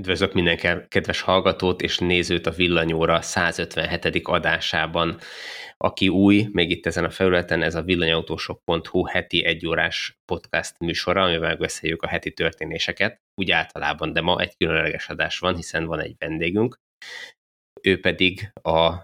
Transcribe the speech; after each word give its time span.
Üdvözlök 0.00 0.32
minden 0.32 0.86
kedves 0.88 1.20
hallgatót 1.20 1.82
és 1.82 1.98
nézőt 1.98 2.46
a 2.46 2.50
Villanyóra 2.50 3.22
157. 3.22 4.20
adásában. 4.22 5.18
Aki 5.76 6.08
új, 6.08 6.48
még 6.52 6.70
itt 6.70 6.86
ezen 6.86 7.04
a 7.04 7.10
felületen, 7.10 7.62
ez 7.62 7.74
a 7.74 7.82
villanyautósok.hu 7.82 9.06
heti 9.06 9.44
egyórás 9.44 10.18
podcast 10.24 10.78
műsora, 10.78 11.22
amivel 11.22 11.48
megbeszéljük 11.48 12.02
a 12.02 12.08
heti 12.08 12.32
történéseket, 12.32 13.20
úgy 13.34 13.50
általában, 13.50 14.12
de 14.12 14.20
ma 14.20 14.40
egy 14.40 14.56
különleges 14.56 15.08
adás 15.08 15.38
van, 15.38 15.56
hiszen 15.56 15.84
van 15.84 16.00
egy 16.00 16.14
vendégünk. 16.18 16.76
Ő 17.82 18.00
pedig 18.00 18.52
a 18.62 19.02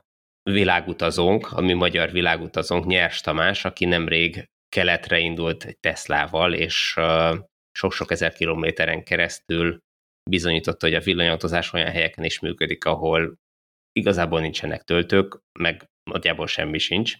világutazónk, 0.50 1.52
a 1.52 1.61
mi 1.61 1.72
magyar 1.72 2.11
világutazónk, 2.11 2.86
Nyers 2.86 3.20
Tamás, 3.20 3.64
aki 3.64 3.84
nemrég 3.84 4.48
keletre 4.68 5.18
indult 5.18 5.64
egy 5.64 5.79
Teslával, 5.79 6.54
és 6.54 6.96
sok-sok 7.72 8.11
ezer 8.11 8.32
kilométeren 8.32 9.04
keresztül 9.04 9.79
bizonyította, 10.30 10.86
hogy 10.86 10.95
a 10.95 11.00
villanyautózás 11.00 11.73
olyan 11.73 11.91
helyeken 11.91 12.24
is 12.24 12.41
működik, 12.41 12.84
ahol 12.84 13.38
igazából 13.92 14.41
nincsenek 14.41 14.83
töltők, 14.83 15.41
meg 15.59 15.91
nagyjából 16.10 16.47
semmi 16.47 16.78
sincs. 16.78 17.14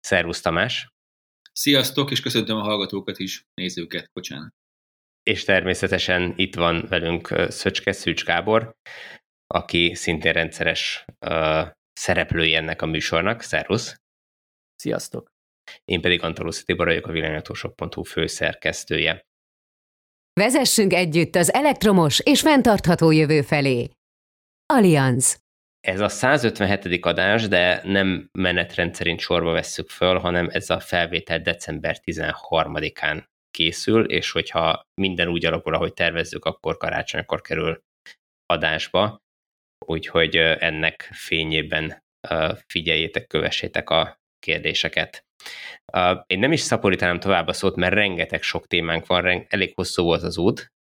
Szervusz 0.00 0.40
Tamás! 0.40 0.90
Sziasztok, 1.52 2.10
és 2.10 2.20
köszöntöm 2.20 2.56
a 2.56 2.62
hallgatókat 2.62 3.18
is, 3.18 3.44
nézőket, 3.54 4.10
bocsánat. 4.12 4.54
És 5.22 5.44
természetesen 5.44 6.32
itt 6.36 6.54
van 6.54 6.86
velünk 6.88 7.34
Szöcske 7.48 7.92
Szűcs 7.92 8.24
Gábor, 8.24 8.76
aki 9.46 9.94
szintén 9.94 10.32
rendszeres 10.32 11.04
uh, 11.26 11.68
szereplője 11.92 12.58
ennek 12.58 12.82
a 12.82 12.86
műsornak. 12.86 13.40
Szervusz! 13.40 13.96
Sziasztok! 14.76 15.30
Én 15.84 16.00
pedig 16.00 16.22
Antalusz 16.22 16.64
Tibor 16.64 16.86
vagyok, 16.86 17.06
a 17.06 17.12
villanyautósok.hu 17.12 18.02
főszerkesztője. 18.02 19.26
Vezessünk 20.40 20.92
együtt 20.92 21.34
az 21.34 21.52
elektromos 21.52 22.20
és 22.20 22.40
fenntartható 22.40 23.10
jövő 23.10 23.42
felé. 23.42 23.90
Allianz. 24.66 25.40
Ez 25.80 26.00
a 26.00 26.08
157. 26.08 27.04
adás, 27.04 27.48
de 27.48 27.80
nem 27.84 28.28
menetrend 28.38 28.94
szerint 28.94 29.20
sorba 29.20 29.52
vesszük 29.52 29.88
föl, 29.88 30.18
hanem 30.18 30.48
ez 30.52 30.70
a 30.70 30.80
felvétel 30.80 31.40
december 31.40 31.96
13-án 32.04 33.24
készül, 33.50 34.04
és 34.04 34.30
hogyha 34.30 34.82
minden 35.00 35.28
úgy 35.28 35.44
alakul, 35.46 35.74
ahogy 35.74 35.92
tervezzük, 35.92 36.44
akkor 36.44 36.76
karácsonykor 36.76 37.40
kerül 37.40 37.82
adásba. 38.46 39.18
Úgyhogy 39.86 40.36
ennek 40.36 41.10
fényében 41.12 42.02
figyeljétek, 42.66 43.26
kövessétek 43.26 43.90
a 43.90 44.21
kérdéseket. 44.42 45.24
Én 46.26 46.38
nem 46.38 46.52
is 46.52 46.60
szaporítanám 46.60 47.20
tovább 47.20 47.46
a 47.46 47.52
szót, 47.52 47.76
mert 47.76 47.94
rengeteg 47.94 48.42
sok 48.42 48.66
témánk 48.66 49.06
van, 49.06 49.46
elég 49.48 49.72
hosszú 49.74 50.02
volt 50.02 50.22
az 50.22 50.38
út, 50.38 50.72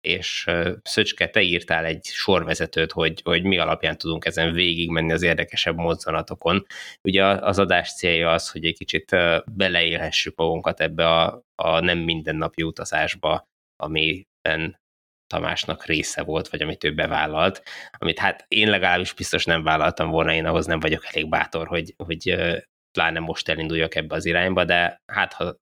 és 0.00 0.46
Szöcske, 0.82 1.28
te 1.28 1.42
írtál 1.42 1.84
egy 1.84 2.04
sorvezetőt, 2.04 2.92
hogy, 2.92 3.20
hogy 3.24 3.42
mi 3.42 3.58
alapján 3.58 3.98
tudunk 3.98 4.24
ezen 4.24 4.52
végigmenni 4.52 5.12
az 5.12 5.22
érdekesebb 5.22 5.76
mozzanatokon. 5.76 6.66
Ugye 7.02 7.24
az 7.24 7.58
adás 7.58 7.94
célja 7.94 8.30
az, 8.32 8.50
hogy 8.50 8.64
egy 8.64 8.76
kicsit 8.76 9.16
beleélhessük 9.52 10.36
magunkat 10.36 10.80
ebbe 10.80 11.08
a, 11.08 11.42
a 11.54 11.80
nem 11.80 11.98
mindennapi 11.98 12.62
utazásba, 12.62 13.48
amiben 13.76 14.80
Tamásnak 15.26 15.84
része 15.84 16.22
volt, 16.22 16.48
vagy 16.48 16.62
amit 16.62 16.84
ő 16.84 16.94
bevállalt, 16.94 17.62
amit 17.98 18.18
hát 18.18 18.44
én 18.48 18.70
legalábbis 18.70 19.12
biztos 19.12 19.44
nem 19.44 19.62
vállaltam 19.62 20.10
volna, 20.10 20.32
én 20.32 20.46
ahhoz 20.46 20.66
nem 20.66 20.80
vagyok 20.80 21.06
elég 21.06 21.28
bátor, 21.28 21.66
hogy, 21.66 21.94
hogy 21.96 22.54
pláne 22.92 23.18
most 23.18 23.48
elinduljak 23.48 23.94
ebbe 23.94 24.14
az 24.14 24.24
irányba, 24.24 24.64
de 24.64 25.02
hát 25.12 25.32
ha 25.32 25.56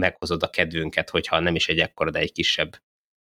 meghozod 0.00 0.42
a 0.42 0.50
kedvünket, 0.50 1.10
hogyha 1.10 1.38
nem 1.38 1.54
is 1.54 1.68
egy 1.68 1.78
ekkora, 1.78 2.10
de 2.10 2.18
egy 2.18 2.32
kisebb 2.32 2.76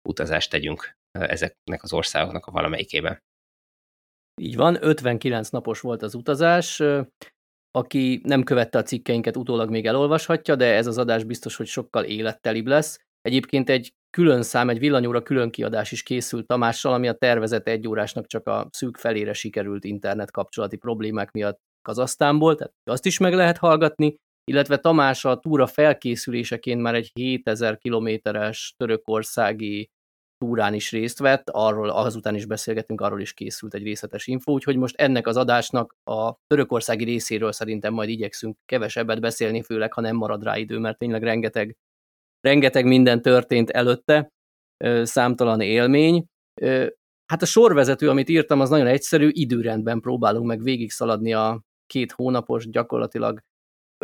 utazást 0.08 0.50
tegyünk 0.50 0.96
ezeknek 1.10 1.82
az 1.82 1.92
országoknak 1.92 2.46
a 2.46 2.50
valamelyikébe. 2.50 3.22
Így 4.40 4.56
van, 4.56 4.76
59 4.80 5.48
napos 5.48 5.80
volt 5.80 6.02
az 6.02 6.14
utazás. 6.14 6.82
Aki 7.70 8.20
nem 8.24 8.42
követte 8.42 8.78
a 8.78 8.82
cikkeinket, 8.82 9.36
utólag 9.36 9.70
még 9.70 9.86
elolvashatja, 9.86 10.56
de 10.56 10.74
ez 10.74 10.86
az 10.86 10.98
adás 10.98 11.24
biztos, 11.24 11.56
hogy 11.56 11.66
sokkal 11.66 12.04
élettelibb 12.04 12.66
lesz. 12.66 12.98
Egyébként 13.20 13.70
egy 13.70 13.92
külön 14.10 14.42
szám, 14.42 14.68
egy 14.68 14.78
villanyóra 14.78 15.22
külön 15.22 15.50
kiadás 15.50 15.92
is 15.92 16.02
készült 16.02 16.46
Tamással, 16.46 16.92
ami 16.92 17.08
a 17.08 17.14
tervezett 17.14 17.66
egy 17.68 17.88
órásnak 17.88 18.26
csak 18.26 18.46
a 18.46 18.68
szűk 18.70 18.96
felére 18.96 19.32
sikerült 19.32 19.84
internet 19.84 20.30
kapcsolati 20.30 20.76
problémák 20.76 21.30
miatt 21.30 21.60
Kazasztánból, 21.88 22.54
tehát 22.54 22.72
azt 22.84 23.06
is 23.06 23.18
meg 23.18 23.34
lehet 23.34 23.58
hallgatni, 23.58 24.16
illetve 24.44 24.76
Tamás 24.76 25.24
a 25.24 25.38
túra 25.38 25.66
felkészüléseként 25.66 26.80
már 26.80 26.94
egy 26.94 27.10
7000 27.14 27.78
kilométeres 27.78 28.74
törökországi 28.76 29.90
túrán 30.38 30.74
is 30.74 30.90
részt 30.92 31.18
vett, 31.18 31.50
arról 31.50 31.90
azután 31.90 32.34
is 32.34 32.46
beszélgetünk, 32.46 33.00
arról 33.00 33.20
is 33.20 33.32
készült 33.32 33.74
egy 33.74 33.82
részletes 33.82 34.26
info, 34.26 34.52
úgyhogy 34.52 34.76
most 34.76 34.96
ennek 34.96 35.26
az 35.26 35.36
adásnak 35.36 35.94
a 36.10 36.34
törökországi 36.46 37.04
részéről 37.04 37.52
szerintem 37.52 37.92
majd 37.92 38.08
igyekszünk 38.08 38.56
kevesebbet 38.64 39.20
beszélni, 39.20 39.62
főleg 39.62 39.92
ha 39.92 40.00
nem 40.00 40.16
marad 40.16 40.42
rá 40.42 40.56
idő, 40.56 40.78
mert 40.78 40.98
tényleg 40.98 41.22
rengeteg, 41.22 41.76
rengeteg 42.40 42.84
minden 42.84 43.22
történt 43.22 43.70
előtte, 43.70 44.28
számtalan 45.02 45.60
élmény. 45.60 46.24
Hát 47.26 47.42
a 47.42 47.46
sorvezető, 47.46 48.08
amit 48.08 48.28
írtam, 48.28 48.60
az 48.60 48.70
nagyon 48.70 48.86
egyszerű, 48.86 49.28
időrendben 49.32 50.00
próbálunk 50.00 50.46
meg 50.46 50.62
végig 50.62 50.90
szaladni 50.90 51.32
a 51.32 51.66
két 51.88 52.12
hónapos, 52.12 52.68
gyakorlatilag 52.68 53.40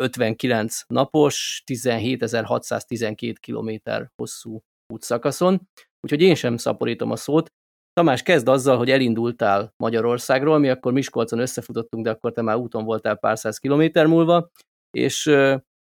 59 0.01 0.81
napos, 0.87 1.63
17.612 1.71 3.35
kilométer 3.39 4.11
hosszú 4.15 4.61
útszakaszon. 4.93 5.61
Úgyhogy 5.99 6.21
én 6.21 6.35
sem 6.35 6.57
szaporítom 6.57 7.11
a 7.11 7.15
szót. 7.15 7.51
Tamás, 7.93 8.21
kezd 8.21 8.47
azzal, 8.47 8.77
hogy 8.77 8.91
elindultál 8.91 9.73
Magyarországról, 9.83 10.57
mi 10.57 10.69
akkor 10.69 10.93
Miskolcon 10.93 11.39
összefutottunk, 11.39 12.03
de 12.03 12.09
akkor 12.09 12.31
te 12.31 12.41
már 12.41 12.55
úton 12.55 12.83
voltál 12.83 13.15
pár 13.15 13.37
száz 13.37 13.57
kilométer 13.57 14.05
múlva, 14.05 14.49
és 14.97 15.31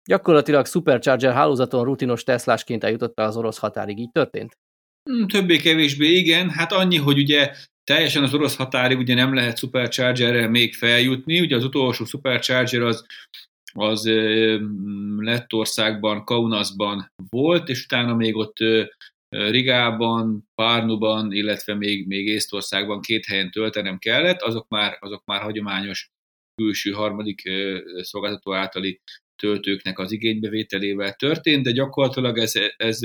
gyakorlatilag 0.10 0.66
Supercharger 0.66 1.34
hálózaton 1.34 1.84
rutinos 1.84 2.24
Teslásként 2.24 2.84
eljutottál 2.84 3.28
az 3.28 3.38
orosz 3.38 3.58
határig. 3.58 4.00
Így 4.00 4.12
történt? 4.12 4.58
Hmm, 5.10 5.28
többé-kevésbé 5.28 6.12
igen. 6.12 6.50
Hát 6.50 6.72
annyi, 6.72 6.98
hogy 6.98 7.18
ugye 7.18 7.54
teljesen 7.84 8.24
az 8.24 8.34
orosz 8.34 8.56
határig 8.56 8.98
ugye 8.98 9.14
nem 9.14 9.34
lehet 9.34 9.58
Superchargerrel 9.58 10.50
még 10.50 10.74
feljutni, 10.74 11.40
ugye 11.40 11.56
az 11.56 11.64
utolsó 11.64 12.06
Supercharger 12.06 12.82
az, 12.82 13.06
az 13.74 14.10
Lettországban, 15.18 16.24
Kaunasban 16.24 17.12
volt, 17.30 17.70
és 17.70 17.84
utána 17.84 18.16
még 18.16 18.36
ott 18.36 18.58
Rigában, 19.30 20.50
Párnuban, 20.56 21.32
illetve 21.32 21.74
még, 21.74 22.08
még 22.08 22.28
Észtországban 22.28 23.02
két 23.02 23.26
helyen 23.26 23.52
töltenem 23.52 23.98
kellett, 23.98 24.42
azok 24.42 24.68
már, 24.68 24.98
azok 25.00 25.26
már 25.26 25.42
hagyományos 25.42 26.10
külső 26.56 26.92
harmadik 26.92 27.42
szolgáltató 28.02 28.54
általi 28.54 29.02
töltőknek 29.36 30.00
az 30.00 30.12
igénybevételével 30.12 31.14
történt, 31.14 31.64
de 31.64 31.72
gyakorlatilag 31.72 32.38
ez, 32.38 32.54
ez 32.78 33.00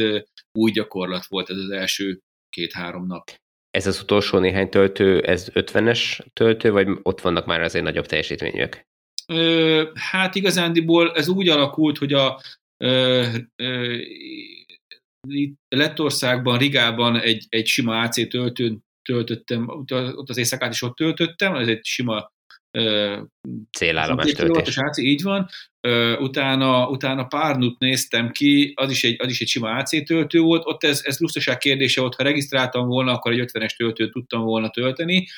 új 0.52 0.70
gyakorlat 0.70 1.26
volt 1.26 1.50
ez 1.50 1.56
az 1.56 1.70
első 1.70 2.20
két-három 2.48 3.06
nap. 3.06 3.30
Ez 3.70 3.86
az 3.86 4.00
utolsó 4.00 4.38
néhány 4.38 4.68
töltő, 4.68 5.20
ez 5.20 5.48
50-es 5.54 6.20
töltő, 6.32 6.70
vagy 6.70 6.88
ott 7.02 7.20
vannak 7.20 7.46
már 7.46 7.60
azért 7.60 7.84
nagyobb 7.84 8.06
teljesítmények? 8.06 8.88
Hát 9.94 10.34
igazándiból 10.34 11.12
ez 11.14 11.28
úgy 11.28 11.48
alakult, 11.48 11.98
hogy 11.98 12.12
a 12.12 12.40
ö, 12.84 13.26
ö, 13.56 13.96
Lettországban, 15.68 16.58
Rigában 16.58 17.20
egy, 17.20 17.46
egy 17.48 17.66
sima 17.66 18.00
AC 18.00 18.28
töltőn 18.28 18.84
töltöttem, 19.02 19.68
ott 19.68 20.28
az 20.28 20.36
éjszakát 20.36 20.72
is 20.72 20.82
ott 20.82 20.96
töltöttem, 20.96 21.54
ez 21.54 21.68
egy 21.68 21.84
sima 21.84 22.32
célállomás 23.70 24.32
töltés. 24.32 24.76
AC, 24.76 24.98
így 24.98 25.22
van. 25.22 25.48
Utána, 26.18 26.88
utána 26.88 27.24
Párnut 27.24 27.78
néztem 27.78 28.30
ki, 28.30 28.72
az 28.76 28.90
is 28.90 29.04
egy, 29.04 29.16
az 29.18 29.30
is 29.30 29.40
egy 29.40 29.48
sima 29.48 29.70
AC 29.70 30.04
töltő 30.04 30.40
volt, 30.40 30.62
ott 30.64 30.84
ez, 30.84 31.00
ez 31.04 31.18
lusztaság 31.18 31.58
kérdése 31.58 32.00
volt, 32.00 32.14
ha 32.14 32.22
regisztráltam 32.22 32.86
volna, 32.86 33.12
akkor 33.12 33.32
egy 33.32 33.50
50-es 33.52 33.76
töltőt 33.76 34.12
tudtam 34.12 34.42
volna 34.42 34.70
tölteni, 34.70 35.28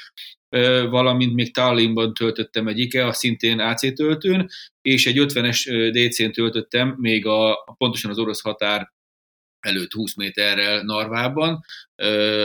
valamint 0.89 1.35
még 1.35 1.53
Tallinnban 1.53 2.15
töltöttem 2.15 2.67
egy 2.69 2.79
IKEA, 2.79 3.13
szintén 3.13 3.61
AC 3.61 3.95
töltőn, 3.95 4.49
és 4.81 5.07
egy 5.07 5.17
50-es 5.19 5.91
DC-n 5.93 6.31
töltöttem 6.31 6.95
még 6.99 7.27
a, 7.27 7.75
pontosan 7.77 8.11
az 8.11 8.19
orosz 8.19 8.41
határ 8.41 8.93
előtt 9.61 9.93
20 9.93 10.17
méterrel 10.17 10.83
Narvában, 10.83 11.61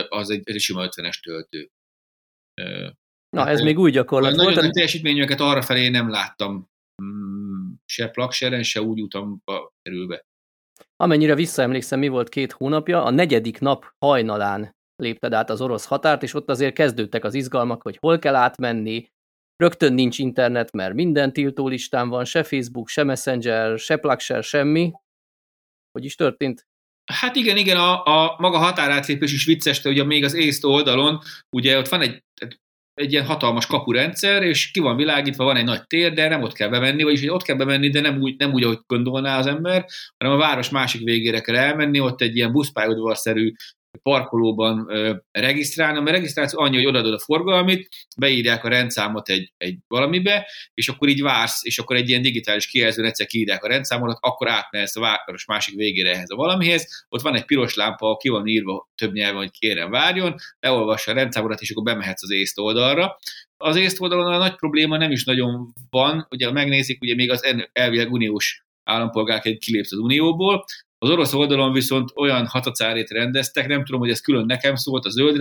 az 0.08 0.30
egy, 0.30 0.40
egy 0.44 0.60
sima 0.60 0.88
50-es 0.88 1.20
töltő. 1.22 1.70
Na, 3.36 3.48
ez 3.48 3.60
még 3.60 3.78
új 3.78 3.90
gyakorlat 3.90 4.34
volt. 4.34 4.46
Nagyon 4.48 4.62
nagy 4.62 4.72
teljesítményeket 4.72 5.40
arra 5.40 5.62
felé 5.62 5.88
nem 5.88 6.10
láttam 6.10 6.68
mm, 7.02 7.72
se 7.84 8.08
plakseren, 8.08 8.62
se 8.62 8.82
úgy 8.82 9.00
utamba 9.00 9.72
kerülve. 9.82 10.26
Amennyire 10.96 11.34
visszaemlékszem, 11.34 11.98
mi 11.98 12.08
volt 12.08 12.28
két 12.28 12.52
hónapja, 12.52 13.04
a 13.04 13.10
negyedik 13.10 13.58
nap 13.58 13.92
hajnalán 13.98 14.76
lépted 14.96 15.32
át 15.32 15.50
az 15.50 15.60
orosz 15.60 15.86
határt, 15.86 16.22
és 16.22 16.34
ott 16.34 16.48
azért 16.48 16.74
kezdődtek 16.74 17.24
az 17.24 17.34
izgalmak, 17.34 17.82
hogy 17.82 17.96
hol 18.00 18.18
kell 18.18 18.34
átmenni, 18.34 19.08
rögtön 19.56 19.92
nincs 19.92 20.18
internet, 20.18 20.72
mert 20.72 20.94
minden 20.94 21.32
tiltó 21.32 21.68
listán 21.68 22.08
van, 22.08 22.24
se 22.24 22.42
Facebook, 22.42 22.88
se 22.88 23.04
Messenger, 23.04 23.78
se 23.78 23.96
Plugshare, 23.96 24.40
semmi. 24.40 24.92
Hogy 25.90 26.04
is 26.04 26.14
történt? 26.14 26.66
Hát 27.12 27.36
igen, 27.36 27.56
igen, 27.56 27.76
a, 27.76 28.04
a 28.04 28.36
maga 28.38 28.58
határátlépés 28.58 29.32
is 29.32 29.44
vicces, 29.44 29.80
de 29.80 29.90
ugye 29.90 30.04
még 30.04 30.24
az 30.24 30.34
észt 30.34 30.64
oldalon, 30.64 31.20
ugye 31.56 31.78
ott 31.78 31.88
van 31.88 32.00
egy, 32.00 32.24
egy 32.98 33.12
ilyen 33.12 33.24
hatalmas 33.24 33.66
kapurendszer, 33.66 34.42
és 34.42 34.70
ki 34.70 34.80
van 34.80 34.96
világítva, 34.96 35.44
van 35.44 35.56
egy 35.56 35.64
nagy 35.64 35.86
tér, 35.86 36.12
de 36.12 36.28
nem 36.28 36.42
ott 36.42 36.52
kell 36.52 36.68
bemenni, 36.68 37.02
vagyis 37.02 37.20
hogy 37.20 37.28
ott 37.28 37.42
kell 37.42 37.56
bemenni, 37.56 37.90
de 37.90 38.00
nem 38.00 38.20
úgy, 38.20 38.34
nem 38.38 38.52
úgy, 38.52 38.62
ahogy 38.62 38.78
gondolná 38.86 39.38
az 39.38 39.46
ember, 39.46 39.84
hanem 40.18 40.34
a 40.34 40.38
város 40.38 40.70
másik 40.70 41.04
végére 41.04 41.40
kell 41.40 41.56
elmenni, 41.56 42.00
ott 42.00 42.20
egy 42.20 42.36
ilyen 42.36 42.52
buszpályaudvarszerű 42.52 43.52
parkolóban 44.02 44.86
ö, 44.88 45.14
regisztrálni, 45.30 46.00
mert 46.00 46.16
regisztráció 46.16 46.60
annyi, 46.60 46.76
hogy 46.76 46.86
odaadod 46.86 47.12
a 47.12 47.18
forgalmit, 47.18 47.88
beírják 48.18 48.64
a 48.64 48.68
rendszámot 48.68 49.28
egy, 49.28 49.52
egy 49.56 49.78
valamibe, 49.88 50.46
és 50.74 50.88
akkor 50.88 51.08
így 51.08 51.22
vársz, 51.22 51.64
és 51.64 51.78
akkor 51.78 51.96
egy 51.96 52.08
ilyen 52.08 52.22
digitális 52.22 52.66
kijelzőn 52.66 53.04
egyszer 53.04 53.26
kiírják 53.26 53.64
a 53.64 53.68
rendszámot, 53.68 54.16
akkor 54.20 54.48
átmehetsz 54.48 54.96
a 54.96 55.00
város 55.00 55.44
másik 55.44 55.74
végére 55.74 56.10
ehhez 56.14 56.30
a 56.30 56.36
valamihez, 56.36 57.06
ott 57.08 57.22
van 57.22 57.34
egy 57.34 57.44
piros 57.44 57.74
lámpa, 57.74 58.16
ki 58.16 58.28
van 58.28 58.46
írva 58.46 58.88
több 58.94 59.12
nyelven, 59.12 59.40
hogy 59.40 59.50
kérem 59.50 59.90
várjon, 59.90 60.34
leolvassa 60.60 61.10
a 61.10 61.14
rendszámodat, 61.14 61.60
és 61.60 61.70
akkor 61.70 61.82
bemehetsz 61.82 62.22
az 62.22 62.30
észt 62.30 62.58
oldalra. 62.58 63.18
Az 63.56 63.76
észt 63.76 64.00
oldalon 64.00 64.32
a 64.32 64.38
nagy 64.38 64.54
probléma 64.54 64.96
nem 64.96 65.10
is 65.10 65.24
nagyon 65.24 65.72
van, 65.90 66.26
ugye 66.30 66.52
megnézik, 66.52 67.00
ugye 67.00 67.14
még 67.14 67.30
az 67.30 67.68
elvileg 67.72 68.12
uniós 68.12 68.66
állampolgárként 68.88 69.58
kilépsz 69.58 69.92
az 69.92 69.98
Unióból, 69.98 70.64
az 70.98 71.10
orosz 71.10 71.32
oldalon 71.32 71.72
viszont 71.72 72.10
olyan 72.14 72.46
hatacárét 72.46 73.10
rendeztek, 73.10 73.66
nem 73.66 73.84
tudom, 73.84 74.00
hogy 74.00 74.10
ez 74.10 74.20
külön 74.20 74.46
nekem 74.46 74.74
szólt 74.74 75.04
a 75.04 75.10
zöld 75.10 75.36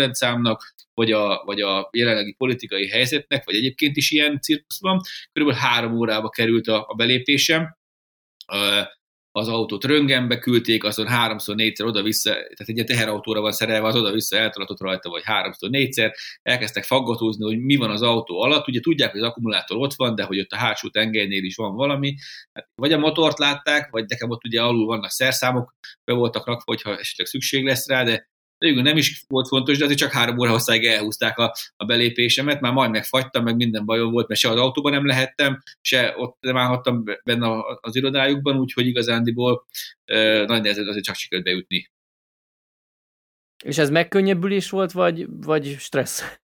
vagy 0.93 1.11
a, 1.11 1.43
vagy 1.45 1.61
a 1.61 1.89
jelenlegi 1.91 2.33
politikai 2.33 2.87
helyzetnek, 2.87 3.45
vagy 3.45 3.55
egyébként 3.55 3.97
is 3.97 4.11
ilyen 4.11 4.41
cirkusz 4.41 4.81
van. 4.81 5.01
Körülbelül 5.33 5.63
három 5.63 5.97
órába 5.97 6.29
került 6.29 6.67
a, 6.67 6.85
a 6.87 6.93
belépésem 6.93 7.77
az 9.37 9.47
autót 9.47 9.83
röngenbe 9.83 10.39
küldték, 10.39 10.83
azon 10.83 11.07
háromszor, 11.07 11.55
négyszer 11.55 11.85
oda-vissza, 11.85 12.29
tehát 12.29 12.65
egy 12.65 12.83
teherautóra 12.85 13.41
van 13.41 13.51
szerelve, 13.51 13.87
az 13.87 13.95
oda-vissza 13.95 14.37
eltolatott 14.37 14.79
rajta, 14.79 15.09
vagy 15.09 15.23
háromszor, 15.23 15.69
négyszer, 15.69 16.13
elkezdtek 16.41 16.83
faggatózni, 16.83 17.43
hogy 17.43 17.59
mi 17.59 17.75
van 17.75 17.89
az 17.89 18.01
autó 18.01 18.41
alatt, 18.41 18.67
ugye 18.67 18.79
tudják, 18.79 19.11
hogy 19.11 19.19
az 19.19 19.27
akkumulátor 19.27 19.77
ott 19.77 19.93
van, 19.93 20.15
de 20.15 20.23
hogy 20.23 20.39
ott 20.39 20.51
a 20.51 20.57
hátsó 20.57 20.89
tengelynél 20.89 21.43
is 21.43 21.55
van 21.55 21.75
valami, 21.75 22.15
hát 22.53 22.69
vagy 22.75 22.93
a 22.93 22.97
motort 22.97 23.39
látták, 23.39 23.89
vagy 23.91 24.05
nekem 24.07 24.29
ott 24.29 24.45
ugye 24.45 24.61
alul 24.61 24.85
vannak 24.85 25.09
szerszámok, 25.09 25.75
be 26.03 26.13
voltak 26.13 26.45
rakva, 26.45 26.63
hogyha 26.65 26.97
esetleg 26.97 27.27
szükség 27.27 27.65
lesz 27.65 27.87
rá, 27.87 28.03
de 28.03 28.29
végül 28.57 28.81
nem 28.81 28.97
is 28.97 29.23
volt 29.27 29.47
fontos, 29.47 29.77
de 29.77 29.83
azért 29.83 29.99
csak 29.99 30.11
három 30.11 30.39
óra 30.39 30.51
hosszáig 30.51 30.85
elhúzták 30.85 31.37
a, 31.37 31.55
a 31.75 31.85
belépésemet, 31.85 32.61
már 32.61 32.73
majd 32.73 32.91
megfagytam, 32.91 33.43
meg 33.43 33.55
minden 33.55 33.85
bajom 33.85 34.11
volt, 34.11 34.27
mert 34.27 34.39
se 34.39 34.49
az 34.49 34.59
autóban 34.59 34.91
nem 34.91 35.05
lehettem, 35.05 35.61
se 35.81 36.13
ott 36.17 36.37
nem 36.39 36.57
állhattam 36.57 37.03
benne 37.23 37.63
az 37.81 37.95
irodájukban, 37.95 38.57
úgyhogy 38.59 38.87
igazándiból 38.87 39.65
e, 40.05 40.43
nagy 40.45 40.61
nehezen 40.61 40.87
azért 40.87 41.05
csak 41.05 41.15
sikerült 41.15 41.47
bejutni. 41.47 41.91
És 43.63 43.77
ez 43.77 43.89
megkönnyebbülés 43.89 44.69
volt, 44.69 44.91
vagy, 44.91 45.25
vagy 45.29 45.75
stressz? 45.79 46.39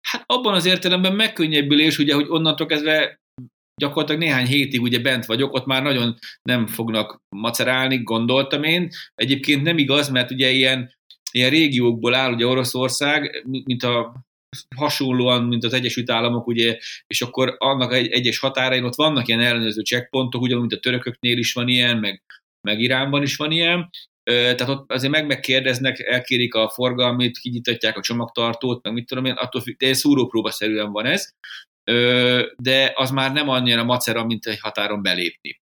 Hát 0.00 0.22
abban 0.26 0.54
az 0.54 0.64
értelemben 0.64 1.14
megkönnyebbülés, 1.14 1.98
ugye, 1.98 2.14
hogy 2.14 2.26
onnantól 2.28 2.66
kezdve 2.66 3.20
gyakorlatilag 3.80 4.20
néhány 4.20 4.46
hétig 4.46 4.80
ugye 4.80 4.98
bent 4.98 5.26
vagyok, 5.26 5.52
ott 5.52 5.66
már 5.66 5.82
nagyon 5.82 6.14
nem 6.42 6.66
fognak 6.66 7.22
macerálni, 7.28 8.02
gondoltam 8.02 8.62
én. 8.62 8.88
Egyébként 9.14 9.62
nem 9.62 9.78
igaz, 9.78 10.08
mert 10.08 10.30
ugye 10.30 10.50
ilyen 10.50 10.98
ilyen 11.30 11.50
régiókból 11.50 12.14
áll 12.14 12.32
ugye 12.32 12.46
Oroszország, 12.46 13.44
mint 13.64 13.82
a 13.82 14.14
hasonlóan, 14.76 15.44
mint 15.44 15.64
az 15.64 15.72
Egyesült 15.72 16.10
Államok, 16.10 16.46
ugye, 16.46 16.78
és 17.06 17.22
akkor 17.22 17.54
annak 17.58 17.92
egy, 17.92 18.10
egyes 18.10 18.38
határain 18.38 18.84
ott 18.84 18.94
vannak 18.94 19.28
ilyen 19.28 19.40
ellenőrző 19.40 19.80
checkpontok, 19.82 20.42
ugyanúgy, 20.42 20.60
mint 20.60 20.72
a 20.72 20.80
törököknél 20.80 21.38
is 21.38 21.52
van 21.52 21.68
ilyen, 21.68 21.98
meg, 21.98 22.22
meg 22.68 22.80
Iránban 22.80 23.22
is 23.22 23.36
van 23.36 23.50
ilyen, 23.50 23.90
tehát 24.30 24.68
ott 24.68 24.92
azért 24.92 25.12
meg 25.12 25.26
megkérdeznek, 25.26 25.98
elkérik 25.98 26.54
a 26.54 26.68
forgalmit, 26.68 27.38
kinyitatják 27.38 27.96
a 27.96 28.02
csomagtartót, 28.02 28.82
meg 28.82 28.92
mit 28.92 29.06
tudom 29.06 29.24
én, 29.24 29.32
attól 29.32 29.60
függ, 29.60 29.76
de 29.76 29.92
szúrópróbaszerűen 29.92 30.92
van 30.92 31.06
ez, 31.06 31.30
de 32.56 32.92
az 32.94 33.10
már 33.10 33.32
nem 33.32 33.48
annyira 33.48 33.84
macera, 33.84 34.24
mint 34.24 34.46
egy 34.46 34.60
határon 34.60 35.02
belépni. 35.02 35.59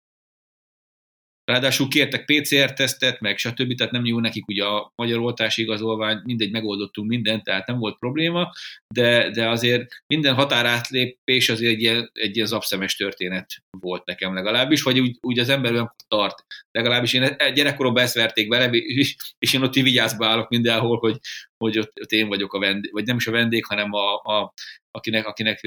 Ráadásul 1.51 1.87
kértek 1.87 2.25
PCR-tesztet, 2.25 3.19
meg 3.19 3.37
stb., 3.37 3.75
tehát 3.75 3.91
nem 3.93 4.05
jó 4.05 4.19
nekik 4.19 4.47
ugye 4.47 4.63
a 4.65 4.91
magyar 4.95 5.19
oltási 5.19 5.61
igazolvány, 5.61 6.21
mindegy, 6.23 6.51
megoldottunk 6.51 7.09
mindent, 7.09 7.43
tehát 7.43 7.67
nem 7.67 7.77
volt 7.77 7.97
probléma, 7.97 8.51
de, 8.93 9.29
de 9.29 9.49
azért 9.49 9.85
minden 10.07 10.33
határátlépés 10.33 11.49
azért 11.49 11.71
egy 11.71 11.81
ilyen, 11.81 12.09
egy 12.13 12.35
ilyen 12.35 12.47
zapszemes 12.47 12.95
történet 12.95 13.49
volt 13.79 14.05
nekem 14.05 14.33
legalábbis, 14.33 14.81
vagy 14.81 14.99
úgy, 14.99 15.17
úgy 15.21 15.39
az 15.39 15.49
ember 15.49 15.71
olyan 15.71 15.95
tart. 16.07 16.45
Legalábbis 16.71 17.13
én 17.13 17.35
gyerekkoromban 17.53 18.03
ezt 18.03 18.15
verték 18.15 18.47
bele, 18.47 18.69
és, 18.69 19.15
én 19.53 19.61
ott 19.61 19.73
vigyázba 19.73 20.25
állok 20.25 20.49
mindenhol, 20.49 20.97
hogy, 20.97 21.17
hogy 21.57 21.79
ott, 21.79 22.11
én 22.11 22.27
vagyok 22.27 22.53
a 22.53 22.59
vendég, 22.59 22.91
vagy 22.91 23.05
nem 23.05 23.15
is 23.15 23.27
a 23.27 23.31
vendég, 23.31 23.65
hanem 23.65 23.93
a, 23.93 24.13
a 24.15 24.53
akinek, 24.91 25.25
akinek 25.25 25.61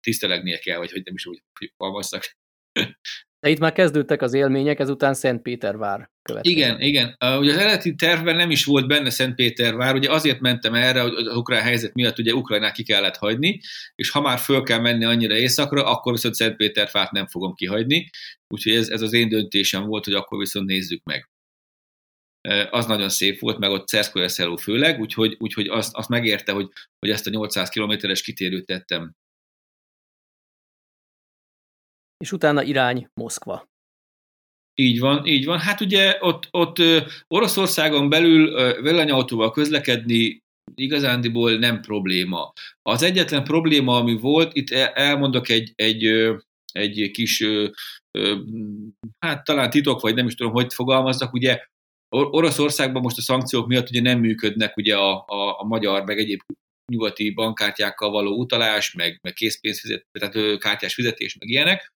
tisztelegnie 0.00 0.58
kell, 0.58 0.78
vagy 0.78 0.92
hogy 0.92 1.02
nem 1.04 1.14
is 1.14 1.26
úgy 1.26 1.42
fogalmaztak. 1.76 2.36
De 3.42 3.48
itt 3.48 3.58
már 3.58 3.72
kezdődtek 3.72 4.22
az 4.22 4.34
élmények, 4.34 4.78
ezután 4.78 5.14
Szentpétervár 5.14 6.10
következik. 6.22 6.58
Igen, 6.58 6.80
igen. 6.80 7.16
Ugye 7.38 7.52
az 7.52 7.58
eredeti 7.58 7.94
tervben 7.94 8.36
nem 8.36 8.50
is 8.50 8.64
volt 8.64 8.86
benne 8.86 9.10
Szentpétervár, 9.10 9.94
ugye 9.94 10.10
azért 10.10 10.40
mentem 10.40 10.74
erre, 10.74 11.00
hogy 11.00 11.14
az 11.14 11.36
ukrán 11.36 11.62
helyzet 11.62 11.94
miatt 11.94 12.18
ugye 12.18 12.34
Ukrajnát 12.34 12.72
ki 12.72 12.82
kellett 12.82 13.16
hagyni, 13.16 13.60
és 13.94 14.10
ha 14.10 14.20
már 14.20 14.38
föl 14.38 14.62
kell 14.62 14.78
menni 14.78 15.04
annyira 15.04 15.36
északra, 15.36 15.84
akkor 15.84 16.12
viszont 16.12 16.34
Szentpétervárt 16.34 17.10
nem 17.10 17.26
fogom 17.26 17.54
kihagyni, 17.54 18.10
úgyhogy 18.48 18.72
ez, 18.72 18.88
ez 18.88 19.02
az 19.02 19.12
én 19.12 19.28
döntésem 19.28 19.86
volt, 19.86 20.04
hogy 20.04 20.14
akkor 20.14 20.38
viszont 20.38 20.66
nézzük 20.66 21.04
meg. 21.04 21.30
Uh, 22.48 22.66
az 22.70 22.86
nagyon 22.86 23.08
szép 23.08 23.40
volt, 23.40 23.58
meg 23.58 23.70
ott 23.70 23.88
Szerszkoja 23.88 24.28
Szeló 24.28 24.56
főleg, 24.56 25.00
úgyhogy, 25.00 25.36
úgyhogy 25.38 25.68
azt, 25.68 25.96
azt 25.96 26.08
megérte, 26.08 26.52
hogy, 26.52 26.68
hogy 26.98 27.10
ezt 27.10 27.26
a 27.26 27.30
800 27.30 27.68
kilométeres 27.68 28.22
kitérőt 28.22 28.66
tettem 28.66 29.14
és 32.22 32.32
utána 32.32 32.62
irány 32.62 33.08
Moszkva. 33.20 33.66
Így 34.74 35.00
van, 35.00 35.26
így 35.26 35.44
van. 35.44 35.58
Hát 35.58 35.80
ugye 35.80 36.16
ott, 36.20 36.48
ott 36.50 36.76
Oroszországon 37.26 38.08
belül 38.08 38.80
villanyautóval 38.82 39.50
közlekedni 39.50 40.38
igazándiból 40.74 41.52
nem 41.58 41.80
probléma. 41.80 42.52
Az 42.82 43.02
egyetlen 43.02 43.44
probléma, 43.44 43.96
ami 43.96 44.18
volt, 44.18 44.54
itt 44.54 44.70
elmondok 44.70 45.48
egy, 45.48 45.72
egy, 45.74 46.04
egy 46.72 47.10
kis, 47.12 47.44
hát 49.18 49.44
talán 49.44 49.70
titok, 49.70 50.00
vagy 50.00 50.14
nem 50.14 50.26
is 50.26 50.34
tudom, 50.34 50.52
hogy 50.52 50.74
fogalmaznak, 50.74 51.32
ugye 51.32 51.60
Oroszországban 52.08 53.02
most 53.02 53.18
a 53.18 53.22
szankciók 53.22 53.66
miatt 53.66 53.88
ugye 53.88 54.00
nem 54.00 54.18
működnek 54.18 54.76
ugye 54.76 54.96
a, 54.96 55.24
a, 55.26 55.60
a 55.60 55.64
magyar, 55.64 56.04
meg 56.04 56.18
egyéb 56.18 56.40
nyugati 56.92 57.30
bankkártyákkal 57.30 58.10
való 58.10 58.38
utalás, 58.38 58.94
meg, 58.94 59.18
meg 59.22 59.32
készpénzfizet, 59.32 60.06
tehát 60.18 60.58
kártyás 60.58 60.94
fizetés, 60.94 61.36
meg 61.38 61.48
ilyenek. 61.48 61.92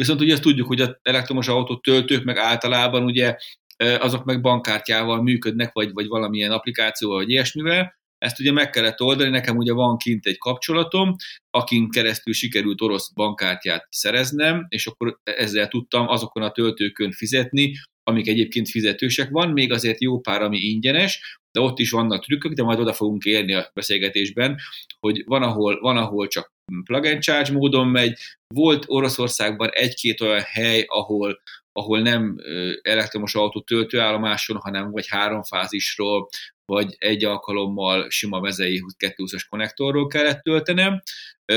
Viszont 0.00 0.20
ugye 0.20 0.32
ezt 0.32 0.42
tudjuk, 0.42 0.66
hogy 0.66 0.80
az 0.80 0.96
elektromos 1.02 1.48
autó 1.48 1.76
töltők 1.76 2.24
meg 2.24 2.36
általában 2.36 3.04
ugye 3.04 3.36
azok 3.76 4.24
meg 4.24 4.40
bankkártyával 4.40 5.22
működnek, 5.22 5.72
vagy, 5.72 5.92
vagy 5.92 6.06
valamilyen 6.06 6.50
applikációval, 6.50 7.16
vagy 7.16 7.30
ilyesmivel. 7.30 7.98
Ezt 8.18 8.40
ugye 8.40 8.52
meg 8.52 8.70
kellett 8.70 9.00
oldani, 9.00 9.30
nekem 9.30 9.56
ugye 9.56 9.72
van 9.72 9.96
kint 9.96 10.26
egy 10.26 10.38
kapcsolatom, 10.38 11.16
akin 11.50 11.90
keresztül 11.90 12.32
sikerült 12.32 12.80
orosz 12.80 13.12
bankkártyát 13.12 13.86
szereznem, 13.90 14.66
és 14.68 14.86
akkor 14.86 15.18
ezzel 15.22 15.68
tudtam 15.68 16.08
azokon 16.08 16.42
a 16.42 16.50
töltőkön 16.50 17.12
fizetni, 17.12 17.72
amik 18.02 18.28
egyébként 18.28 18.68
fizetősek. 18.68 19.30
Van 19.30 19.50
még 19.50 19.72
azért 19.72 20.00
jó 20.00 20.20
pár, 20.20 20.42
ami 20.42 20.58
ingyenes, 20.58 21.38
de 21.52 21.60
ott 21.60 21.78
is 21.78 21.90
vannak 21.90 22.24
trükkök, 22.24 22.52
de 22.52 22.62
majd 22.62 22.80
oda 22.80 22.92
fogunk 22.92 23.24
érni 23.24 23.54
a 23.54 23.70
beszélgetésben, 23.74 24.58
hogy 25.00 25.22
van, 25.24 25.42
ahol, 25.42 25.80
van, 25.80 25.96
ahol 25.96 26.26
csak 26.28 26.52
plug 26.84 27.04
and 27.04 27.22
charge 27.22 27.52
módon 27.52 27.88
megy. 27.88 28.18
Volt 28.54 28.84
Oroszországban 28.86 29.70
egy-két 29.72 30.20
olyan 30.20 30.40
hely, 30.40 30.84
ahol, 30.86 31.40
ahol 31.72 32.00
nem 32.00 32.36
elektromos 32.82 33.34
autó 33.34 33.60
töltőállomáson, 33.60 34.56
hanem 34.56 34.90
vagy 34.90 35.06
háromfázisról, 35.08 36.28
vagy 36.64 36.94
egy 36.98 37.24
alkalommal 37.24 38.10
sima 38.10 38.40
mezei 38.40 38.82
220-as 38.98 39.42
konnektorról 39.48 40.06
kellett 40.06 40.42
töltenem. 40.42 41.02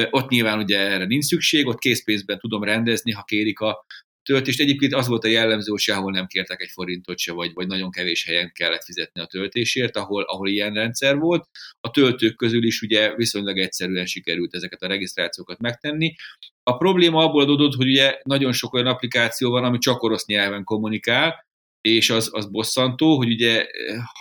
Ott 0.10 0.30
nyilván 0.30 0.60
ugye 0.60 0.80
erre 0.80 1.06
nincs 1.06 1.26
szükség, 1.26 1.68
ott 1.68 1.80
készpénzben 1.80 2.40
tudom 2.40 2.64
rendezni, 2.64 3.12
ha 3.12 3.24
kérik 3.24 3.60
a, 3.60 3.86
töltést. 4.24 4.60
Egyébként 4.60 4.94
az 4.94 5.08
volt 5.08 5.24
a 5.24 5.28
jellemző, 5.28 5.72
hogy 5.72 5.80
sehol 5.80 6.12
nem 6.12 6.28
kértek 6.28 6.62
egy 6.62 6.70
forintot 6.70 7.18
se, 7.18 7.32
vagy, 7.32 7.54
vagy 7.54 7.68
nagyon 7.68 7.92
kevés 7.92 8.26
helyen 8.26 8.52
kellett 8.54 8.84
fizetni 8.84 9.22
a 9.22 9.26
töltésért, 9.26 9.98
ahol, 9.98 10.24
ahol 10.24 10.50
ilyen 10.50 10.74
rendszer 10.74 11.18
volt. 11.18 11.50
A 11.82 11.92
töltők 11.92 12.36
közül 12.36 12.64
is 12.64 12.82
ugye 12.82 13.16
viszonylag 13.16 13.58
egyszerűen 13.58 14.06
sikerült 14.06 14.56
ezeket 14.56 14.82
a 14.82 14.88
regisztrációkat 14.88 15.60
megtenni. 15.60 16.16
A 16.64 16.78
probléma 16.78 17.24
abból 17.24 17.42
adódott, 17.42 17.74
hogy 17.74 17.88
ugye 17.88 18.20
nagyon 18.24 18.52
sok 18.52 18.74
olyan 18.74 18.88
applikáció 18.88 19.50
van, 19.50 19.64
ami 19.64 19.78
csak 19.78 20.04
orosz 20.04 20.26
nyelven 20.26 20.64
kommunikál, 20.64 21.46
és 21.82 22.10
az, 22.10 22.30
az 22.32 22.50
bosszantó, 22.50 23.18
hogy 23.18 23.32
ugye 23.32 23.68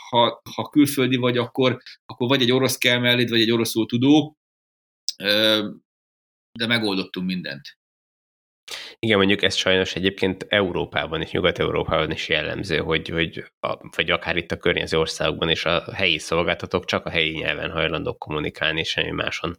ha, 0.08 0.42
ha 0.54 0.68
külföldi 0.68 1.16
vagy, 1.16 1.38
akkor, 1.38 1.82
akkor 2.06 2.28
vagy 2.28 2.42
egy 2.42 2.52
orosz 2.52 2.78
kell 2.78 2.98
melléd, 2.98 3.28
vagy 3.28 3.40
egy 3.40 3.50
oroszul 3.50 3.86
tudó, 3.86 4.36
de 6.58 6.66
megoldottunk 6.66 7.26
mindent. 7.26 7.81
Igen, 8.98 9.16
mondjuk 9.16 9.42
ez 9.42 9.54
sajnos 9.54 9.94
egyébként 9.94 10.46
Európában 10.48 11.20
és 11.20 11.30
Nyugat-Európában 11.30 12.10
is 12.10 12.28
jellemző, 12.28 12.78
hogy, 12.78 13.08
hogy 13.08 13.44
a, 13.60 13.90
vagy 13.96 14.10
akár 14.10 14.36
itt 14.36 14.50
a 14.50 14.56
környező 14.56 14.98
országokban 14.98 15.48
is 15.48 15.64
a 15.64 15.92
helyi 15.94 16.18
szolgáltatók 16.18 16.84
csak 16.84 17.06
a 17.06 17.10
helyi 17.10 17.30
nyelven 17.30 17.70
hajlandók 17.70 18.18
kommunikálni, 18.18 18.80
és 18.80 18.88
semmi 18.88 19.10
máson. 19.10 19.58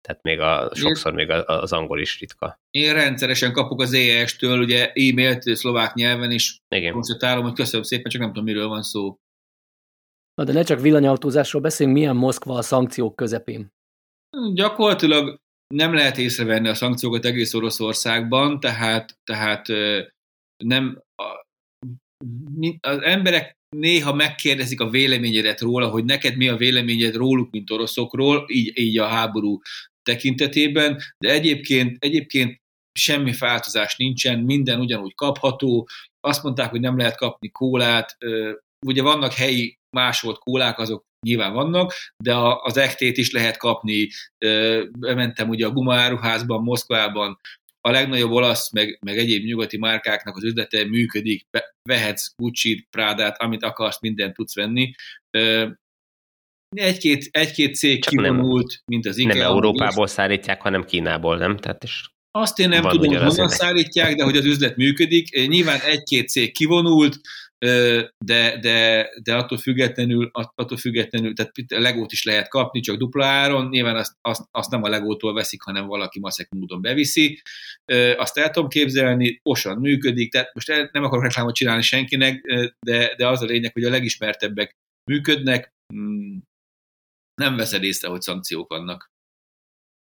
Tehát 0.00 0.22
még 0.22 0.40
a, 0.40 0.70
sokszor 0.74 1.12
még 1.12 1.30
az 1.30 1.72
angol 1.72 2.00
is 2.00 2.20
ritka. 2.20 2.60
Én 2.70 2.92
rendszeresen 2.92 3.52
kapok 3.52 3.80
az 3.80 3.92
ES-től 3.92 4.58
ugye 4.58 4.86
e-mailt 4.86 5.42
szlovák 5.42 5.94
nyelven 5.94 6.30
is. 6.30 6.58
Igen. 6.68 6.92
Konstatálom, 6.92 7.42
hogy 7.42 7.54
köszönöm 7.54 7.82
szépen, 7.82 8.10
csak 8.10 8.20
nem 8.20 8.30
tudom, 8.30 8.44
miről 8.44 8.68
van 8.68 8.82
szó. 8.82 9.18
Na 10.34 10.44
de 10.44 10.52
ne 10.52 10.62
csak 10.62 10.80
villanyautózásról 10.80 11.62
beszéljünk, 11.62 11.98
milyen 11.98 12.16
Moszkva 12.16 12.54
a 12.54 12.62
szankciók 12.62 13.16
közepén? 13.16 13.72
Gyakorlatilag 14.54 15.42
nem 15.66 15.94
lehet 15.94 16.18
észrevenni 16.18 16.68
a 16.68 16.74
szankciókat 16.74 17.24
egész 17.24 17.54
Oroszországban, 17.54 18.60
tehát, 18.60 19.18
tehát 19.24 19.66
nem, 20.64 21.02
az 22.80 22.98
emberek 23.02 23.58
néha 23.76 24.14
megkérdezik 24.14 24.80
a 24.80 24.90
véleményedet 24.90 25.60
róla, 25.60 25.88
hogy 25.88 26.04
neked 26.04 26.36
mi 26.36 26.48
a 26.48 26.56
véleményed 26.56 27.14
róluk, 27.14 27.50
mint 27.50 27.70
oroszokról, 27.70 28.44
így, 28.48 28.78
így 28.78 28.98
a 28.98 29.06
háború 29.06 29.60
tekintetében, 30.02 31.00
de 31.18 31.30
egyébként, 31.30 32.04
egyébként 32.04 32.62
semmi 32.98 33.32
változás 33.38 33.96
nincsen, 33.96 34.38
minden 34.38 34.80
ugyanúgy 34.80 35.14
kapható. 35.14 35.88
Azt 36.20 36.42
mondták, 36.42 36.70
hogy 36.70 36.80
nem 36.80 36.96
lehet 36.96 37.16
kapni 37.16 37.50
kólát, 37.50 38.16
ugye 38.86 39.02
vannak 39.02 39.32
helyi 39.32 39.78
másolt 39.90 40.38
kólák, 40.38 40.78
azok 40.78 41.04
nyilván 41.24 41.52
vannak, 41.52 41.92
de 42.16 42.34
a, 42.34 42.60
az 42.62 42.76
ektét 42.76 43.16
is 43.16 43.32
lehet 43.32 43.56
kapni. 43.56 44.08
Mentem 44.98 45.48
ugye 45.48 45.66
a 45.66 45.70
gumaáruházban, 45.70 46.62
Moszkvában, 46.62 47.40
a 47.80 47.90
legnagyobb 47.90 48.30
olasz, 48.30 48.72
meg, 48.72 48.98
meg 49.06 49.18
egyéb 49.18 49.44
nyugati 49.44 49.78
márkáknak 49.78 50.36
az 50.36 50.44
üzlete 50.44 50.84
működik, 50.84 51.46
vehetsz 51.82 52.34
Gucci-t, 52.36 52.86
Prádát, 52.90 53.42
amit 53.42 53.62
akarsz, 53.62 54.00
mindent 54.00 54.34
tudsz 54.34 54.54
venni. 54.54 54.94
Egy-két, 56.68 57.28
egy-két 57.30 57.74
cég 57.74 58.02
Csak 58.02 58.10
kivonult, 58.10 58.68
nem, 58.68 58.78
mint 58.86 59.06
az 59.06 59.16
IKEA. 59.16 59.34
Nem 59.34 59.46
Európából 59.46 60.06
szállítják, 60.06 60.62
hanem 60.62 60.84
Kínából, 60.84 61.36
nem? 61.36 61.56
Tehát 61.56 61.84
is 61.84 62.14
azt 62.36 62.58
én 62.58 62.68
nem 62.68 62.82
tudom, 62.82 63.14
hogy 63.14 63.16
honnan 63.16 63.48
szállítják, 63.48 64.14
de 64.14 64.24
hogy 64.24 64.36
az 64.36 64.44
üzlet 64.44 64.76
működik. 64.76 65.46
Nyilván 65.46 65.80
egy-két 65.80 66.28
cég 66.28 66.52
kivonult, 66.52 67.20
de, 68.24 68.58
de, 68.60 69.08
de 69.22 69.34
attól 69.34 69.58
függetlenül, 69.58 70.30
attól 70.32 70.78
függetlenül, 70.78 71.34
tehát 71.34 71.52
legót 71.68 72.12
is 72.12 72.24
lehet 72.24 72.48
kapni, 72.48 72.80
csak 72.80 72.96
dupla 72.96 73.24
áron, 73.24 73.68
nyilván 73.68 73.96
azt, 73.96 74.12
azt, 74.20 74.42
azt 74.50 74.70
nem 74.70 74.82
a 74.82 74.88
legótól 74.88 75.34
veszik, 75.34 75.62
hanem 75.62 75.86
valaki 75.86 76.20
maszek 76.20 76.48
módon 76.50 76.82
beviszi, 76.82 77.42
azt 78.16 78.38
el 78.38 78.50
tudom 78.50 78.68
képzelni, 78.68 79.40
osan 79.42 79.78
működik, 79.78 80.32
tehát 80.32 80.54
most 80.54 80.88
nem 80.92 81.04
akarok 81.04 81.24
reklámot 81.24 81.54
csinálni 81.54 81.82
senkinek, 81.82 82.40
de, 82.86 83.14
de 83.16 83.28
az 83.28 83.42
a 83.42 83.46
lényeg, 83.46 83.72
hogy 83.72 83.84
a 83.84 83.90
legismertebbek 83.90 84.72
működnek, 85.10 85.68
hmm, 85.94 86.42
nem 87.34 87.56
veszed 87.56 87.82
észre, 87.82 88.08
hogy 88.08 88.20
szankciók 88.20 88.68
vannak. 88.68 89.12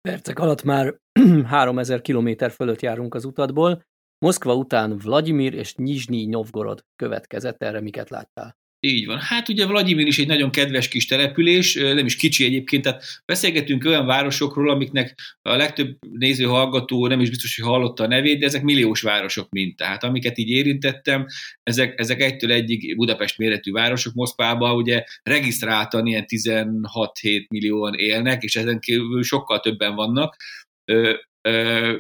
Percek 0.00 0.38
alatt 0.38 0.62
már 0.62 0.98
3000 1.44 2.00
kilométer 2.00 2.50
fölött 2.50 2.80
járunk 2.80 3.14
az 3.14 3.24
utatból, 3.24 3.82
Moszkva 4.18 4.54
után 4.54 4.98
Vladimir 4.98 5.54
és 5.54 5.74
Nyizsnyi 5.74 6.26
Novgorod 6.26 6.84
következett, 6.96 7.62
erre 7.62 7.80
miket 7.80 8.10
láttál? 8.10 8.56
Így 8.80 9.06
van. 9.06 9.18
Hát 9.18 9.48
ugye 9.48 9.66
Vladimir 9.66 10.06
is 10.06 10.18
egy 10.18 10.26
nagyon 10.26 10.50
kedves 10.50 10.88
kis 10.88 11.06
település, 11.06 11.74
nem 11.74 12.06
is 12.06 12.16
kicsi 12.16 12.44
egyébként, 12.44 12.82
tehát 12.82 13.04
beszélgetünk 13.24 13.84
olyan 13.84 14.06
városokról, 14.06 14.70
amiknek 14.70 15.18
a 15.42 15.56
legtöbb 15.56 15.96
néző 16.10 16.44
hallgató 16.44 17.06
nem 17.06 17.20
is 17.20 17.28
biztos, 17.28 17.56
hogy 17.56 17.68
hallotta 17.68 18.04
a 18.04 18.06
nevét, 18.06 18.38
de 18.38 18.46
ezek 18.46 18.62
milliós 18.62 19.00
városok 19.00 19.50
mind. 19.50 19.76
Tehát 19.76 20.04
amiket 20.04 20.38
így 20.38 20.48
érintettem, 20.48 21.26
ezek, 21.62 22.00
ezek 22.00 22.20
egytől 22.20 22.52
egyig 22.52 22.96
Budapest 22.96 23.38
méretű 23.38 23.72
városok. 23.72 24.14
Moszkvában 24.14 24.76
ugye 24.76 25.04
regisztráltan 25.22 26.06
ilyen 26.06 26.24
16-7 26.26 27.48
millióan 27.48 27.94
élnek, 27.94 28.42
és 28.42 28.56
ezen 28.56 28.80
kívül 28.80 29.22
sokkal 29.22 29.60
többen 29.60 29.94
vannak 29.94 30.36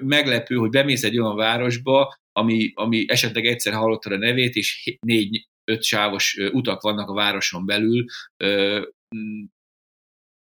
meglepő, 0.00 0.56
hogy 0.56 0.70
bemész 0.70 1.02
egy 1.02 1.18
olyan 1.18 1.36
városba, 1.36 2.16
ami, 2.32 2.72
ami 2.74 3.04
esetleg 3.08 3.46
egyszer 3.46 3.72
hallottad 3.72 4.12
a 4.12 4.16
nevét, 4.16 4.54
és 4.54 4.96
négy-öt 5.00 5.82
sávos 5.82 6.36
utak 6.52 6.82
vannak 6.82 7.08
a 7.08 7.14
városon 7.14 7.66
belül. 7.66 8.04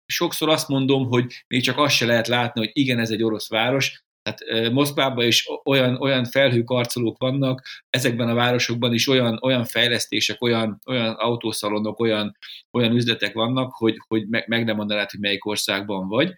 Sokszor 0.06 0.50
azt 0.50 0.68
mondom, 0.68 1.08
hogy 1.08 1.44
még 1.48 1.62
csak 1.62 1.78
azt 1.78 1.96
se 1.96 2.06
lehet 2.06 2.28
látni, 2.28 2.62
hogy 2.62 2.70
igen, 2.74 3.00
ez 3.00 3.12
egy 3.12 3.24
orosz 3.24 3.50
város, 3.50 4.04
tehát 4.22 4.72
Moszkvában 4.72 5.26
is 5.26 5.48
olyan, 5.64 6.02
olyan 6.02 6.26
felhőkarcolók 6.26 7.18
vannak, 7.18 7.62
ezekben 7.90 8.30
a 8.30 8.34
városokban 8.34 8.94
is 8.94 9.08
olyan, 9.08 9.40
olyan 9.42 9.66
fejlesztések, 9.66 10.42
olyan, 10.42 10.80
olyan 10.86 11.14
autószalonok, 11.14 12.00
olyan, 12.00 12.38
olyan 12.72 12.96
üzletek 12.96 13.34
vannak, 13.34 13.74
hogy, 13.74 13.96
hogy 14.08 14.28
meg, 14.28 14.48
meg 14.48 14.66
nem 14.66 14.76
mondanád, 14.76 15.10
hogy 15.10 15.20
melyik 15.20 15.46
országban 15.46 16.08
vagy. 16.08 16.34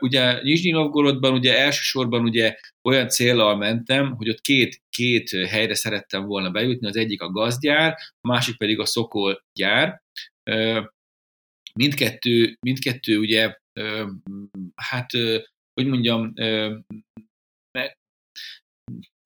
Ugye 0.00 0.42
Nizsnyi 0.42 0.70
Novgorodban 0.70 1.32
ugye 1.32 1.58
elsősorban 1.58 2.22
ugye 2.22 2.56
olyan 2.88 3.08
célral 3.08 3.56
mentem, 3.56 4.14
hogy 4.14 4.28
ott 4.28 4.40
két, 4.40 4.82
két 4.90 5.30
helyre 5.30 5.74
szerettem 5.74 6.24
volna 6.24 6.50
bejutni, 6.50 6.86
az 6.86 6.96
egyik 6.96 7.22
a 7.22 7.30
gazgyár, 7.30 7.96
a 8.20 8.28
másik 8.28 8.56
pedig 8.56 8.78
a 8.78 8.84
Szokol 8.84 9.44
gyár. 9.52 10.02
Mindkettő, 11.74 12.56
mindkettő 12.60 13.18
ugye, 13.18 13.56
hát, 14.74 15.10
hogy 15.72 15.86
mondjam, 15.86 16.32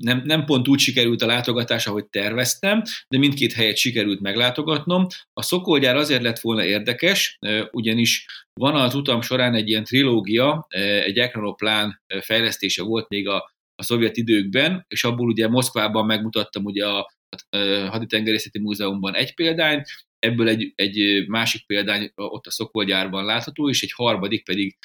nem, 0.02 0.22
nem 0.24 0.44
pont 0.44 0.68
úgy 0.68 0.78
sikerült 0.78 1.22
a 1.22 1.26
látogatás, 1.26 1.86
ahogy 1.86 2.06
terveztem, 2.06 2.82
de 3.08 3.18
mindkét 3.18 3.52
helyet 3.52 3.76
sikerült 3.76 4.20
meglátogatnom. 4.20 5.06
A 5.32 5.42
Szokolgyár 5.42 5.96
azért 5.96 6.22
lett 6.22 6.40
volna 6.40 6.64
érdekes, 6.64 7.38
ugyanis 7.70 8.26
van 8.60 8.74
az 8.74 8.94
utam 8.94 9.20
során 9.20 9.54
egy 9.54 9.68
ilyen 9.68 9.84
trilógia, 9.84 10.66
egy 11.04 11.18
Ekranoplán 11.18 12.02
fejlesztése 12.20 12.82
volt 12.82 13.08
még 13.08 13.28
a, 13.28 13.52
a 13.74 13.82
szovjet 13.82 14.16
időkben, 14.16 14.84
és 14.88 15.04
abból 15.04 15.28
ugye 15.28 15.48
Moszkvában 15.48 16.06
megmutattam 16.06 16.64
ugye 16.64 16.86
a, 16.86 17.12
a 17.50 17.58
Haditengerészeti 17.90 18.58
Múzeumban 18.58 19.14
egy 19.14 19.34
példányt, 19.34 19.86
ebből 20.18 20.48
egy, 20.48 20.72
egy 20.74 21.28
másik 21.28 21.66
példány 21.66 22.12
ott 22.14 22.46
a 22.46 22.50
Szokolgyárban 22.50 23.24
látható, 23.24 23.68
és 23.68 23.82
egy 23.82 23.92
harmadik 23.92 24.44
pedig 24.44 24.76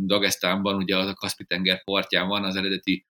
Dagestánban, 0.00 0.74
ugye 0.76 0.96
az 0.96 1.06
a 1.06 1.14
Kaspi-tenger 1.14 1.84
partján 1.84 2.28
van 2.28 2.44
az 2.44 2.56
eredeti 2.56 3.04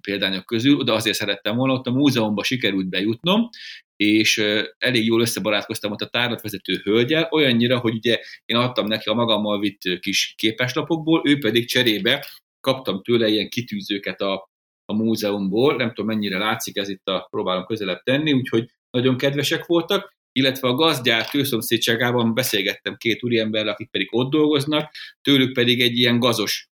példányok 0.00 0.46
közül, 0.46 0.78
oda 0.78 0.94
azért 0.94 1.16
szerettem 1.16 1.56
volna, 1.56 1.72
ott 1.72 1.86
a 1.86 1.90
múzeumban 1.90 2.44
sikerült 2.44 2.88
bejutnom, 2.88 3.48
és 3.96 4.38
elég 4.78 5.04
jól 5.06 5.20
összebarátkoztam 5.20 5.92
ott 5.92 6.00
a 6.00 6.08
tárlatvezető 6.08 6.80
hölgyel, 6.84 7.28
olyannyira, 7.30 7.78
hogy 7.78 7.94
ugye 7.94 8.18
én 8.44 8.56
adtam 8.56 8.86
neki 8.86 9.08
a 9.08 9.14
magammal 9.14 9.60
vitt 9.60 9.80
kis 10.00 10.34
képeslapokból, 10.36 11.22
ő 11.24 11.38
pedig 11.38 11.68
cserébe 11.68 12.26
kaptam 12.60 13.02
tőle 13.02 13.28
ilyen 13.28 13.48
kitűzőket 13.48 14.20
a, 14.20 14.48
a 14.84 14.94
múzeumból, 14.94 15.76
nem 15.76 15.88
tudom 15.88 16.06
mennyire 16.06 16.38
látszik, 16.38 16.76
ez 16.76 16.88
itt 16.88 17.08
a 17.08 17.26
próbálom 17.30 17.64
közelebb 17.64 18.02
tenni, 18.02 18.32
úgyhogy 18.32 18.70
nagyon 18.90 19.16
kedvesek 19.16 19.66
voltak, 19.66 20.12
illetve 20.32 20.68
a 20.68 20.74
gazgyár 20.74 21.30
tőszomszédságában 21.30 22.34
beszélgettem 22.34 22.96
két 22.96 23.22
úriemberrel, 23.22 23.72
akik 23.72 23.90
pedig 23.90 24.08
ott 24.10 24.30
dolgoznak, 24.30 24.92
tőlük 25.20 25.52
pedig 25.52 25.80
egy 25.80 25.98
ilyen 25.98 26.18
gazos 26.18 26.68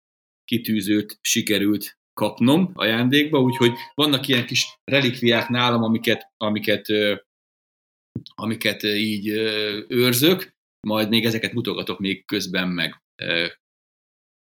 kitűzőt 0.45 1.17
sikerült 1.21 1.97
kapnom 2.19 2.71
ajándékba, 2.73 3.39
úgyhogy 3.39 3.71
vannak 3.93 4.27
ilyen 4.27 4.45
kis 4.45 4.79
relikviák 4.83 5.49
nálam, 5.49 5.83
amiket, 5.83 6.31
amiket, 6.37 6.85
amiket 8.35 8.83
így 8.83 9.27
őrzök, 9.87 10.55
majd 10.87 11.09
még 11.09 11.25
ezeket 11.25 11.53
mutogatok 11.53 11.99
még 11.99 12.25
közben 12.25 12.67
meg. 12.67 13.03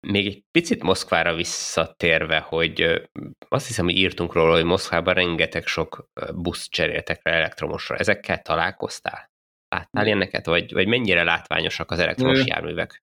Még 0.08 0.26
egy 0.26 0.44
picit 0.52 0.84
Moszkvára 0.84 1.36
visszatérve, 1.36 2.40
hogy 2.40 3.02
azt 3.48 3.68
hiszem, 3.68 3.86
hogy 3.86 3.98
írtunk 3.98 4.34
róla, 4.34 4.54
hogy 4.54 4.64
Moszkvában 4.64 5.14
rengeteg 5.14 5.66
sok 5.66 6.10
busz 6.36 6.70
cseréltek 6.70 7.20
rá 7.24 7.32
elektromosra. 7.32 7.96
Ezekkel 7.96 8.42
találkoztál? 8.42 9.32
Láttál 9.76 10.06
ilyeneket, 10.06 10.46
vagy, 10.46 10.74
vagy 10.74 10.88
mennyire 10.88 11.24
látványosak 11.24 11.92
az 11.92 12.00
elektromos 12.00 12.46
járművek? 12.46 13.04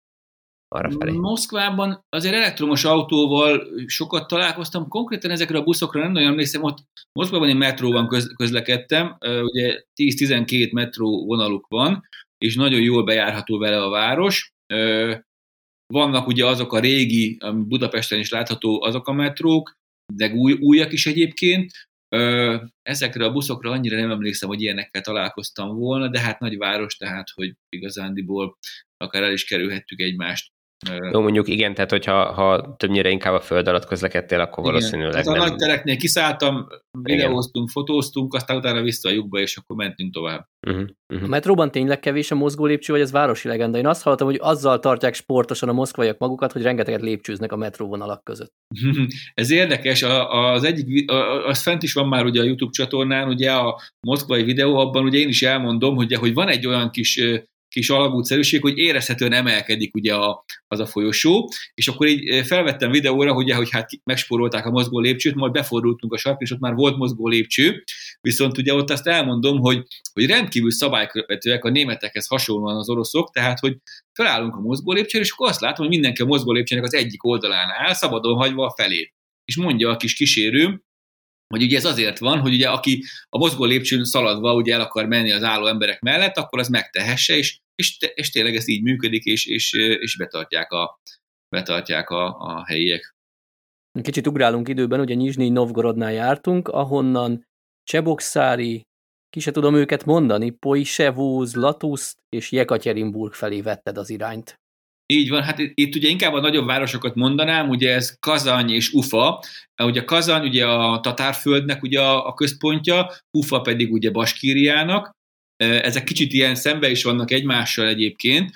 Arra 0.76 0.92
felé. 0.92 1.12
Moszkvában 1.12 2.06
azért 2.10 2.36
elektromos 2.36 2.84
autóval 2.84 3.68
sokat 3.86 4.28
találkoztam, 4.28 4.88
konkrétan 4.88 5.32
ezekre 5.32 5.58
a 5.58 5.64
buszokra 5.64 6.02
nem 6.02 6.12
nagyon 6.12 6.30
emlékszem, 6.30 6.64
ott 6.64 6.78
Moszkvában 7.20 7.50
én 7.50 7.58
metróban 7.58 8.08
köz, 8.08 8.34
közlekedtem, 8.36 9.18
ugye 9.20 9.84
10-12 9.96 10.72
metró 10.72 11.26
vonaluk 11.26 11.68
van, 11.68 12.02
és 12.38 12.56
nagyon 12.56 12.82
jól 12.82 13.04
bejárható 13.04 13.58
vele 13.58 13.84
a 13.84 13.90
város. 13.90 14.52
Vannak 15.94 16.28
ugye 16.28 16.46
azok 16.46 16.74
a 16.74 16.80
régi, 16.80 17.38
ami 17.40 17.64
Budapesten 17.64 18.20
is 18.20 18.30
látható, 18.30 18.84
azok 18.84 19.08
a 19.08 19.14
metrók, 19.14 19.74
de 20.14 20.32
új, 20.34 20.54
újak 20.54 20.92
is 20.92 21.06
egyébként. 21.06 21.72
Ezekre 22.82 23.26
a 23.26 23.32
buszokra 23.32 23.72
annyira 23.72 24.00
nem 24.00 24.12
emlékszem, 24.12 24.50
hogy 24.50 24.62
ilyenekkel 24.62 25.02
találkoztam 25.02 25.76
volna, 25.76 26.08
de 26.08 26.20
hát 26.20 26.40
nagy 26.40 26.58
város, 26.58 26.96
tehát 26.96 27.30
hogy 27.30 27.54
igazándiból 27.70 28.58
akár 28.98 29.24
el 29.24 29.32
is 29.32 29.46
kerülhettük 29.46 30.00
egymást. 30.00 30.52
Jó, 31.12 31.22
mondjuk 31.22 31.48
igen, 31.48 31.74
tehát 31.74 31.90
hogyha 31.90 32.34
ha 32.34 32.76
többnyire 32.78 33.10
inkább 33.10 33.34
a 33.34 33.42
föld 33.42 33.68
alatt 33.68 33.86
közlekedtél, 33.86 34.40
akkor 34.40 34.64
igen. 34.64 34.74
valószínűleg 34.74 35.12
tehát 35.12 35.28
a 35.28 35.32
nem... 35.32 35.40
nagy 35.40 35.56
tereknél 35.56 35.98
kiszálltam, 35.98 36.68
videóztunk, 37.02 37.70
fotóztunk, 37.70 38.34
aztán 38.34 38.58
utána 38.58 38.82
vissza 38.82 39.10
a 39.10 39.12
lyukba, 39.12 39.40
és 39.40 39.58
akkor 39.58 39.76
mentünk 39.76 40.14
tovább. 40.14 40.48
Uh-huh, 40.68 40.88
uh-huh. 41.14 41.28
A 41.28 41.30
metróban 41.30 41.72
tényleg 41.72 42.00
kevés 42.00 42.32
a 42.32 42.36
mozgó 42.36 42.66
lépcső, 42.66 42.94
vagy 42.94 43.02
ez 43.02 43.12
városi 43.12 43.48
legenda? 43.48 43.78
Én 43.78 43.88
azt 43.88 44.04
hallottam, 44.04 44.28
hogy 44.28 44.40
azzal 44.42 44.80
tartják 44.80 45.14
sportosan 45.14 45.70
a 45.70 45.74
moszkvaiak 45.74 46.18
magukat, 46.18 46.52
hogy 46.52 46.62
rengeteget 46.62 47.02
lépcsőznek 47.02 47.52
a 47.52 47.56
metróvonalak 47.56 48.24
között. 48.24 48.54
ez 49.34 49.52
érdekes, 49.52 50.04
a, 50.04 50.52
az 50.52 50.64
egyik, 50.64 51.12
a, 51.12 51.48
az 51.48 51.62
fent 51.62 51.84
is 51.84 51.94
van 51.94 52.08
már 52.08 52.26
ugye 52.26 52.42
a 52.42 52.46
YouTube 52.46 52.72
csatornán, 52.72 53.28
ugye 53.28 53.52
a 53.52 53.82
moszkvai 54.08 54.44
videó, 54.44 54.76
abban 54.76 55.04
ugye 55.04 55.20
én 55.20 55.28
is 55.28 55.42
elmondom, 55.42 55.96
hogy, 55.96 56.14
hogy 56.14 56.34
van 56.34 56.48
egy 56.48 56.68
olyan 56.68 56.92
kis 56.92 57.22
kis 57.72 57.90
alagútszerűség, 57.90 58.62
hogy 58.62 58.78
érezhetően 58.78 59.34
emelkedik 59.34 59.96
ugye 59.96 60.16
a, 60.16 60.46
az 60.68 60.80
a 60.80 60.86
folyosó, 60.86 61.50
és 61.74 61.88
akkor 61.88 62.08
így 62.08 62.30
eh, 62.30 62.44
felvettem 62.44 62.92
videóra, 62.92 63.34
hogy, 63.34 63.52
hogy 63.52 63.70
hát 63.72 63.90
megspórolták 64.04 64.66
a 64.66 64.72
mozgó 64.72 65.00
lépcsőt, 65.00 65.36
majd 65.36 65.52
befordultunk 65.52 66.14
a 66.14 66.18
sarkra, 66.18 66.46
és 66.46 66.52
ott 66.52 66.60
már 66.60 66.74
volt 66.74 66.98
mozgó 66.98 67.28
lépcső, 67.28 67.84
viszont 68.22 68.58
ugye 68.58 68.74
ott 68.74 68.90
azt 68.90 69.08
elmondom, 69.08 69.60
hogy, 69.60 69.84
hogy 70.14 70.26
rendkívül 70.26 70.72
szabálykövetőek 70.72 71.64
a 71.64 71.70
németekhez 71.70 72.28
hasonlóan 72.28 72.78
az 72.78 72.90
oroszok, 72.90 73.32
tehát 73.32 73.60
hogy 73.60 73.78
felállunk 74.14 74.56
a 74.56 74.60
mozgó 74.60 74.92
lépcsőre, 74.92 75.24
és 75.24 75.32
akkor 75.32 75.48
azt 75.48 75.62
látom, 75.62 75.86
hogy 75.86 75.94
mindenki 75.94 76.22
a 76.22 76.26
mozgó 76.26 76.52
lépcsőnek 76.52 76.84
az 76.84 76.94
egyik 76.94 77.24
oldalán 77.24 77.68
áll, 77.78 77.94
szabadon 77.94 78.36
hagyva 78.36 78.66
a 78.66 78.74
felét. 78.76 79.14
És 79.46 79.58
mondja 79.58 79.90
a 79.90 79.98
kis 79.98 80.14
kísérő, 80.14 80.82
hogy 81.52 81.64
ugye 81.64 81.78
ez 81.78 81.86
azért 81.86 82.20
van, 82.20 82.40
hogy 82.40 82.54
ugye 82.54 82.70
aki 82.70 83.04
a 83.30 83.38
mozgó 83.38 83.66
lépcsőn 83.66 84.04
szaladva 84.04 84.54
ugye 84.54 84.74
el 84.74 84.82
akar 84.82 85.06
menni 85.06 85.32
az 85.32 85.44
álló 85.44 85.68
emberek 85.68 86.02
mellett, 86.02 86.38
akkor 86.38 86.60
az 86.60 86.68
megtehesse, 86.68 87.36
és, 87.36 87.60
és, 87.76 87.98
és 88.14 88.30
tényleg 88.30 88.56
ez 88.56 88.68
így 88.68 88.84
működik, 88.84 89.24
és, 89.24 89.46
és, 89.46 89.74
és 89.74 90.18
betartják, 90.18 90.72
a, 90.72 91.00
betartják 91.56 92.10
a, 92.10 92.38
a 92.40 92.66
helyiek. 92.66 93.16
Kicsit 94.02 94.28
ugrálunk 94.28 94.68
időben, 94.68 95.00
ugye 95.00 95.14
Nyizsnyi 95.14 95.50
Novgorodnál 95.50 96.12
jártunk, 96.12 96.68
ahonnan 96.68 97.46
Csebokszári, 97.84 98.82
ki 99.30 99.40
se 99.40 99.52
tudom 99.52 99.76
őket 99.76 100.06
mondani, 100.06 100.50
Poisevúz, 100.50 101.56
Latuszt 101.56 102.18
és 102.30 102.52
Jekaterinburg 102.52 103.34
felé 103.34 103.62
vetted 103.62 103.98
az 103.98 104.10
irányt. 104.10 104.60
Így 105.14 105.30
van, 105.30 105.44
hát 105.44 105.60
itt 105.60 105.96
ugye 105.96 106.10
inkább 106.10 106.34
a 106.34 106.40
nagyobb 106.40 106.66
városokat 106.66 107.16
mondanám, 107.16 107.70
ugye 107.70 107.94
ez 107.94 108.16
Kazany 108.20 108.70
és 108.70 108.94
Ufa. 108.94 109.44
Ugye 109.84 110.04
Kazany 110.04 110.48
ugye 110.48 110.68
a 110.68 111.00
Tatárföldnek 111.00 111.82
ugye 111.84 112.02
a, 112.02 112.34
központja, 112.34 113.12
Ufa 113.38 113.62
pedig 113.62 113.92
ugye 113.92 114.12
Baskíriának. 114.12 115.12
Ezek 115.62 116.04
kicsit 116.04 116.34
ilyen 116.34 116.56
szembe 116.56 116.90
is 116.90 117.04
vannak 117.04 117.32
egymással 117.32 117.88
egyébként. 117.88 118.52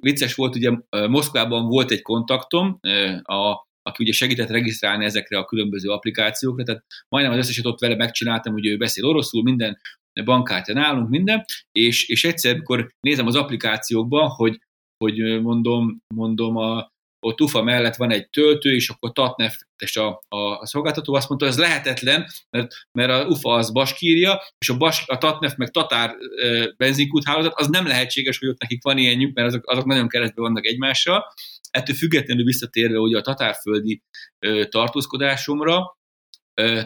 Vicces 0.00 0.34
volt, 0.34 0.56
ugye 0.56 0.70
Moszkvában 1.08 1.66
volt 1.66 1.90
egy 1.90 2.02
kontaktom, 2.02 2.78
a, 3.22 3.68
aki 3.82 4.02
ugye 4.02 4.12
segített 4.12 4.48
regisztrálni 4.48 5.04
ezekre 5.04 5.38
a 5.38 5.44
különböző 5.44 5.88
applikációkra, 5.88 6.64
tehát 6.64 6.84
majdnem 7.08 7.32
az 7.32 7.38
összeset 7.38 7.66
ott 7.66 7.80
vele 7.80 7.96
megcsináltam, 7.96 8.52
hogy 8.52 8.66
ő 8.66 8.76
beszél 8.76 9.04
oroszul, 9.04 9.42
minden 9.42 9.78
bankkártya 10.24 10.72
nálunk, 10.72 11.08
minden, 11.08 11.44
és, 11.72 12.08
és 12.08 12.24
egyszer, 12.24 12.54
amikor 12.54 12.88
nézem 13.00 13.26
az 13.26 13.36
applikációkban, 13.36 14.28
hogy 14.28 14.58
hogy 15.04 15.42
mondom, 15.42 15.98
mondom 16.14 16.56
a, 16.56 16.88
ott 17.20 17.40
UFA 17.40 17.62
mellett 17.62 17.96
van 17.96 18.10
egy 18.10 18.28
töltő, 18.28 18.74
és 18.74 18.88
akkor 18.88 19.12
Tatneft 19.12 19.68
a, 19.94 20.22
a, 20.28 20.36
a 20.36 20.66
szolgáltató 20.66 21.14
azt 21.14 21.28
mondta, 21.28 21.46
hogy 21.46 21.56
ez 21.56 21.60
lehetetlen, 21.60 22.26
mert, 22.50 22.72
mert 22.92 23.10
a 23.10 23.26
UFA 23.26 23.54
az 23.54 23.72
Baskírja, 23.72 24.42
és 24.58 24.68
a, 24.68 24.76
Bas, 24.76 25.04
a 25.06 25.18
Tatneft 25.18 25.56
meg 25.56 25.70
Tatár 25.70 26.10
e, 26.42 26.72
benzinkúthálózat, 26.76 27.52
az 27.54 27.68
nem 27.68 27.86
lehetséges, 27.86 28.38
hogy 28.38 28.48
ott 28.48 28.60
nekik 28.60 28.82
van 28.82 28.98
ilyenjük, 28.98 29.34
mert 29.34 29.48
azok, 29.48 29.70
azok 29.70 29.84
nagyon 29.84 30.08
keresztben 30.08 30.44
vannak 30.44 30.66
egymással. 30.66 31.24
Ettől 31.70 31.96
függetlenül 31.96 32.44
visszatérve 32.44 32.98
ugye 32.98 33.18
a 33.18 33.22
tatárföldi 33.22 34.02
e, 34.38 34.66
tartózkodásomra, 34.66 35.98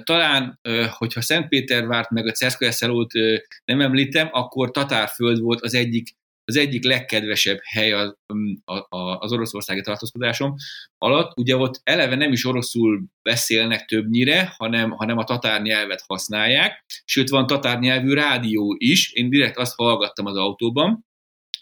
talán, 0.02 0.60
hogyha 0.90 1.20
Szentpétervárt 1.20 2.10
meg 2.10 2.26
a 2.26 2.32
Cerszkolyás 2.32 2.78
nem 3.64 3.80
említem, 3.80 4.28
akkor 4.32 4.70
Tatárföld 4.70 5.40
volt 5.40 5.60
az 5.60 5.74
egyik 5.74 6.16
az 6.44 6.56
egyik 6.56 6.84
legkedvesebb 6.84 7.58
hely 7.62 7.92
az, 7.92 8.14
az 9.18 9.32
oroszországi 9.32 9.80
tartózkodásom 9.80 10.54
alatt. 10.98 11.38
Ugye 11.38 11.56
ott 11.56 11.80
eleve 11.82 12.14
nem 12.14 12.32
is 12.32 12.44
oroszul 12.44 13.04
beszélnek 13.22 13.84
többnyire, 13.84 14.54
hanem, 14.56 14.90
hanem 14.90 15.18
a 15.18 15.24
tatár 15.24 15.62
nyelvet 15.62 16.04
használják, 16.06 16.84
sőt 17.04 17.28
van 17.28 17.46
tatár 17.46 17.78
nyelvű 17.78 18.12
rádió 18.12 18.74
is, 18.78 19.12
én 19.12 19.30
direkt 19.30 19.56
azt 19.56 19.74
hallgattam 19.76 20.26
az 20.26 20.36
autóban, 20.36 21.04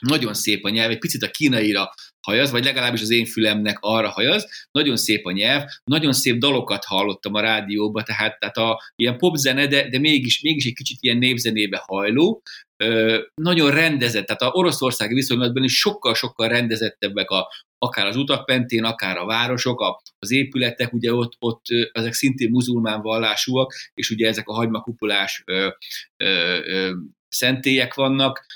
nagyon 0.03 0.35
szép 0.35 0.65
a 0.65 0.69
nyelv, 0.69 0.91
egy 0.91 0.99
picit 0.99 1.23
a 1.23 1.31
kínaira 1.31 1.93
hajaz, 2.21 2.51
vagy 2.51 2.65
legalábbis 2.65 3.01
az 3.01 3.11
én 3.11 3.25
fülemnek 3.25 3.79
arra 3.81 4.09
hajaz. 4.09 4.47
Nagyon 4.71 4.97
szép 4.97 5.27
a 5.27 5.31
nyelv, 5.31 5.65
nagyon 5.85 6.13
szép 6.13 6.39
dalokat 6.39 6.85
hallottam 6.85 7.35
a 7.35 7.41
rádióba, 7.41 8.03
tehát, 8.03 8.39
tehát 8.39 8.57
a 8.57 8.81
ilyen 8.97 9.19
popzene, 9.19 9.67
de, 9.67 9.89
de 9.89 9.99
mégis, 9.99 10.41
mégis 10.41 10.67
egy 10.67 10.75
kicsit 10.75 10.99
ilyen 11.01 11.17
népzenébe 11.17 11.83
hajló. 11.87 12.43
Ö, 12.83 13.23
nagyon 13.35 13.71
rendezett, 13.71 14.27
tehát 14.27 14.43
a 14.43 14.59
oroszországi 14.59 15.15
viszonylatban 15.15 15.63
is 15.65 15.79
sokkal-sokkal 15.79 16.49
rendezettebbek 16.49 17.31
a, 17.31 17.49
akár 17.79 18.07
az 18.07 18.17
utak 18.17 18.47
mentén, 18.47 18.85
akár 18.85 19.17
a 19.17 19.27
városok, 19.27 19.81
a, 19.81 20.03
az 20.19 20.31
épületek, 20.31 20.93
ugye 20.93 21.15
ott, 21.15 21.33
ott 21.39 21.63
ezek 21.93 22.13
szintén 22.13 22.51
muzulmán 22.51 23.01
vallásúak, 23.01 23.73
és 23.95 24.11
ugye 24.11 24.29
ezek 24.29 24.49
a 24.49 24.55
hagymakupolás 24.55 25.43
ö, 25.47 25.69
ö, 26.17 26.59
ö, 26.65 26.93
szentélyek 27.29 27.95
vannak, 27.95 28.47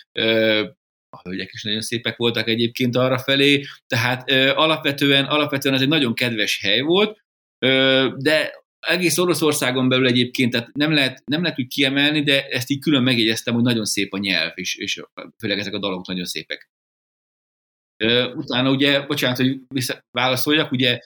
a 1.09 1.21
hölgyek 1.23 1.51
is 1.53 1.62
nagyon 1.62 1.81
szépek 1.81 2.17
voltak 2.17 2.49
egyébként 2.49 2.97
arra 2.97 3.19
felé, 3.19 3.65
tehát 3.87 4.31
ö, 4.31 4.53
alapvetően, 4.55 5.25
alapvetően 5.25 5.75
ez 5.75 5.81
egy 5.81 5.89
nagyon 5.89 6.15
kedves 6.15 6.61
hely 6.62 6.81
volt, 6.81 7.19
ö, 7.59 8.09
de 8.17 8.65
egész 8.87 9.18
Oroszországon 9.18 9.88
belül 9.88 10.07
egyébként, 10.07 10.53
tehát 10.53 10.72
nem 10.72 10.92
lehet, 10.92 11.22
nem 11.25 11.42
lehet 11.42 11.59
úgy 11.59 11.68
kiemelni, 11.68 12.22
de 12.22 12.46
ezt 12.46 12.70
így 12.70 12.79
külön 12.79 13.03
megjegyeztem, 13.03 13.55
hogy 13.55 13.62
nagyon 13.62 13.85
szép 13.85 14.12
a 14.12 14.18
nyelv, 14.18 14.53
és, 14.55 14.75
és 14.75 15.03
főleg 15.38 15.59
ezek 15.59 15.75
a 15.75 15.79
dalok 15.79 16.07
nagyon 16.07 16.25
szépek. 16.25 16.70
Utána 18.35 18.70
ugye, 18.70 19.07
bocsánat, 19.07 19.37
hogy 19.37 19.61
válaszoljak, 20.11 20.72
ugye 20.72 20.99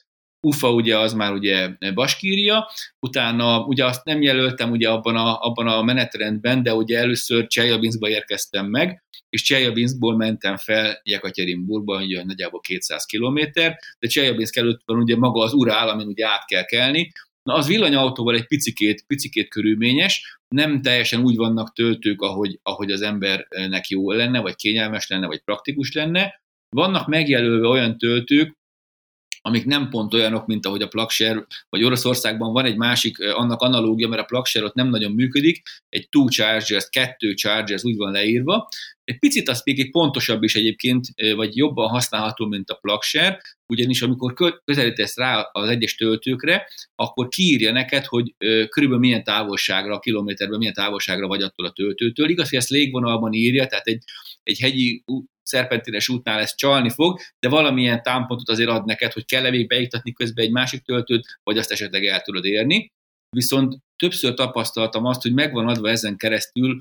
Ufa 0.46 0.72
ugye 0.72 0.98
az 0.98 1.12
már 1.12 1.32
ugye 1.32 1.68
Baskíria, 1.94 2.70
utána 3.00 3.64
ugye 3.64 3.84
azt 3.84 4.04
nem 4.04 4.22
jelöltem 4.22 4.70
ugye 4.70 4.88
abban 4.88 5.16
a, 5.16 5.40
abban 5.40 5.66
a 5.66 5.82
menetrendben, 5.82 6.62
de 6.62 6.74
ugye 6.74 6.98
először 6.98 7.46
Cseljabinszba 7.46 8.08
érkeztem 8.08 8.66
meg, 8.66 9.04
és 9.28 9.42
Cseljabinszból 9.42 10.16
mentem 10.16 10.56
fel 10.56 11.00
Jekaterinburgba, 11.02 12.02
ugye 12.02 12.24
nagyjából 12.24 12.60
200 12.60 13.04
kilométer, 13.04 13.76
de 13.98 14.08
Cseljabinszk 14.08 14.56
előtt 14.56 14.82
van 14.84 14.98
ugye 14.98 15.16
maga 15.16 15.40
az 15.40 15.52
Urál, 15.52 15.88
amin 15.88 16.06
ugye 16.06 16.26
át 16.26 16.44
kell 16.44 16.64
kelni, 16.64 17.12
Na, 17.42 17.54
az 17.54 17.66
villanyautóval 17.66 18.34
egy 18.34 18.46
picikét, 18.46 19.04
picikét 19.06 19.48
körülményes, 19.48 20.38
nem 20.48 20.82
teljesen 20.82 21.22
úgy 21.22 21.36
vannak 21.36 21.72
töltők, 21.72 22.20
ahogy, 22.22 22.58
ahogy 22.62 22.90
az 22.90 23.00
embernek 23.00 23.88
jó 23.88 24.10
lenne, 24.10 24.40
vagy 24.40 24.54
kényelmes 24.54 25.08
lenne, 25.08 25.26
vagy 25.26 25.40
praktikus 25.40 25.92
lenne. 25.92 26.40
Vannak 26.76 27.06
megjelölve 27.06 27.66
olyan 27.68 27.98
töltők, 27.98 28.58
amik 29.42 29.64
nem 29.64 29.88
pont 29.88 30.14
olyanok, 30.14 30.46
mint 30.46 30.66
ahogy 30.66 30.82
a 30.82 30.88
Plugshare, 30.88 31.46
vagy 31.68 31.84
Oroszországban 31.84 32.52
van 32.52 32.64
egy 32.64 32.76
másik 32.76 33.20
annak 33.20 33.60
analógia, 33.60 34.08
mert 34.08 34.22
a 34.22 34.24
Plugshare 34.24 34.64
ott 34.66 34.74
nem 34.74 34.88
nagyon 34.88 35.12
működik, 35.12 35.62
egy 35.88 36.08
two 36.08 36.28
chargers, 36.28 36.88
kettő 36.90 37.34
chargers 37.34 37.84
úgy 37.84 37.96
van 37.96 38.12
leírva. 38.12 38.68
Egy 39.04 39.18
picit 39.18 39.64
még 39.64 39.80
egy 39.80 39.90
pontosabb 39.90 40.42
is 40.42 40.54
egyébként, 40.54 41.06
vagy 41.36 41.56
jobban 41.56 41.88
használható, 41.88 42.46
mint 42.46 42.70
a 42.70 42.74
Plugshare, 42.74 43.40
ugyanis 43.66 44.02
amikor 44.02 44.60
közelítesz 44.64 45.16
rá 45.16 45.48
az 45.52 45.68
egyes 45.68 45.94
töltőkre, 45.94 46.66
akkor 46.94 47.28
kiírja 47.28 47.72
neked, 47.72 48.04
hogy 48.04 48.34
körülbelül 48.68 48.98
milyen 48.98 49.24
távolságra, 49.24 49.94
a 49.94 49.98
kilométerben 49.98 50.58
milyen 50.58 50.74
távolságra 50.74 51.26
vagy 51.26 51.42
attól 51.42 51.66
a 51.66 51.72
töltőtől. 51.72 52.28
Igaz, 52.28 52.48
hogy 52.48 52.58
ezt 52.58 52.68
légvonalban 52.68 53.32
írja, 53.32 53.66
tehát 53.66 53.86
egy, 53.86 54.02
egy 54.42 54.58
hegyi 54.58 55.04
szerpentines 55.50 56.08
útnál 56.08 56.40
ezt 56.40 56.56
csalni 56.56 56.90
fog, 56.90 57.20
de 57.38 57.48
valamilyen 57.48 58.02
támpontot 58.02 58.48
azért 58.48 58.70
ad 58.70 58.84
neked, 58.84 59.12
hogy 59.12 59.24
kell-e 59.24 59.50
még 59.50 59.66
beiktatni 59.66 60.12
közben 60.12 60.44
egy 60.44 60.50
másik 60.50 60.82
töltőt, 60.82 61.38
vagy 61.42 61.58
azt 61.58 61.70
esetleg 61.70 62.04
el 62.04 62.20
tudod 62.20 62.44
érni. 62.44 62.88
Viszont 63.36 63.78
többször 63.96 64.34
tapasztaltam 64.34 65.04
azt, 65.04 65.22
hogy 65.22 65.32
megvan 65.32 65.68
adva 65.68 65.88
ezen 65.88 66.16
keresztül, 66.16 66.78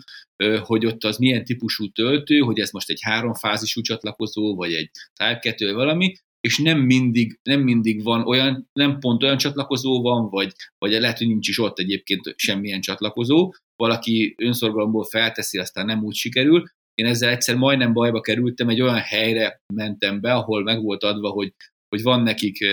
hogy 0.59 0.85
ott 0.85 1.03
az 1.03 1.17
milyen 1.17 1.43
típusú 1.43 1.91
töltő, 1.91 2.39
hogy 2.39 2.59
ez 2.59 2.71
most 2.71 2.89
egy 2.89 2.99
háromfázisú 3.01 3.81
csatlakozó, 3.81 4.55
vagy 4.55 4.73
egy 4.73 4.89
Type 5.13 5.39
2 5.39 5.73
valami, 5.73 6.15
és 6.39 6.57
nem 6.57 6.79
mindig, 6.79 7.39
nem 7.43 7.61
mindig 7.61 8.03
van 8.03 8.27
olyan, 8.27 8.69
nem 8.73 8.99
pont 8.99 9.23
olyan 9.23 9.37
csatlakozó 9.37 10.01
van, 10.01 10.29
vagy, 10.29 10.53
vagy 10.77 10.91
lehet, 10.91 11.17
hogy 11.17 11.27
nincs 11.27 11.47
is 11.47 11.59
ott 11.59 11.79
egyébként 11.79 12.33
semmilyen 12.35 12.81
csatlakozó, 12.81 13.53
valaki 13.75 14.35
önszorgalomból 14.37 15.03
felteszi, 15.03 15.57
aztán 15.57 15.85
nem 15.85 16.03
úgy 16.03 16.15
sikerül, 16.15 16.63
én 16.99 17.05
ezzel 17.05 17.29
egyszer 17.29 17.55
majdnem 17.55 17.93
bajba 17.93 18.21
kerültem, 18.21 18.69
egy 18.69 18.81
olyan 18.81 18.97
helyre 18.97 19.61
mentem 19.73 20.21
be, 20.21 20.33
ahol 20.33 20.63
meg 20.63 20.81
volt 20.81 21.03
adva, 21.03 21.29
hogy, 21.29 21.53
hogy 21.89 22.01
van 22.01 22.23
nekik 22.23 22.65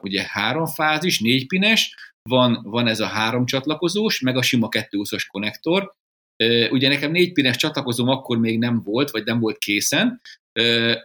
ugye 0.00 0.22
három 0.26 0.66
fázis, 0.66 1.20
négy 1.20 1.46
pines, 1.46 1.94
van, 2.28 2.60
van 2.62 2.86
ez 2.86 3.00
a 3.00 3.06
három 3.06 3.46
csatlakozós, 3.46 4.20
meg 4.20 4.36
a 4.36 4.42
sima 4.42 4.68
220-as 4.70 5.24
konnektor. 5.30 5.92
Ugye 6.70 6.88
nekem 6.88 7.10
négy 7.10 7.32
pines 7.32 7.56
csatlakozóm 7.56 8.08
akkor 8.08 8.38
még 8.38 8.58
nem 8.58 8.82
volt, 8.82 9.10
vagy 9.10 9.24
nem 9.24 9.40
volt 9.40 9.58
készen, 9.58 10.20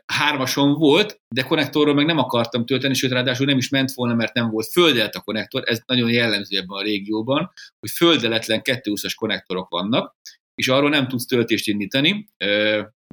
hármason 0.06 0.74
volt, 0.74 1.22
de 1.36 1.42
konnektorról 1.42 1.94
meg 1.94 2.06
nem 2.06 2.18
akartam 2.18 2.66
tölteni, 2.66 2.94
sőt 2.94 3.12
ráadásul 3.12 3.46
nem 3.46 3.58
is 3.58 3.70
ment 3.70 3.92
volna, 3.94 4.16
mert 4.16 4.34
nem 4.34 4.50
volt 4.50 4.68
földelt 4.68 5.16
a 5.16 5.22
konnektor, 5.22 5.64
ez 5.66 5.82
nagyon 5.86 6.12
jellemző 6.12 6.58
ebben 6.58 6.78
a 6.78 6.84
régióban, 6.84 7.52
hogy 7.80 7.92
földeletlen 7.92 8.62
220-as 8.64 9.14
konnektorok 9.16 9.70
vannak, 9.70 10.16
és 10.62 10.68
arról 10.68 10.90
nem 10.90 11.08
tudsz 11.08 11.26
töltést 11.26 11.68
indítani, 11.68 12.28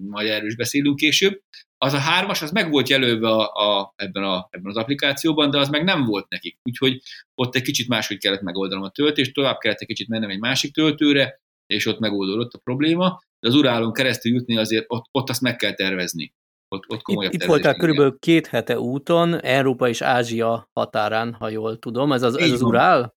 majd 0.02 0.28
erről 0.28 0.46
is 0.46 0.57
beszélünk 0.57 0.96
később. 0.96 1.40
Az 1.78 1.92
a 1.92 1.98
hármas, 1.98 2.42
az 2.42 2.50
meg 2.50 2.70
volt 2.70 2.88
jelölve 2.88 3.28
a, 3.28 3.52
a, 3.52 3.92
ebben, 3.96 4.22
a, 4.22 4.48
ebben 4.50 4.70
az 4.70 4.76
applikációban, 4.76 5.50
de 5.50 5.59
az 5.59 5.68
meg 5.68 5.85
nem 5.85 6.04
volt 6.04 6.28
nekik. 6.28 6.59
Úgyhogy 6.62 7.00
ott 7.35 7.54
egy 7.54 7.62
kicsit 7.62 7.88
máshogy 7.88 8.18
kellett 8.18 8.40
megoldanom 8.40 8.85
a 8.85 8.90
töltést, 8.90 9.35
tovább 9.35 9.59
kellett 9.59 9.78
egy 9.78 9.87
kicsit 9.87 10.09
mennem 10.09 10.30
egy 10.30 10.38
másik 10.38 10.72
töltőre, 10.72 11.40
és 11.66 11.87
ott 11.87 11.98
megoldódott 11.98 12.52
a 12.52 12.59
probléma, 12.59 13.22
de 13.40 13.48
az 13.48 13.54
urálon 13.54 13.92
keresztül 13.92 14.33
jutni 14.33 14.57
azért 14.57 14.85
ott, 14.88 15.04
ott 15.11 15.28
azt 15.28 15.40
meg 15.40 15.57
kell 15.57 15.72
tervezni. 15.72 16.35
Ott, 16.68 16.85
ott 16.88 17.00
itt, 17.04 17.33
itt 17.33 17.44
voltál 17.44 17.74
körülbelül 17.74 18.18
két 18.18 18.46
hete 18.46 18.78
úton, 18.78 19.40
Európa 19.40 19.88
és 19.88 20.00
Ázsia 20.00 20.68
határán, 20.72 21.35
ha 21.35 21.48
jól 21.48 21.78
tudom. 21.78 22.12
Ez 22.12 22.22
az, 22.22 22.38
ez 22.38 22.50
az 22.50 22.62
Urál? 22.62 23.13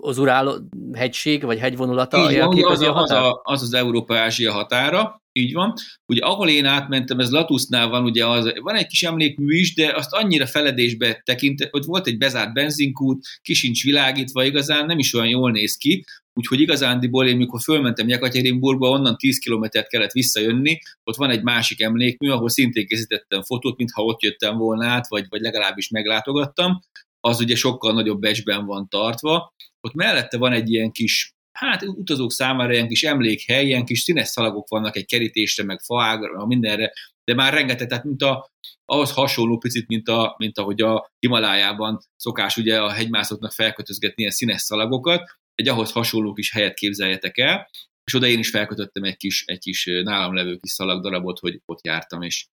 Az 0.00 0.18
Urál 0.18 0.68
hegység, 0.92 1.42
vagy 1.42 1.58
hegyvonulata 1.58 2.30
Így 2.30 2.38
van, 2.38 2.64
az, 2.64 2.80
a, 2.80 2.96
az, 2.96 3.10
a, 3.10 3.40
az 3.44 3.62
az 3.62 3.74
Európa-Ázsia 3.74 4.52
határa, 4.52 5.22
így 5.32 5.52
van. 5.52 5.72
Ugye 6.06 6.24
ahol 6.24 6.48
én 6.48 6.64
átmentem, 6.64 7.18
ez 7.18 7.30
Latusznál 7.30 7.88
van, 7.88 8.04
ugye 8.04 8.26
az, 8.26 8.52
van 8.60 8.74
egy 8.74 8.86
kis 8.86 9.02
emlékmű 9.02 9.54
is, 9.54 9.74
de 9.74 9.92
azt 9.94 10.12
annyira 10.12 10.46
feledésbe 10.46 11.22
tekint, 11.24 11.68
hogy 11.70 11.84
volt 11.84 12.06
egy 12.06 12.18
bezárt 12.18 12.52
benzinkút, 12.52 13.26
kisincs 13.42 13.84
világítva, 13.84 14.44
igazán 14.44 14.86
nem 14.86 14.98
is 14.98 15.14
olyan 15.14 15.28
jól 15.28 15.50
néz 15.50 15.76
ki, 15.76 16.04
Úgyhogy 16.38 16.60
igazándiból 16.60 17.26
én, 17.26 17.36
mikor 17.36 17.60
fölmentem 17.60 18.08
Jekaterinburgba, 18.08 18.88
onnan 18.88 19.16
10 19.16 19.38
kilométert 19.38 19.88
kellett 19.88 20.12
visszajönni, 20.12 20.78
ott 21.04 21.16
van 21.16 21.30
egy 21.30 21.42
másik 21.42 21.80
emlékmű, 21.80 22.30
ahol 22.30 22.48
szintén 22.48 22.86
készítettem 22.86 23.42
fotót, 23.42 23.76
mintha 23.76 24.02
ott 24.02 24.22
jöttem 24.22 24.56
volna 24.56 24.86
át, 24.86 25.08
vagy, 25.08 25.26
vagy 25.28 25.40
legalábbis 25.40 25.88
meglátogattam. 25.88 26.80
Az 27.20 27.40
ugye 27.40 27.54
sokkal 27.54 27.92
nagyobb 27.92 28.20
becsben 28.20 28.66
van 28.66 28.88
tartva. 28.88 29.54
Ott 29.80 29.94
mellette 29.94 30.38
van 30.38 30.52
egy 30.52 30.70
ilyen 30.70 30.92
kis 30.92 31.34
hát 31.58 31.82
utazók 31.82 32.32
számára 32.32 32.72
ilyen 32.72 32.88
kis 32.88 33.02
emlékhely, 33.02 33.66
ilyen 33.66 33.84
kis 33.84 34.00
színes 34.00 34.28
szalagok 34.28 34.68
vannak 34.68 34.96
egy 34.96 35.06
kerítésre, 35.06 35.64
meg 35.64 35.80
faágra, 35.80 36.46
mindenre, 36.46 36.92
de 37.24 37.34
már 37.34 37.52
rengeteg, 37.52 37.88
tehát 37.88 38.04
mint 38.04 38.22
a, 38.22 38.50
ahhoz 38.84 39.12
hasonló 39.12 39.58
picit, 39.58 39.86
mint, 39.86 40.08
a, 40.08 40.34
mint 40.38 40.58
ahogy 40.58 40.80
a 40.80 41.10
Himalájában 41.18 41.98
szokás 42.16 42.56
ugye 42.56 42.80
a 42.80 42.90
hegymászoknak 42.90 43.52
felkötözgetni 43.52 44.14
ilyen 44.16 44.30
színes 44.30 44.60
szalagokat, 44.60 45.30
egy 45.54 45.68
ahhoz 45.68 45.92
hasonló 45.92 46.32
kis 46.32 46.52
helyet 46.52 46.74
képzeljetek 46.74 47.38
el, 47.38 47.68
és 48.04 48.14
oda 48.14 48.26
én 48.26 48.38
is 48.38 48.50
felkötöttem 48.50 49.02
egy 49.02 49.16
kis, 49.16 49.44
egy 49.46 49.58
kis 49.58 49.84
nálam 50.02 50.34
levő 50.34 50.56
kis 50.56 50.70
szalagdarabot, 50.70 51.38
hogy 51.38 51.60
ott 51.64 51.86
jártam, 51.86 52.22
és, 52.22 52.46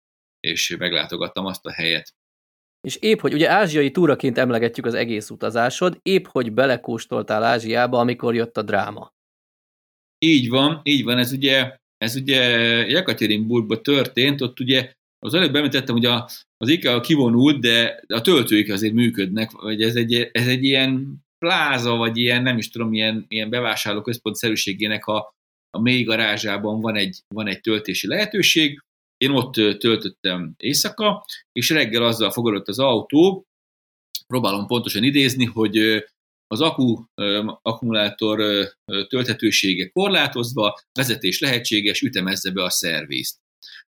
és 0.40 0.76
meglátogattam 0.78 1.46
azt 1.46 1.66
a 1.66 1.72
helyet. 1.72 2.14
És 2.80 2.96
épp, 2.96 3.20
hogy 3.20 3.32
ugye 3.32 3.50
ázsiai 3.50 3.90
túraként 3.90 4.38
emlegetjük 4.38 4.86
az 4.86 4.94
egész 4.94 5.30
utazásod, 5.30 5.98
épp, 6.02 6.26
hogy 6.26 6.52
belekóstoltál 6.52 7.42
Ázsiába, 7.42 7.98
amikor 7.98 8.34
jött 8.34 8.56
a 8.56 8.62
dráma. 8.62 9.12
Így 10.18 10.48
van, 10.48 10.80
így 10.82 11.04
van, 11.04 11.18
ez 11.18 11.32
ugye, 11.32 11.76
ez 11.96 12.16
ugye 12.16 12.40
Jekaterinburgban 12.86 13.82
történt, 13.82 14.40
ott 14.40 14.60
ugye 14.60 14.92
az 15.18 15.34
előbb 15.34 15.54
említettem, 15.54 15.94
hogy 15.94 16.04
a, 16.04 16.28
az 16.56 16.68
IKEA 16.68 17.00
kivonult, 17.00 17.60
de 17.60 18.02
a 18.06 18.20
töltőik 18.20 18.72
azért 18.72 18.94
működnek, 18.94 19.50
vagy 19.50 19.82
ez 19.82 19.96
egy, 19.96 20.28
ez 20.32 20.46
egy 20.46 20.64
ilyen 20.64 21.22
pláza, 21.38 21.96
vagy 21.96 22.16
ilyen, 22.16 22.42
nem 22.42 22.58
is 22.58 22.70
tudom, 22.70 22.92
ilyen, 22.92 23.24
ilyen 23.28 23.50
bevásárló 23.50 24.00
központ 24.00 24.36
szerűségének 24.36 25.06
a, 25.06 25.34
a 25.70 25.80
mély 25.80 26.02
garázsában 26.02 26.80
van 26.80 26.96
egy, 26.96 27.20
van 27.34 27.46
egy 27.46 27.60
töltési 27.60 28.06
lehetőség. 28.06 28.80
Én 29.24 29.30
ott 29.30 29.52
töltöttem 29.78 30.54
éjszaka, 30.56 31.24
és 31.52 31.70
reggel 31.70 32.02
azzal 32.02 32.30
fogadott 32.30 32.68
az 32.68 32.78
autó, 32.78 33.46
próbálom 34.26 34.66
pontosan 34.66 35.02
idézni, 35.02 35.44
hogy 35.44 36.04
az 36.46 36.60
akku, 36.60 37.04
akkumulátor 37.62 38.66
tölthetősége 39.08 39.88
korlátozva, 39.88 40.78
vezetés 40.92 41.40
lehetséges, 41.40 42.00
ütemezze 42.00 42.50
be 42.50 42.62
a 42.62 42.70
szervizt. 42.70 43.38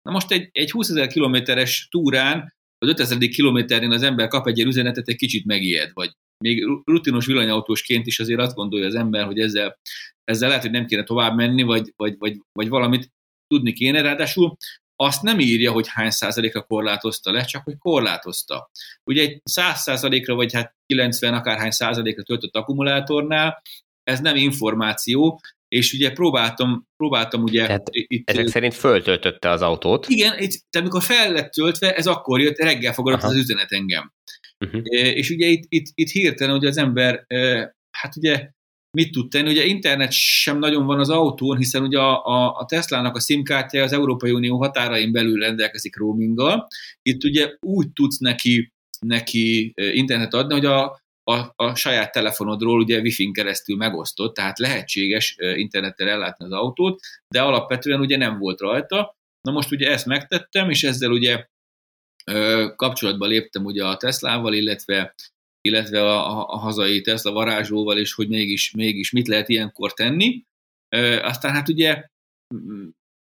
Na 0.03 0.13
most 0.13 0.31
egy, 0.31 0.49
egy 0.53 0.71
20 0.71 0.89
ezer 0.89 1.07
kilométeres 1.07 1.89
túrán, 1.91 2.55
az 2.79 2.89
5000. 2.89 3.29
kilométerén 3.29 3.93
az 3.93 4.03
ember 4.03 4.29
kap 4.29 4.47
egy 4.47 4.57
ilyen 4.57 4.69
üzenetet, 4.69 5.09
egy 5.09 5.17
kicsit 5.17 5.45
megijed, 5.45 5.91
vagy 5.93 6.11
még 6.45 6.65
rutinos 6.85 7.27
villanyautósként 7.27 8.07
is 8.07 8.21
azért 8.21 8.41
azt 8.41 8.55
gondolja 8.55 8.87
az 8.87 8.95
ember, 8.95 9.27
hogy 9.27 9.39
ezzel, 9.39 9.79
ezzel 10.25 10.49
lehet, 10.49 10.63
hogy 10.63 10.73
nem 10.73 10.87
kéne 10.87 11.03
tovább 11.03 11.37
menni, 11.37 11.63
vagy, 11.63 11.93
vagy, 11.97 12.19
vagy, 12.19 12.41
vagy 12.53 12.69
valamit 12.69 13.13
tudni 13.47 13.73
kéne, 13.73 14.01
ráadásul 14.01 14.57
azt 15.01 15.23
nem 15.23 15.39
írja, 15.39 15.73
hogy 15.73 15.89
hány 15.89 16.11
százalékra 16.11 16.63
korlátozta 16.63 17.33
le, 17.33 17.45
csak 17.45 17.65
hogy 17.65 17.79
korlátozta. 17.79 18.71
Ugye 19.05 19.23
egy 19.23 19.41
száz 19.45 19.81
százalékra, 19.81 20.35
vagy 20.35 20.53
hát 20.53 20.75
90 20.87 21.35
akárhány 21.35 21.71
százalékra 21.71 22.23
töltött 22.23 22.57
akkumulátornál, 22.57 23.63
ez 24.03 24.21
nem 24.21 24.37
információ, 24.37 25.41
és 25.69 25.93
ugye 25.93 26.13
próbáltam, 26.13 26.87
próbáltam 26.97 27.43
ugye... 27.43 27.67
Tehát 27.67 27.89
itt, 27.91 28.31
ezek 28.31 28.47
szerint 28.47 28.75
föltöltötte 28.75 29.51
az 29.51 29.63
autót. 29.63 30.09
Igen, 30.09 30.39
itt, 30.39 30.51
tehát 30.71 30.87
amikor 30.89 31.03
fel 31.03 31.33
lett 31.33 31.51
töltve, 31.51 31.95
ez 31.95 32.07
akkor 32.07 32.41
jött, 32.41 32.59
reggel 32.59 32.93
fogadott 32.93 33.23
Aha. 33.23 33.33
az 33.33 33.39
üzenet 33.39 33.73
engem. 33.73 34.13
Uh-huh. 34.65 34.83
És 34.91 35.31
ugye 35.31 35.47
itt, 35.47 35.65
itt, 35.69 35.87
itt 35.95 36.11
hirtelen 36.11 36.55
hogy 36.55 36.67
az 36.67 36.77
ember, 36.77 37.25
hát 37.91 38.17
ugye 38.17 38.51
mit 38.91 39.13
tud 39.13 39.31
tenni? 39.31 39.51
Ugye 39.51 39.65
internet 39.65 40.13
sem 40.13 40.59
nagyon 40.59 40.87
van 40.87 40.99
az 40.99 41.11
autón, 41.11 41.57
hiszen 41.57 41.83
ugye 41.83 41.99
a, 41.99 42.25
a, 42.27 42.59
a 42.59 42.65
Tesla-nak 42.65 43.17
a 43.17 43.21
SIM-kártya 43.21 43.83
az 43.83 43.93
Európai 43.93 44.31
Unió 44.31 44.59
határain 44.59 45.13
belül 45.13 45.39
rendelkezik 45.39 45.97
roaminggal. 45.97 46.67
Itt 47.03 47.25
ugye 47.25 47.57
úgy 47.61 47.93
tudsz 47.93 48.19
neki, 48.19 48.73
neki 49.07 49.73
internet 49.77 50.35
adni, 50.35 50.53
hogy 50.53 50.65
a, 50.65 51.01
a, 51.31 51.53
a 51.57 51.75
saját 51.75 52.13
telefonodról 52.13 52.81
ugye 52.81 53.01
Wi-Fi-n 53.01 53.33
keresztül 53.33 53.77
megosztott, 53.77 54.35
tehát 54.35 54.59
lehetséges 54.59 55.37
internettel 55.39 56.09
ellátni 56.09 56.45
az 56.45 56.53
autót, 56.53 57.01
de 57.29 57.43
alapvetően 57.43 58.01
ugye 58.01 58.17
nem 58.17 58.39
volt 58.39 58.61
rajta. 58.61 59.17
Na 59.41 59.53
most 59.53 59.73
ugye 59.73 59.91
ezt 59.91 60.07
megtettem, 60.07 60.71
és 60.71 60.83
ezzel 60.83 61.11
ugye 61.11 61.47
kapcsolatba 62.77 63.27
léptem 63.27 63.65
ugye 63.65 63.85
a 63.85 63.97
Teslával, 63.97 64.55
illetve 64.55 65.15
illetve 65.69 66.01
a, 66.03 66.49
a 66.53 66.57
hazai 66.57 67.01
Tesla 67.01 67.33
varázslóval, 67.33 67.99
és 67.99 68.13
hogy 68.15 68.29
mégis, 68.29 68.71
mégis 68.71 69.11
mit 69.11 69.29
lehet 69.29 69.49
ilyenkor 69.49 69.93
tenni. 69.93 70.43
Aztán 71.23 71.53
hát 71.53 71.69
ugye 71.69 72.07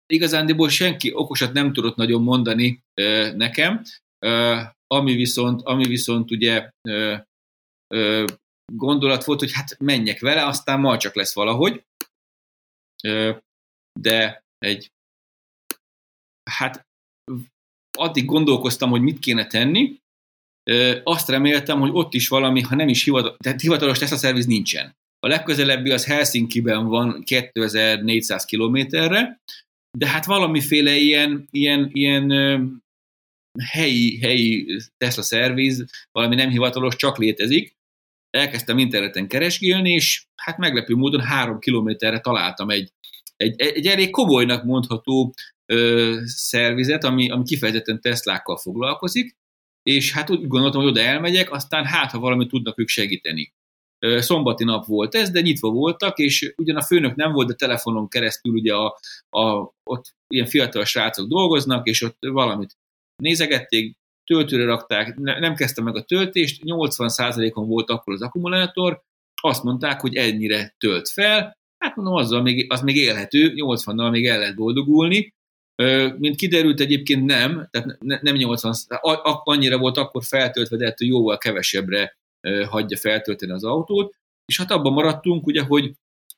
igazándiból 0.06 0.69
senki 0.69 1.13
okosat 1.13 1.54
nem 1.54 1.74
tudott 1.74 1.96
nagyon 1.96 2.24
mondani 2.24 2.84
nekem, 3.36 3.84
ami 4.88 5.15
viszont, 5.15 5.62
ami 5.62 5.86
viszont 5.86 6.32
ugye 6.32 6.69
gondolat 8.74 9.24
volt, 9.24 9.39
hogy 9.39 9.52
hát 9.52 9.80
menjek 9.80 10.19
vele, 10.19 10.46
aztán 10.46 10.80
majd 10.80 11.00
csak 11.00 11.15
lesz 11.15 11.34
valahogy. 11.34 11.84
De 14.00 14.43
egy 14.58 14.91
hát 16.52 16.88
addig 17.98 18.26
gondolkoztam, 18.26 18.89
hogy 18.89 19.02
mit 19.02 19.19
kéne 19.19 19.48
tenni, 19.48 20.02
azt 21.04 21.30
reméltem, 21.30 21.80
hogy 21.80 21.89
ott 21.93 22.13
is 22.13 22.28
valami, 22.28 22.62
ha 22.62 22.76
nem 22.76 22.88
is 22.88 23.04
hivatalos, 23.04 23.38
tehát 23.38 23.62
hivatalos 23.62 23.97
Tesla 23.97 24.17
szerviz 24.17 24.45
nincsen. 24.45 24.95
A 25.19 25.28
legközelebbi 25.28 25.91
az 25.91 26.06
Helsinki-ben 26.06 26.88
van 26.88 27.23
2400 27.23 28.45
kilométerre, 28.45 29.41
de 29.97 30.08
hát 30.08 30.26
valamiféle 30.26 30.95
ilyen, 30.95 31.47
ilyen, 31.52 31.89
ilyen 31.91 32.32
helyi, 33.62 34.19
helyi 34.19 34.78
Tesla 34.97 35.21
szerviz, 35.21 35.86
valami 36.12 36.36
nem 36.36 36.49
hivatalos, 36.49 36.95
csak 36.95 37.17
létezik. 37.17 37.76
Elkezdtem 38.30 38.78
interneten 38.78 39.28
keresgélni, 39.28 39.91
és 39.91 40.26
hát 40.36 40.58
meglepő 40.58 40.95
módon 40.95 41.21
három 41.21 41.60
kilométerre 41.60 42.19
találtam 42.19 42.69
egy, 42.69 42.91
egy, 43.36 43.62
egy 43.62 43.88
elég 43.88 44.10
komolynak 44.10 44.63
mondható 44.63 45.34
ö, 45.65 46.17
szervizet, 46.26 47.04
ami, 47.04 47.30
ami 47.30 47.43
kifejezetten 47.43 48.02
Teslákkal 48.02 48.58
foglalkozik, 48.58 49.36
és 49.84 50.13
hát 50.13 50.30
úgy 50.30 50.48
gondoltam, 50.48 50.82
hogy 50.82 50.89
oda 50.89 51.02
elmegyek, 51.02 51.52
aztán 51.52 51.86
hát, 51.86 52.12
ha 52.12 52.19
valamit 52.19 52.50
tudnak 52.50 52.80
ők 52.80 52.88
segíteni. 52.88 53.54
Szombati 54.00 54.63
nap 54.63 54.86
volt 54.86 55.15
ez, 55.15 55.30
de 55.30 55.41
nyitva 55.41 55.69
voltak, 55.69 56.17
és 56.17 56.54
ugyan 56.58 56.76
a 56.76 56.82
főnök 56.82 57.15
nem 57.15 57.32
volt, 57.32 57.48
de 57.48 57.54
telefonon 57.54 58.08
keresztül 58.08 58.54
ugye 58.54 58.74
a, 58.74 59.00
a, 59.30 59.74
ott 59.84 60.15
ilyen 60.28 60.46
fiatal 60.46 60.86
srácok 60.86 61.28
dolgoznak, 61.28 61.88
és 61.88 62.02
ott 62.02 62.17
valamit 62.19 62.78
nézegették, 63.15 63.98
töltőre 64.26 64.65
rakták, 64.65 65.15
ne, 65.15 65.39
nem 65.39 65.56
kezdtem 65.56 65.84
meg 65.84 65.96
a 65.96 66.04
töltést, 66.04 66.62
80%-on 66.65 67.67
volt 67.67 67.89
akkor 67.89 68.13
az 68.13 68.22
akkumulátor, 68.22 69.02
azt 69.41 69.63
mondták, 69.63 70.02
hogy 70.02 70.15
ennyire 70.15 70.76
tölt 70.78 71.10
fel, 71.10 71.58
hát 71.78 71.96
mondom, 71.96 72.15
azzal 72.15 72.41
még, 72.41 72.72
az 72.72 72.82
még 72.82 72.96
élhető, 72.96 73.54
80-nal 73.56 74.12
még 74.12 74.26
el 74.26 74.39
lehet 74.39 74.56
boldogulni, 74.56 75.34
mint 76.18 76.36
kiderült 76.36 76.80
egyébként 76.80 77.26
nem, 77.26 77.68
tehát 77.72 77.98
nem 78.00 78.36
80, 78.36 78.74
annyira 79.44 79.78
volt 79.78 79.98
akkor 79.98 80.24
feltöltve, 80.24 80.78
de 80.78 80.86
ettől 80.86 81.08
jóval 81.08 81.38
kevesebbre 81.38 82.18
hagyja 82.70 82.98
feltölteni 82.98 83.52
az 83.52 83.64
autót, 83.64 84.16
és 84.46 84.58
hát 84.58 84.72
abban 84.72 84.94
maradtunk, 84.94 85.48
ugye, 85.48 85.62
hogy, 85.62 85.92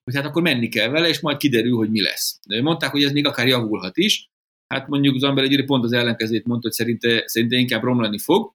hogy 0.03 0.15
hát 0.15 0.25
akkor 0.25 0.41
menni 0.41 0.67
kell 0.67 0.89
vele, 0.89 1.07
és 1.07 1.19
majd 1.19 1.37
kiderül, 1.37 1.75
hogy 1.75 1.89
mi 1.89 2.01
lesz. 2.01 2.39
De 2.47 2.61
mondták, 2.61 2.91
hogy 2.91 3.03
ez 3.03 3.11
még 3.11 3.27
akár 3.27 3.47
javulhat 3.47 3.97
is, 3.97 4.29
Hát 4.67 4.87
mondjuk 4.87 5.15
az 5.15 5.23
ember 5.23 5.43
egy 5.43 5.65
pont 5.65 5.83
az 5.83 5.91
ellenkezőt 5.91 6.45
mondta, 6.45 6.67
hogy 6.67 6.77
szerinte, 6.77 7.23
szerinte 7.25 7.55
inkább 7.55 7.83
romlani 7.83 8.17
fog. 8.17 8.53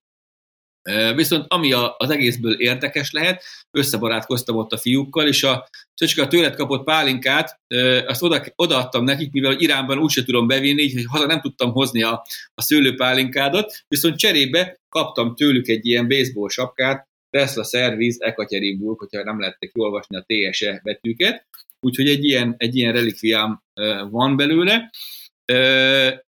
Viszont 1.15 1.45
ami 1.49 1.73
a, 1.73 1.95
az 1.99 2.11
egészből 2.11 2.61
érdekes 2.61 3.11
lehet, 3.11 3.43
összebarátkoztam 3.71 4.57
ott 4.57 4.73
a 4.73 4.79
fiúkkal, 4.79 5.27
és 5.27 5.43
a 5.43 5.69
Csöcske 5.95 6.23
a 6.23 6.29
tőled 6.29 6.55
kapott 6.55 6.85
pálinkát, 6.85 7.61
azt 8.07 8.23
oda, 8.23 8.43
odaadtam 8.57 9.05
nekik, 9.05 9.33
mivel 9.33 9.59
Iránban 9.59 9.99
úgyse 9.99 10.25
tudom 10.25 10.47
bevinni, 10.47 10.83
így 10.83 11.05
haza 11.09 11.27
nem 11.27 11.41
tudtam 11.41 11.73
hozni 11.73 12.03
a, 12.03 12.25
a 12.55 12.63
szőlőpálinkádat, 12.63 13.85
viszont 13.89 14.19
cserébe 14.19 14.81
kaptam 14.89 15.35
tőlük 15.35 15.69
egy 15.69 15.87
ilyen 15.87 16.09
baseball 16.09 16.49
sapkát, 16.49 17.09
Tesla 17.31 17.65
Service 17.65 18.27
Ekatyerinburg, 18.27 18.99
hogyha 18.99 19.25
nem 19.25 19.41
lehettek 19.41 19.71
olvasni 19.75 20.17
a 20.17 20.25
TSE 20.27 20.81
betűket, 20.85 21.47
úgyhogy 21.81 22.09
egy 22.09 22.25
ilyen, 22.25 22.55
egy 22.57 22.77
ilyen 22.77 22.93
relikviám 22.93 23.63
van 24.11 24.37
belőle, 24.37 24.91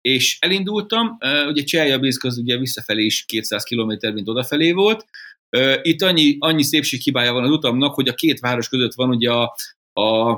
és 0.02 0.38
elindultam, 0.40 1.18
ugye 1.48 1.64
Cseljabinszk 1.64 2.24
az 2.24 2.38
ugye 2.38 2.58
visszafelé 2.58 3.04
is 3.04 3.26
200 3.26 3.64
km, 3.64 4.14
mint 4.14 4.28
odafelé 4.28 4.72
volt, 4.72 5.06
itt 5.82 6.02
annyi, 6.02 6.36
annyi 6.40 6.64
szépséghibája 6.64 7.34
van 7.34 7.44
az 7.44 7.50
utamnak, 7.50 7.94
hogy 7.94 8.08
a 8.08 8.14
két 8.14 8.40
város 8.40 8.70
között 8.70 8.94
van 8.94 9.10
ugye 9.10 9.32
a, 9.32 9.56
a, 10.02 10.32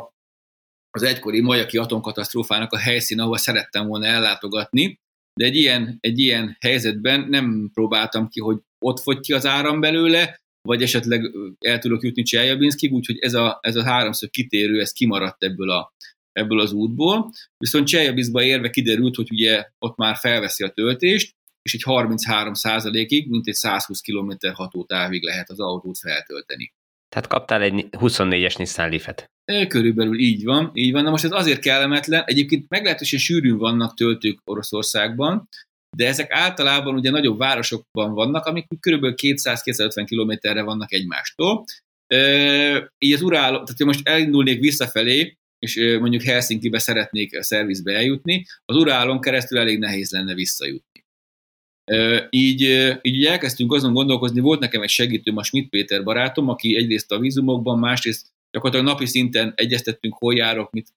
az 0.89 1.03
egykori 1.03 1.41
majaki 1.41 1.77
atomkatasztrófának 1.77 2.71
a 2.71 2.77
helyszín, 2.77 3.19
ahol 3.19 3.37
szerettem 3.37 3.87
volna 3.87 4.05
ellátogatni, 4.05 4.99
de 5.39 5.45
egy 5.45 5.55
ilyen, 5.55 5.97
egy 5.99 6.19
ilyen 6.19 6.57
helyzetben 6.59 7.27
nem 7.29 7.69
próbáltam 7.73 8.27
ki, 8.27 8.39
hogy 8.39 8.57
ott 8.85 8.99
fogy 8.99 9.19
ki 9.19 9.33
az 9.33 9.45
áram 9.45 9.79
belőle, 9.79 10.41
vagy 10.67 10.81
esetleg 10.81 11.31
el 11.59 11.79
tudok 11.79 12.03
jutni 12.03 12.23
Cseljabinszkig, 12.23 12.91
úgyhogy 12.91 13.17
ez 13.19 13.33
a, 13.33 13.59
ez 13.61 13.75
a 13.75 13.83
háromszög 13.83 14.29
kitérő, 14.29 14.79
ez 14.79 14.91
kimaradt 14.91 15.43
ebből, 15.43 15.69
a, 15.69 15.93
ebből 16.33 16.59
az 16.59 16.71
útból. 16.71 17.31
Viszont 17.57 17.87
Cseljabinszkba 17.87 18.43
érve 18.43 18.69
kiderült, 18.69 19.15
hogy 19.15 19.31
ugye 19.31 19.65
ott 19.79 19.95
már 19.95 20.15
felveszi 20.15 20.63
a 20.63 20.69
töltést, 20.69 21.35
és 21.61 21.73
egy 21.73 21.83
33 21.83 22.53
ig 22.91 23.29
mint 23.29 23.47
egy 23.47 23.53
120 23.53 24.01
km 24.01 24.31
hatótávig 24.53 25.23
lehet 25.23 25.49
az 25.49 25.59
autót 25.59 25.97
feltölteni. 25.97 26.73
Tehát 27.09 27.27
kaptál 27.27 27.61
egy 27.61 27.87
24-es 27.91 28.57
Nissan 28.57 28.89
Leaf-et. 28.89 29.25
Körülbelül 29.67 30.19
így 30.19 30.43
van, 30.43 30.71
így 30.73 30.91
van. 30.91 31.03
Na 31.03 31.09
most 31.09 31.23
ez 31.23 31.31
azért 31.31 31.59
kellemetlen, 31.59 32.23
egyébként 32.25 32.69
meglehetősen 32.69 33.19
sűrűn 33.19 33.57
vannak 33.57 33.95
töltők 33.95 34.39
Oroszországban, 34.43 35.47
de 35.97 36.07
ezek 36.07 36.31
általában 36.31 36.95
ugye 36.95 37.09
nagyobb 37.09 37.37
városokban 37.37 38.13
vannak, 38.13 38.45
amik 38.45 38.65
kb. 38.67 39.05
200-250 39.05 40.03
kilométerre 40.05 40.61
vannak 40.61 40.93
egymástól. 40.93 41.63
így 42.97 43.13
az 43.13 43.21
uráló, 43.21 43.55
tehát 43.55 43.83
most 43.83 44.07
elindulnék 44.07 44.59
visszafelé, 44.59 45.37
és 45.63 45.97
mondjuk 45.99 46.21
Helsinki-be 46.21 46.79
szeretnék 46.79 47.37
a 47.37 47.43
szervizbe 47.43 47.93
eljutni, 47.93 48.45
az 48.65 48.75
urálon 48.75 49.21
keresztül 49.21 49.57
elég 49.57 49.79
nehéz 49.79 50.11
lenne 50.11 50.33
visszajutni. 50.33 51.05
Így, 52.29 52.61
így 53.01 53.25
elkezdtünk 53.25 53.73
azon 53.73 53.93
gondolkozni, 53.93 54.39
volt 54.39 54.59
nekem 54.59 54.81
egy 54.81 54.89
segítőm, 54.89 55.37
a 55.37 55.43
Schmidt 55.43 55.69
Péter 55.69 56.03
barátom, 56.03 56.49
aki 56.49 56.75
egyrészt 56.75 57.11
a 57.11 57.19
vízumokban, 57.19 57.79
másrészt 57.79 58.27
gyakorlatilag 58.51 58.93
napi 58.93 59.05
szinten 59.05 59.53
egyeztettünk, 59.55 60.13
hol 60.13 60.35
járok, 60.35 60.71
mit. 60.71 60.87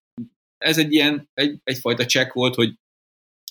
Ez 0.59 0.79
egy 0.79 0.93
ilyen, 0.93 1.29
egy, 1.35 1.59
egyfajta 1.65 2.07
csekk 2.07 2.33
volt, 2.33 2.55
hogy 2.55 2.75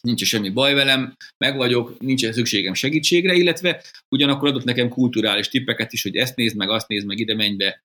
nincs 0.02 0.24
semmi 0.24 0.50
baj 0.50 0.74
velem, 0.74 1.16
meg 1.38 1.56
vagyok, 1.56 2.00
nincs 2.00 2.30
szükségem 2.30 2.74
segítségre, 2.74 3.34
illetve 3.34 3.84
ugyanakkor 4.16 4.48
adott 4.48 4.64
nekem 4.64 4.90
kulturális 4.90 5.48
tippeket 5.48 5.94
is, 5.94 6.04
hogy 6.04 6.16
ezt 6.16 6.36
nézd 6.36 6.56
meg, 6.56 6.70
azt 6.70 6.88
nézd 6.88 7.08
meg, 7.08 7.20
ide 7.20 7.36
menj 7.36 7.56
be, 7.56 7.84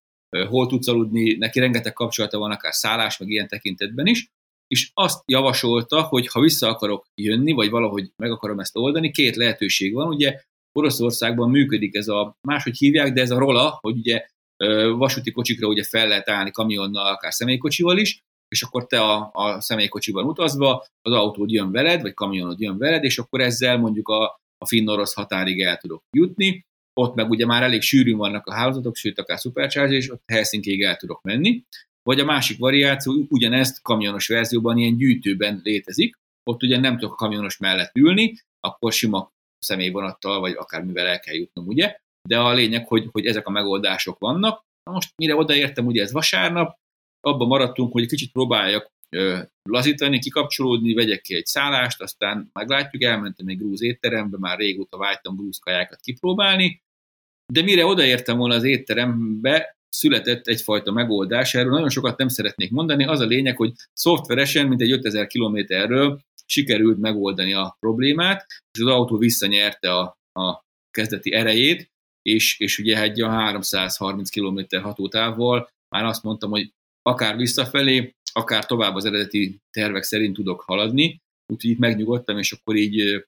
hol 0.48 0.66
tudsz 0.66 0.88
aludni, 0.88 1.32
neki 1.32 1.58
rengeteg 1.60 1.92
kapcsolata 1.92 2.38
van, 2.38 2.50
akár 2.50 2.72
szállás, 2.72 3.18
meg 3.18 3.28
ilyen 3.28 3.48
tekintetben 3.48 4.06
is, 4.06 4.28
és 4.66 4.90
azt 4.94 5.22
javasolta, 5.26 6.02
hogy 6.02 6.26
ha 6.26 6.40
vissza 6.40 6.68
akarok 6.68 7.06
jönni, 7.14 7.52
vagy 7.52 7.70
valahogy 7.70 8.12
meg 8.16 8.30
akarom 8.30 8.60
ezt 8.60 8.76
oldani, 8.76 9.10
két 9.10 9.36
lehetőség 9.36 9.94
van, 9.94 10.08
ugye 10.08 10.40
Oroszországban 10.72 11.50
működik 11.50 11.94
ez 11.94 12.08
a, 12.08 12.36
máshogy 12.48 12.76
hívják, 12.76 13.12
de 13.12 13.20
ez 13.20 13.30
a 13.30 13.38
rola, 13.38 13.78
hogy 13.80 13.96
ugye 13.96 14.26
vasúti 14.96 15.30
kocsikra 15.30 15.68
ugye 15.68 15.84
fel 15.84 16.08
lehet 16.08 16.28
állni 16.28 16.50
kamionnal, 16.50 17.06
akár 17.06 17.32
személykocsival 17.32 17.98
is, 17.98 18.20
és 18.48 18.62
akkor 18.62 18.86
te 18.86 19.00
a, 19.00 19.30
a 19.32 19.60
személykocsiban 19.60 20.24
utazva, 20.24 20.86
az 21.02 21.12
autód 21.12 21.50
jön 21.50 21.70
veled, 21.70 22.00
vagy 22.00 22.14
kamionod 22.14 22.60
jön 22.60 22.78
veled, 22.78 23.04
és 23.04 23.18
akkor 23.18 23.40
ezzel 23.40 23.78
mondjuk 23.78 24.08
a, 24.08 24.24
a 24.58 24.66
finn-orosz 24.66 25.14
határig 25.14 25.60
el 25.60 25.76
tudok 25.76 26.02
jutni, 26.16 26.64
ott 27.00 27.14
meg 27.14 27.30
ugye 27.30 27.46
már 27.46 27.62
elég 27.62 27.80
sűrűn 27.80 28.16
vannak 28.16 28.46
a 28.46 28.54
hálózatok, 28.54 28.96
sőt 28.96 29.18
akár 29.18 29.38
supercharge, 29.38 29.96
és 29.96 30.10
ott 30.10 30.22
Helsinki-ig 30.26 30.82
el 30.82 30.96
tudok 30.96 31.22
menni. 31.22 31.64
Vagy 32.02 32.20
a 32.20 32.24
másik 32.24 32.58
variáció, 32.58 33.26
ugyanezt 33.28 33.82
kamionos 33.82 34.26
verzióban 34.26 34.78
ilyen 34.78 34.96
gyűjtőben 34.96 35.60
létezik, 35.64 36.18
ott 36.50 36.62
ugye 36.62 36.78
nem 36.78 36.98
tudok 36.98 37.16
kamionos 37.16 37.56
mellett 37.58 37.96
ülni, 37.96 38.34
akkor 38.60 38.92
sima 38.92 39.32
személyvonattal, 39.58 40.40
vagy 40.40 40.54
akármivel 40.56 41.06
el 41.06 41.20
kell 41.20 41.34
jutnom, 41.34 41.66
ugye? 41.66 41.96
De 42.28 42.38
a 42.38 42.52
lényeg, 42.52 42.86
hogy, 42.86 43.08
hogy 43.10 43.26
ezek 43.26 43.46
a 43.46 43.50
megoldások 43.50 44.18
vannak. 44.18 44.64
Na 44.82 44.92
most 44.92 45.12
mire 45.16 45.34
odaértem, 45.36 45.86
ugye 45.86 46.02
ez 46.02 46.12
vasárnap, 46.12 46.78
abban 47.20 47.46
maradtunk, 47.46 47.92
hogy 47.92 48.06
kicsit 48.06 48.32
próbáljak 48.32 48.90
ö, 49.16 49.38
lazítani, 49.62 50.18
kikapcsolódni, 50.18 50.94
vegyek 50.94 51.20
ki 51.20 51.34
egy 51.34 51.46
szállást, 51.46 52.00
aztán 52.00 52.50
meglátjuk, 52.52 53.02
elmentem 53.02 53.46
egy 53.46 53.58
grúz 53.58 53.82
étterembe, 53.82 54.38
már 54.38 54.58
régóta 54.58 54.98
vágytam 54.98 55.36
grúz 55.36 55.58
kajákat 55.58 56.00
kipróbálni, 56.00 56.82
de 57.52 57.62
mire 57.62 57.86
odaértem 57.86 58.36
volna 58.36 58.54
az 58.54 58.64
étterembe, 58.64 59.78
született 59.88 60.46
egyfajta 60.46 60.92
megoldás, 60.92 61.54
erről 61.54 61.72
nagyon 61.72 61.88
sokat 61.88 62.18
nem 62.18 62.28
szeretnék 62.28 62.70
mondani, 62.70 63.04
az 63.04 63.20
a 63.20 63.24
lényeg, 63.24 63.56
hogy 63.56 63.72
szoftveresen, 63.92 64.66
mint 64.66 64.80
egy 64.80 64.92
5000 64.92 65.26
kilométerről 65.26 66.20
sikerült 66.46 66.98
megoldani 66.98 67.52
a 67.52 67.76
problémát, 67.80 68.46
és 68.72 68.80
az 68.80 68.86
autó 68.86 69.16
visszanyerte 69.16 69.92
a, 69.92 70.18
a 70.32 70.64
kezdeti 70.90 71.32
erejét, 71.32 71.90
és, 72.22 72.58
és 72.58 72.78
ugye 72.78 73.02
egy 73.02 73.20
a 73.20 73.28
330 73.28 74.30
km 74.30 74.76
hatótávval 74.82 75.70
már 75.88 76.04
azt 76.04 76.22
mondtam, 76.22 76.50
hogy 76.50 76.72
akár 77.02 77.36
visszafelé, 77.36 78.14
akár 78.32 78.66
tovább 78.66 78.94
az 78.94 79.04
eredeti 79.04 79.60
tervek 79.70 80.02
szerint 80.02 80.34
tudok 80.34 80.60
haladni, 80.60 81.20
úgyhogy 81.52 81.70
itt 81.70 81.78
megnyugodtam, 81.78 82.38
és 82.38 82.52
akkor 82.52 82.76
így 82.76 83.24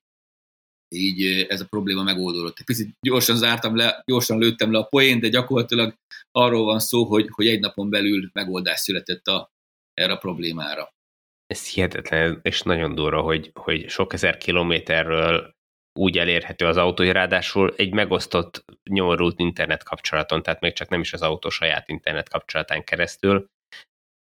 így 0.93 1.47
ez 1.49 1.61
a 1.61 1.67
probléma 1.67 2.03
megoldódott. 2.03 2.63
Picit 2.65 2.97
gyorsan 3.01 3.37
zártam 3.37 3.77
le, 3.77 4.03
gyorsan 4.07 4.39
lőttem 4.39 4.73
le 4.73 4.79
a 4.79 4.85
poént, 4.85 5.21
de 5.21 5.29
gyakorlatilag 5.29 5.95
arról 6.31 6.65
van 6.65 6.81
szó, 6.81 7.05
hogy, 7.05 7.29
hogy 7.31 7.47
egy 7.47 7.61
napon 7.61 7.91
belül 7.91 8.31
megoldás 8.33 8.81
született 8.81 9.27
a, 9.27 9.51
erre 9.95 10.13
a 10.13 10.17
problémára. 10.17 10.93
Ez 11.47 11.69
hihetetlen, 11.69 12.41
és 12.43 12.63
nagyon 12.63 12.95
durva, 12.95 13.21
hogy, 13.21 13.51
hogy 13.55 13.89
sok 13.89 14.13
ezer 14.13 14.39
kilométerről 14.39 15.55
úgy 15.99 16.19
elérhető 16.19 16.67
az 16.67 16.77
autó, 16.77 17.05
hogy 17.05 17.13
ráadásul 17.13 17.75
egy 17.77 17.93
megosztott 17.93 18.65
nyomorult 18.91 19.39
internet 19.39 19.83
kapcsolaton, 19.83 20.43
tehát 20.43 20.61
még 20.61 20.73
csak 20.73 20.89
nem 20.89 21.01
is 21.01 21.13
az 21.13 21.23
autó 21.23 21.49
saját 21.49 21.89
internet 21.89 22.29
kapcsolatán 22.29 22.85
keresztül 22.85 23.47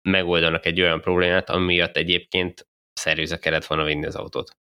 megoldanak 0.10 0.66
egy 0.66 0.82
olyan 0.82 1.02
problémát, 1.02 1.50
ami 1.50 1.66
miatt 1.66 1.96
egyébként 1.96 2.68
szervize 2.94 3.38
kellett 3.38 3.66
volna 3.66 3.84
vinni 3.84 4.06
az 4.06 4.16
autót. 4.16 4.52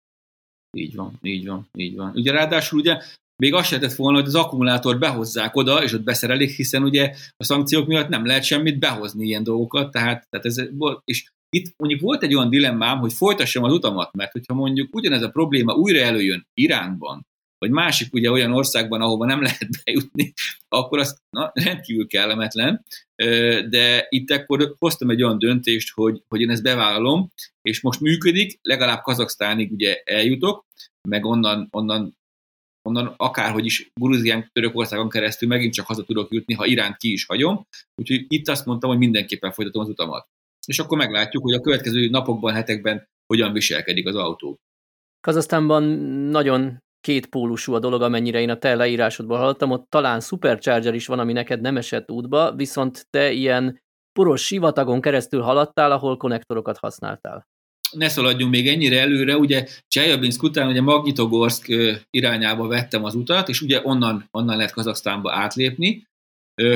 Így 0.74 0.94
van, 0.94 1.18
így 1.22 1.46
van, 1.46 1.68
így 1.74 1.96
van. 1.96 2.12
Ugye 2.14 2.32
ráadásul 2.32 2.78
ugye 2.78 2.98
még 3.36 3.54
azt 3.54 3.70
lehetett 3.70 3.94
volna, 3.94 4.18
hogy 4.18 4.26
az 4.26 4.34
akkumulátor 4.34 4.98
behozzák 4.98 5.56
oda, 5.56 5.82
és 5.82 5.92
ott 5.92 6.02
beszerelik, 6.02 6.50
hiszen 6.50 6.82
ugye 6.82 7.14
a 7.36 7.44
szankciók 7.44 7.86
miatt 7.86 8.08
nem 8.08 8.26
lehet 8.26 8.44
semmit 8.44 8.78
behozni 8.78 9.26
ilyen 9.26 9.42
dolgokat, 9.42 9.90
tehát, 9.90 10.26
tehát 10.30 10.46
ez, 10.46 10.56
és 11.04 11.32
itt 11.48 11.74
mondjuk 11.76 12.00
volt 12.00 12.22
egy 12.22 12.34
olyan 12.34 12.50
dilemmám, 12.50 12.98
hogy 12.98 13.12
folytassam 13.12 13.64
az 13.64 13.72
utamat, 13.72 14.12
mert 14.12 14.32
hogyha 14.32 14.54
mondjuk 14.54 14.94
ugyanez 14.94 15.22
a 15.22 15.30
probléma 15.30 15.74
újra 15.74 16.00
előjön 16.00 16.46
Iránban, 16.54 17.26
vagy 17.64 17.72
másik 17.72 18.14
ugye 18.14 18.30
olyan 18.30 18.52
országban, 18.52 19.00
ahova 19.00 19.24
nem 19.24 19.42
lehet 19.46 19.68
bejutni, 19.84 20.32
akkor 20.68 20.98
az 20.98 21.18
na, 21.30 21.50
rendkívül 21.54 22.06
kellemetlen, 22.06 22.84
de 23.68 24.06
itt 24.08 24.30
akkor 24.30 24.74
hoztam 24.78 25.10
egy 25.10 25.22
olyan 25.22 25.38
döntést, 25.38 25.92
hogy, 25.94 26.22
hogy 26.28 26.40
én 26.40 26.50
ezt 26.50 26.62
bevállalom, 26.62 27.32
és 27.62 27.80
most 27.80 28.00
működik, 28.00 28.58
legalább 28.62 29.02
Kazaksztánig 29.02 29.72
ugye 29.72 30.02
eljutok, 30.04 30.64
meg 31.08 31.24
onnan, 31.24 31.68
onnan 31.70 32.16
onnan 32.88 33.14
akárhogy 33.16 33.64
is 33.64 33.90
Grúzián, 34.00 34.50
Törökországon 34.52 35.08
keresztül 35.08 35.48
megint 35.48 35.72
csak 35.74 35.86
haza 35.86 36.04
tudok 36.04 36.32
jutni, 36.32 36.54
ha 36.54 36.66
Iránt 36.66 36.96
ki 36.96 37.12
is 37.12 37.26
hagyom. 37.26 37.66
Úgyhogy 37.94 38.24
itt 38.28 38.48
azt 38.48 38.66
mondtam, 38.66 38.90
hogy 38.90 38.98
mindenképpen 38.98 39.52
folytatom 39.52 39.82
az 39.82 39.88
utamat. 39.88 40.26
És 40.66 40.78
akkor 40.78 40.98
meglátjuk, 40.98 41.42
hogy 41.42 41.54
a 41.54 41.60
következő 41.60 42.08
napokban, 42.08 42.54
hetekben 42.54 43.08
hogyan 43.26 43.52
viselkedik 43.52 44.06
az 44.06 44.14
autó. 44.14 44.58
Kazasztánban 45.20 45.82
nagyon 46.30 46.78
két 47.04 47.26
pólusú 47.26 47.74
a 47.74 47.78
dolog, 47.78 48.02
amennyire 48.02 48.40
én 48.40 48.50
a 48.50 48.58
te 48.58 48.74
leírásodból 48.74 49.36
hallottam, 49.36 49.70
ott 49.70 49.90
talán 49.90 50.20
Supercharger 50.20 50.94
is 50.94 51.06
van, 51.06 51.18
ami 51.18 51.32
neked 51.32 51.60
nem 51.60 51.76
esett 51.76 52.10
útba, 52.10 52.54
viszont 52.54 53.06
te 53.10 53.32
ilyen 53.32 53.82
poros 54.12 54.44
sivatagon 54.44 55.00
keresztül 55.00 55.40
haladtál, 55.40 55.92
ahol 55.92 56.16
konnektorokat 56.16 56.78
használtál. 56.78 57.46
Ne 57.90 58.08
szaladjunk 58.08 58.52
még 58.52 58.68
ennyire 58.68 59.00
előre, 59.00 59.36
ugye 59.36 59.66
Csejabinsk 59.88 60.42
után 60.42 60.68
ugye 60.68 60.80
Magnitogorsk 60.80 61.66
irányába 62.10 62.66
vettem 62.66 63.04
az 63.04 63.14
utat, 63.14 63.48
és 63.48 63.60
ugye 63.60 63.80
onnan, 63.82 64.28
onnan 64.30 64.56
lehet 64.56 64.72
Kazaksztánba 64.72 65.32
átlépni. 65.32 66.06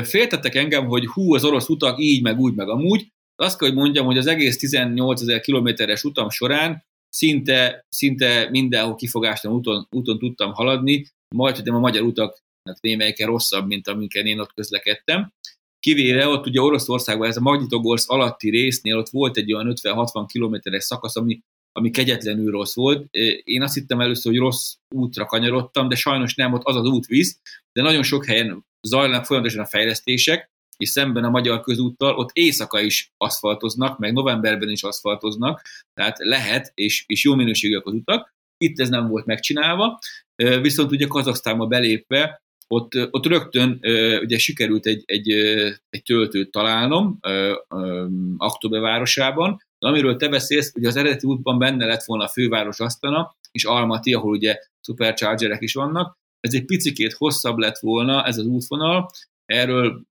Féltettek 0.03 0.55
engem, 0.55 0.87
hogy 0.87 1.07
hú, 1.07 1.35
az 1.35 1.45
orosz 1.45 1.69
utak 1.69 1.99
így, 1.99 2.23
meg 2.23 2.39
úgy, 2.39 2.55
meg 2.55 2.69
amúgy. 2.69 3.09
Azt 3.37 3.59
kell, 3.59 3.69
hogy 3.69 3.77
mondjam, 3.77 4.07
hogy 4.07 4.19
az 4.19 4.27
egész 4.27 4.59
18 4.59 5.21
ezer 5.21 5.41
kilométeres 5.41 6.05
utam 6.05 6.31
során 6.31 6.87
szinte, 7.09 7.85
szinte 7.89 8.49
mindenhol 8.51 8.95
kifogástalan 8.95 9.57
úton, 9.57 9.87
úton 9.91 10.19
tudtam 10.19 10.53
haladni, 10.53 11.07
majd, 11.35 11.57
hogy 11.57 11.69
a 11.69 11.79
magyar 11.79 12.03
utak 12.03 12.39
hát 12.69 12.81
némelyiken 12.81 13.27
rosszabb, 13.27 13.67
mint 13.67 13.89
amiken 13.89 14.27
én 14.27 14.39
ott 14.39 14.53
közlekedtem. 14.55 15.33
Kivéve 15.79 16.29
ott 16.29 16.47
ugye 16.47 16.61
Oroszországban 16.61 17.29
ez 17.29 17.37
a 17.37 17.41
Magnitogorsz 17.41 18.11
alatti 18.11 18.51
résznél 18.51 18.97
ott 18.97 19.09
volt 19.09 19.37
egy 19.37 19.53
olyan 19.53 19.73
50-60 19.83 20.25
kilométeres 20.27 20.85
szakasz, 20.85 21.17
ami, 21.17 21.41
ami 21.73 21.91
kegyetlenül 21.91 22.51
rossz 22.51 22.75
volt. 22.75 23.09
Én 23.45 23.63
azt 23.63 23.75
hittem 23.75 24.01
először, 24.01 24.33
hogy 24.33 24.41
rossz 24.41 24.75
útra 24.95 25.25
kanyarodtam, 25.25 25.89
de 25.89 25.95
sajnos 25.95 26.35
nem, 26.35 26.53
ott 26.53 26.65
az 26.65 26.77
az 26.77 26.87
út 26.87 27.07
visz, 27.07 27.41
de 27.73 27.83
nagyon 27.83 28.03
sok 28.03 28.25
helyen 28.25 28.65
zajlanak 28.83 29.25
folyamatosan 29.25 29.65
a 29.65 29.69
fejlesztések, 29.69 30.51
és 30.79 30.89
szemben 30.89 31.25
a 31.25 31.31
magyar 31.31 31.61
közúttal 31.61 32.15
ott 32.15 32.31
éjszaka 32.33 32.81
is 32.81 33.13
aszfaltoznak, 33.17 33.99
meg 33.99 34.13
novemberben 34.13 34.71
is 34.71 34.83
aszfaltoznak, 34.83 35.63
tehát 35.95 36.19
lehet, 36.19 36.73
és, 36.75 37.05
és 37.07 37.25
jó 37.25 37.35
minőségűek 37.35 37.87
az 37.87 37.93
utak. 37.93 38.37
Itt 38.65 38.81
ez 38.81 38.89
nem 38.89 39.09
volt 39.09 39.27
megcsinálva, 39.27 39.99
viszont 40.61 40.91
ugye 40.91 41.07
Kazaksztánba 41.07 41.67
belépve 41.67 42.43
ott, 42.75 42.95
ott 43.11 43.27
rögtön 43.27 43.79
ugye 44.21 44.39
sikerült 44.39 44.87
egy, 44.87 45.03
egy, 45.07 45.31
egy 45.91 46.03
töltőt 46.05 46.51
találnom 46.51 47.19
Aktobe 48.37 48.79
városában, 48.79 49.57
de 49.79 49.89
amiről 49.89 50.17
te 50.17 50.29
beszélsz, 50.29 50.73
ugye 50.75 50.89
az 50.89 50.97
eredeti 50.97 51.27
útban 51.27 51.59
benne 51.59 51.87
lett 51.87 52.05
volna 52.05 52.25
a 52.25 52.29
főváros 52.29 52.81
Asztana, 52.81 53.37
és 53.51 53.65
Almaty, 53.65 54.15
ahol 54.15 54.31
ugye 54.31 54.59
superchargerek 54.81 55.63
is 55.63 55.75
vannak, 55.75 56.17
ez 56.41 56.55
egy 56.55 56.65
picikét 56.65 57.13
hosszabb 57.13 57.59
lett 57.59 57.79
volna 57.79 58.25
ez 58.25 58.39
az 58.39 58.47
útvonal, 58.47 59.11
erről 59.45 60.03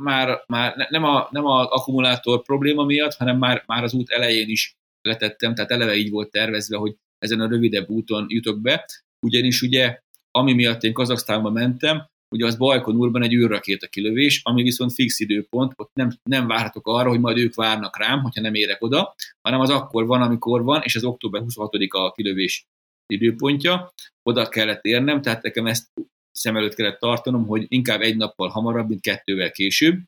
már, 0.00 0.44
már 0.46 0.86
nem, 0.88 1.04
a, 1.04 1.28
nem 1.30 1.46
az 1.46 1.66
akkumulátor 1.66 2.42
probléma 2.42 2.84
miatt, 2.84 3.14
hanem 3.14 3.38
már, 3.38 3.62
már 3.66 3.84
az 3.84 3.94
út 3.94 4.10
elején 4.10 4.48
is 4.48 4.76
letettem, 5.02 5.54
tehát 5.54 5.70
eleve 5.70 5.94
így 5.96 6.10
volt 6.10 6.30
tervezve, 6.30 6.76
hogy 6.76 6.96
ezen 7.18 7.40
a 7.40 7.48
rövidebb 7.48 7.88
úton 7.88 8.26
jutok 8.28 8.60
be, 8.60 8.86
ugyanis 9.26 9.62
ugye, 9.62 9.98
ami 10.30 10.52
miatt 10.52 10.82
én 10.82 10.92
Kazaksztánba 10.92 11.50
mentem, 11.50 12.08
ugye 12.34 12.46
az 12.46 12.56
Bajkonurban 12.56 13.22
egy 13.22 13.32
űrrakéta 13.32 13.86
kilövés, 13.86 14.40
ami 14.44 14.62
viszont 14.62 14.92
fix 14.92 15.20
időpont, 15.20 15.72
ott 15.76 15.90
nem, 15.92 16.10
nem 16.22 16.46
várhatok 16.46 16.86
arra, 16.86 17.08
hogy 17.08 17.20
majd 17.20 17.36
ők 17.36 17.54
várnak 17.54 17.98
rám, 17.98 18.22
hogyha 18.22 18.40
nem 18.40 18.54
érek 18.54 18.82
oda, 18.82 19.14
hanem 19.40 19.60
az 19.60 19.70
akkor 19.70 20.06
van, 20.06 20.22
amikor 20.22 20.62
van, 20.62 20.80
és 20.84 20.96
az 20.96 21.04
október 21.04 21.42
26-a 21.46 21.98
a 21.98 22.12
kilövés 22.12 22.66
időpontja, 23.06 23.92
oda 24.22 24.48
kellett 24.48 24.84
érnem, 24.84 25.22
tehát 25.22 25.42
nekem 25.42 25.66
ezt 25.66 25.88
szem 26.32 26.56
előtt 26.56 26.74
kellett 26.74 26.98
tartanom, 26.98 27.46
hogy 27.46 27.64
inkább 27.68 28.00
egy 28.00 28.16
nappal 28.16 28.48
hamarabb, 28.48 28.88
mint 28.88 29.00
kettővel 29.00 29.50
később, 29.50 29.98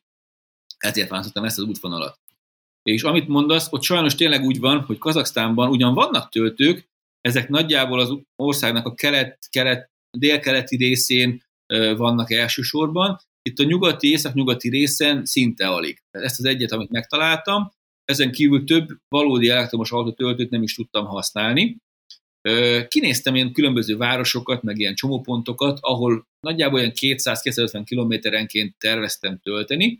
ezért 0.77 1.09
választottam 1.09 1.43
ezt 1.43 1.57
az 1.57 1.63
útvonalat. 1.63 2.19
És 2.83 3.03
amit 3.03 3.27
mondasz, 3.27 3.67
ott 3.71 3.83
sajnos 3.83 4.15
tényleg 4.15 4.43
úgy 4.43 4.59
van, 4.59 4.81
hogy 4.81 4.97
Kazaksztánban 4.97 5.69
ugyan 5.69 5.93
vannak 5.93 6.29
töltők, 6.29 6.89
ezek 7.21 7.49
nagyjából 7.49 7.99
az 7.99 8.17
országnak 8.35 8.85
a 8.85 8.93
kelet, 8.93 9.37
kelet, 9.49 9.91
délkeleti 10.17 10.75
részén 10.75 11.43
vannak 11.95 12.31
elsősorban, 12.31 13.19
itt 13.41 13.59
a 13.59 13.63
nyugati, 13.63 14.09
északnyugati 14.09 14.69
részen 14.69 15.25
szinte 15.25 15.67
alig. 15.67 16.01
Ezt 16.11 16.39
az 16.39 16.45
egyet, 16.45 16.71
amit 16.71 16.89
megtaláltam, 16.89 17.71
ezen 18.05 18.31
kívül 18.31 18.63
több 18.63 18.87
valódi 19.07 19.49
elektromos 19.49 19.91
autótöltőt 19.91 20.49
nem 20.49 20.63
is 20.63 20.75
tudtam 20.75 21.05
használni, 21.05 21.77
Kinéztem 22.87 23.35
én 23.35 23.53
különböző 23.53 23.97
városokat, 23.97 24.63
meg 24.63 24.79
ilyen 24.79 24.95
csomópontokat, 24.95 25.77
ahol 25.81 26.25
nagyjából 26.39 26.79
olyan 26.79 26.91
200-250 26.95 27.81
kilométerenként 27.85 28.77
terveztem 28.77 29.39
tölteni, 29.39 29.99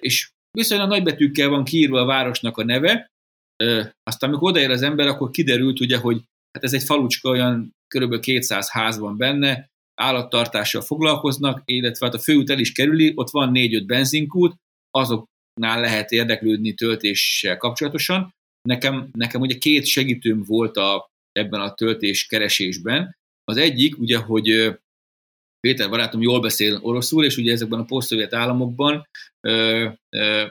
és 0.00 0.30
viszonylag 0.50 0.88
nagybetűkkel 0.88 1.48
van 1.48 1.64
kiírva 1.64 2.00
a 2.00 2.04
városnak 2.04 2.56
a 2.56 2.64
neve, 2.64 3.06
aztán 4.02 4.30
amikor 4.30 4.50
odaér 4.50 4.70
az 4.70 4.82
ember, 4.82 5.06
akkor 5.06 5.30
kiderült 5.30 5.80
ugye, 5.80 5.96
hogy 5.96 6.22
hát 6.52 6.64
ez 6.64 6.74
egy 6.74 6.82
falucska, 6.82 7.30
olyan 7.30 7.72
kb. 7.94 8.20
200 8.20 8.70
ház 8.70 8.98
van 8.98 9.16
benne, 9.16 9.68
állattartással 10.00 10.82
foglalkoznak, 10.82 11.62
illetve 11.64 12.06
hát 12.06 12.14
a 12.14 12.18
főút 12.18 12.50
el 12.50 12.58
is 12.58 12.72
kerüli, 12.72 13.12
ott 13.14 13.30
van 13.30 13.50
4-5 13.54 13.82
benzinkút, 13.86 14.54
azoknál 14.90 15.80
lehet 15.80 16.10
érdeklődni 16.10 16.74
töltéssel 16.74 17.56
kapcsolatosan. 17.56 18.30
Nekem, 18.68 19.08
nekem 19.12 19.40
ugye 19.40 19.58
két 19.58 19.86
segítőm 19.86 20.42
volt 20.42 20.76
a, 20.76 21.08
ebben 21.40 21.60
a 21.60 21.74
töltés 21.74 22.26
keresésben. 22.26 23.16
Az 23.44 23.56
egyik 23.56 23.98
ugye, 23.98 24.18
hogy 24.18 24.78
Péter 25.60 25.90
barátom 25.90 26.22
jól 26.22 26.40
beszél 26.40 26.78
oroszul, 26.82 27.24
és 27.24 27.36
ugye 27.36 27.52
ezekben 27.52 27.80
a 27.80 27.84
posztszovjet 27.84 28.34
államokban, 28.34 29.08
ö, 29.40 29.88
ö, 30.16 30.46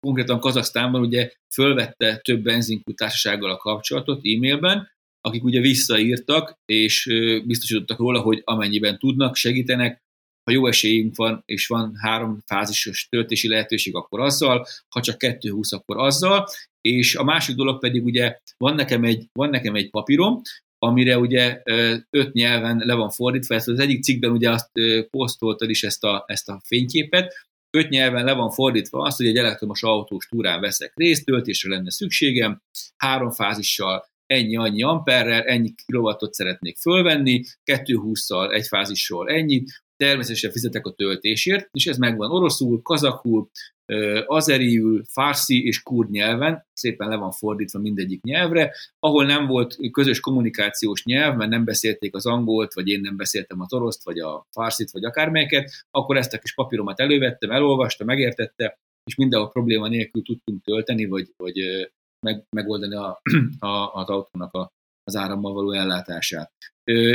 konkrétan 0.00 0.40
Kazaksztánban 0.40 1.00
ugye 1.00 1.30
fölvette 1.54 2.16
több 2.16 2.42
benzinkutársasággal 2.42 3.50
a 3.50 3.56
kapcsolatot 3.56 4.18
e-mailben, 4.18 4.88
akik 5.20 5.44
ugye 5.44 5.60
visszaírtak, 5.60 6.54
és 6.64 7.04
biztosítottak 7.44 7.98
róla, 7.98 8.20
hogy 8.20 8.42
amennyiben 8.44 8.98
tudnak, 8.98 9.36
segítenek, 9.36 10.02
ha 10.48 10.54
jó 10.54 10.66
esélyünk 10.66 11.16
van, 11.16 11.42
és 11.44 11.66
van 11.66 11.92
három 11.96 12.38
fázisos 12.46 13.08
töltési 13.08 13.48
lehetőség, 13.48 13.94
akkor 13.94 14.20
azzal, 14.20 14.66
ha 14.88 15.00
csak 15.00 15.18
kettő 15.18 15.50
húsz, 15.50 15.72
akkor 15.72 15.96
azzal, 15.98 16.46
és 16.80 17.14
a 17.14 17.24
másik 17.24 17.56
dolog 17.56 17.80
pedig 17.80 18.04
ugye 18.04 18.38
van 18.56 18.74
nekem 18.74 19.04
egy, 19.04 19.26
van 19.32 19.50
nekem 19.50 19.74
egy 19.74 19.90
papírom, 19.90 20.40
amire 20.78 21.18
ugye 21.18 21.62
öt 22.10 22.32
nyelven 22.32 22.82
le 22.84 22.94
van 22.94 23.10
fordítva, 23.10 23.54
ezt 23.54 23.68
az 23.68 23.78
egyik 23.78 24.02
cikkben 24.02 24.30
ugye 24.30 24.50
azt 24.50 24.70
posztoltad 25.10 25.70
is 25.70 25.82
ezt 25.82 26.04
a, 26.04 26.24
ezt 26.26 26.48
a 26.48 26.60
fényképet, 26.64 27.34
öt 27.70 27.88
nyelven 27.88 28.24
le 28.24 28.32
van 28.32 28.50
fordítva 28.50 29.02
azt, 29.02 29.16
hogy 29.16 29.26
egy 29.26 29.36
elektromos 29.36 29.82
autós 29.82 30.26
túrán 30.26 30.60
veszek 30.60 30.92
részt, 30.94 31.24
töltésre 31.24 31.70
lenne 31.70 31.90
szükségem, 31.90 32.62
három 32.96 33.30
fázissal, 33.30 34.04
ennyi-annyi 34.26 34.82
amperrel, 34.82 35.42
ennyi 35.42 35.74
kilovattot 35.86 36.34
szeretnék 36.34 36.76
fölvenni, 36.76 37.44
220-szal, 37.64 38.54
egy 38.54 38.66
fázissal 38.66 39.28
ennyit, 39.28 39.86
természetesen 39.98 40.50
fizetek 40.50 40.86
a 40.86 40.92
töltésért, 40.92 41.68
és 41.72 41.86
ez 41.86 41.96
megvan 41.96 42.30
oroszul, 42.30 42.82
kazakul, 42.82 43.50
azeriül, 44.26 45.04
farsi 45.04 45.66
és 45.66 45.82
kurd 45.82 46.10
nyelven, 46.10 46.66
szépen 46.72 47.08
le 47.08 47.16
van 47.16 47.30
fordítva 47.30 47.78
mindegyik 47.78 48.22
nyelvre, 48.22 48.74
ahol 48.98 49.24
nem 49.24 49.46
volt 49.46 49.76
közös 49.90 50.20
kommunikációs 50.20 51.04
nyelv, 51.04 51.36
mert 51.36 51.50
nem 51.50 51.64
beszélték 51.64 52.14
az 52.14 52.26
angolt, 52.26 52.74
vagy 52.74 52.88
én 52.88 53.00
nem 53.00 53.16
beszéltem 53.16 53.60
az 53.60 53.72
oroszt, 53.72 54.04
vagy 54.04 54.18
a 54.18 54.46
farsit, 54.50 54.90
vagy 54.90 55.04
akármelyiket, 55.04 55.70
akkor 55.90 56.16
ezt 56.16 56.34
a 56.34 56.38
kis 56.38 56.54
papíromat 56.54 57.00
elővettem, 57.00 57.50
elolvasta, 57.50 58.04
megértette, 58.04 58.78
és 59.04 59.14
mindenhol 59.14 59.50
probléma 59.50 59.88
nélkül 59.88 60.22
tudtunk 60.22 60.62
tölteni, 60.62 61.06
vagy, 61.06 61.32
vagy 61.36 61.58
meg, 62.26 62.44
megoldani 62.56 62.94
a, 62.94 63.20
a, 63.68 63.92
az 63.92 64.08
autónak 64.08 64.54
a, 64.54 64.70
az 65.04 65.16
árammal 65.16 65.52
való 65.52 65.72
ellátását. 65.72 66.52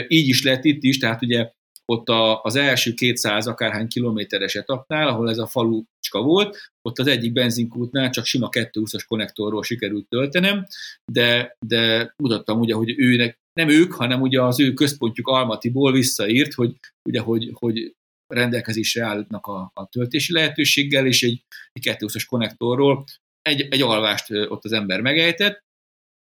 Így 0.07 0.27
is 0.27 0.43
lett 0.43 0.63
itt 0.63 0.83
is, 0.83 0.97
tehát 0.97 1.21
ugye 1.21 1.51
ott 1.85 2.09
a, 2.09 2.41
az 2.41 2.55
első 2.55 2.93
200 2.93 3.47
akárhány 3.47 3.87
kilométeres 3.87 4.55
etapnál, 4.55 5.07
ahol 5.07 5.29
ez 5.29 5.37
a 5.37 5.47
falucska 5.47 6.21
volt, 6.21 6.71
ott 6.81 6.99
az 6.99 7.07
egyik 7.07 7.33
benzinkútnál 7.33 8.09
csak 8.09 8.25
sima 8.25 8.49
220-as 8.51 9.03
konnektorról 9.07 9.63
sikerült 9.63 10.07
töltenem, 10.07 10.65
de, 11.11 11.57
de 11.65 12.13
mutattam 12.17 12.59
ugye, 12.59 12.73
hogy 12.73 12.93
őnek, 12.97 13.39
nem 13.53 13.69
ők, 13.69 13.93
hanem 13.93 14.21
ugye 14.21 14.41
az 14.41 14.59
ő 14.59 14.73
központjuk 14.73 15.27
Almatiból 15.27 15.91
visszaírt, 15.91 16.53
hogy 16.53 16.75
ugye, 17.09 17.19
hogy, 17.19 17.51
hogy 17.53 17.95
rendelkezésre 18.33 19.05
állnak 19.05 19.45
a, 19.45 19.71
a 19.73 19.87
töltési 19.87 20.33
lehetőséggel, 20.33 21.05
és 21.05 21.23
egy, 21.23 21.43
egy 21.71 21.95
220-as 21.99 22.23
konnektorról 22.27 23.03
egy, 23.41 23.67
egy 23.69 23.81
alvást 23.81 24.31
ott 24.31 24.63
az 24.63 24.71
ember 24.71 25.01
megejtett, 25.01 25.63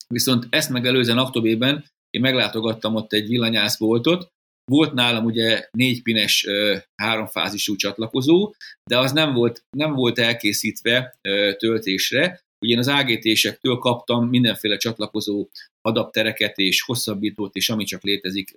viszont 0.08 0.48
ezt 0.50 0.70
megelőzően 0.70 1.18
októberben 1.18 1.86
én 2.10 2.22
meglátogattam 2.22 2.96
ott 2.96 3.14
egy 3.14 3.28
villanyászboltot, 3.28 4.34
volt 4.72 4.94
nálam 4.94 5.26
ugye 5.26 5.68
négy 5.72 6.02
pines 6.02 6.48
háromfázisú 6.96 7.76
csatlakozó, 7.76 8.54
de 8.90 9.00
az 9.00 9.12
nem 9.12 9.34
volt, 9.34 9.64
nem 9.78 9.94
volt 9.94 10.20
elkészítve 10.20 11.18
töltésre. 11.58 12.44
Ugye 12.60 12.74
én 12.74 12.80
az 12.80 12.88
AGT-sektől 12.88 13.78
kaptam 13.78 14.30
mindenféle 14.30 14.78
csatlakozó 14.78 15.48
adaptereket 15.82 16.58
és 16.58 16.82
hosszabbítót, 16.82 17.56
és 17.56 17.70
ami 17.70 17.84
csak 17.84 18.04
létezik 18.04 18.54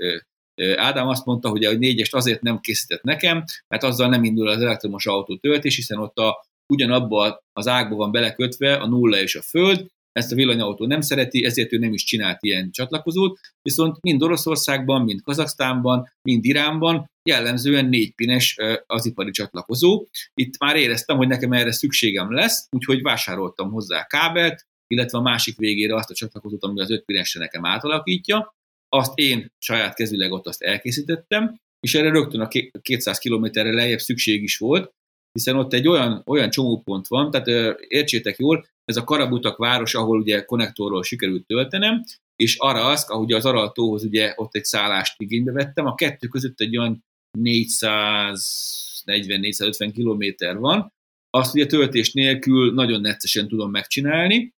Ádám 0.76 1.08
azt 1.08 1.24
mondta, 1.24 1.48
hogy 1.48 1.64
a 1.64 1.72
négyest 1.72 2.14
azért 2.14 2.42
nem 2.42 2.60
készített 2.60 3.02
nekem, 3.02 3.44
mert 3.68 3.82
azzal 3.82 4.08
nem 4.08 4.24
indul 4.24 4.48
az 4.48 4.60
elektromos 4.60 5.06
autó 5.06 5.36
töltés, 5.36 5.76
hiszen 5.76 5.98
ott 5.98 6.18
a, 6.18 6.46
ugyanabba 6.72 7.42
az 7.52 7.66
ágba 7.66 7.96
van 7.96 8.10
belekötve 8.10 8.74
a 8.74 8.86
nulla 8.86 9.20
és 9.20 9.36
a 9.36 9.42
föld, 9.42 9.86
ezt 10.18 10.32
a 10.32 10.34
villanyautó 10.34 10.86
nem 10.86 11.00
szereti, 11.00 11.44
ezért 11.44 11.72
ő 11.72 11.78
nem 11.78 11.92
is 11.92 12.04
csinált 12.04 12.42
ilyen 12.42 12.70
csatlakozót, 12.70 13.38
viszont 13.62 13.96
mind 14.00 14.22
Oroszországban, 14.22 15.02
mind 15.02 15.22
Kazaksztánban, 15.22 16.12
mind 16.22 16.44
Iránban 16.44 17.10
jellemzően 17.28 17.86
négy 17.86 18.14
pines 18.14 18.56
az 18.86 19.06
ipari 19.06 19.30
csatlakozó. 19.30 20.06
Itt 20.34 20.58
már 20.58 20.76
éreztem, 20.76 21.16
hogy 21.16 21.28
nekem 21.28 21.52
erre 21.52 21.72
szükségem 21.72 22.32
lesz, 22.32 22.66
úgyhogy 22.70 23.02
vásároltam 23.02 23.70
hozzá 23.70 24.06
kábelt, 24.06 24.66
illetve 24.86 25.18
a 25.18 25.22
másik 25.22 25.56
végére 25.56 25.94
azt 25.94 26.10
a 26.10 26.14
csatlakozót, 26.14 26.62
ami 26.62 26.80
az 26.80 26.90
öt 26.90 27.04
pinesre 27.04 27.40
nekem 27.40 27.64
átalakítja. 27.64 28.56
Azt 28.88 29.18
én 29.18 29.52
saját 29.58 29.94
kezüleg 29.94 30.32
ott 30.32 30.46
azt 30.46 30.62
elkészítettem, 30.62 31.60
és 31.80 31.94
erre 31.94 32.10
rögtön 32.10 32.40
a 32.40 32.48
200 32.82 33.18
kilométerre 33.18 33.72
lejjebb 33.72 33.98
szükség 33.98 34.42
is 34.42 34.56
volt, 34.56 34.92
hiszen 35.32 35.56
ott 35.56 35.72
egy 35.72 35.88
olyan, 35.88 36.22
olyan 36.26 36.50
csomópont 36.50 37.06
van, 37.06 37.30
tehát 37.30 37.76
értsétek 37.88 38.38
jól, 38.38 38.66
ez 38.84 38.96
a 38.96 39.04
Karabutak 39.04 39.56
város, 39.56 39.94
ahol 39.94 40.20
ugye 40.20 40.44
konnektorról 40.44 41.02
sikerült 41.02 41.46
töltenem, 41.46 42.04
és 42.36 42.56
arra 42.56 42.84
az, 42.84 43.10
ahogy 43.10 43.32
az 43.32 43.44
Araltóhoz 43.44 44.04
ugye 44.04 44.32
ott 44.36 44.54
egy 44.54 44.64
szállást 44.64 45.20
igénybe 45.20 45.52
vettem, 45.52 45.86
a 45.86 45.94
kettő 45.94 46.26
között 46.26 46.60
egy 46.60 46.76
olyan 46.76 47.04
440-450 47.38 49.90
kilométer 49.94 50.58
van, 50.58 50.92
azt 51.30 51.54
ugye 51.54 51.66
töltés 51.66 52.12
nélkül 52.12 52.74
nagyon 52.74 53.00
neccesen 53.00 53.48
tudom 53.48 53.70
megcsinálni, 53.70 54.54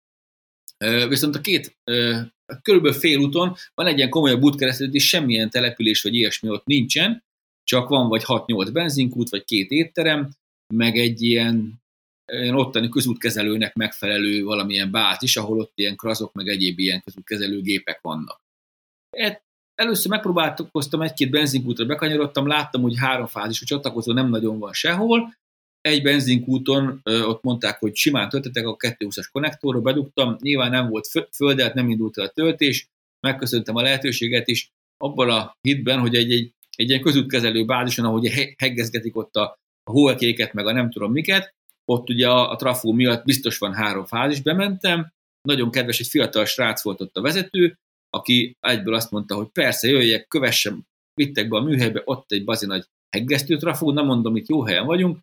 viszont 1.07 1.35
a 1.35 1.41
két, 1.41 1.77
körülbelül 2.61 2.99
félúton 2.99 3.55
van 3.73 3.87
egy 3.87 3.97
ilyen 3.97 4.09
komolyabb 4.09 4.43
útkeresztezet, 4.43 4.93
és 4.93 5.07
semmilyen 5.07 5.49
település 5.49 6.01
vagy 6.01 6.15
ilyesmi 6.15 6.49
ott 6.49 6.65
nincsen, 6.65 7.23
csak 7.63 7.89
van 7.89 8.07
vagy 8.07 8.23
6-8 8.25 8.69
benzinkút, 8.71 9.29
vagy 9.29 9.43
két 9.43 9.69
étterem, 9.69 10.29
meg 10.73 10.97
egy 10.97 11.21
ilyen, 11.21 11.81
ilyen 12.25 12.55
ottani 12.55 12.89
közútkezelőnek 12.89 13.75
megfelelő 13.75 14.43
valamilyen 14.43 14.91
bázis, 14.91 15.37
ahol 15.37 15.59
ott 15.59 15.71
ilyen 15.75 15.95
krazok, 15.95 16.33
meg 16.33 16.47
egyéb 16.47 16.79
ilyen 16.79 17.01
közútkezelő 17.01 17.61
gépek 17.61 18.01
vannak. 18.01 18.41
Et, 19.09 19.43
először 19.75 20.11
megpróbálkoztam 20.11 21.01
egy-két 21.01 21.29
benzinkútra, 21.29 21.85
bekanyarodtam, 21.85 22.47
láttam, 22.47 22.81
hogy 22.81 22.97
három 22.97 23.27
fázisú 23.27 23.65
csatlakozó 23.65 24.13
nem 24.13 24.29
nagyon 24.29 24.59
van 24.59 24.73
sehol, 24.73 25.37
egy 25.81 26.01
benzinkúton 26.01 27.01
ott 27.03 27.43
mondták, 27.43 27.79
hogy 27.79 27.95
simán 27.95 28.29
töltetek 28.29 28.65
a 28.65 28.75
220-as 28.75 29.27
konnektorról, 29.31 29.81
bedugtam, 29.81 30.35
nyilván 30.39 30.69
nem 30.69 30.89
volt 30.89 31.07
földet, 31.31 31.73
nem 31.73 31.89
indult 31.89 32.17
el 32.17 32.25
a 32.25 32.29
töltés, 32.29 32.87
megköszöntem 33.19 33.75
a 33.75 33.81
lehetőséget 33.81 34.47
is, 34.47 34.71
abban 34.97 35.29
a 35.29 35.57
hitben, 35.61 35.99
hogy 35.99 36.15
egy, 36.15 36.31
egy, 36.31 36.53
egy 36.75 36.89
ilyen 36.89 37.01
közútkezelő 37.01 37.65
bázison, 37.65 38.05
ahogy 38.05 38.55
heggezgetik 38.57 39.15
ott 39.15 39.35
a, 39.35 39.57
a 39.89 39.91
hóekéket, 39.91 40.53
meg 40.53 40.67
a 40.67 40.71
nem 40.71 40.91
tudom 40.91 41.11
miket, 41.11 41.53
ott 41.85 42.09
ugye 42.09 42.29
a, 42.29 42.51
a 42.51 42.55
trafó 42.55 42.91
miatt 42.91 43.23
biztos 43.23 43.57
van 43.57 43.73
három 43.73 44.05
fázis, 44.05 44.41
bementem, 44.41 45.11
nagyon 45.41 45.71
kedves, 45.71 45.99
egy 45.99 46.07
fiatal 46.07 46.45
srác 46.45 46.83
volt 46.83 47.01
ott 47.01 47.17
a 47.17 47.21
vezető, 47.21 47.77
aki 48.09 48.55
egyből 48.59 48.93
azt 48.93 49.11
mondta, 49.11 49.35
hogy 49.35 49.47
persze 49.47 49.87
jöjjek, 49.87 50.27
kövessem, 50.27 50.81
vittek 51.13 51.49
be 51.49 51.57
a 51.57 51.61
műhelybe, 51.61 52.01
ott 52.05 52.31
egy 52.31 52.43
bazi 52.43 52.65
nagy 52.65 52.85
heggesztő 53.09 53.57
trafó, 53.57 53.91
nem 53.91 54.05
mondom, 54.05 54.35
itt 54.35 54.47
jó 54.47 54.63
helyen 54.63 54.85
vagyunk, 54.85 55.19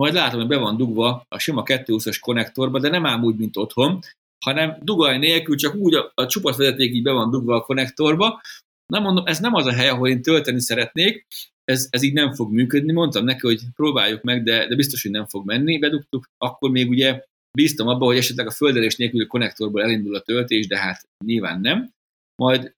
majd 0.00 0.14
látom, 0.14 0.38
hogy 0.38 0.48
be 0.48 0.56
van 0.56 0.76
dugva 0.76 1.24
a 1.28 1.38
sima 1.38 1.62
220-as 1.66 2.18
konnektorba, 2.20 2.78
de 2.78 2.88
nem 2.88 3.06
ám 3.06 3.24
úgy, 3.24 3.36
mint 3.36 3.56
otthon, 3.56 3.98
hanem 4.44 4.78
dugaj 4.82 5.18
nélkül, 5.18 5.56
csak 5.56 5.74
úgy 5.74 5.94
a, 5.94 6.12
a 6.14 6.26
csupasz 6.26 6.56
vezeték 6.56 6.92
így 6.92 7.02
be 7.02 7.12
van 7.12 7.30
dugva 7.30 7.54
a 7.54 7.60
konnektorba. 7.60 8.40
Nem 8.92 9.02
mondom, 9.02 9.26
ez 9.26 9.38
nem 9.38 9.54
az 9.54 9.66
a 9.66 9.72
hely, 9.72 9.88
ahol 9.88 10.08
én 10.08 10.22
tölteni 10.22 10.60
szeretnék, 10.60 11.26
ez, 11.64 11.88
ez 11.90 12.02
így 12.02 12.12
nem 12.12 12.32
fog 12.32 12.52
működni. 12.52 12.92
Mondtam 12.92 13.24
neki, 13.24 13.46
hogy 13.46 13.60
próbáljuk 13.74 14.22
meg, 14.22 14.42
de, 14.42 14.66
de 14.66 14.74
biztos, 14.74 15.02
hogy 15.02 15.10
nem 15.10 15.26
fog 15.26 15.46
menni. 15.46 15.78
Bedugtuk, 15.78 16.30
akkor 16.38 16.70
még 16.70 16.88
ugye 16.88 17.22
bíztam 17.58 17.88
abba, 17.88 18.04
hogy 18.04 18.16
esetleg 18.16 18.46
a 18.46 18.50
földelés 18.50 18.96
a 18.98 19.26
konnektorból 19.26 19.82
elindul 19.82 20.14
a 20.14 20.20
töltés, 20.20 20.66
de 20.66 20.78
hát 20.78 21.08
nyilván 21.24 21.60
nem. 21.60 21.90
Majd 22.42 22.74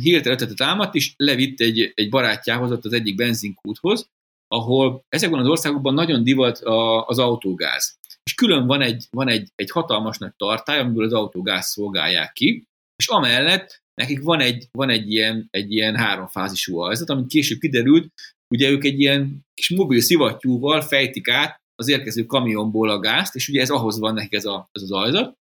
hirtelen 0.00 0.38
ötletet 0.38 0.56
támadt, 0.56 0.94
és 0.94 1.14
levitt 1.16 1.60
egy, 1.60 1.92
egy 1.94 2.08
barátjához 2.08 2.70
ott 2.70 2.84
az 2.84 2.92
egyik 2.92 3.14
benzinkúthoz, 3.14 4.08
ahol 4.48 5.04
ezekben 5.08 5.40
az 5.40 5.46
országokban 5.46 5.94
nagyon 5.94 6.24
divat 6.24 6.58
az 7.06 7.18
autógáz. 7.18 7.98
És 8.22 8.34
külön 8.34 8.66
van 8.66 8.80
egy, 8.80 9.06
van 9.10 9.28
egy, 9.28 9.48
egy 9.54 9.70
hatalmas 9.70 10.18
nagy 10.18 10.34
tartály, 10.36 10.78
amiből 10.78 11.04
az 11.04 11.12
autógáz 11.12 11.66
szolgálják 11.66 12.32
ki, 12.32 12.64
és 12.96 13.08
amellett 13.08 13.82
nekik 13.98 14.22
van 14.22 14.40
egy, 14.40 14.68
van 14.72 14.90
egy 14.90 15.10
ilyen, 15.12 15.48
egy 15.50 15.72
ilyen 15.72 15.96
háromfázisú 15.96 16.78
ajzat, 16.78 17.10
amit 17.10 17.26
később 17.26 17.58
kiderült, 17.58 18.12
ugye 18.54 18.70
ők 18.70 18.84
egy 18.84 19.00
ilyen 19.00 19.46
kis 19.54 19.70
mobil 19.70 20.00
szivattyúval 20.00 20.80
fejtik 20.80 21.28
át 21.28 21.60
az 21.74 21.88
érkező 21.88 22.24
kamionból 22.24 22.90
a 22.90 22.98
gázt, 22.98 23.34
és 23.34 23.48
ugye 23.48 23.60
ez 23.60 23.70
ahhoz 23.70 23.98
van 23.98 24.14
nekik 24.14 24.34
ez, 24.34 24.44
a, 24.44 24.68
ez 24.72 24.82
az 24.82 24.92
ajzat, 24.92 25.36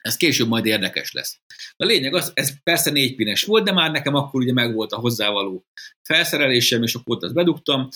ez 0.00 0.16
később 0.16 0.48
majd 0.48 0.66
érdekes 0.66 1.12
lesz. 1.12 1.40
A 1.76 1.84
lényeg 1.84 2.14
az, 2.14 2.30
ez 2.34 2.62
persze 2.62 2.90
négypines 2.90 3.44
volt, 3.44 3.64
de 3.64 3.72
már 3.72 3.90
nekem 3.90 4.14
akkor 4.14 4.40
ugye 4.40 4.52
megvolt 4.52 4.92
a 4.92 4.98
hozzávaló 4.98 5.64
felszerelésem, 6.02 6.82
és 6.82 6.94
akkor 6.94 7.18
azt 7.20 7.34
bedugtam, 7.34 7.88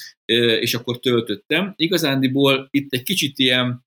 és 0.60 0.74
akkor 0.74 0.98
töltöttem. 0.98 1.72
Igazándiból 1.76 2.68
itt 2.70 2.92
egy 2.92 3.02
kicsit 3.02 3.38
ilyen, 3.38 3.84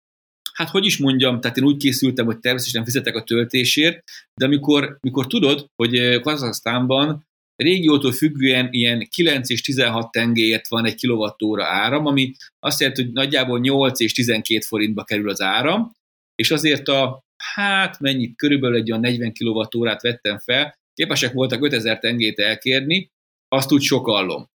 hát 0.58 0.70
hogy 0.70 0.86
is 0.86 0.98
mondjam, 0.98 1.42
tehát 1.42 1.58
én 1.58 1.64
úgy 1.64 1.78
készültem, 1.78 2.26
hogy 2.26 2.40
természetesen 2.40 2.84
fizetek 2.84 3.16
a 3.16 3.24
töltésért, 3.24 4.04
de 4.36 4.46
amikor, 4.46 4.98
amikor 5.00 5.28
tudod, 5.28 5.66
hogy 5.76 6.20
Kazaksztánban 6.20 7.26
régiótól 7.56 8.12
függően 8.12 8.68
ilyen 8.72 9.08
9 9.10 9.50
és 9.50 9.62
16 9.62 10.12
tengéért 10.12 10.68
van 10.68 10.86
egy 10.86 10.96
kilovattóra 10.96 11.66
áram, 11.66 12.06
ami 12.06 12.36
azt 12.60 12.80
jelenti, 12.80 13.04
hogy 13.04 13.12
nagyjából 13.12 13.60
8 13.60 14.00
és 14.00 14.14
12 14.14 14.60
forintba 14.66 15.04
kerül 15.04 15.30
az 15.30 15.42
áram, 15.42 15.92
és 16.36 16.52
azért 16.52 16.88
a 16.88 17.22
hát 17.38 18.00
mennyit, 18.00 18.36
körülbelül 18.36 18.78
egy 18.78 18.92
olyan 18.92 19.02
40 19.02 19.34
kWh 19.34 20.02
vettem 20.02 20.40
fel, 20.40 20.76
képesek 20.94 21.34
voltak 21.34 21.64
5000 21.64 22.00
tengét 22.00 22.40
elkérni, 22.40 23.10
azt 23.48 23.72
úgy 23.72 23.82
sokallom. 23.82 24.48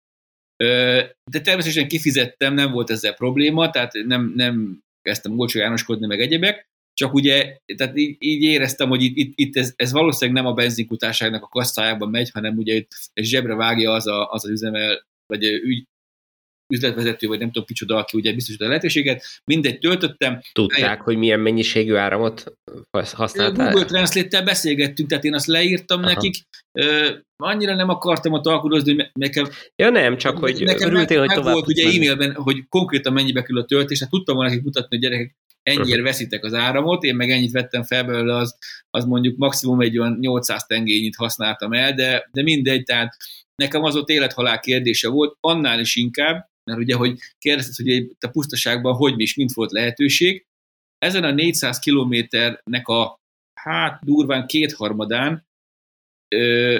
De 1.31 1.41
természetesen 1.41 1.87
kifizettem, 1.87 2.53
nem 2.53 2.71
volt 2.71 2.89
ezzel 2.89 3.13
probléma, 3.13 3.69
tehát 3.69 3.93
nem, 3.93 4.33
nem 4.35 4.81
kezdtem 5.01 5.39
olcsó 5.39 5.59
jánoskodni, 5.59 6.07
meg 6.07 6.21
egyebek, 6.21 6.69
csak 6.93 7.13
ugye, 7.13 7.57
tehát 7.77 7.97
így, 7.97 8.15
így 8.19 8.41
éreztem, 8.41 8.89
hogy 8.89 9.03
itt, 9.03 9.15
itt, 9.15 9.33
itt 9.35 9.55
ez, 9.55 9.73
ez 9.75 9.91
valószínűleg 9.91 10.43
nem 10.43 10.51
a 10.51 10.55
benzinkutárságnak 10.55 11.43
a 11.43 11.47
kasszájában 11.47 12.09
megy, 12.09 12.29
hanem 12.33 12.57
ugye 12.57 12.73
itt 12.73 12.91
zsebre 13.13 13.55
vágja 13.55 13.91
az 13.91 14.07
a, 14.07 14.29
az, 14.29 14.45
az 14.45 14.51
üzemel, 14.51 15.05
vagy 15.25 15.43
ügy, 15.43 15.87
üzletvezető, 16.71 17.27
vagy 17.27 17.39
nem 17.39 17.51
tudom 17.51 17.67
kicsoda, 17.67 17.95
aki 17.95 18.17
ugye 18.17 18.33
biztosít 18.33 18.61
a 18.61 18.67
lehetőséget, 18.67 19.23
mindegy 19.45 19.79
töltöttem. 19.79 20.41
Tudták, 20.51 20.81
eljött. 20.81 20.99
hogy 20.99 21.17
milyen 21.17 21.39
mennyiségű 21.39 21.95
áramot 21.95 22.43
használtál? 23.11 23.71
Google 23.71 23.87
Translate-tel 23.87 24.43
beszélgettünk, 24.43 25.09
tehát 25.09 25.23
én 25.23 25.33
azt 25.33 25.47
leírtam 25.47 25.99
Aha. 25.99 26.13
nekik, 26.13 26.35
uh, 26.71 27.09
annyira 27.35 27.75
nem 27.75 27.89
akartam 27.89 28.31
ott 28.31 28.45
alkudozni, 28.45 28.95
hogy 28.95 29.09
nekem... 29.13 29.49
Ja 29.75 29.89
nem, 29.89 30.17
csak 30.17 30.37
hogy 30.37 30.63
nekem 30.63 30.89
örültél, 30.89 31.19
meg, 31.19 31.27
hogy 31.27 31.37
tovább 31.37 31.53
volt 31.53 31.67
ugye 31.67 31.83
e-mailben, 31.83 32.33
hogy 32.33 32.67
konkrétan 32.69 33.13
mennyibe 33.13 33.41
kerül 33.41 33.61
a 33.61 33.65
töltés, 33.65 33.99
hát 33.99 34.09
tudtam 34.09 34.35
volna 34.35 34.49
nekik 34.49 34.65
mutatni, 34.65 34.97
hogy 34.97 34.99
gyerekek, 34.99 35.35
ennyire 35.63 36.01
veszitek 36.01 36.43
az 36.43 36.53
áramot, 36.53 37.03
én 37.03 37.15
meg 37.15 37.29
ennyit 37.29 37.51
vettem 37.51 37.83
fel 37.83 38.03
belőle, 38.03 38.35
az, 38.35 38.57
az 38.89 39.05
mondjuk 39.05 39.37
maximum 39.37 39.81
egy 39.81 39.97
olyan 39.97 40.17
800 40.19 40.65
tengényit 40.65 41.15
használtam 41.15 41.73
el, 41.73 41.93
de, 41.93 42.29
de 42.31 42.41
mindegy, 42.41 42.83
tehát 42.83 43.15
nekem 43.55 43.83
az 43.83 43.95
ott 43.95 44.09
élethalál 44.09 44.59
kérdése 44.59 45.09
volt, 45.09 45.37
annál 45.39 45.79
is 45.79 45.95
inkább, 45.95 46.49
mert 46.71 46.83
ugye, 46.83 46.95
hogy 46.95 47.19
kérdezted, 47.37 47.85
hogy 47.85 48.15
a 48.19 48.27
pusztaságban 48.27 48.93
hogy 48.93 49.19
is, 49.19 49.35
mint 49.35 49.53
volt 49.53 49.71
lehetőség, 49.71 50.45
ezen 50.97 51.23
a 51.23 51.31
400 51.31 51.79
kilométernek 51.79 52.87
a 52.87 53.19
hát 53.53 54.03
durván 54.03 54.47
kétharmadán 54.47 55.45
ö, 56.35 56.79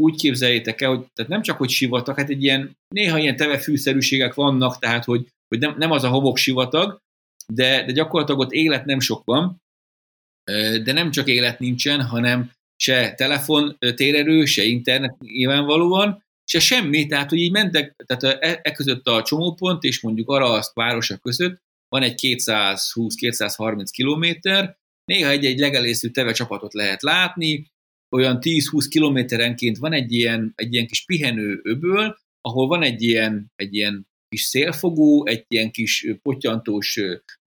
úgy 0.00 0.16
képzeljétek 0.16 0.80
el, 0.80 0.88
hogy 0.88 1.06
tehát 1.12 1.30
nem 1.30 1.42
csak, 1.42 1.56
hogy 1.58 1.70
sivatag, 1.70 2.16
hát 2.16 2.28
egy 2.28 2.42
ilyen, 2.42 2.76
néha 2.88 3.18
ilyen 3.18 3.36
tevefűszerűségek 3.36 4.34
vannak, 4.34 4.78
tehát, 4.78 5.04
hogy, 5.04 5.26
hogy 5.48 5.58
nem, 5.58 5.74
nem 5.78 5.90
az 5.90 6.04
a 6.04 6.08
homok 6.08 6.36
sivatag, 6.36 7.00
de, 7.52 7.84
de 7.84 7.92
gyakorlatilag 7.92 8.40
ott 8.40 8.52
élet 8.52 8.84
nem 8.84 9.00
sok 9.00 9.24
van, 9.24 9.62
de 10.84 10.92
nem 10.92 11.10
csak 11.10 11.28
élet 11.28 11.58
nincsen, 11.58 12.02
hanem 12.02 12.50
se 12.76 13.14
telefon 13.14 13.76
térerő, 13.94 14.44
se 14.44 14.64
internet 14.64 15.18
nyilvánvalóan, 15.18 16.24
se 16.48 16.60
semmi, 16.60 17.06
tehát 17.06 17.30
hogy 17.30 17.38
így 17.38 17.50
mentek, 17.50 17.94
tehát 18.06 18.38
e, 18.40 18.60
e 18.62 18.72
között 18.72 19.06
a 19.06 19.22
csomópont 19.22 19.82
és 19.82 20.00
mondjuk 20.00 20.30
azt 20.30 20.74
városa 20.74 21.16
között 21.16 21.64
van 21.88 22.02
egy 22.02 22.18
220-230 22.22 23.86
kilométer, 23.90 24.76
néha 25.04 25.30
egy-egy 25.30 25.58
legelészű 25.58 26.08
teve 26.08 26.32
csapatot 26.32 26.74
lehet 26.74 27.02
látni, 27.02 27.70
olyan 28.16 28.38
10-20 28.40 28.86
kilométerenként 28.88 29.76
van 29.76 29.92
egy 29.92 30.12
ilyen, 30.12 30.52
egy 30.54 30.74
ilyen 30.74 30.86
kis 30.86 31.04
pihenő 31.04 31.60
öböl, 31.62 32.16
ahol 32.40 32.66
van 32.66 32.82
egy 32.82 33.02
ilyen, 33.02 33.52
egy 33.56 33.74
ilyen 33.74 34.06
kis 34.28 34.42
szélfogó, 34.42 35.26
egy 35.26 35.44
ilyen 35.48 35.70
kis 35.70 36.06
potyantós 36.22 37.00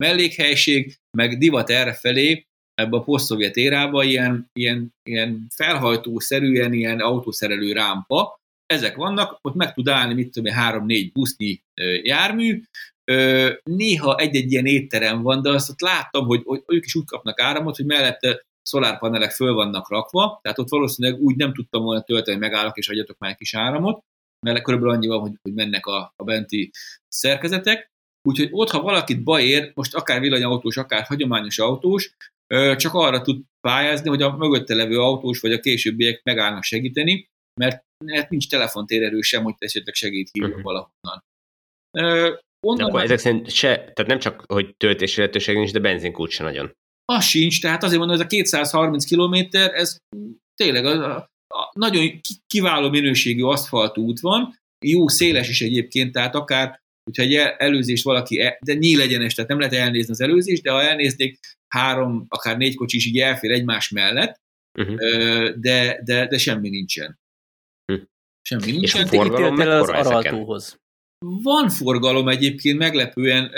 mellékhelység, 0.04 0.98
meg 1.18 1.38
divat 1.38 1.70
errefelé, 1.70 2.48
ebbe 2.74 2.98
a 2.98 3.04
posztszovjet 3.04 3.56
érába 3.56 4.04
ilyen, 4.04 4.50
ilyen, 4.54 4.94
ilyen 5.04 5.48
felhajtószerűen 5.56 6.74
ilyen 6.74 7.00
autószerelő 7.00 7.72
rámpa, 7.72 8.39
ezek 8.74 8.96
vannak, 8.96 9.38
ott 9.42 9.56
meg 9.56 9.74
tud 9.74 9.88
állni, 9.88 10.14
mit 10.14 10.32
tudom 10.32 10.54
három-négy 10.54 11.12
busznyi 11.12 11.64
jármű, 12.02 12.62
néha 13.64 14.18
egy-egy 14.18 14.52
ilyen 14.52 14.66
étterem 14.66 15.22
van, 15.22 15.42
de 15.42 15.50
azt 15.50 15.70
ott 15.70 15.82
láttam, 15.82 16.26
hogy, 16.26 16.42
hogy 16.46 16.64
ők 16.68 16.86
is 16.86 16.96
úgy 16.96 17.06
kapnak 17.06 17.40
áramot, 17.40 17.76
hogy 17.76 17.86
mellette 17.86 18.46
szolárpanelek 18.62 19.32
föl 19.32 19.54
vannak 19.54 19.90
rakva, 19.90 20.40
tehát 20.42 20.60
ott 20.60 20.70
valószínűleg 20.70 21.22
úgy 21.22 21.36
nem 21.36 21.54
tudtam 21.54 21.84
volna 21.84 22.02
tölteni, 22.02 22.38
hogy 22.38 22.50
megállok 22.50 22.78
és 22.78 22.90
adjatok 22.90 23.18
már 23.18 23.32
egy 23.32 23.38
kis 23.38 23.56
áramot, 23.56 24.04
mert 24.46 24.64
körülbelül 24.64 24.96
annyi 24.96 25.08
van, 25.08 25.20
hogy, 25.20 25.34
hogy 25.42 25.54
mennek 25.54 25.86
a, 25.86 26.14
a 26.16 26.24
benti 26.24 26.72
szerkezetek. 27.08 27.88
Úgyhogy 28.30 28.50
ott, 28.52 28.70
ha 28.70 28.82
valakit 28.82 29.24
baj 29.24 29.44
ér, 29.44 29.72
most 29.74 29.96
akár 29.96 30.20
villanyautós, 30.20 30.78
akár 30.78 31.04
hagyományos 31.04 31.60
autós, 31.60 32.16
csak 32.76 32.94
arra 32.94 33.22
tud 33.22 33.42
pályázni, 33.68 34.10
hogy 34.10 34.22
a 34.22 34.38
mögötte 34.38 34.76
levő 34.76 35.00
autós 35.00 35.40
vagy 35.40 35.52
a 35.52 35.60
későbbiek 35.60 36.24
megállnak 36.24 36.64
segíteni, 36.64 37.30
mert, 37.62 37.88
mert 38.06 38.30
nincs 38.30 38.50
telefontérerő 38.50 39.22
sem, 39.22 39.44
hogy 39.44 39.54
esetleg 39.58 39.94
segít 39.94 40.30
hívni 40.32 40.50
uh-huh. 40.50 40.64
valahonnan. 40.64 41.24
onnan 42.68 42.88
akkor 42.88 43.02
ezek 43.02 43.18
szerint 43.18 43.50
se, 43.50 43.76
tehát 43.76 44.08
nem 44.08 44.20
csak, 44.20 44.44
hogy 44.48 44.76
töltési 44.76 45.20
lehetőség 45.20 45.56
nincs, 45.56 45.72
de 45.72 45.80
benzinkút 45.80 46.30
se 46.30 46.44
nagyon. 46.44 46.72
Az 47.06 47.24
sincs, 47.24 47.62
tehát 47.62 47.84
azért 47.84 48.00
mondom, 48.00 48.16
ez 48.16 48.26
a 48.26 48.28
230 48.28 49.06
kilométer, 49.06 49.74
ez 49.74 49.98
tényleg 50.56 50.86
a, 50.86 51.16
a, 51.16 51.30
a 51.48 51.72
nagyon 51.74 52.22
kiváló 52.48 52.90
minőségű 52.90 53.44
aszfaltú 53.44 54.02
út 54.02 54.20
van, 54.20 54.58
jó 54.86 55.08
széles 55.08 55.50
is 55.50 55.62
egyébként, 55.62 56.12
tehát 56.12 56.36
akár, 56.36 56.80
hogyha 57.04 57.24
egy 57.24 57.34
előzést 57.58 58.04
valaki, 58.04 58.40
e, 58.40 58.58
de 58.66 58.74
nyílegyenes, 58.74 59.34
tehát 59.34 59.50
nem 59.50 59.60
lehet 59.60 59.74
elnézni 59.74 60.12
az 60.12 60.22
előzést, 60.22 60.64
de 60.64 60.72
ha 60.72 60.82
elnéznék 60.82 61.40
három, 61.68 62.26
akár 62.30 62.58
négy 62.58 62.76
kocsi 62.76 62.98
is 62.98 63.06
így 63.06 63.18
elfér 63.18 63.52
egymás 63.52 63.90
mellett, 63.90 64.36
uh-huh. 64.80 64.98
de, 65.50 66.02
de, 66.04 66.28
de 66.28 66.38
semmi 66.38 66.70
nincsen. 66.70 67.19
Semmi 68.50 68.72
nincsen. 68.72 69.04
És 69.04 69.10
forgalom 69.10 69.60
az 69.60 69.90
araltóhoz. 69.90 70.80
Van 71.26 71.70
forgalom 71.70 72.28
egyébként 72.28 72.78
meglepően, 72.78 73.52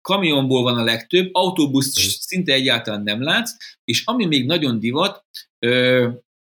kamionból 0.00 0.62
van 0.62 0.78
a 0.78 0.84
legtöbb, 0.84 1.28
autóbuszt 1.32 1.98
uh-huh. 1.98 2.12
szinte 2.12 2.52
egyáltalán 2.52 3.02
nem 3.02 3.22
látsz, 3.22 3.56
és 3.84 4.02
ami 4.04 4.26
még 4.26 4.46
nagyon 4.46 4.78
divat, 4.78 5.24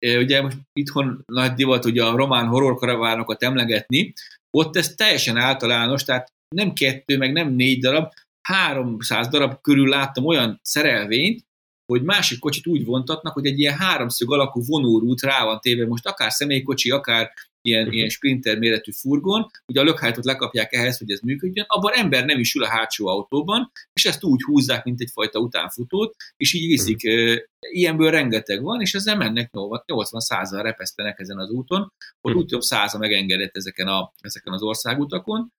ugye 0.00 0.42
most 0.42 0.56
itthon 0.72 1.22
nagy 1.26 1.52
divat 1.52 1.84
ugye 1.84 2.04
a 2.04 2.16
román 2.16 2.46
horrorkaravánokat 2.46 3.42
emlegetni, 3.42 4.12
ott 4.56 4.76
ez 4.76 4.94
teljesen 4.94 5.36
általános, 5.36 6.04
tehát 6.04 6.32
nem 6.54 6.72
kettő, 6.72 7.16
meg 7.16 7.32
nem 7.32 7.54
négy 7.54 7.80
darab, 7.80 8.12
300 8.48 9.28
darab 9.28 9.60
körül 9.60 9.88
láttam 9.88 10.26
olyan 10.26 10.58
szerelvényt, 10.62 11.44
hogy 11.92 12.02
másik 12.02 12.38
kocsit 12.38 12.66
úgy 12.66 12.84
vontatnak, 12.84 13.32
hogy 13.32 13.46
egy 13.46 13.58
ilyen 13.58 13.76
háromszög 13.76 14.32
alakú 14.32 14.62
vonórút 14.66 15.20
rá 15.20 15.44
van 15.44 15.60
téve, 15.60 15.86
most 15.86 16.06
akár 16.06 16.32
személykocsi, 16.32 16.90
akár 16.90 17.30
ilyen, 17.62 17.80
uh-huh. 17.80 17.96
ilyen 17.96 18.08
sprinter 18.08 18.58
méretű 18.58 18.90
furgon, 18.92 19.46
ugye 19.66 19.80
a 19.80 19.84
lökhájtot 19.84 20.24
lekapják 20.24 20.72
ehhez, 20.72 20.98
hogy 20.98 21.10
ez 21.10 21.20
működjön, 21.20 21.64
abban 21.68 21.92
ember 21.92 22.24
nem 22.24 22.38
is 22.38 22.54
ül 22.54 22.62
a 22.64 22.68
hátsó 22.68 23.06
autóban, 23.06 23.70
és 23.92 24.04
ezt 24.04 24.24
úgy 24.24 24.42
húzzák, 24.42 24.84
mint 24.84 25.00
egyfajta 25.00 25.38
utánfutót, 25.38 26.14
és 26.36 26.52
így 26.52 26.66
viszik. 26.66 27.00
Uh-huh. 27.04 27.36
Ilyenből 27.70 28.10
rengeteg 28.10 28.62
van, 28.62 28.80
és 28.80 28.94
ezzel 28.94 29.16
mennek 29.16 29.50
80 29.86 30.20
százal 30.20 30.62
repesztenek 30.62 31.18
ezen 31.18 31.38
az 31.38 31.50
úton, 31.50 31.80
ott 31.80 31.92
uh-huh. 32.22 32.40
úgy 32.40 32.46
több 32.46 32.60
száza 32.60 32.98
megengedett 32.98 33.56
ezeken, 33.56 33.86
a, 33.86 34.12
ezeken 34.20 34.52
az 34.52 34.62
országutakon, 34.62 35.52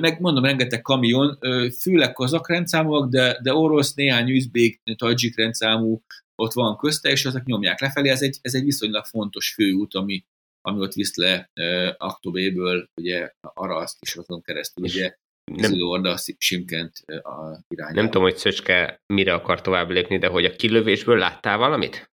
meg 0.00 0.20
mondom, 0.20 0.44
rengeteg 0.44 0.82
kamion, 0.82 1.38
főleg 1.80 2.12
kazak 2.12 2.48
rendszámúak, 2.48 3.10
de, 3.10 3.38
de 3.42 3.54
orosz, 3.54 3.94
néhány 3.94 4.30
üzbék, 4.30 4.82
tajdzsik 4.96 5.36
rendszámú 5.36 6.02
ott 6.42 6.52
van 6.52 6.76
közte, 6.76 7.10
és 7.10 7.24
azok 7.24 7.44
nyomják 7.44 7.80
lefelé. 7.80 8.08
Ez 8.08 8.22
egy, 8.22 8.38
ez 8.42 8.54
egy 8.54 8.64
viszonylag 8.64 9.04
fontos 9.04 9.52
főút, 9.54 9.94
ami, 9.94 10.24
ami 10.60 10.80
ott 10.80 10.92
visz 10.92 11.16
le 11.16 11.50
uh, 11.54 11.94
Aktobéből, 11.96 12.88
ugye 13.00 13.30
Araszt 13.40 13.96
is 14.00 14.16
azon 14.16 14.42
keresztül, 14.42 14.84
ugye 14.84 15.16
nem, 15.44 15.72
Orda, 15.80 16.16
Simkent 16.38 16.92
a 17.06 17.64
irányába. 17.68 18.00
Nem 18.00 18.04
tudom, 18.04 18.22
hogy 18.22 18.36
Szöcske 18.36 19.02
mire 19.06 19.34
akar 19.34 19.60
tovább 19.60 19.90
lépni, 19.90 20.18
de 20.18 20.26
hogy 20.26 20.44
a 20.44 20.56
kilövésből 20.56 21.18
láttál 21.18 21.58
valamit? 21.58 22.10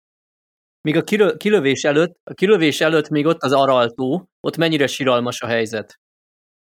Még 0.81 0.97
a 0.97 1.37
kilövés 1.37 1.85
előtt, 1.85 2.19
a 2.25 2.35
kilövés 2.35 2.81
előtt 2.81 3.09
még 3.09 3.27
ott 3.27 3.43
az 3.43 3.53
Araltó, 3.53 4.31
ott 4.41 4.57
mennyire 4.57 4.87
siralmas 4.87 5.41
a 5.41 5.47
helyzet. 5.47 6.01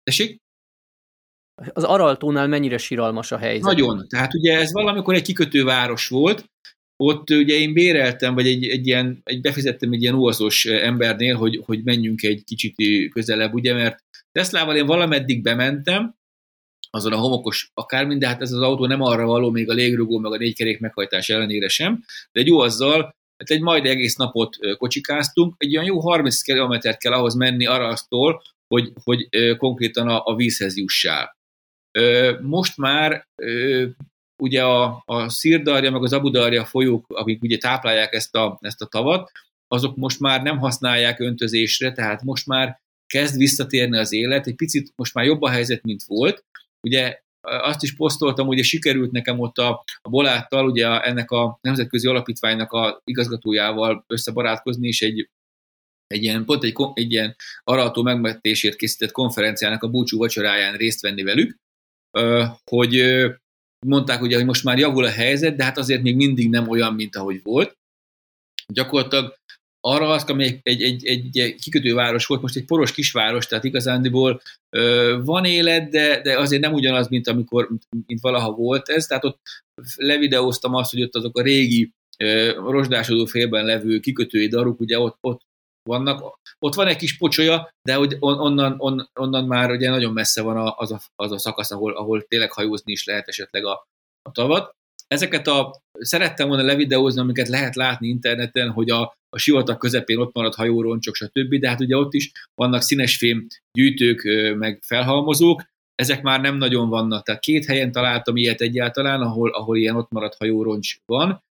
Tessék? 0.03 0.45
Az 1.73 1.85
Araltónál 1.85 2.47
mennyire 2.47 2.79
siralmas 2.79 3.33
a 3.33 3.37
helyzet? 3.37 3.63
Nagyon. 3.63 4.09
Tehát 4.09 4.35
ugye 4.35 4.59
ez 4.59 4.73
valamikor 4.73 5.15
egy 5.15 5.23
kikötőváros 5.23 6.09
volt, 6.09 6.45
ott 6.97 7.31
ugye 7.31 7.55
én 7.55 7.73
béreltem, 7.73 8.35
vagy 8.35 8.47
egy, 8.47 8.67
egy 8.67 8.87
ilyen, 8.87 9.21
egy 9.25 9.41
befizettem 9.41 9.93
egy 9.93 10.03
ilyen 10.03 10.15
úszós 10.15 10.65
embernél, 10.65 11.37
hogy, 11.37 11.63
hogy 11.65 11.83
menjünk 11.85 12.23
egy 12.23 12.45
kicsit 12.45 12.75
közelebb, 13.13 13.55
ugye, 13.55 13.75
mert 13.75 14.05
Teslával 14.33 14.77
én 14.77 14.87
valameddig 14.87 15.43
bementem, 15.43 16.15
azon 16.91 17.13
a 17.13 17.17
homokos 17.17 17.71
akármi, 17.75 18.19
de 18.19 18.27
hát 18.27 18.41
ez 18.41 18.53
az 18.53 18.61
autó 18.61 18.87
nem 18.87 19.01
arra 19.01 19.27
való, 19.27 19.51
még 19.51 19.71
a 19.71 19.73
légrugó, 19.73 20.19
meg 20.19 20.33
a 20.33 20.37
négykerék 20.37 20.81
meghajtás 20.81 21.29
ellenére 21.29 21.69
sem, 21.69 22.05
de 22.33 22.41
egy 22.41 22.51
azzal, 22.51 23.03
hát 23.37 23.51
egy 23.51 23.61
majd 23.61 23.87
egész 23.87 24.17
napot 24.17 24.57
kocsikáztunk, 24.77 25.55
egy 25.59 25.77
olyan 25.77 25.87
jó 25.87 26.01
30 26.01 26.41
kilométert 26.41 26.99
kell 26.99 27.13
ahhoz 27.13 27.35
menni 27.35 27.67
arasztól, 27.67 28.43
hogy, 28.75 28.93
hogy 29.05 29.29
konkrétan 29.57 30.09
a, 30.09 30.23
a 30.25 30.35
vízhez 30.35 30.77
jussál. 30.77 31.36
Most 32.43 32.77
már 32.77 33.27
ugye 34.43 34.65
a, 34.65 35.03
a 35.05 35.29
Szirdarja, 35.29 35.91
meg 35.91 36.03
az 36.03 36.13
Abudarja 36.13 36.65
folyók, 36.65 37.07
amik 37.09 37.43
ugye 37.43 37.59
táplálják 37.59 38.13
ezt 38.13 38.35
a, 38.35 38.59
ezt 38.61 38.83
a 38.83 38.87
tavat, 38.87 39.31
azok 39.69 39.97
most 39.97 40.21
már 40.21 40.43
nem 40.43 40.59
használják 40.59 41.21
öntözésre, 41.21 41.93
tehát 41.93 42.23
most 42.23 42.47
már 42.47 42.81
kezd 43.07 43.37
visszatérni 43.37 43.99
az 43.99 44.13
élet, 44.13 44.47
egy 44.47 44.55
picit 44.55 44.93
most 44.97 45.15
már 45.15 45.25
jobb 45.25 45.43
a 45.43 45.51
helyzet, 45.51 45.83
mint 45.83 46.03
volt. 46.07 46.45
Ugye 46.81 47.19
azt 47.47 47.83
is 47.83 47.95
posztoltam, 47.95 48.47
hogy 48.47 48.65
sikerült 48.65 49.11
nekem 49.11 49.39
ott 49.41 49.59
a, 49.59 49.85
a 50.03 50.09
Boláttal, 50.09 50.69
ugye 50.69 51.01
ennek 51.01 51.31
a 51.31 51.59
nemzetközi 51.61 52.09
alapítványnak 52.09 52.73
a 52.73 53.01
igazgatójával 53.05 54.05
összebarátkozni, 54.07 54.87
és 54.89 55.03
egy, 55.03 55.31
egy 56.07 56.23
ilyen, 56.23 56.45
pont 56.45 56.65
egy, 56.65 56.75
egy 56.95 57.13
ilyen 57.13 57.37
arató 57.65 58.03
megmetésért 58.03 58.77
készített 58.77 59.13
konferenciának 59.13 59.83
a 59.83 59.89
búcsú 59.89 60.19
vacsoráján 60.19 60.77
részt 60.77 61.01
venni 61.01 61.23
velük, 61.23 61.57
hogy 62.65 63.03
mondták 63.87 64.23
ugye, 64.23 64.37
hogy 64.37 64.45
most 64.45 64.65
már 64.65 64.79
javul 64.79 65.05
a 65.05 65.11
helyzet, 65.11 65.57
de 65.57 65.65
hát 65.65 65.79
azért 65.79 66.03
még 66.03 66.17
mindig 66.17 66.51
nem 66.51 66.69
olyan, 66.69 66.95
mint 66.95 67.17
ahogy 67.17 67.41
volt. 67.43 67.77
Gyakorlatilag 68.73 69.35
arra 69.81 70.09
az, 70.09 70.25
ami 70.25 70.61
egy, 70.63 70.83
egy, 70.83 71.07
egy, 71.07 71.39
egy 71.39 71.61
kikötőváros 71.61 72.27
volt, 72.27 72.43
most 72.43 72.57
egy 72.57 72.65
poros 72.65 72.93
kisváros, 72.93 73.47
tehát 73.47 73.65
igazándiból 73.65 74.41
ö, 74.77 75.19
van 75.25 75.45
élet, 75.45 75.91
de, 75.91 76.21
de 76.21 76.39
azért 76.39 76.63
nem 76.63 76.73
ugyanaz, 76.73 77.09
mint 77.09 77.29
amikor, 77.29 77.69
mint 78.07 78.21
valaha 78.21 78.53
volt 78.53 78.89
ez, 78.89 79.07
tehát 79.07 79.25
ott 79.25 79.41
levideóztam 79.97 80.75
azt, 80.75 80.91
hogy 80.91 81.03
ott 81.03 81.15
azok 81.15 81.39
a 81.39 81.43
régi 81.43 81.93
ö, 82.19 82.53
rozsdásodó 82.53 83.25
félben 83.25 83.65
levő 83.65 84.01
kikötői 84.01 84.49
daruk, 84.49 84.81
ugye 84.81 84.99
ott, 84.99 85.17
ott 85.21 85.41
vannak. 85.87 86.39
Ott 86.59 86.75
van 86.75 86.87
egy 86.87 86.97
kis 86.97 87.17
pocsolya, 87.17 87.71
de 87.83 87.95
hogy 87.95 88.17
onnan, 88.21 88.75
on, 88.79 89.11
onnan 89.15 89.45
már 89.45 89.71
ugye 89.71 89.91
nagyon 89.91 90.13
messze 90.13 90.43
van 90.43 90.73
az 90.77 90.93
a, 90.93 91.01
az 91.17 91.33
a 91.33 91.39
szakasz, 91.39 91.71
ahol, 91.71 91.97
ahol 91.97 92.23
tényleg 92.23 92.53
hajózni 92.53 92.93
is 92.93 93.05
lehet 93.05 93.29
esetleg 93.29 93.65
a, 93.65 93.87
a 94.23 94.31
tavat. 94.33 94.75
Ezeket 95.07 95.47
a, 95.47 95.81
szerettem 95.99 96.49
volna 96.49 96.63
levideózni, 96.63 97.21
amiket 97.21 97.49
lehet 97.49 97.75
látni 97.75 98.09
interneten, 98.09 98.71
hogy 98.71 98.91
a, 98.91 99.03
a 99.29 99.39
sivatag 99.39 99.77
közepén 99.77 100.19
ott 100.19 100.35
marad 100.35 100.55
hajóroncsok, 100.55 101.15
stb., 101.15 101.55
de 101.55 101.69
hát 101.69 101.81
ugye 101.81 101.97
ott 101.97 102.15
is 102.15 102.33
vannak 102.55 102.83
színesfém 102.83 103.47
gyűjtők, 103.73 104.23
meg 104.59 104.83
felhalmozók, 104.87 105.63
ezek 105.95 106.23
már 106.23 106.41
nem 106.41 106.57
nagyon 106.57 106.89
vannak. 106.89 107.25
Tehát 107.25 107.41
két 107.41 107.65
helyen 107.65 107.93
találtam 107.93 108.37
ilyet 108.37 108.61
egyáltalán, 108.61 109.21
ahol, 109.21 109.51
ahol 109.51 109.77
ilyen 109.77 109.97
ott 109.97 110.11
maradt 110.11 110.37
hajóroncs 110.37 110.97
van, 111.07 111.43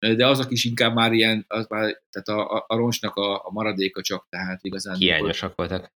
de 0.00 0.26
azok 0.26 0.50
is 0.50 0.64
inkább 0.64 0.94
már 0.94 1.12
ilyen, 1.12 1.44
az 1.48 1.66
már, 1.68 2.02
tehát 2.10 2.28
a, 2.28 2.56
a, 2.56 2.64
a 2.66 2.76
roncsnak 2.76 3.16
a, 3.16 3.34
a 3.34 3.50
maradéka 3.50 4.02
csak, 4.02 4.26
tehát 4.28 4.58
igazán. 4.62 4.96
Hiányosak 4.96 5.54
voltak. 5.56 5.92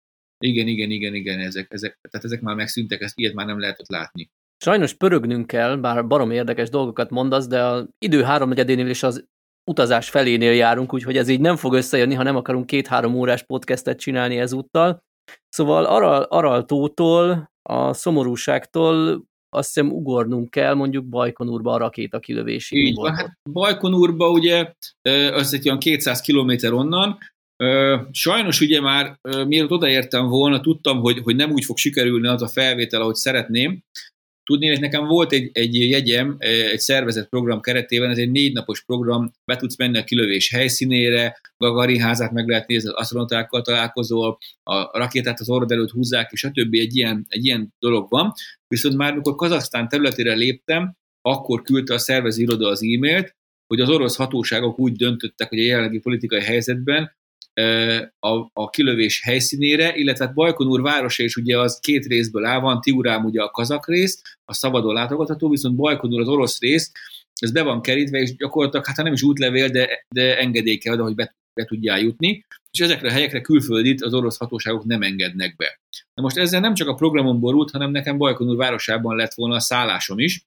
Igen, 0.43 0.67
igen, 0.67 0.89
igen, 0.91 1.13
igen, 1.13 1.39
ezek, 1.39 1.73
ezek, 1.73 1.99
tehát 2.01 2.25
ezek 2.25 2.41
már 2.41 2.55
megszűntek, 2.55 3.01
ezt 3.01 3.17
ilyet 3.17 3.33
már 3.33 3.45
nem 3.45 3.59
lehetett 3.59 3.89
látni. 3.89 4.31
Sajnos 4.57 4.93
pörögnünk 4.93 5.47
kell, 5.47 5.75
bár 5.75 6.07
barom 6.07 6.31
érdekes 6.31 6.69
dolgokat 6.69 7.09
mondasz, 7.09 7.47
de 7.47 7.63
az 7.63 7.87
idő 7.97 8.23
háromnegyedénél 8.23 8.87
és 8.87 9.03
az 9.03 9.25
utazás 9.71 10.09
felénél 10.09 10.53
járunk, 10.53 10.93
úgyhogy 10.93 11.17
ez 11.17 11.27
így 11.27 11.39
nem 11.39 11.55
fog 11.55 11.73
összejönni, 11.73 12.13
ha 12.13 12.23
nem 12.23 12.35
akarunk 12.35 12.65
két-három 12.65 13.15
órás 13.15 13.43
podcastet 13.43 13.99
csinálni 13.99 14.37
ezúttal. 14.37 15.03
Szóval 15.49 15.85
Aral, 15.85 16.21
Araltótól, 16.21 17.51
a 17.69 17.93
szomorúságtól 17.93 19.23
azt 19.53 19.73
hiszem 19.73 19.91
ugornunk 19.91 20.49
kell 20.49 20.73
mondjuk 20.73 21.05
Bajkonurba 21.05 21.73
a 21.73 21.77
rakéta 21.77 22.19
kilövésig. 22.19 22.85
Így 22.85 22.95
van, 22.95 23.15
hát 23.15 23.37
Bajkonurba 23.51 24.29
ugye 24.29 24.73
az 25.33 25.53
egy 25.53 25.67
olyan 25.67 25.79
200 25.79 26.21
kilométer 26.21 26.73
onnan, 26.73 27.17
Sajnos 28.11 28.61
ugye 28.61 28.81
már 28.81 29.19
mielőtt 29.47 29.71
odaértem 29.71 30.27
volna, 30.27 30.59
tudtam, 30.59 30.99
hogy, 30.99 31.19
hogy 31.23 31.35
nem 31.35 31.51
úgy 31.51 31.65
fog 31.65 31.77
sikerülni 31.77 32.27
az 32.27 32.41
a 32.41 32.47
felvétel, 32.47 33.01
ahogy 33.01 33.15
szeretném, 33.15 33.83
Tudni, 34.51 34.67
hogy 34.67 34.79
nekem 34.79 35.07
volt 35.07 35.31
egy, 35.31 35.49
egy 35.53 35.75
jegyem 35.75 36.35
egy 36.39 36.79
szervezett 36.79 37.29
program 37.29 37.61
keretében, 37.61 38.09
ez 38.09 38.17
egy 38.17 38.31
négy 38.31 38.53
napos 38.53 38.83
program, 38.83 39.31
be 39.45 39.55
tudsz 39.55 39.77
menni 39.77 39.97
a 39.97 40.03
kilövés 40.03 40.49
helyszínére, 40.49 41.39
Gagarin 41.57 42.01
házát 42.01 42.31
meg 42.31 42.47
lehet 42.47 42.67
nézni, 42.67 42.89
az 42.89 42.95
asztronautákkal 42.95 43.61
találkozol, 43.61 44.37
a 44.63 44.97
rakétát 44.97 45.39
az 45.39 45.49
orrod 45.49 45.71
előtt 45.71 45.89
húzzák, 45.89 46.31
és 46.31 46.43
a 46.43 46.51
többi 46.51 46.79
egy 46.79 46.95
ilyen, 46.95 47.25
egy 47.29 47.45
ilyen 47.45 47.73
dolog 47.79 48.09
van. 48.09 48.33
Viszont 48.67 48.95
már 48.95 49.15
mikor 49.15 49.35
Kazasztán 49.35 49.87
területére 49.87 50.33
léptem, 50.33 50.95
akkor 51.21 51.61
küldte 51.61 51.93
a 51.93 51.97
szervező 51.97 52.41
iroda 52.41 52.67
az 52.67 52.83
e-mailt, 52.83 53.35
hogy 53.67 53.79
az 53.79 53.89
orosz 53.89 54.15
hatóságok 54.15 54.79
úgy 54.79 54.93
döntöttek, 54.93 55.49
hogy 55.49 55.59
a 55.59 55.63
jelenlegi 55.63 55.99
politikai 55.99 56.41
helyzetben 56.41 57.11
a, 58.19 58.49
a 58.53 58.69
kilövés 58.69 59.21
helyszínére, 59.23 59.95
illetve 59.95 60.25
hát 60.25 60.33
Bajkonur 60.33 60.81
városa 60.81 61.23
is 61.23 61.35
ugye 61.35 61.59
az 61.59 61.79
két 61.79 62.05
részből 62.05 62.45
áll, 62.45 62.59
van 62.59 62.81
Tiurám 62.81 63.25
ugye 63.25 63.41
a 63.41 63.49
kazak 63.49 63.87
rész, 63.87 64.21
a 64.45 64.53
szabadon 64.53 64.93
látogatható, 64.93 65.49
viszont 65.49 65.75
Bajkonur 65.75 66.19
az 66.19 66.27
orosz 66.27 66.59
rész, 66.59 66.91
ez 67.41 67.51
be 67.51 67.61
van 67.63 67.81
kerítve, 67.81 68.19
és 68.19 68.35
gyakorlatilag, 68.35 68.85
hát 68.85 68.95
nem 68.95 69.13
is 69.13 69.23
útlevél, 69.23 69.69
de, 69.69 70.05
de 70.15 70.37
engedély 70.37 70.77
kell 70.77 70.93
oda, 70.93 71.03
hogy 71.03 71.15
be, 71.15 71.35
be 71.53 71.65
tudjál 71.65 71.99
jutni, 71.99 72.45
és 72.71 72.79
ezekre 72.79 73.07
a 73.07 73.11
helyekre 73.11 73.41
külföldit 73.41 74.01
az 74.01 74.13
orosz 74.13 74.37
hatóságok 74.37 74.83
nem 74.83 75.01
engednek 75.01 75.55
be. 75.55 75.79
Na 76.13 76.23
most 76.23 76.37
ezzel 76.37 76.59
nem 76.59 76.73
csak 76.73 76.87
a 76.87 76.93
programon 76.93 77.39
borult, 77.39 77.71
hanem 77.71 77.91
nekem 77.91 78.17
Bajkonur 78.17 78.55
városában 78.55 79.15
lett 79.15 79.33
volna 79.33 79.55
a 79.55 79.59
szállásom 79.59 80.19
is, 80.19 80.45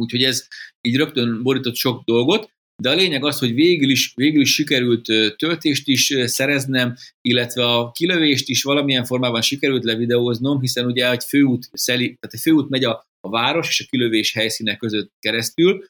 úgyhogy 0.00 0.22
ez 0.22 0.46
így 0.80 0.96
rögtön 0.96 1.42
borított 1.42 1.74
sok 1.74 2.04
dolgot, 2.04 2.50
de 2.80 2.90
a 2.90 2.94
lényeg 2.94 3.24
az, 3.24 3.38
hogy 3.38 3.54
végül 3.54 3.90
is, 3.90 4.12
végül 4.14 4.40
is 4.40 4.54
sikerült 4.54 5.06
töltést 5.36 5.88
is 5.88 6.14
szereznem, 6.24 6.96
illetve 7.20 7.64
a 7.64 7.90
kilövést 7.90 8.48
is 8.48 8.62
valamilyen 8.62 9.04
formában 9.04 9.42
sikerült 9.42 9.84
levideóznom, 9.84 10.60
hiszen 10.60 10.86
ugye 10.86 11.10
egy 11.10 11.24
főút, 11.24 11.68
szeli, 11.72 12.04
tehát 12.04 12.34
egy 12.34 12.40
főút 12.40 12.68
megy 12.68 12.84
a, 12.84 13.06
a 13.20 13.28
város 13.28 13.68
és 13.68 13.80
a 13.80 13.88
kilövés 13.90 14.32
helyszíne 14.32 14.76
között 14.76 15.12
keresztül, 15.18 15.84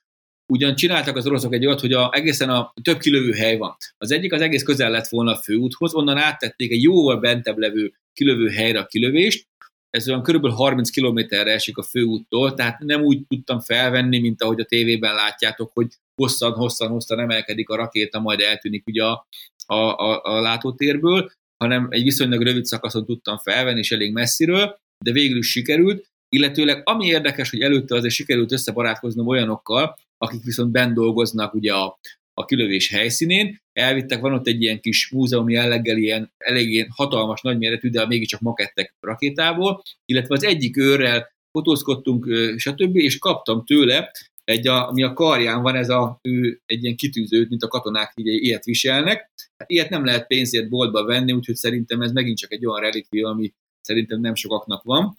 ugyan 0.52 0.74
csináltak 0.74 1.16
az 1.16 1.26
oroszok 1.26 1.54
egy 1.54 1.66
olyat, 1.66 1.80
hogy 1.80 1.92
a, 1.92 2.10
egészen 2.14 2.50
a 2.50 2.72
több 2.82 2.98
kilövő 2.98 3.32
hely 3.32 3.56
van. 3.56 3.76
Az 3.98 4.10
egyik 4.10 4.32
az 4.32 4.40
egész 4.40 4.62
közel 4.62 4.90
lett 4.90 5.08
volna 5.08 5.32
a 5.32 5.42
főúthoz, 5.42 5.94
onnan 5.94 6.16
áttették 6.16 6.70
egy 6.70 6.82
jóval 6.82 7.20
bentebb 7.20 7.58
levő 7.58 7.92
kilövő 8.12 8.48
helyre 8.48 8.78
a 8.78 8.86
kilövést, 8.86 9.48
ez 9.90 10.08
olyan 10.08 10.22
körülbelül 10.22 10.56
30 10.56 10.90
kilométerre 10.90 11.52
esik 11.52 11.76
a 11.76 11.82
főúttól, 11.82 12.54
tehát 12.54 12.78
nem 12.78 13.02
úgy 13.02 13.26
tudtam 13.26 13.60
felvenni, 13.60 14.18
mint 14.18 14.42
ahogy 14.42 14.60
a 14.60 14.64
tévében 14.64 15.14
látjátok, 15.14 15.70
hogy 15.74 15.86
hosszan, 16.20 16.52
hosszan, 16.52 16.88
hosszan 16.88 17.20
emelkedik 17.20 17.68
a 17.68 17.76
rakéta, 17.76 18.20
majd 18.20 18.40
eltűnik 18.40 18.86
ugye 18.86 19.04
a, 19.04 19.26
a, 19.66 19.74
a, 19.74 20.20
a 20.22 20.40
látótérből, 20.40 21.30
hanem 21.56 21.86
egy 21.90 22.02
viszonylag 22.02 22.42
rövid 22.42 22.64
szakaszon 22.64 23.04
tudtam 23.04 23.38
felvenni, 23.38 23.78
és 23.78 23.92
elég 23.92 24.12
messziről, 24.12 24.78
de 25.04 25.12
végül 25.12 25.38
is 25.38 25.50
sikerült, 25.50 26.06
illetőleg 26.28 26.82
ami 26.84 27.06
érdekes, 27.06 27.50
hogy 27.50 27.60
előtte 27.60 27.94
azért 27.94 28.14
sikerült 28.14 28.52
összebarátkoznom 28.52 29.26
olyanokkal, 29.26 29.96
akik 30.18 30.42
viszont 30.44 30.70
bent 30.70 30.94
dolgoznak 30.94 31.54
ugye 31.54 31.72
a, 31.72 31.98
a 32.34 32.44
kilövés 32.44 32.88
helyszínén. 32.88 33.58
Elvittek, 33.72 34.20
van 34.20 34.34
ott 34.34 34.46
egy 34.46 34.62
ilyen 34.62 34.80
kis 34.80 35.10
múzeum 35.10 35.48
jelleggel, 35.48 35.96
ilyen 35.96 36.32
elég 36.38 36.88
hatalmas, 36.90 37.40
nagyméretű, 37.40 37.90
de 37.90 38.06
mégiscsak 38.06 38.40
makettek 38.40 38.94
rakétából, 39.00 39.82
illetve 40.04 40.34
az 40.34 40.44
egyik 40.44 40.76
őrrel 40.76 41.30
fotózkodtunk, 41.52 42.26
stb., 42.56 42.96
és 42.96 43.18
kaptam 43.18 43.64
tőle 43.64 44.10
egy, 44.50 44.68
a, 44.68 44.88
ami 44.88 45.02
a 45.02 45.12
karján 45.12 45.62
van, 45.62 45.74
ez 45.74 45.88
a, 45.88 46.18
ő 46.22 46.60
egy 46.66 46.82
ilyen 46.82 46.96
kitűzőt, 46.96 47.48
mint 47.48 47.62
a 47.62 47.68
katonák 47.68 48.12
így 48.14 48.26
ilyet 48.26 48.64
viselnek. 48.64 49.30
Ilyet 49.66 49.90
nem 49.90 50.04
lehet 50.04 50.26
pénzért 50.26 50.68
boltba 50.68 51.04
venni, 51.04 51.32
úgyhogy 51.32 51.54
szerintem 51.54 52.00
ez 52.00 52.12
megint 52.12 52.38
csak 52.38 52.52
egy 52.52 52.66
olyan 52.66 52.80
relikvia, 52.80 53.28
ami 53.28 53.54
szerintem 53.80 54.20
nem 54.20 54.34
sokaknak 54.34 54.82
van. 54.82 55.18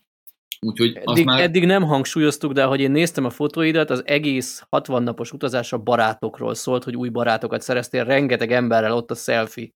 Úgyhogy 0.59 0.99
eddig, 1.05 1.25
már... 1.25 1.41
eddig 1.41 1.65
nem 1.65 1.83
hangsúlyoztuk, 1.83 2.51
de 2.51 2.63
ahogy 2.63 2.79
én 2.79 2.91
néztem 2.91 3.25
a 3.25 3.29
fotóidat, 3.29 3.89
az 3.89 4.01
egész 4.05 4.63
60 4.69 5.03
napos 5.03 5.31
utazás 5.31 5.73
a 5.73 5.77
barátokról 5.77 6.53
szólt, 6.53 6.83
hogy 6.83 6.95
új 6.95 7.09
barátokat 7.09 7.61
szereztél, 7.61 8.03
rengeteg 8.03 8.51
emberrel 8.51 8.93
ott 8.93 9.11
a 9.11 9.15
selfie. 9.15 9.69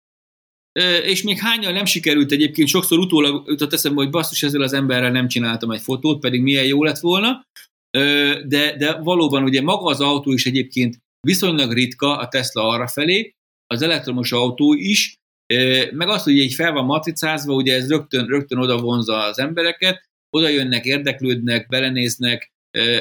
És 1.03 1.23
még 1.23 1.39
hányan 1.39 1.73
nem 1.73 1.85
sikerült 1.85 2.31
egyébként, 2.31 2.67
sokszor 2.67 2.97
utólag 2.97 3.47
jutott 3.47 3.73
eszembe, 3.73 4.01
hogy 4.01 4.11
basszus, 4.11 4.43
ezzel 4.43 4.61
az 4.61 4.73
emberrel 4.73 5.11
nem 5.11 5.27
csináltam 5.27 5.71
egy 5.71 5.81
fotót, 5.81 6.19
pedig 6.19 6.41
milyen 6.41 6.65
jó 6.65 6.83
lett 6.83 6.99
volna, 6.99 7.45
de, 8.47 8.75
de 8.77 8.97
valóban 8.97 9.43
ugye 9.43 9.61
maga 9.61 9.85
az 9.85 10.01
autó 10.01 10.31
is 10.31 10.45
egyébként 10.45 10.97
viszonylag 11.27 11.71
ritka 11.71 12.17
a 12.17 12.27
Tesla 12.27 12.67
arra 12.67 12.87
felé, 12.87 13.31
az 13.67 13.81
elektromos 13.81 14.31
autó 14.31 14.73
is, 14.73 15.15
meg 15.91 16.07
az, 16.07 16.23
hogy 16.23 16.37
így 16.37 16.53
fel 16.53 16.71
van 16.71 16.85
matricázva, 16.85 17.53
ugye 17.53 17.75
ez 17.75 17.89
rögtön, 17.89 18.25
rögtön 18.25 18.57
oda 18.57 18.77
vonza 18.77 19.23
az 19.23 19.39
embereket, 19.39 20.03
oda 20.29 20.47
jönnek, 20.47 20.85
érdeklődnek, 20.85 21.67
belenéznek, 21.67 22.53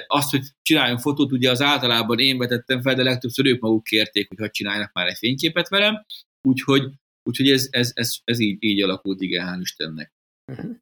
azt, 0.07 0.31
hogy 0.31 0.43
csináljunk 0.63 1.01
fotót, 1.01 1.33
ugye 1.33 1.51
az 1.51 1.63
általában 1.63 2.19
én 2.19 2.39
vetettem 2.39 2.83
fel, 2.83 2.95
de 2.95 3.03
legtöbbször 3.03 3.47
ők 3.47 3.61
maguk 3.61 3.83
kérték, 3.83 4.29
hogy 4.29 4.39
hogy 4.39 4.51
csinálnak 4.51 4.93
már 4.93 5.07
egy 5.07 5.19
fényképet 5.19 5.69
velem, 5.69 6.05
úgyhogy, 6.49 6.93
úgyhogy 7.23 7.51
ez, 7.51 7.69
ez, 7.71 7.91
ez, 7.95 8.17
ez 8.25 8.39
így, 8.39 8.57
így 8.61 8.83
alakult, 8.83 9.21
igen, 9.21 9.47
hál' 9.47 9.61
Istennek. 9.61 10.13
Uh-huh. 10.53 10.77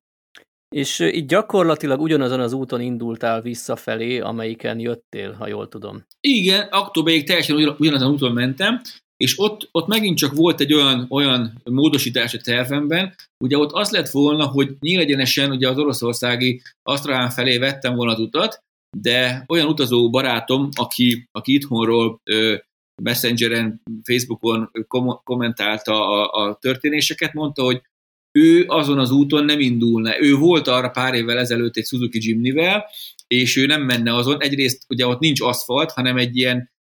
És 0.73 0.99
itt 0.99 1.29
gyakorlatilag 1.29 2.01
ugyanazon 2.01 2.41
az 2.41 2.53
úton 2.53 2.81
indultál 2.81 3.43
visszafelé, 3.43 4.19
amelyiken 4.19 4.79
jöttél, 4.79 5.33
ha 5.33 5.49
jól 5.49 5.69
tudom. 5.69 6.05
Igen, 6.21 6.69
októberig 6.71 7.27
teljesen 7.27 7.75
ugyanazon 7.79 8.13
úton 8.13 8.33
mentem, 8.33 8.81
és 9.17 9.39
ott, 9.39 9.69
ott 9.73 9.87
megint 9.87 10.19
csak 10.19 10.35
volt 10.35 10.61
egy 10.61 10.73
olyan, 10.73 11.07
olyan 11.09 11.63
módosítás 11.65 12.35
a 12.35 12.41
tervemben, 12.41 13.15
ugye 13.45 13.59
ott 13.59 13.73
az 13.73 13.91
lett 13.91 14.09
volna, 14.09 14.47
hogy 14.47 14.77
nyílegyenesen 14.81 15.51
ugye 15.51 15.69
az 15.69 15.79
oroszországi 15.79 16.63
Asztrahán 16.83 17.31
felé 17.31 17.59
vettem 17.59 17.95
volna 17.95 18.13
az 18.13 18.19
utat, 18.19 18.63
de 18.97 19.45
olyan 19.49 19.67
utazó 19.67 20.11
barátom, 20.11 20.69
aki, 20.75 21.29
aki 21.33 21.55
itthonról 21.55 22.21
ö, 22.25 22.57
Messengeren, 23.03 23.83
Facebookon 24.05 24.71
kom- 24.87 25.21
kommentálta 25.25 25.93
a, 26.07 26.45
a 26.45 26.55
történéseket, 26.61 27.33
mondta, 27.33 27.63
hogy 27.63 27.83
ő 28.33 28.65
azon 28.67 28.99
az 28.99 29.11
úton 29.11 29.45
nem 29.45 29.61
indulna. 29.61 30.21
Ő 30.21 30.35
volt 30.35 30.69
arra 30.69 30.89
pár 30.89 31.15
évvel 31.15 31.39
ezelőtt 31.39 31.77
egy 31.77 31.87
Suzuki 31.87 32.19
Jimny-vel, 32.23 32.85
és 33.27 33.57
ő 33.57 33.67
nem 33.67 33.83
menne 33.83 34.15
azon. 34.15 34.43
Egyrészt 34.43 34.85
ugye 34.89 35.07
ott 35.07 35.21
nincs 35.21 35.41
aszfalt, 35.41 35.91
hanem 35.91 36.17
egy 36.17 36.37
ilyen 36.37 36.71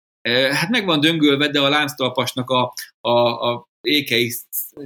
hát 0.50 0.70
meg 0.70 0.84
van 0.84 1.00
döngölve, 1.00 1.48
de 1.48 1.60
a 1.60 1.68
lánctalpasnak 1.68 2.50
a, 2.50 2.72
a, 3.00 3.10
a 3.50 3.70
ékei, 3.80 4.32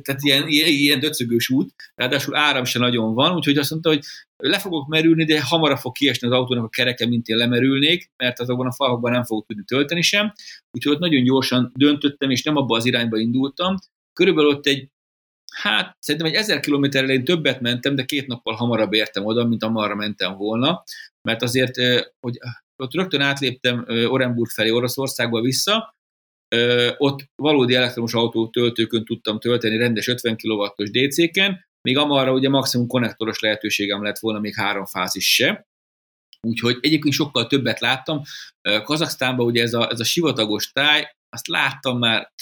tehát 0.03 0.23
ilyen, 0.23 0.49
ilyen, 0.49 0.69
ilyen 0.69 1.01
döcögős 1.01 1.49
út, 1.49 1.75
ráadásul 1.95 2.37
áram 2.37 2.64
se 2.64 2.79
nagyon 2.79 3.14
van, 3.14 3.35
úgyhogy 3.35 3.59
azt 3.59 3.71
mondta, 3.71 3.89
hogy 3.89 4.01
le 4.37 4.59
fogok 4.59 4.87
merülni, 4.89 5.25
de 5.25 5.43
hamarabb 5.43 5.79
fog 5.79 5.93
kiesni 5.93 6.27
az 6.27 6.33
autónak 6.33 6.64
a 6.64 6.69
kereke, 6.69 7.07
mint 7.07 7.27
én 7.27 7.37
lemerülnék, 7.37 8.11
mert 8.17 8.41
azokban 8.41 8.67
a 8.67 8.73
falakban 8.73 9.12
nem 9.12 9.25
fogok 9.25 9.47
tudni 9.47 9.64
tölteni 9.64 10.03
sem. 10.03 10.33
Úgyhogy 10.71 10.93
ott 10.93 11.01
nagyon 11.01 11.25
gyorsan 11.25 11.73
döntöttem, 11.75 12.31
és 12.31 12.43
nem 12.43 12.57
abba 12.57 12.77
az 12.77 12.87
irányba 12.87 13.19
indultam. 13.19 13.77
Körülbelül 14.12 14.51
ott 14.51 14.67
egy, 14.67 14.89
hát 15.63 15.97
szerintem 16.01 16.31
egy 16.31 16.37
ezer 16.37 16.61
kilométerrel 16.61 17.11
én 17.11 17.25
többet 17.25 17.61
mentem, 17.61 17.95
de 17.95 18.05
két 18.05 18.27
nappal 18.27 18.55
hamarabb 18.55 18.93
értem 18.93 19.25
oda, 19.25 19.47
mint 19.47 19.63
amarra 19.63 19.95
mentem 19.95 20.37
volna, 20.37 20.83
mert 21.29 21.43
azért, 21.43 21.77
hogy 22.21 22.39
ott 22.77 22.95
rögtön 22.95 23.21
átléptem 23.21 23.85
Orenburg 23.89 24.51
felé 24.51 24.71
Oroszországba 24.71 25.41
vissza, 25.41 25.95
ott 26.97 27.25
valódi 27.35 27.75
elektromos 27.75 28.15
autó 28.15 28.49
töltőkön 28.49 29.05
tudtam 29.05 29.39
tölteni 29.39 29.77
rendes 29.77 30.07
50 30.07 30.37
kW-os 30.37 30.91
DC-ken, 30.91 31.65
még 31.81 31.97
amarra 31.97 32.33
ugye 32.33 32.49
maximum 32.49 32.87
konnektoros 32.87 33.39
lehetőségem 33.39 34.03
lett 34.03 34.19
volna, 34.19 34.41
még 34.41 34.55
három 34.55 34.85
fázis 34.85 35.35
se. 35.35 35.67
Úgyhogy 36.41 36.79
egyébként 36.81 37.15
sokkal 37.15 37.47
többet 37.47 37.81
láttam. 37.81 38.23
Kazaksztánban 38.83 39.47
ugye 39.47 39.63
ez 39.63 39.75
a, 39.75 39.91
ez 39.91 40.01
a 40.01 40.05
sivatagos 40.05 40.73
táj, 40.73 41.17
azt 41.29 41.47
láttam 41.47 41.99
már, 41.99 42.33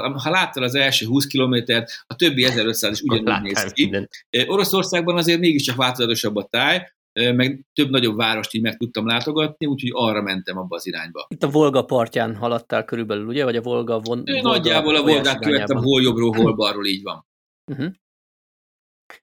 ha 0.00 0.30
láttad 0.30 0.62
az 0.62 0.74
első 0.74 1.06
20 1.06 1.26
kilométert, 1.26 1.90
a 2.06 2.14
többi 2.14 2.44
1500 2.44 2.92
is 2.92 3.00
ugyanúgy 3.00 3.42
néz 3.42 3.72
ki. 3.72 3.82
Minden. 3.82 4.08
Oroszországban 4.46 5.16
azért 5.16 5.40
mégiscsak 5.40 5.76
változatosabb 5.76 6.36
a 6.36 6.46
táj, 6.50 6.92
meg 7.12 7.66
több 7.72 7.90
nagyobb 7.90 8.16
várost 8.16 8.54
így 8.54 8.62
meg 8.62 8.76
tudtam 8.76 9.06
látogatni, 9.06 9.66
úgyhogy 9.66 9.90
arra 9.92 10.22
mentem 10.22 10.58
abba 10.58 10.76
az 10.76 10.86
irányba. 10.86 11.26
Itt 11.28 11.42
a 11.42 11.50
Volga 11.50 11.84
partján 11.84 12.36
haladtál 12.36 12.84
körülbelül, 12.84 13.26
ugye? 13.26 13.44
Vagy 13.44 13.56
a 13.56 13.62
Volga 13.62 14.00
von... 14.00 14.22
Volga 14.24 14.48
Nagyjából 14.48 14.96
a 14.96 15.02
Volgát 15.02 15.38
követtem, 15.38 15.76
hol 15.76 16.02
jobbról, 16.02 16.34
hol 16.36 16.54
balról, 16.54 16.86
így 16.86 17.02
van. 17.02 17.26
Uh-huh. 17.70 17.92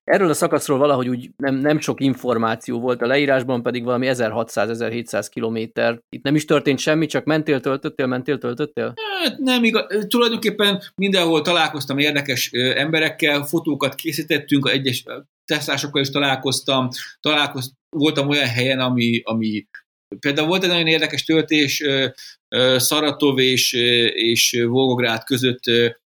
Erről 0.04 0.30
a 0.30 0.34
szakaszról 0.34 0.78
valahogy 0.78 1.08
úgy 1.08 1.30
nem, 1.38 1.56
nem 1.56 1.80
sok 1.80 2.02
információ 2.02 2.80
volt 2.80 3.02
a 3.02 3.08
leírásban, 3.08 3.62
pedig 3.62 3.84
valami 3.84 4.08
1600-1700 4.10 5.28
kilométer. 5.30 6.00
Itt 6.10 6.24
nem 6.24 6.36
is 6.36 6.46
történt 6.46 6.80
semmi, 6.80 7.06
csak 7.06 7.26
mentél, 7.26 7.60
töltöttél, 7.60 8.06
mentél, 8.06 8.38
töltöttél? 8.38 8.94
Hát 9.24 9.38
nem 9.38 9.64
igaz. 9.64 10.06
Tulajdonképpen 10.08 10.82
mindenhol 10.96 11.42
találkoztam 11.42 11.98
érdekes 11.98 12.50
emberekkel, 12.54 13.44
fotókat 13.44 13.96
készítettünk, 13.96 14.70
egyes 14.70 15.04
tesztásokkal 15.46 16.02
is 16.02 16.10
találkoztam, 16.10 16.88
találkoztam, 17.20 17.78
voltam 17.96 18.30
olyan 18.30 18.48
helyen, 18.48 18.80
ami, 18.80 19.22
ami 19.24 19.68
például 20.20 20.48
volt 20.48 20.64
egy 20.64 20.70
nagyon 20.70 20.88
érdekes 20.88 21.24
töltés, 21.24 21.84
Szaratov 22.76 23.40
és, 23.40 23.74
és 24.14 24.64
Volgográd 24.68 25.24
között 25.24 25.64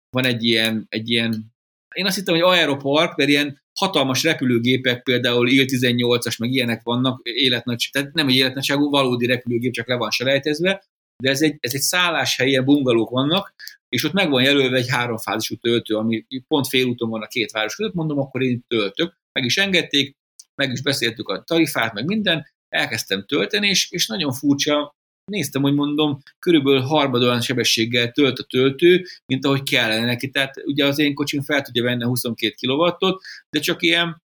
van 0.09 0.25
egy 0.25 0.43
ilyen, 0.43 0.85
egy 0.89 1.09
ilyen 1.09 1.55
én 1.97 2.05
azt 2.05 2.15
hittem, 2.15 2.33
hogy 2.33 2.43
aeropark, 2.43 3.15
mert 3.15 3.29
ilyen 3.29 3.61
hatalmas 3.79 4.23
repülőgépek, 4.23 5.03
például 5.03 5.49
Il-18-as, 5.49 6.39
meg 6.39 6.51
ilyenek 6.51 6.83
vannak, 6.83 7.19
életnagy, 7.23 7.89
tehát 7.91 8.13
nem 8.13 8.27
egy 8.27 8.35
életnagyságú, 8.35 8.89
valódi 8.89 9.25
repülőgép, 9.25 9.73
csak 9.73 9.87
le 9.87 9.95
van 9.95 10.11
selejtezve, 10.11 10.83
de 11.23 11.29
ez 11.29 11.41
egy, 11.41 11.57
ez 11.59 11.73
egy 11.73 11.81
szálláshely, 11.81 12.47
ilyen 12.47 12.65
bungalók 12.65 13.09
vannak, 13.09 13.53
és 13.89 14.03
ott 14.03 14.13
meg 14.13 14.29
van 14.29 14.43
jelölve 14.43 14.77
egy 14.77 14.89
háromfázisú 14.89 15.55
töltő, 15.55 15.95
ami 15.95 16.25
pont 16.47 16.67
félúton 16.67 17.09
van 17.09 17.21
a 17.21 17.27
két 17.27 17.51
város 17.51 17.75
között, 17.75 17.93
mondom, 17.93 18.19
akkor 18.19 18.41
én 18.41 18.63
töltök. 18.67 19.17
Meg 19.31 19.45
is 19.45 19.57
engedték, 19.57 20.15
meg 20.55 20.71
is 20.71 20.81
beszéltük 20.81 21.29
a 21.29 21.43
tarifát, 21.43 21.93
meg 21.93 22.05
minden, 22.05 22.45
elkezdtem 22.69 23.25
tölteni, 23.25 23.67
és, 23.67 23.91
és 23.91 24.07
nagyon 24.07 24.33
furcsa, 24.33 24.95
néztem, 25.31 25.61
hogy 25.61 25.73
mondom, 25.73 26.19
körülbelül 26.39 26.81
harmad 26.81 27.23
olyan 27.23 27.41
sebességgel 27.41 28.11
tölt 28.11 28.39
a 28.39 28.43
töltő, 28.43 29.05
mint 29.25 29.45
ahogy 29.45 29.63
kellene 29.63 30.05
neki. 30.05 30.29
Tehát 30.29 30.55
ugye 30.65 30.85
az 30.85 30.99
én 30.99 31.13
kocsim 31.13 31.41
fel 31.41 31.61
tudja 31.61 31.83
venni 31.83 32.03
22 32.03 32.55
kW-ot, 32.61 33.21
de 33.49 33.59
csak 33.59 33.81
ilyen 33.81 34.21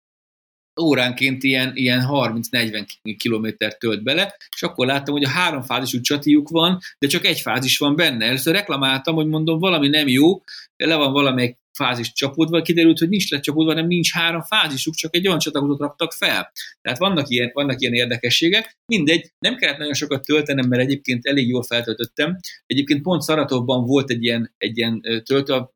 óránként 0.81 1.43
ilyen, 1.43 1.71
ilyen 1.75 2.05
30-40 2.09 2.87
kilométer 3.17 3.77
tölt 3.77 4.03
bele, 4.03 4.35
és 4.55 4.63
akkor 4.63 4.85
láttam, 4.85 5.13
hogy 5.13 5.23
a 5.23 5.29
három 5.29 5.61
fázisú 5.61 6.01
csatiuk 6.01 6.49
van, 6.49 6.79
de 6.99 7.07
csak 7.07 7.25
egy 7.25 7.39
fázis 7.39 7.77
van 7.77 7.95
benne. 7.95 8.25
Először 8.25 8.53
reklamáltam, 8.53 9.15
hogy 9.15 9.27
mondom, 9.27 9.59
valami 9.59 9.87
nem 9.87 10.07
jó, 10.07 10.41
le 10.75 10.95
van 10.95 11.11
valamelyik 11.11 11.59
fázis 11.73 12.11
csapódva, 12.11 12.61
kiderült, 12.61 12.99
hogy 12.99 13.09
nincs 13.09 13.29
lecsapódva, 13.29 13.71
hanem 13.71 13.87
nincs 13.87 14.11
három 14.11 14.41
fázisuk, 14.41 14.93
csak 14.93 15.15
egy 15.15 15.27
olyan 15.27 15.39
csatlakozót 15.39 15.79
raktak 15.79 16.11
fel. 16.11 16.51
Tehát 16.81 16.99
vannak 16.99 17.29
ilyen, 17.29 17.49
vannak 17.53 17.81
ilyen 17.81 17.93
érdekességek. 17.93 18.77
Mindegy, 18.85 19.31
nem 19.39 19.55
kellett 19.55 19.77
nagyon 19.77 19.93
sokat 19.93 20.25
töltenem, 20.25 20.67
mert 20.67 20.81
egyébként 20.81 21.25
elég 21.25 21.47
jól 21.47 21.63
feltöltöttem. 21.63 22.37
Egyébként 22.65 23.01
pont 23.01 23.21
Szaratovban 23.21 23.85
volt 23.85 24.09
egy 24.09 24.23
ilyen, 24.23 24.53
egy 24.57 24.77
ilyen 24.77 25.01
töltő, 25.23 25.69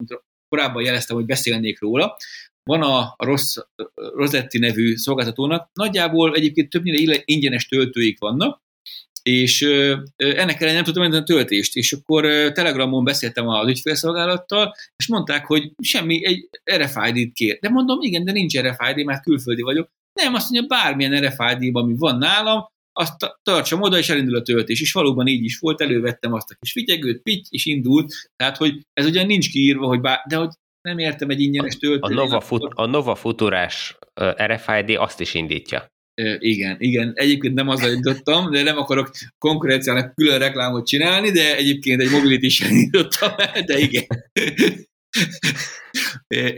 korábban 0.48 0.84
jeleztem, 0.84 1.16
hogy 1.16 1.26
beszélnék 1.26 1.80
róla. 1.80 2.18
Van 2.64 2.82
a, 2.82 3.16
Rossz, 3.18 3.56
Rosetti 3.94 4.58
nevű 4.58 4.96
szolgáltatónak, 4.96 5.70
nagyjából 5.74 6.36
egyébként 6.36 6.70
többnyire 6.70 7.22
ingyenes 7.26 7.68
töltőik 7.68 8.20
vannak, 8.20 8.62
és 9.30 9.62
ennek 10.18 10.56
ellenére 10.56 10.74
nem 10.74 10.84
tudtam 10.84 11.04
menni 11.04 11.16
a 11.16 11.24
töltést, 11.24 11.76
és 11.76 11.92
akkor 11.92 12.52
Telegramon 12.52 13.04
beszéltem 13.04 13.48
az 13.48 13.68
ügyfélszolgálattal, 13.68 14.74
és 14.96 15.08
mondták, 15.08 15.46
hogy 15.46 15.72
semmi, 15.82 16.26
egy 16.26 16.50
RFID-t 16.76 17.34
kér. 17.34 17.58
De 17.62 17.70
mondom, 17.70 18.02
igen, 18.02 18.26
de 18.26 18.32
nincs 18.32 18.60
RFID, 18.60 19.06
mert 19.06 19.24
külföldi 19.24 19.62
vagyok. 19.62 19.90
Nem, 20.22 20.34
azt 20.34 20.50
mondja, 20.50 20.78
bármilyen 20.78 21.26
RFID, 21.26 21.76
ami 21.76 21.96
van 21.98 22.18
nálam, 22.18 22.66
azt 22.94 23.16
tartsam 23.44 23.82
oda, 23.82 23.98
és 23.98 24.10
elindul 24.10 24.36
a 24.36 24.42
töltés. 24.42 24.82
És 24.82 24.92
valóban 24.92 25.28
így 25.28 25.44
is 25.44 25.60
volt, 25.60 25.82
elővettem 25.82 26.34
azt 26.34 26.52
a 26.52 26.56
kis 26.60 26.72
figyegőt, 26.72 27.22
pitty, 27.22 27.48
és 27.50 27.66
indult. 27.66 28.14
Tehát, 28.36 28.58
hogy 28.58 28.82
ez 28.94 29.06
ugyan 29.06 29.26
nincs 29.26 29.50
kiírva, 29.50 29.88
hogy 29.88 30.02
bár, 30.02 30.20
de 30.28 30.36
hogy 30.36 30.50
nem 30.82 30.98
értem 30.98 31.30
egy 31.30 31.42
ingyenes 31.42 31.78
töltőt. 31.78 32.04
A 32.04 32.14
Nova, 32.14 32.40
fut, 32.40 32.72
a 32.76 32.86
Nova 32.86 33.16
Futurás 33.16 33.98
RFID 34.46 34.90
azt 34.90 35.20
is 35.20 35.34
indítja. 35.34 35.94
Igen, 36.40 36.76
igen. 36.80 37.12
Egyébként 37.16 37.54
nem 37.54 37.68
azzal 37.68 37.92
indítottam, 37.92 38.52
de 38.52 38.64
nem 38.64 38.78
akarok 38.78 39.12
konkurenciának 39.38 40.14
külön 40.14 40.40
reklámot 40.40 40.88
csinálni, 40.88 41.32
de 41.32 41.56
egyébként 41.56 42.02
egy 42.02 42.12
mobility 42.12 42.48
sem 42.48 42.72
indítottam 42.72 43.34
el, 43.38 43.64
de 43.64 43.78
igen. 43.78 44.06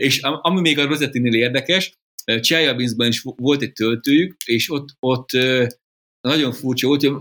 és 0.06 0.20
ami 0.22 0.60
még 0.60 0.78
a 0.78 0.86
Rosettinél 0.86 1.34
érdekes, 1.34 1.92
Cseljabinszban 2.40 3.06
is 3.06 3.20
volt 3.36 3.62
egy 3.62 3.72
töltőjük, 3.72 4.36
és 4.44 4.70
ott, 4.70 4.88
ott 5.00 5.28
nagyon 6.20 6.52
furcsa 6.52 6.86
volt, 6.86 7.02
hogy 7.02 7.12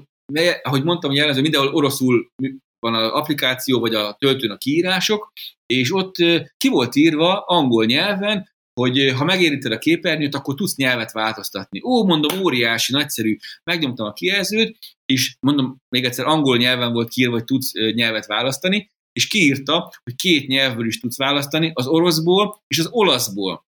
ahogy 0.61 0.83
mondtam, 0.83 1.09
hogy 1.09 1.19
jellemző 1.19 1.41
mindenhol 1.41 1.73
oroszul 1.73 2.31
van 2.79 2.93
az 2.93 3.11
applikáció, 3.11 3.79
vagy 3.79 3.95
a 3.95 4.15
töltőn 4.19 4.51
a 4.51 4.57
kiírások, 4.57 5.31
és 5.65 5.93
ott 5.93 6.15
ki 6.57 6.67
volt 6.69 6.95
írva 6.95 7.39
angol 7.39 7.85
nyelven, 7.85 8.49
hogy 8.77 9.13
ha 9.15 9.23
megérinted 9.23 9.71
a 9.71 9.77
képernyőt, 9.77 10.35
akkor 10.35 10.55
tudsz 10.55 10.75
nyelvet 10.75 11.11
változtatni. 11.11 11.81
Ó, 11.83 12.05
mondom, 12.05 12.39
óriási, 12.39 12.91
nagyszerű. 12.91 13.37
Megnyomtam 13.63 14.05
a 14.05 14.13
kijelzőt, 14.13 14.77
és 15.05 15.35
mondom, 15.39 15.81
még 15.89 16.03
egyszer 16.03 16.25
angol 16.25 16.57
nyelven 16.57 16.93
volt 16.93 17.09
kiírva, 17.09 17.33
hogy 17.33 17.43
tudsz 17.43 17.71
nyelvet 17.93 18.25
választani, 18.25 18.91
és 19.11 19.27
kiírta, 19.27 19.93
hogy 20.03 20.15
két 20.15 20.47
nyelvből 20.47 20.87
is 20.87 20.99
tudsz 20.99 21.17
választani, 21.17 21.71
az 21.73 21.87
oroszból 21.87 22.63
és 22.67 22.79
az 22.79 22.87
olaszból. 22.91 23.65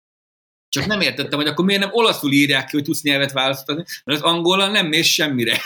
Csak 0.69 0.85
nem 0.85 1.01
értettem, 1.01 1.39
hogy 1.39 1.47
akkor 1.47 1.65
miért 1.65 1.81
nem 1.81 1.93
olaszul 1.93 2.31
írják 2.31 2.65
ki, 2.65 2.75
hogy 2.75 2.85
tudsz 2.85 3.01
nyelvet 3.01 3.31
választani, 3.31 3.83
mert 4.03 4.19
az 4.19 4.31
angolal 4.31 4.71
nem 4.71 4.87
mész 4.87 5.07
semmire. 5.07 5.61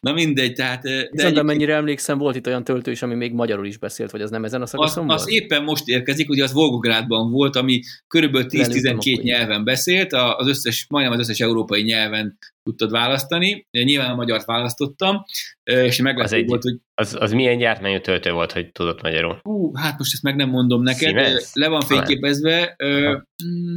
Na 0.00 0.12
mindegy, 0.12 0.52
tehát... 0.52 0.82
De 0.82 1.08
Viszont 1.10 1.36
egy... 1.36 1.44
mennyire 1.44 1.74
emlékszem, 1.74 2.18
volt 2.18 2.36
itt 2.36 2.46
olyan 2.46 2.64
töltő 2.64 2.90
is, 2.90 3.02
ami 3.02 3.14
még 3.14 3.32
magyarul 3.32 3.66
is 3.66 3.78
beszélt, 3.78 4.10
vagy 4.10 4.20
az 4.20 4.30
nem 4.30 4.44
ezen 4.44 4.62
a 4.62 4.66
szakaszon 4.66 5.10
az, 5.10 5.20
az 5.20 5.30
éppen 5.30 5.62
most 5.62 5.88
érkezik, 5.88 6.28
ugye 6.28 6.42
az 6.42 6.52
Volgográdban 6.52 7.30
volt, 7.30 7.56
ami 7.56 7.80
körülbelül 8.06 8.46
10-12 8.50 9.22
nyelven 9.22 9.64
beszélt, 9.64 10.12
az 10.12 10.48
összes, 10.48 10.86
majdnem 10.88 11.12
az 11.12 11.18
összes 11.18 11.40
európai 11.40 11.82
nyelven 11.82 12.38
tudtad 12.66 12.90
választani. 12.90 13.66
Nyilván 13.70 14.10
a 14.10 14.14
magyart 14.14 14.44
választottam, 14.44 15.24
és 15.62 16.00
meglepő 16.00 16.44
volt, 16.44 16.62
hogy... 16.62 16.78
Az, 16.94 17.16
az 17.20 17.32
milyen 17.32 17.58
gyártmányú 17.58 18.00
töltő 18.00 18.30
volt, 18.30 18.52
hogy 18.52 18.72
tudott 18.72 19.02
magyarul? 19.02 19.38
Ú, 19.42 19.74
hát 19.74 19.98
most 19.98 20.12
ezt 20.12 20.22
meg 20.22 20.36
nem 20.36 20.48
mondom 20.48 20.82
neked. 20.82 21.08
Siemens? 21.08 21.50
Le 21.52 21.68
van 21.68 21.80
fényképezve. 21.80 22.74
Ö, 22.78 23.16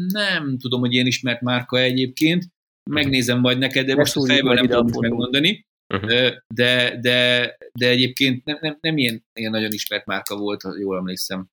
nem 0.08 0.58
tudom, 0.60 0.80
hogy 0.80 0.94
ilyen 0.94 1.06
ismert 1.06 1.42
márka 1.42 1.80
egyébként. 1.80 2.46
Megnézem 2.90 3.40
majd 3.40 3.58
neked, 3.58 3.86
de 3.86 3.96
most, 3.96 4.16
most 4.16 4.32
fejből 4.32 4.54
nem 4.54 4.68
tudom 4.68 5.02
megmondani. 5.02 5.68
Uh-huh. 5.94 6.10
De, 6.48 7.00
de, 7.02 7.58
de 7.74 7.88
egyébként 7.88 8.46
nem, 8.46 8.58
nem, 8.62 8.78
nem 8.82 8.98
ilyen, 8.98 9.26
ilyen 9.34 9.52
nagyon 9.52 9.72
ismert 9.72 10.06
márka 10.06 10.38
volt, 10.38 10.62
jól 10.80 10.98
emlékszem. 10.98 11.50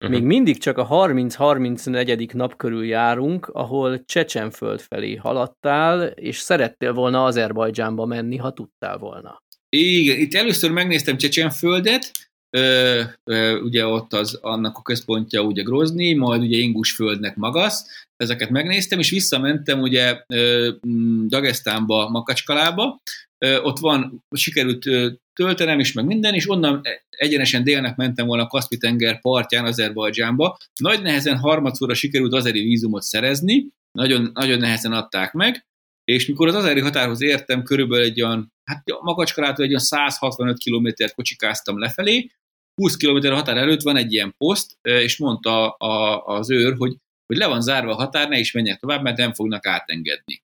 Uh-huh. 0.00 0.18
Még 0.18 0.26
mindig 0.26 0.58
csak 0.58 0.78
a 0.78 0.88
30-34. 0.88 2.32
nap 2.32 2.56
körül 2.56 2.84
járunk, 2.84 3.46
ahol 3.46 4.04
Csecsenföld 4.04 4.80
felé 4.80 5.14
haladtál, 5.14 6.06
és 6.06 6.38
szerettél 6.38 6.92
volna 6.92 7.24
Azerbajdzsánba 7.24 8.06
menni, 8.06 8.36
ha 8.36 8.52
tudtál 8.52 8.98
volna. 8.98 9.42
Igen, 9.68 10.18
itt 10.18 10.34
először 10.34 10.70
megnéztem 10.70 11.16
Csecsenföldet, 11.16 12.10
ö, 12.50 13.02
ö, 13.24 13.60
ugye 13.60 13.86
ott 13.86 14.12
az, 14.12 14.34
annak 14.34 14.76
a 14.76 14.82
központja 14.82 15.40
ugye 15.40 15.62
Grozni, 15.62 16.14
majd 16.14 16.42
ugye 16.42 16.56
Ingusföldnek 16.56 17.36
Magasz, 17.36 18.06
ezeket 18.16 18.50
megnéztem, 18.50 18.98
és 18.98 19.10
visszamentem 19.10 19.80
ugye 19.80 20.22
Dagestánba, 21.26 22.08
Makacskalába, 22.08 23.00
ott 23.62 23.78
van, 23.78 24.24
sikerült 24.30 24.84
töltenem 25.32 25.78
is, 25.78 25.92
meg 25.92 26.04
minden, 26.04 26.34
és 26.34 26.50
onnan 26.50 26.82
egyenesen 27.10 27.64
délnek 27.64 27.96
mentem 27.96 28.26
volna 28.26 28.42
a 28.42 28.46
Kaszpi-tenger 28.46 29.20
partján 29.20 29.64
Azerbajdzsánba. 29.64 30.56
Nagy 30.80 31.02
nehezen 31.02 31.38
harmadszorra 31.38 31.94
sikerült 31.94 32.32
azeri 32.32 32.62
vízumot 32.62 33.02
szerezni, 33.02 33.68
nagyon, 33.98 34.30
nagyon 34.34 34.58
nehezen 34.58 34.92
adták 34.92 35.32
meg, 35.32 35.66
és 36.04 36.26
mikor 36.26 36.48
az 36.48 36.54
azeri 36.54 36.80
határhoz 36.80 37.22
értem, 37.22 37.62
körülbelül 37.62 38.04
egy 38.04 38.22
olyan, 38.22 38.52
hát 38.64 38.82
Makacskalától 39.00 39.64
egy 39.64 39.70
olyan 39.70 39.82
165 39.82 40.58
kilométert 40.58 41.14
kocsikáztam 41.14 41.78
lefelé, 41.78 42.30
20 42.74 42.96
km 42.96 43.32
határ 43.32 43.56
előtt 43.56 43.82
van 43.82 43.96
egy 43.96 44.12
ilyen 44.12 44.34
poszt, 44.36 44.78
és 44.82 45.18
mondta 45.18 45.70
a, 45.70 46.24
az 46.24 46.50
őr, 46.50 46.76
hogy, 46.76 46.96
hogy 47.26 47.36
le 47.36 47.46
van 47.46 47.60
zárva 47.60 47.92
a 47.92 47.94
határ, 47.94 48.28
ne 48.28 48.38
is 48.38 48.52
menjek 48.52 48.78
tovább, 48.78 49.02
mert 49.02 49.16
nem 49.16 49.32
fognak 49.32 49.66
átengedni. 49.66 50.42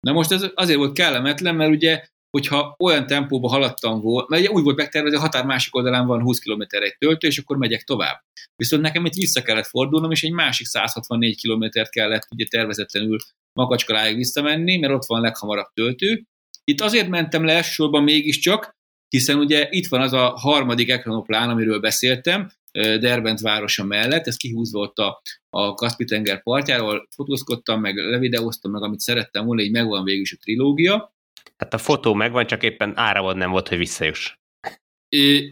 Na 0.00 0.12
most 0.12 0.32
ez 0.32 0.46
azért 0.54 0.78
volt 0.78 0.94
kellemetlen, 0.94 1.54
mert 1.54 1.70
ugye 1.70 2.04
hogyha 2.34 2.74
olyan 2.78 3.06
tempóba 3.06 3.48
haladtam 3.48 4.00
volna, 4.00 4.26
mert 4.28 4.42
ugye 4.42 4.50
úgy 4.50 4.62
volt 4.62 4.76
megtervezve, 4.76 5.18
a 5.18 5.20
határ 5.20 5.44
másik 5.44 5.74
oldalán 5.74 6.06
van 6.06 6.22
20 6.22 6.38
km 6.38 6.60
egy 6.60 6.96
töltő, 6.98 7.26
és 7.26 7.38
akkor 7.38 7.56
megyek 7.56 7.82
tovább. 7.82 8.20
Viszont 8.56 8.82
nekem 8.82 9.04
itt 9.04 9.12
vissza 9.12 9.42
kellett 9.42 9.66
fordulnom, 9.66 10.10
és 10.10 10.22
egy 10.22 10.32
másik 10.32 10.66
164 10.66 11.36
kilométert 11.36 11.90
kellett 11.90 12.26
ugye 12.30 12.44
tervezetlenül 12.50 13.18
Makacskaláig 13.52 14.16
visszamenni, 14.16 14.76
mert 14.76 14.92
ott 14.92 15.06
van 15.06 15.20
leghamarabb 15.20 15.66
töltő. 15.74 16.24
Itt 16.64 16.80
azért 16.80 17.08
mentem 17.08 17.44
le 17.44 17.52
elsősorban 17.52 18.02
mégiscsak, 18.02 18.70
hiszen 19.08 19.38
ugye 19.38 19.66
itt 19.70 19.86
van 19.86 20.00
az 20.00 20.12
a 20.12 20.28
harmadik 20.28 20.90
ekranoplán, 20.90 21.50
amiről 21.50 21.80
beszéltem, 21.80 22.50
Derbent 22.72 23.40
városa 23.40 23.84
mellett, 23.84 24.26
ez 24.26 24.36
kihúzva 24.36 24.80
ott 24.80 24.98
a, 24.98 25.22
a 25.50 25.74
Kaspi-tenger 25.74 26.42
partjáról, 26.42 27.08
fotózkodtam, 27.14 27.80
meg 27.80 27.96
levideóztam, 27.96 28.70
meg 28.70 28.82
amit 28.82 29.00
szerettem 29.00 29.44
volna, 29.44 29.62
így 29.62 29.70
megvan 29.70 30.04
végül 30.04 30.22
is 30.22 30.32
a 30.32 30.36
trilógia, 30.40 31.13
Hát 31.56 31.74
a 31.74 31.78
fotó 31.78 32.14
megvan, 32.14 32.46
csak 32.46 32.62
éppen 32.62 32.92
áramod 32.96 33.36
nem 33.36 33.50
volt, 33.50 33.68
hogy 33.68 33.78
visszajuss. 33.78 34.34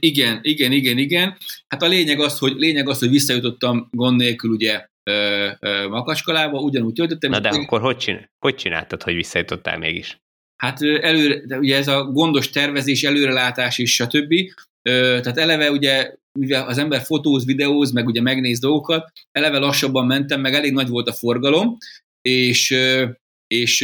Igen, 0.00 0.38
igen, 0.42 0.72
igen, 0.72 0.98
igen. 0.98 1.36
Hát 1.68 1.82
a 1.82 1.86
lényeg 1.86 2.20
az, 2.20 2.38
hogy, 2.38 2.52
lényeg 2.56 2.88
az, 2.88 2.98
hogy 2.98 3.08
visszajutottam 3.10 3.88
gond 3.90 4.16
nélkül 4.16 4.50
ugye 4.50 4.86
ö, 5.10 5.50
ö, 5.60 5.88
Makaskalába, 5.88 6.58
ugyanúgy 6.58 6.92
töltöttem. 6.92 7.30
Na 7.30 7.40
de 7.40 7.48
akkor 7.48 7.80
hogy, 7.80 7.96
csin- 7.96 8.30
hogy 8.38 8.54
csináltad, 8.54 9.02
hogy 9.02 9.14
visszajutottál 9.14 9.78
mégis? 9.78 10.20
Hát 10.56 10.82
előre, 10.82 11.46
de 11.46 11.58
ugye 11.58 11.76
ez 11.76 11.88
a 11.88 12.04
gondos 12.04 12.50
tervezés, 12.50 13.02
előrelátás 13.02 13.78
és 13.78 13.94
stb. 13.94 14.34
Ö, 14.88 15.18
tehát 15.22 15.38
eleve 15.38 15.70
ugye, 15.70 16.14
mivel 16.38 16.66
az 16.66 16.78
ember 16.78 17.00
fotóz, 17.00 17.44
videóz, 17.44 17.92
meg 17.92 18.06
ugye 18.06 18.20
megnéz 18.22 18.58
dolgokat, 18.58 19.12
eleve 19.30 19.58
lassabban 19.58 20.06
mentem, 20.06 20.40
meg 20.40 20.54
elég 20.54 20.72
nagy 20.72 20.88
volt 20.88 21.08
a 21.08 21.12
forgalom, 21.12 21.76
és 22.28 22.70
és 23.52 23.80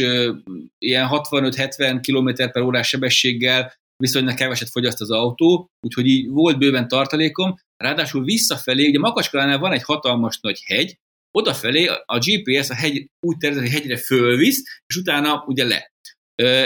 ilyen 0.77 1.07
65-70 1.11 1.99
km 2.01 2.51
per 2.51 2.61
órás 2.61 2.87
sebességgel 2.87 3.73
viszonylag 4.03 4.35
keveset 4.35 4.69
fogyaszt 4.69 5.01
az 5.01 5.11
autó, 5.11 5.67
úgyhogy 5.87 6.07
így 6.07 6.29
volt 6.29 6.57
bőven 6.57 6.87
tartalékom, 6.87 7.55
ráadásul 7.83 8.23
visszafelé, 8.23 8.87
ugye 8.87 8.99
Makaskalánál 8.99 9.57
van 9.57 9.71
egy 9.71 9.83
hatalmas 9.83 10.39
nagy 10.39 10.63
hegy, 10.65 10.95
odafelé 11.37 11.85
a 12.05 12.17
GPS 12.17 12.69
a 12.69 12.73
hegy 12.73 13.07
úgy 13.27 13.37
tervez, 13.37 13.61
hogy 13.61 13.71
hegyre 13.71 13.97
fölvisz, 13.97 14.63
és 14.85 14.95
utána 14.95 15.43
ugye 15.47 15.65
le. 15.65 15.91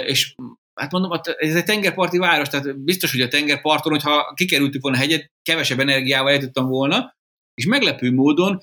És 0.05 0.33
hát 0.79 0.91
mondom, 0.91 1.19
ez 1.37 1.55
egy 1.55 1.65
tengerparti 1.65 2.17
város, 2.17 2.47
tehát 2.47 2.79
biztos, 2.79 3.11
hogy 3.11 3.21
a 3.21 3.27
tengerparton, 3.27 3.91
hogyha 3.91 4.33
kikerültük 4.33 4.81
volna 4.81 4.97
a 4.97 5.01
hegyet, 5.01 5.31
kevesebb 5.41 5.79
energiával 5.79 6.29
eljutottam 6.31 6.67
volna, 6.67 7.13
és 7.53 7.65
meglepő 7.65 8.11
módon 8.11 8.61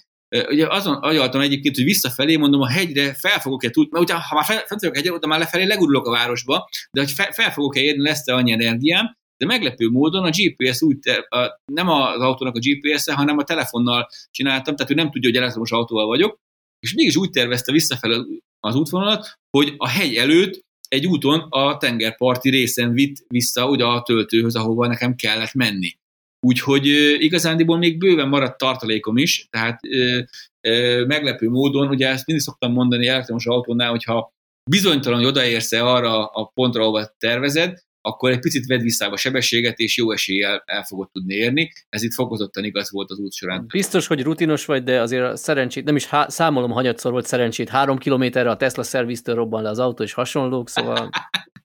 Ugye 0.48 0.66
azon 0.66 0.94
agyaltam 0.94 1.40
egyébként, 1.40 1.76
hogy 1.76 1.84
visszafelé 1.84 2.36
mondom, 2.36 2.60
a 2.60 2.68
hegyre 2.68 3.14
fel 3.14 3.40
fogok-e 3.40 3.70
tudni, 3.70 3.90
mert 3.92 4.04
ugye, 4.04 4.14
ha 4.14 4.34
már 4.34 4.44
fel 4.44 4.64
a 4.80 4.90
hegyre, 4.94 5.12
oda 5.12 5.26
már 5.26 5.38
lefelé 5.38 5.64
legurulok 5.64 6.06
a 6.06 6.10
városba, 6.10 6.68
de 6.90 7.00
hogy 7.00 7.10
fel, 7.10 7.32
fel 7.32 7.52
fogok-e 7.52 7.80
érni, 7.80 8.02
lesz-e 8.02 8.34
annyi 8.34 8.52
energiám, 8.52 9.18
de 9.36 9.46
meglepő 9.46 9.88
módon 9.88 10.24
a 10.24 10.30
GPS 10.30 10.82
úgy, 10.82 10.98
a, 11.28 11.60
nem 11.72 11.88
az 11.88 12.20
autónak 12.20 12.56
a 12.56 12.60
GPS-e, 12.62 13.14
hanem 13.14 13.38
a 13.38 13.44
telefonnal 13.44 14.08
csináltam, 14.30 14.76
tehát 14.76 14.92
ő 14.92 14.94
nem 14.94 15.10
tudja, 15.10 15.28
hogy 15.28 15.38
elektromos 15.38 15.70
autóval 15.70 16.06
vagyok, 16.06 16.38
és 16.80 16.94
mégis 16.94 17.16
úgy 17.16 17.30
tervezte 17.30 17.72
visszafelé 17.72 18.42
az 18.60 18.74
útvonalat, 18.74 19.32
hogy 19.50 19.74
a 19.76 19.88
hegy 19.88 20.14
előtt 20.14 20.60
egy 20.88 21.06
úton 21.06 21.40
a 21.40 21.76
tengerparti 21.76 22.50
részen 22.50 22.92
vitt 22.92 23.24
vissza 23.28 23.68
oda 23.68 23.88
a 23.88 24.02
töltőhöz, 24.02 24.56
ahova 24.56 24.86
nekem 24.86 25.14
kellett 25.14 25.54
menni. 25.54 25.98
Úgyhogy 26.46 26.86
igazándiból 27.18 27.78
még 27.78 27.98
bőven 27.98 28.28
maradt 28.28 28.58
tartalékom 28.58 29.16
is, 29.16 29.46
tehát 29.50 29.80
ö, 29.88 30.20
ö, 30.60 31.04
meglepő 31.06 31.48
módon, 31.48 31.88
ugye 31.88 32.08
ezt 32.08 32.26
mindig 32.26 32.44
szoktam 32.44 32.72
mondani 32.72 33.06
elektromos 33.06 33.46
autónál, 33.46 33.90
hogyha 33.90 34.32
bizonytalan, 34.70 35.18
hogy 35.18 35.28
odaérsz-e 35.28 35.86
arra 35.86 36.26
a 36.26 36.50
pontra, 36.54 36.82
ahova 36.82 37.14
tervezed, 37.18 37.78
akkor 38.00 38.30
egy 38.30 38.38
picit 38.38 38.66
vedd 38.66 38.80
vissza 38.80 39.08
a 39.08 39.16
sebességet, 39.16 39.78
és 39.78 39.96
jó 39.96 40.12
eséllyel 40.12 40.62
el 40.66 40.82
fogod 40.82 41.10
tudni 41.10 41.34
érni. 41.34 41.72
Ez 41.88 42.02
itt 42.02 42.12
fokozottan 42.12 42.64
igaz 42.64 42.90
volt 42.90 43.10
az 43.10 43.18
út 43.18 43.32
során. 43.32 43.66
Biztos, 43.66 44.06
hogy 44.06 44.22
rutinos 44.22 44.64
vagy, 44.64 44.82
de 44.82 45.00
azért 45.00 45.36
szerencsét, 45.36 45.84
nem 45.84 45.96
is 45.96 46.06
há- 46.06 46.30
számolom, 46.30 46.70
hanyatszor 46.70 47.12
volt 47.12 47.26
szerencsét, 47.26 47.68
három 47.68 47.98
kilométerre 47.98 48.50
a 48.50 48.56
Tesla 48.56 48.82
szerviztől 48.82 49.34
robban 49.34 49.62
le 49.62 49.68
az 49.68 49.78
autó, 49.78 50.02
és 50.02 50.12
hasonlók, 50.12 50.68
szóval... 50.68 51.10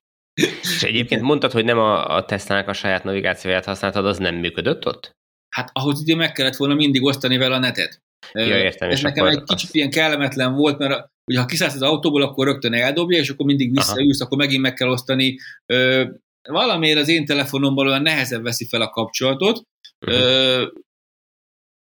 és 0.61 0.83
egyébként 0.83 1.21
mondtad, 1.21 1.51
hogy 1.51 1.65
nem 1.65 1.77
a, 1.77 2.15
a 2.15 2.25
Tesla-nak 2.25 2.67
a 2.67 2.73
saját 2.73 3.03
navigációját 3.03 3.65
használtad, 3.65 4.05
az 4.05 4.17
nem 4.17 4.36
működött 4.36 4.86
ott? 4.86 5.11
Hát 5.55 5.69
ahhoz 5.73 5.99
ugye 6.01 6.15
meg 6.15 6.31
kellett 6.31 6.55
volna 6.55 6.73
mindig 6.73 7.03
osztani 7.03 7.38
vele 7.38 7.55
a 7.55 7.59
netet. 7.59 7.99
Ja, 8.33 8.57
értem. 8.57 8.89
Ez 8.89 9.01
nekem 9.01 9.25
egy 9.25 9.43
kicsit 9.43 9.73
ilyen 9.73 9.89
kellemetlen 9.89 10.53
volt, 10.53 10.77
mert 10.77 11.07
ugye 11.31 11.39
ha 11.39 11.45
kiszállsz 11.45 11.75
az 11.75 11.81
autóból, 11.81 12.21
akkor 12.21 12.45
rögtön 12.45 12.73
eldobja, 12.73 13.19
és 13.19 13.29
akkor 13.29 13.45
mindig 13.45 13.71
visszaülsz, 13.71 14.21
akkor 14.21 14.38
megint 14.38 14.61
meg 14.61 14.73
kell 14.73 14.89
osztani. 14.89 15.38
Valamiért 16.49 16.99
az 16.99 17.07
én 17.07 17.25
telefonomból 17.25 17.88
olyan 17.88 18.01
nehezebb 18.01 18.43
veszi 18.43 18.67
fel 18.67 18.81
a 18.81 18.89
kapcsolatot. 18.89 19.61
Uh-huh. 20.07 20.67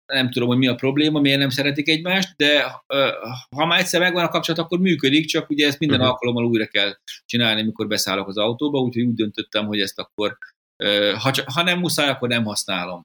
Nem 0.06 0.32
tudom, 0.32 0.48
hogy 0.48 0.58
mi 0.58 0.68
a 0.68 0.76
probléma, 0.76 1.20
miért 1.20 1.40
nem 1.40 1.50
szeretik 1.50 1.90
egymást, 1.90 2.34
de 2.36 2.82
ö, 2.88 3.10
ha 3.56 3.66
már 3.66 3.80
egyszer 3.80 4.00
megvan 4.00 4.24
a 4.24 4.30
kapcsolat, 4.30 4.62
akkor 4.62 4.80
működik, 4.80 5.26
csak 5.26 5.50
ugye 5.50 5.68
ezt 5.68 5.80
minden 5.80 5.98
uh-huh. 5.98 6.14
alkalommal 6.14 6.46
újra 6.46 6.66
kell 6.66 6.94
csinálni, 7.26 7.62
amikor 7.62 7.88
beszállok 7.88 8.28
az 8.28 8.38
autóba, 8.38 8.80
úgyhogy 8.80 9.04
úgy 9.04 9.16
döntöttem, 9.16 9.66
hogy 9.66 9.80
ezt 9.80 10.00
akkor, 10.00 10.38
ö, 10.84 11.14
ha, 11.20 11.32
csak, 11.32 11.50
ha 11.52 11.64
nem 11.64 11.80
muszáj, 11.80 12.10
akkor 12.10 12.28
nem 12.28 12.44
használom. 12.44 13.02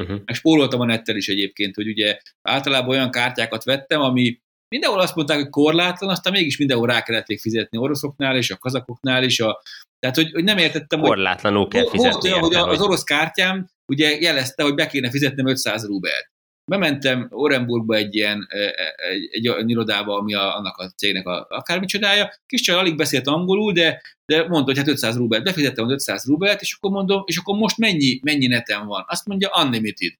Uh-huh. 0.00 0.20
Meg 0.24 0.34
spóroltam 0.34 0.80
a 0.80 0.84
nettel 0.84 1.16
is 1.16 1.28
egyébként, 1.28 1.74
hogy 1.74 1.88
ugye 1.88 2.18
általában 2.42 2.88
olyan 2.88 3.10
kártyákat 3.10 3.64
vettem, 3.64 4.00
ami 4.00 4.40
mindenhol 4.68 5.00
azt 5.00 5.14
mondták, 5.14 5.38
hogy 5.38 5.48
korlátlan, 5.48 6.10
aztán 6.10 6.32
mégis 6.32 6.58
mindenhol 6.58 6.86
rá 6.86 7.02
kellett 7.02 7.40
fizetni 7.40 7.78
oroszoknál 7.78 8.36
és 8.36 8.50
a 8.50 8.56
kazakoknál 8.56 9.22
is. 9.22 9.40
A, 9.40 9.62
tehát, 9.98 10.16
hogy, 10.16 10.30
hogy 10.32 10.44
nem 10.44 10.58
értettem, 10.58 11.00
Korlátlanul 11.00 11.68
kell 11.68 11.88
fizetni. 11.88 12.28
Hogy, 12.28 12.40
hogy 12.40 12.54
az 12.54 12.80
orosz 12.80 13.04
kártyám 13.04 13.68
ugye 13.92 14.20
jelezte, 14.20 14.62
hogy 14.62 14.74
be 14.74 14.86
kéne 14.86 15.10
fizetnem 15.10 15.46
500 15.46 15.86
rubelt. 15.86 16.30
Bementem 16.64 17.26
Orenburgba 17.30 17.94
egy 17.94 18.14
ilyen 18.14 18.46
egy, 18.48 19.28
egy, 19.30 19.46
egy 19.46 19.70
irodába, 19.70 20.16
ami 20.18 20.34
a, 20.34 20.56
annak 20.56 20.76
a 20.76 20.90
cégnek 20.90 21.26
a, 21.26 21.46
akármicsodája. 21.48 22.32
Kis 22.46 22.60
csaj 22.60 22.76
alig 22.76 22.96
beszélt 22.96 23.26
angolul, 23.26 23.72
de, 23.72 24.02
de 24.24 24.48
mondta, 24.48 24.64
hogy 24.64 24.78
hát 24.78 24.88
500 24.88 25.16
rubelt. 25.16 25.44
Befizettem 25.44 25.84
az 25.84 25.92
500 25.92 26.24
rubelt, 26.26 26.60
és 26.60 26.74
akkor 26.74 26.90
mondom, 26.90 27.22
és 27.26 27.36
akkor 27.36 27.56
most 27.56 27.78
mennyi, 27.78 28.20
mennyi 28.22 28.46
netem 28.46 28.86
van? 28.86 29.04
Azt 29.06 29.26
mondja, 29.26 29.50
unlimited. 29.64 30.12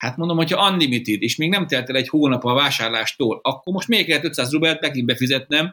Hát 0.00 0.16
mondom, 0.16 0.36
hogyha 0.36 0.70
unlimited, 0.70 1.22
és 1.22 1.36
még 1.36 1.48
nem 1.48 1.66
telt 1.66 1.88
el 1.88 1.96
egy 1.96 2.08
hónap 2.08 2.44
a 2.44 2.54
vásárlástól, 2.54 3.40
akkor 3.42 3.72
most 3.72 3.88
még 3.88 4.06
kellett 4.06 4.24
500 4.24 4.52
rubelt 4.52 4.80
megint 4.80 5.06
befizetnem 5.06 5.72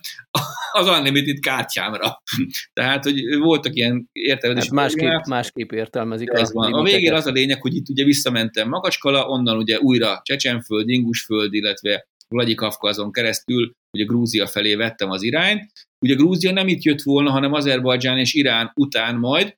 az 0.72 0.88
unlimited 0.88 1.40
kártyámra. 1.40 2.24
Tehát, 2.74 3.04
hogy 3.04 3.38
voltak 3.38 3.76
ilyen 3.76 4.10
értelmezési 4.12 4.76
hát 4.76 4.76
másképp, 4.76 5.26
másképp 5.26 5.72
értelmezik. 5.72 6.30
Ez 6.32 6.54
van. 6.54 6.74
A 6.74 6.84
végén 6.84 7.14
az 7.14 7.26
a 7.26 7.32
lényeg, 7.32 7.62
hogy 7.62 7.76
itt 7.76 7.90
ugye 7.90 8.04
visszamentem 8.04 8.70
Magacskala, 8.70 9.28
onnan 9.28 9.58
ugye 9.58 9.80
újra 9.80 10.22
Csecsenföld, 10.24 10.90
Ingusföld, 10.90 11.54
illetve 11.54 12.08
Vladikavkazon 12.30 13.12
keresztül 13.12 13.72
ugye 13.92 14.06
Grúzia 14.06 14.48
felé 14.48 14.76
vettem 14.76 15.10
az 15.10 15.24
irányt. 15.24 15.72
Ugye 16.06 16.16
Grúzia 16.16 16.52
nem 16.52 16.68
itt 16.68 16.82
jött 16.82 17.02
volna, 17.02 17.32
hanem 17.32 17.54
Azerbajdzsán 17.54 18.18
és 18.18 18.34
Irán 18.34 18.72
után 18.76 19.16
majd, 19.16 19.56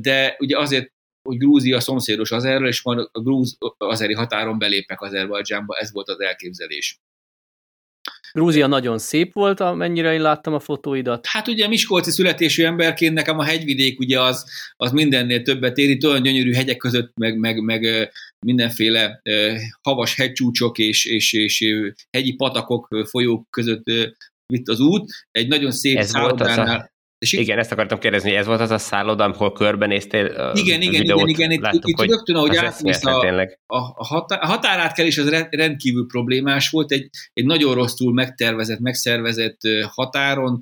de 0.00 0.36
ugye 0.38 0.58
azért 0.58 0.92
hogy 1.22 1.36
Grúzia 1.36 1.80
szomszédos 1.80 2.30
Azerrel, 2.30 2.66
és 2.66 2.82
majd 2.82 2.98
a 2.98 3.20
grúz 3.20 3.56
azeri 3.76 4.14
határon 4.14 4.58
belépek 4.58 5.00
Azerbajdzsánba, 5.00 5.76
ez 5.76 5.92
volt 5.92 6.08
az 6.08 6.20
elképzelés. 6.20 7.00
Grúzia 8.32 8.66
nagyon 8.66 8.98
szép 8.98 9.32
volt, 9.32 9.60
amennyire 9.60 10.12
én 10.12 10.20
láttam 10.20 10.54
a 10.54 10.60
fotóidat. 10.60 11.26
Hát 11.26 11.48
ugye 11.48 11.68
Miskolci 11.68 12.10
születésű 12.10 12.64
emberként 12.64 13.14
nekem 13.14 13.38
a 13.38 13.44
hegyvidék 13.44 13.98
ugye 13.98 14.20
az, 14.20 14.44
az 14.76 14.92
mindennél 14.92 15.42
többet 15.42 15.76
éri, 15.76 16.06
olyan 16.06 16.22
gyönyörű 16.22 16.52
hegyek 16.52 16.76
között, 16.76 17.12
meg, 17.14 17.38
meg, 17.38 17.62
meg 17.62 18.10
mindenféle 18.46 19.20
havas 19.82 20.14
hegycsúcsok 20.14 20.78
és, 20.78 21.04
és, 21.04 21.32
és 21.32 21.64
hegyi 22.10 22.34
patakok, 22.34 22.88
folyók 23.08 23.50
között 23.50 23.84
vitt 24.46 24.68
az 24.68 24.80
út. 24.80 25.10
Egy 25.30 25.48
nagyon 25.48 25.70
szép 25.70 25.96
Ez 25.96 26.12
volt 26.12 26.40
és 27.22 27.32
igen, 27.32 27.58
ezt 27.58 27.72
akartam 27.72 27.98
kérdezni, 27.98 28.28
hogy 28.28 28.38
ez 28.38 28.46
volt 28.46 28.60
az 28.60 28.70
a 28.70 28.78
szálloda, 28.78 29.24
ahol 29.24 29.52
körbenéztél 29.52 30.26
a 30.26 30.52
Igen, 30.54 30.80
igen, 30.80 31.00
videót, 31.00 31.28
igen, 31.28 31.50
igen. 31.50 31.62
Láttuk, 31.62 31.88
itt, 31.88 32.00
itt 32.00 32.08
rögtön, 32.10 32.36
ahogy 32.36 32.56
átmész 32.56 33.04
a, 33.04 33.42
a, 33.66 33.94
a, 33.94 34.04
határ, 34.04 34.38
a 34.42 34.46
határátkelés 34.46 35.18
az 35.18 35.46
rendkívül 35.50 36.06
problémás 36.06 36.70
volt, 36.70 36.92
egy, 36.92 37.08
egy 37.32 37.44
nagyon 37.44 37.74
rosszul 37.74 38.12
megtervezett, 38.12 38.78
megszervezett 38.78 39.60
határon, 39.90 40.60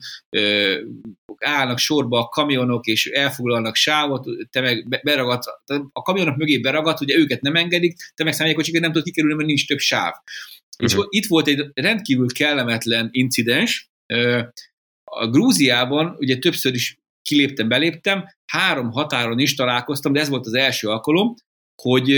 állnak 1.39 1.79
sorba 1.79 2.19
a 2.19 2.29
kamionok, 2.29 2.87
és 2.87 3.07
elfoglalnak 3.07 3.75
sávot, 3.75 4.25
te 4.51 4.61
meg 4.61 5.01
beragadsz, 5.03 5.47
a 5.93 6.03
kamionok 6.03 6.37
mögé 6.37 6.59
beragadt, 6.59 7.01
ugye 7.01 7.17
őket 7.17 7.41
nem 7.41 7.55
engedik, 7.55 7.97
te 8.15 8.25
meg 8.25 8.33
személykocsikat 8.33 8.81
nem 8.81 8.91
tudod 8.91 9.07
kikerülni, 9.07 9.37
mert 9.37 9.49
nincs 9.49 9.67
több 9.67 9.79
sáv. 9.79 10.13
Uh-huh. 10.13 10.87
És 10.87 10.95
mhm. 10.95 11.07
itt 11.09 11.27
volt 11.27 11.49
egy 11.49 11.71
rendkívül 11.75 12.27
kellemetlen 12.33 13.09
incidens, 13.11 13.91
a 15.11 15.29
Grúziában 15.29 16.17
ugye 16.19 16.37
többször 16.37 16.75
is 16.75 16.99
kiléptem, 17.23 17.69
beléptem, 17.69 18.25
három 18.47 18.91
határon 18.91 19.39
is 19.39 19.55
találkoztam, 19.55 20.13
de 20.13 20.21
ez 20.21 20.29
volt 20.29 20.47
az 20.47 20.55
első 20.55 20.89
alkalom, 20.89 21.35
hogy 21.83 22.11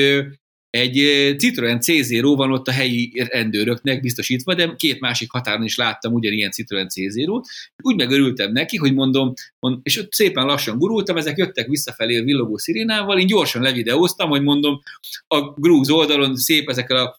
egy 0.70 0.96
Citroen 1.38 1.78
C0 1.80 2.32
van 2.36 2.52
ott 2.52 2.68
a 2.68 2.72
helyi 2.72 3.12
rendőröknek 3.14 4.00
biztosítva, 4.00 4.54
de 4.54 4.74
két 4.76 5.00
másik 5.00 5.30
határon 5.30 5.64
is 5.64 5.76
láttam 5.76 6.12
ugyanilyen 6.12 6.50
Citroen 6.50 6.86
C0-t. 6.94 7.44
Úgy 7.82 7.96
megörültem 7.96 8.52
neki, 8.52 8.76
hogy 8.76 8.94
mondom, 8.94 9.32
mond, 9.58 9.78
és 9.82 9.98
ott 9.98 10.12
szépen 10.12 10.46
lassan 10.46 10.78
gurultam, 10.78 11.16
ezek 11.16 11.36
jöttek 11.36 11.66
visszafelé 11.66 12.18
a 12.18 12.24
villogó 12.24 12.56
szirénával, 12.56 13.18
én 13.18 13.26
gyorsan 13.26 13.62
levideóztam, 13.62 14.28
hogy 14.28 14.42
mondom, 14.42 14.80
a 15.26 15.40
grúz 15.40 15.90
oldalon 15.90 16.36
szép 16.36 16.68
ezekkel 16.68 16.96
a 16.96 17.18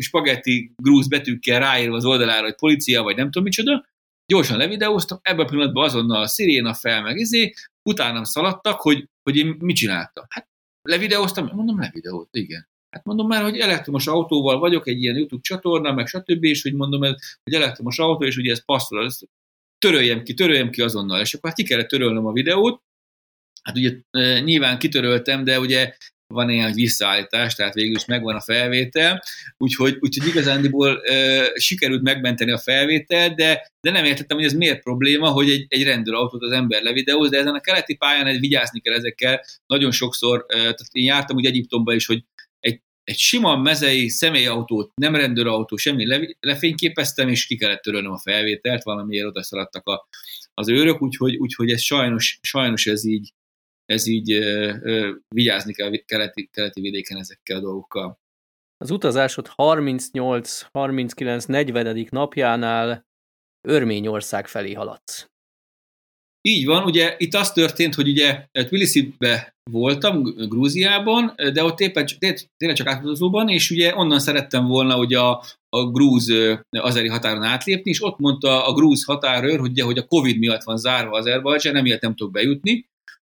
spagetti 0.00 0.72
grúz 0.82 1.08
betűkkel 1.08 1.60
ráírva 1.60 1.96
az 1.96 2.04
oldalára, 2.04 2.44
hogy 2.44 2.54
policia, 2.54 3.02
vagy 3.02 3.16
nem 3.16 3.30
tudom 3.30 3.44
micsoda, 3.44 3.84
gyorsan 4.26 4.56
levideóztam, 4.56 5.18
ebben 5.22 5.46
a 5.46 5.48
pillanatban 5.48 5.84
azonnal 5.84 6.22
a 6.22 6.26
sziréna 6.26 6.74
fel, 6.74 7.02
meg 7.02 7.16
izé, 7.16 7.52
utánam 7.82 8.24
szaladtak, 8.24 8.80
hogy, 8.80 9.08
hogy 9.22 9.36
én 9.36 9.56
mit 9.58 9.76
csináltam. 9.76 10.24
Hát 10.28 10.48
levideóztam, 10.82 11.50
mondom, 11.52 11.80
levideót, 11.80 12.28
igen. 12.30 12.68
Hát 12.90 13.04
mondom 13.04 13.26
már, 13.26 13.42
hogy 13.42 13.58
elektromos 13.58 14.06
autóval 14.06 14.58
vagyok, 14.58 14.88
egy 14.88 15.02
ilyen 15.02 15.16
YouTube 15.16 15.42
csatorna, 15.42 15.92
meg 15.92 16.06
stb. 16.06 16.44
és 16.44 16.62
hogy 16.62 16.74
mondom, 16.74 17.02
ez 17.02 17.14
egy 17.42 17.54
elektromos 17.54 17.98
autó, 17.98 18.24
és 18.24 18.36
ugye 18.36 18.52
ez 18.52 18.64
passzol, 18.64 19.04
ezt 19.04 19.28
töröljem 19.78 20.22
ki, 20.22 20.34
töröljem 20.34 20.70
ki 20.70 20.82
azonnal, 20.82 21.20
és 21.20 21.34
akkor 21.34 21.48
hát 21.48 21.58
ki 21.58 21.64
kellett 21.64 21.88
törölnöm 21.88 22.26
a 22.26 22.32
videót, 22.32 22.84
Hát 23.66 23.76
ugye 23.76 24.00
e, 24.10 24.40
nyilván 24.40 24.78
kitöröltem, 24.78 25.44
de 25.44 25.60
ugye 25.60 25.96
van 26.26 26.50
ilyen 26.50 26.72
visszaállítás, 26.72 27.54
tehát 27.54 27.74
végül 27.74 27.94
is 27.96 28.04
megvan 28.04 28.34
a 28.34 28.40
felvétel, 28.40 29.22
úgyhogy, 29.56 29.96
úgyhogy 30.00 30.28
igazándiból 30.28 31.02
e, 31.02 31.44
sikerült 31.54 32.02
megmenteni 32.02 32.50
a 32.50 32.58
felvétel, 32.58 33.34
de, 33.34 33.70
de 33.80 33.90
nem 33.90 34.04
értettem, 34.04 34.36
hogy 34.36 34.46
ez 34.46 34.52
miért 34.52 34.82
probléma, 34.82 35.28
hogy 35.28 35.50
egy, 35.50 35.66
egy 35.68 35.82
rendőrautót 35.82 36.42
az 36.42 36.52
ember 36.52 36.82
levideóz, 36.82 37.30
de 37.30 37.38
ezen 37.38 37.54
a 37.54 37.60
keleti 37.60 37.96
pályán 37.96 38.26
egy 38.26 38.40
vigyázni 38.40 38.80
kell 38.80 38.94
ezekkel. 38.94 39.40
Nagyon 39.66 39.90
sokszor, 39.90 40.44
e, 40.48 40.56
tehát 40.56 40.88
én 40.92 41.04
jártam 41.04 41.36
úgy 41.36 41.46
Egyiptomba 41.46 41.94
is, 41.94 42.06
hogy 42.06 42.24
egy, 42.60 42.80
egy 43.04 43.18
sima 43.18 43.56
mezei 43.56 44.08
személyautót, 44.08 44.92
nem 44.94 45.16
rendőrautó, 45.16 45.76
semmi 45.76 46.06
le, 46.06 46.20
lefényképeztem, 46.40 47.28
és 47.28 47.46
ki 47.46 47.56
kellett 47.56 47.82
törölnöm 47.82 48.12
a 48.12 48.18
felvételt, 48.18 48.82
valamiért 48.82 49.26
oda 49.26 49.42
szaladtak 49.42 49.86
a, 49.86 50.08
az 50.54 50.68
őrök, 50.68 51.02
úgyhogy, 51.02 51.36
úgyhogy 51.36 51.70
ez 51.70 51.82
sajnos, 51.82 52.38
sajnos 52.42 52.86
ez 52.86 53.04
így, 53.04 53.32
ez 53.86 54.06
így 54.06 54.32
ö, 54.32 54.74
ö, 54.82 55.14
vigyázni 55.28 55.72
kell 55.72 55.92
a 55.92 56.02
keleti, 56.06 56.48
keleti 56.52 56.80
vidéken 56.80 57.18
ezekkel 57.18 57.56
a 57.56 57.60
dolgokkal. 57.60 58.18
Az 58.78 58.90
utazásod 58.90 59.46
38, 59.46 60.60
39, 60.72 61.44
40. 61.44 62.06
napjánál 62.10 63.06
Örményország 63.68 64.48
felé 64.48 64.72
haladsz. 64.72 65.26
Így 66.48 66.66
van, 66.66 66.84
ugye 66.84 67.14
itt 67.18 67.34
az 67.34 67.52
történt, 67.52 67.94
hogy 67.94 68.08
ugye 68.08 68.46
Tbilisi-be 68.52 69.56
voltam, 69.70 70.22
Grúziában, 70.22 71.34
de 71.52 71.64
ott 71.64 71.80
éppen 71.80 72.06
tényleg 72.56 72.76
csak 72.76 72.86
átutazóban, 72.86 73.48
és 73.48 73.70
ugye 73.70 73.96
onnan 73.96 74.18
szerettem 74.18 74.66
volna 74.66 74.94
hogy 74.94 75.14
a, 75.14 75.42
a 75.68 75.90
grúz 75.90 76.32
azeri 76.70 77.08
határon 77.08 77.42
átlépni, 77.42 77.90
és 77.90 78.02
ott 78.02 78.18
mondta 78.18 78.66
a 78.66 78.72
grúz 78.72 79.04
határőr, 79.04 79.58
hogy, 79.58 79.70
ugye, 79.70 79.84
hogy 79.84 79.98
a 79.98 80.06
Covid 80.06 80.38
miatt 80.38 80.62
van 80.62 80.76
zárva 80.76 81.16
az 81.16 81.26
Erbajdzsán, 81.26 81.76
emiatt 81.76 82.00
nem 82.00 82.14
tudok 82.14 82.32
bejutni, 82.32 82.86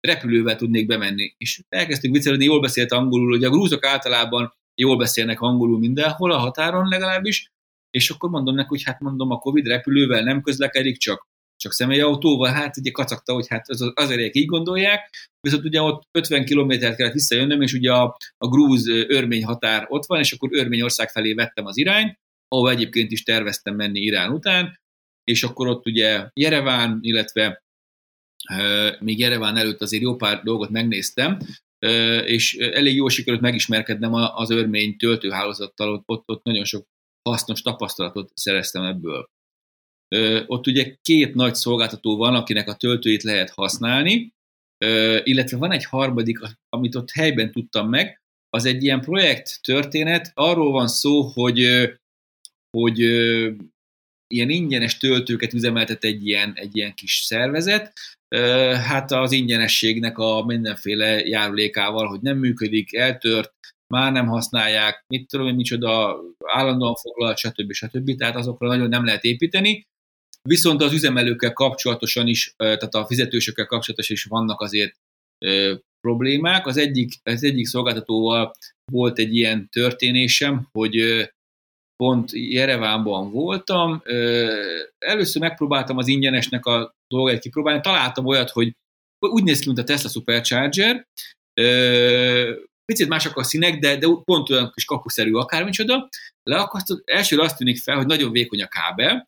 repülővel 0.06 0.56
tudnék 0.56 0.86
bemenni. 0.86 1.34
És 1.36 1.62
elkezdtünk 1.68 2.14
viccelődni, 2.14 2.44
jól 2.44 2.60
beszélt 2.60 2.92
angolul, 2.92 3.30
hogy 3.30 3.44
a 3.44 3.50
grúzok 3.50 3.84
általában 3.84 4.52
jól 4.74 4.96
beszélnek 4.96 5.40
angolul 5.40 5.78
mindenhol, 5.78 6.32
a 6.32 6.38
határon 6.38 6.88
legalábbis, 6.88 7.50
és 7.90 8.10
akkor 8.10 8.30
mondom 8.30 8.54
neki, 8.54 8.68
hogy 8.68 8.82
hát 8.82 9.00
mondom, 9.00 9.30
a 9.30 9.38
Covid 9.38 9.66
repülővel 9.66 10.22
nem 10.22 10.42
közlekedik, 10.42 10.98
csak 10.98 11.26
csak 11.58 11.72
személyautóval, 11.72 12.52
hát 12.52 12.76
ugye 12.76 12.90
kacagta, 12.90 13.32
hogy 13.32 13.48
hát 13.48 13.68
az, 13.68 13.92
azért 13.94 14.34
így 14.34 14.46
gondolják, 14.46 15.10
viszont 15.40 15.64
ugye 15.64 15.82
ott 15.82 16.02
50 16.18 16.44
kilométert 16.44 16.96
kellett 16.96 17.12
visszajönnöm, 17.12 17.60
és 17.60 17.72
ugye 17.72 17.92
a, 17.92 18.16
a 18.38 18.48
grúz 18.48 18.88
örmény 18.88 19.44
határ 19.44 19.86
ott 19.88 20.06
van, 20.06 20.18
és 20.18 20.32
akkor 20.32 20.48
Örményország 20.52 21.10
felé 21.10 21.32
vettem 21.32 21.66
az 21.66 21.76
irányt, 21.76 22.18
ahol 22.48 22.70
egyébként 22.70 23.10
is 23.10 23.22
terveztem 23.22 23.74
menni 23.74 24.00
Irán 24.00 24.32
után, 24.32 24.78
és 25.24 25.42
akkor 25.42 25.68
ott 25.68 25.86
ugye 25.86 26.28
Jereván, 26.34 26.98
illetve 27.00 27.64
még 29.00 29.18
Jereván 29.18 29.56
előtt 29.56 29.80
azért 29.80 30.02
jó 30.02 30.16
pár 30.16 30.42
dolgot 30.42 30.70
megnéztem, 30.70 31.38
és 32.24 32.54
elég 32.54 32.94
jól 32.94 33.10
sikerült 33.10 33.42
megismerkednem 33.42 34.14
az 34.14 34.50
örmény 34.50 34.96
töltőhálózattal, 34.96 36.04
ott, 36.06 36.28
ott 36.28 36.44
nagyon 36.44 36.64
sok 36.64 36.86
hasznos 37.22 37.62
tapasztalatot 37.62 38.30
szereztem 38.34 38.82
ebből. 38.82 39.28
Ott 40.46 40.66
ugye 40.66 40.96
két 41.02 41.34
nagy 41.34 41.54
szolgáltató 41.54 42.16
van, 42.16 42.34
akinek 42.34 42.68
a 42.68 42.76
töltőit 42.76 43.22
lehet 43.22 43.50
használni, 43.50 44.34
illetve 45.22 45.56
van 45.56 45.72
egy 45.72 45.84
harmadik, 45.84 46.38
amit 46.68 46.94
ott 46.94 47.10
helyben 47.10 47.50
tudtam 47.50 47.88
meg, 47.88 48.20
az 48.48 48.64
egy 48.64 48.82
ilyen 48.82 49.00
projekt 49.00 49.58
történet, 49.62 50.30
arról 50.34 50.70
van 50.72 50.88
szó, 50.88 51.22
hogy, 51.22 51.88
hogy 52.70 52.98
ilyen 54.26 54.50
ingyenes 54.50 54.96
töltőket 54.96 55.52
üzemeltet 55.52 56.04
egy 56.04 56.26
ilyen, 56.26 56.52
egy 56.54 56.76
ilyen 56.76 56.94
kis 56.94 57.14
szervezet, 57.14 57.92
hát 58.86 59.12
az 59.12 59.32
ingyenességnek 59.32 60.18
a 60.18 60.44
mindenféle 60.44 61.18
járulékával, 61.26 62.06
hogy 62.06 62.20
nem 62.20 62.38
működik, 62.38 62.94
eltört, 62.94 63.52
már 63.94 64.12
nem 64.12 64.26
használják, 64.26 65.04
mit 65.06 65.28
tudom 65.28 65.46
én, 65.46 65.54
micsoda, 65.54 66.20
állandóan 66.44 66.94
foglalt, 66.94 67.38
stb. 67.38 67.72
stb. 67.72 68.16
Tehát 68.16 68.36
azokra 68.36 68.68
nagyon 68.68 68.88
nem 68.88 69.04
lehet 69.04 69.24
építeni, 69.24 69.84
Viszont 70.46 70.82
az 70.82 70.92
üzemelőkkel 70.92 71.52
kapcsolatosan 71.52 72.26
is, 72.26 72.54
tehát 72.56 72.94
a 72.94 73.06
fizetősökkel 73.06 73.66
kapcsolatosan 73.66 74.16
is 74.16 74.24
vannak 74.24 74.60
azért 74.60 74.94
problémák. 76.00 76.66
Az 76.66 76.76
egyik, 76.76 77.12
az 77.22 77.44
egyik 77.44 77.66
szolgáltatóval 77.66 78.52
volt 78.92 79.18
egy 79.18 79.34
ilyen 79.34 79.68
történésem, 79.68 80.68
hogy 80.72 80.94
pont 81.96 82.30
Jerevánban 82.32 83.30
voltam. 83.30 84.02
Először 84.98 85.42
megpróbáltam 85.42 85.96
az 85.96 86.08
ingyenesnek 86.08 86.66
a 86.66 86.94
dolgait 87.08 87.40
kipróbálni, 87.40 87.80
találtam 87.80 88.26
olyat, 88.26 88.50
hogy 88.50 88.72
úgy 89.18 89.42
néz 89.42 89.58
ki, 89.58 89.66
mint 89.66 89.78
a 89.78 89.84
Tesla 89.84 90.08
Supercharger, 90.08 91.06
picit 92.84 93.08
mások 93.08 93.36
a 93.36 93.42
színek, 93.42 93.78
de, 93.78 93.96
de 93.96 94.06
pont 94.24 94.50
olyan 94.50 94.70
kis 94.74 94.84
kapuszerű 94.84 95.32
akármicsoda, 95.32 96.08
leakasztott, 96.42 97.08
elsőre 97.08 97.42
azt 97.42 97.56
tűnik 97.56 97.78
fel, 97.78 97.96
hogy 97.96 98.06
nagyon 98.06 98.32
vékony 98.32 98.62
a 98.62 98.68
kábel, 98.68 99.26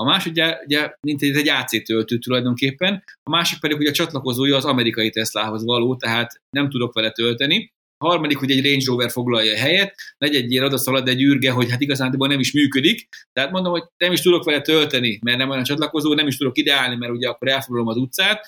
a 0.00 0.04
másik 0.04 0.32
ugye, 0.32 0.94
mint 1.06 1.22
egy, 1.22 1.36
egy 1.36 1.48
AC 1.48 1.84
töltő 1.84 2.18
tulajdonképpen, 2.18 3.04
a 3.22 3.30
másik 3.30 3.60
pedig, 3.60 3.76
hogy 3.76 3.86
a 3.86 3.92
csatlakozója 3.92 4.56
az 4.56 4.64
amerikai 4.64 5.10
Teslahoz 5.10 5.64
való, 5.64 5.96
tehát 5.96 6.40
nem 6.56 6.70
tudok 6.70 6.94
vele 6.94 7.10
tölteni. 7.10 7.72
A 8.02 8.08
harmadik, 8.08 8.38
hogy 8.38 8.50
egy 8.50 8.64
Range 8.64 8.84
Rover 8.86 9.10
foglalja 9.10 9.52
a 9.52 9.58
helyet, 9.58 9.94
negyedjére 10.18 10.64
oda 10.64 10.78
szalad 10.78 11.08
egy 11.08 11.22
űrge, 11.22 11.50
hogy 11.50 11.70
hát 11.70 11.80
igazán 11.80 12.14
nem 12.18 12.40
is 12.40 12.52
működik. 12.52 13.08
Tehát 13.32 13.50
mondom, 13.50 13.72
hogy 13.72 13.82
nem 13.96 14.12
is 14.12 14.20
tudok 14.20 14.44
vele 14.44 14.60
tölteni, 14.60 15.18
mert 15.22 15.38
nem 15.38 15.50
olyan 15.50 15.64
csatlakozó, 15.64 16.14
nem 16.14 16.26
is 16.26 16.36
tudok 16.36 16.58
ideálni, 16.58 16.96
mert 16.96 17.12
ugye 17.12 17.28
akkor 17.28 17.48
elfoglalom 17.48 17.88
az 17.88 17.96
utcát. 17.96 18.44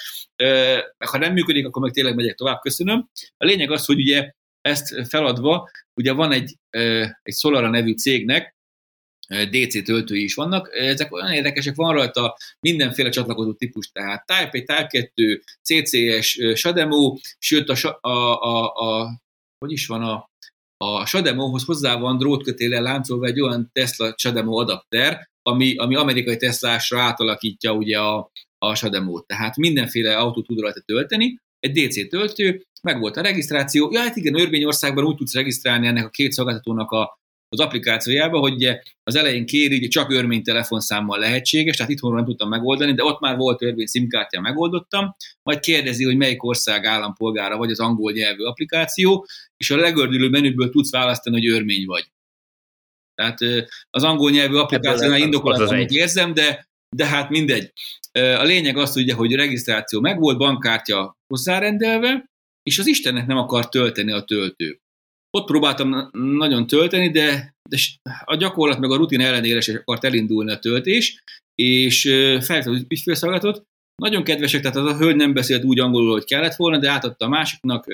Ha 1.11 1.19
nem 1.19 1.33
működik, 1.33 1.67
akkor 1.67 1.83
meg 1.83 1.93
tényleg 1.93 2.15
megyek 2.15 2.35
tovább, 2.35 2.61
köszönöm. 2.61 3.09
A 3.37 3.45
lényeg 3.45 3.71
az, 3.71 3.85
hogy 3.85 3.99
ugye 4.01 4.33
ezt 4.61 5.09
feladva, 5.09 5.71
ugye 5.95 6.13
van 6.13 6.33
egy, 6.33 6.57
egy 7.23 7.35
Solara 7.35 7.69
nevű 7.69 7.93
cégnek, 7.93 8.57
DC 9.51 9.85
töltői 9.85 10.23
is 10.23 10.35
vannak. 10.35 10.69
Ezek 10.73 11.13
olyan 11.13 11.33
érdekesek, 11.33 11.75
van 11.75 11.95
rajta 11.95 12.37
mindenféle 12.61 13.09
csatlakozó 13.09 13.53
típus, 13.53 13.91
tehát 13.91 14.27
Type 14.27 14.51
1, 14.53 14.65
Type 14.65 14.87
2, 14.87 15.43
CCS, 15.63 16.39
Shademo, 16.55 17.17
sőt 17.39 17.69
a, 17.69 17.99
a, 18.01 18.09
a, 18.43 18.75
a 18.75 19.21
hogy 19.63 19.73
is 19.73 19.87
van 19.87 20.03
a, 20.03 20.31
a 20.77 21.07
Shademo-hoz 21.07 21.65
hozzá 21.65 21.97
van 21.97 22.19
drótkötéle 22.19 22.81
láncolva 22.81 23.27
egy 23.27 23.41
olyan 23.41 23.71
Tesla 23.73 24.15
Shademo 24.17 24.61
adapter, 24.61 25.31
ami, 25.43 25.77
ami 25.77 25.97
amerikai 25.97 26.37
Teslásra 26.37 27.01
átalakítja 27.01 27.73
ugye 27.73 27.99
a, 28.01 28.31
a 28.59 28.75
Shademo-t. 28.75 29.27
Tehát 29.27 29.57
mindenféle 29.57 30.17
autót 30.17 30.47
tud 30.47 30.61
rajta 30.61 30.81
tölteni, 30.81 31.39
egy 31.59 31.73
DC 31.73 32.09
töltő, 32.09 32.63
meg 32.83 33.01
volt 33.01 33.17
a 33.17 33.23
regisztráció. 33.23 33.91
Ja, 33.93 34.01
hát 34.01 34.17
igen, 34.17 34.41
Örményországban 34.41 35.05
úgy 35.05 35.17
tudsz 35.17 35.35
regisztrálni 35.35 35.87
ennek 35.87 36.07
a 36.07 36.11
két 36.11 36.33
szolgáltatónak 36.33 36.91
a, 36.91 37.21
az 37.53 37.61
applikációjába, 37.61 38.39
hogy 38.39 38.53
ugye 38.53 38.81
az 39.03 39.15
elején 39.15 39.47
kéri, 39.47 39.79
hogy 39.79 39.89
csak 39.89 40.11
örmény 40.11 40.43
telefonszámmal 40.43 41.19
lehetséges, 41.19 41.77
tehát 41.77 41.93
itthonról 41.93 42.19
nem 42.19 42.29
tudtam 42.29 42.49
megoldani, 42.49 42.95
de 42.95 43.05
ott 43.05 43.21
már 43.21 43.37
volt 43.37 43.63
örmény 43.63 43.87
SIM-kártya, 43.87 44.41
megoldottam, 44.41 45.17
majd 45.43 45.61
kérdezi, 45.61 46.05
hogy 46.05 46.17
melyik 46.17 46.43
ország 46.43 46.85
állampolgára 46.85 47.57
vagy 47.57 47.71
az 47.71 47.81
angol 47.81 48.13
nyelvű 48.13 48.43
applikáció, 48.43 49.27
és 49.57 49.71
a 49.71 49.77
legördülő 49.77 50.29
menüből 50.29 50.71
tudsz 50.71 50.91
választani, 50.91 51.37
hogy 51.37 51.49
örmény 51.49 51.87
vagy. 51.87 52.05
Tehát 53.15 53.39
az 53.91 54.03
angol 54.03 54.31
nyelvű 54.31 54.57
applikációnál 54.57 55.21
indokolat, 55.21 55.71
amit 55.71 55.91
érzem, 55.91 56.35
de, 56.35 56.69
de 56.97 57.07
hát 57.07 57.31
mindegy. 57.31 57.73
A 58.13 58.43
lényeg 58.43 58.77
az, 58.77 58.97
ugye, 58.97 59.15
hogy 59.15 59.33
a 59.33 59.37
regisztráció 59.37 60.01
megvolt, 60.01 60.39
bankkártya 60.39 61.17
hozzárendelve, 61.27 62.31
és 62.63 62.79
az 62.79 62.87
Istennek 62.87 63.27
nem 63.27 63.37
akar 63.37 63.69
tölteni 63.69 64.13
a 64.13 64.23
töltő. 64.23 64.82
Ott 65.37 65.47
próbáltam 65.47 66.09
nagyon 66.13 66.67
tölteni, 66.67 67.11
de, 67.11 67.55
de 67.71 67.79
a 68.25 68.37
gyakorlat 68.37 68.79
meg 68.79 68.91
a 68.91 68.97
rutin 68.97 69.21
ellenére 69.21 69.57
is 69.57 69.69
akart 69.69 70.05
elindulni 70.05 70.53
a 70.53 70.59
töltés, 70.59 71.23
és 71.55 72.03
felhívtam 72.41 72.75
az 72.75 72.85
ügyfélszolgálatot. 72.89 73.63
Nagyon 74.03 74.25
kedvesek, 74.25 74.61
tehát 74.61 74.77
az 74.77 74.85
a 74.85 74.97
hölgy 74.97 75.17
nem 75.17 75.33
beszélt 75.33 75.65
úgy 75.65 75.81
angolul, 75.81 76.13
hogy 76.13 76.25
kellett 76.25 76.55
volna, 76.55 76.79
de 76.79 76.91
átadta 76.91 77.25
a 77.25 77.29
másiknak, 77.29 77.87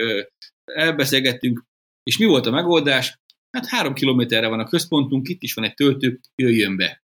elbeszélgettünk, 0.65 1.65
és 2.03 2.19
mi 2.19 2.25
volt 2.25 2.47
a 2.47 2.51
megoldás? 2.51 3.17
Hát 3.57 3.67
három 3.67 3.95
kilométerre 3.95 4.49
van 4.49 4.61
a 4.61 4.69
központunk, 4.69 5.29
itt 5.29 5.43
is 5.43 5.55
van 5.55 5.65
egy 5.65 5.75
töltő, 5.75 6.21
jöjjön 6.43 6.77
be. 6.77 7.03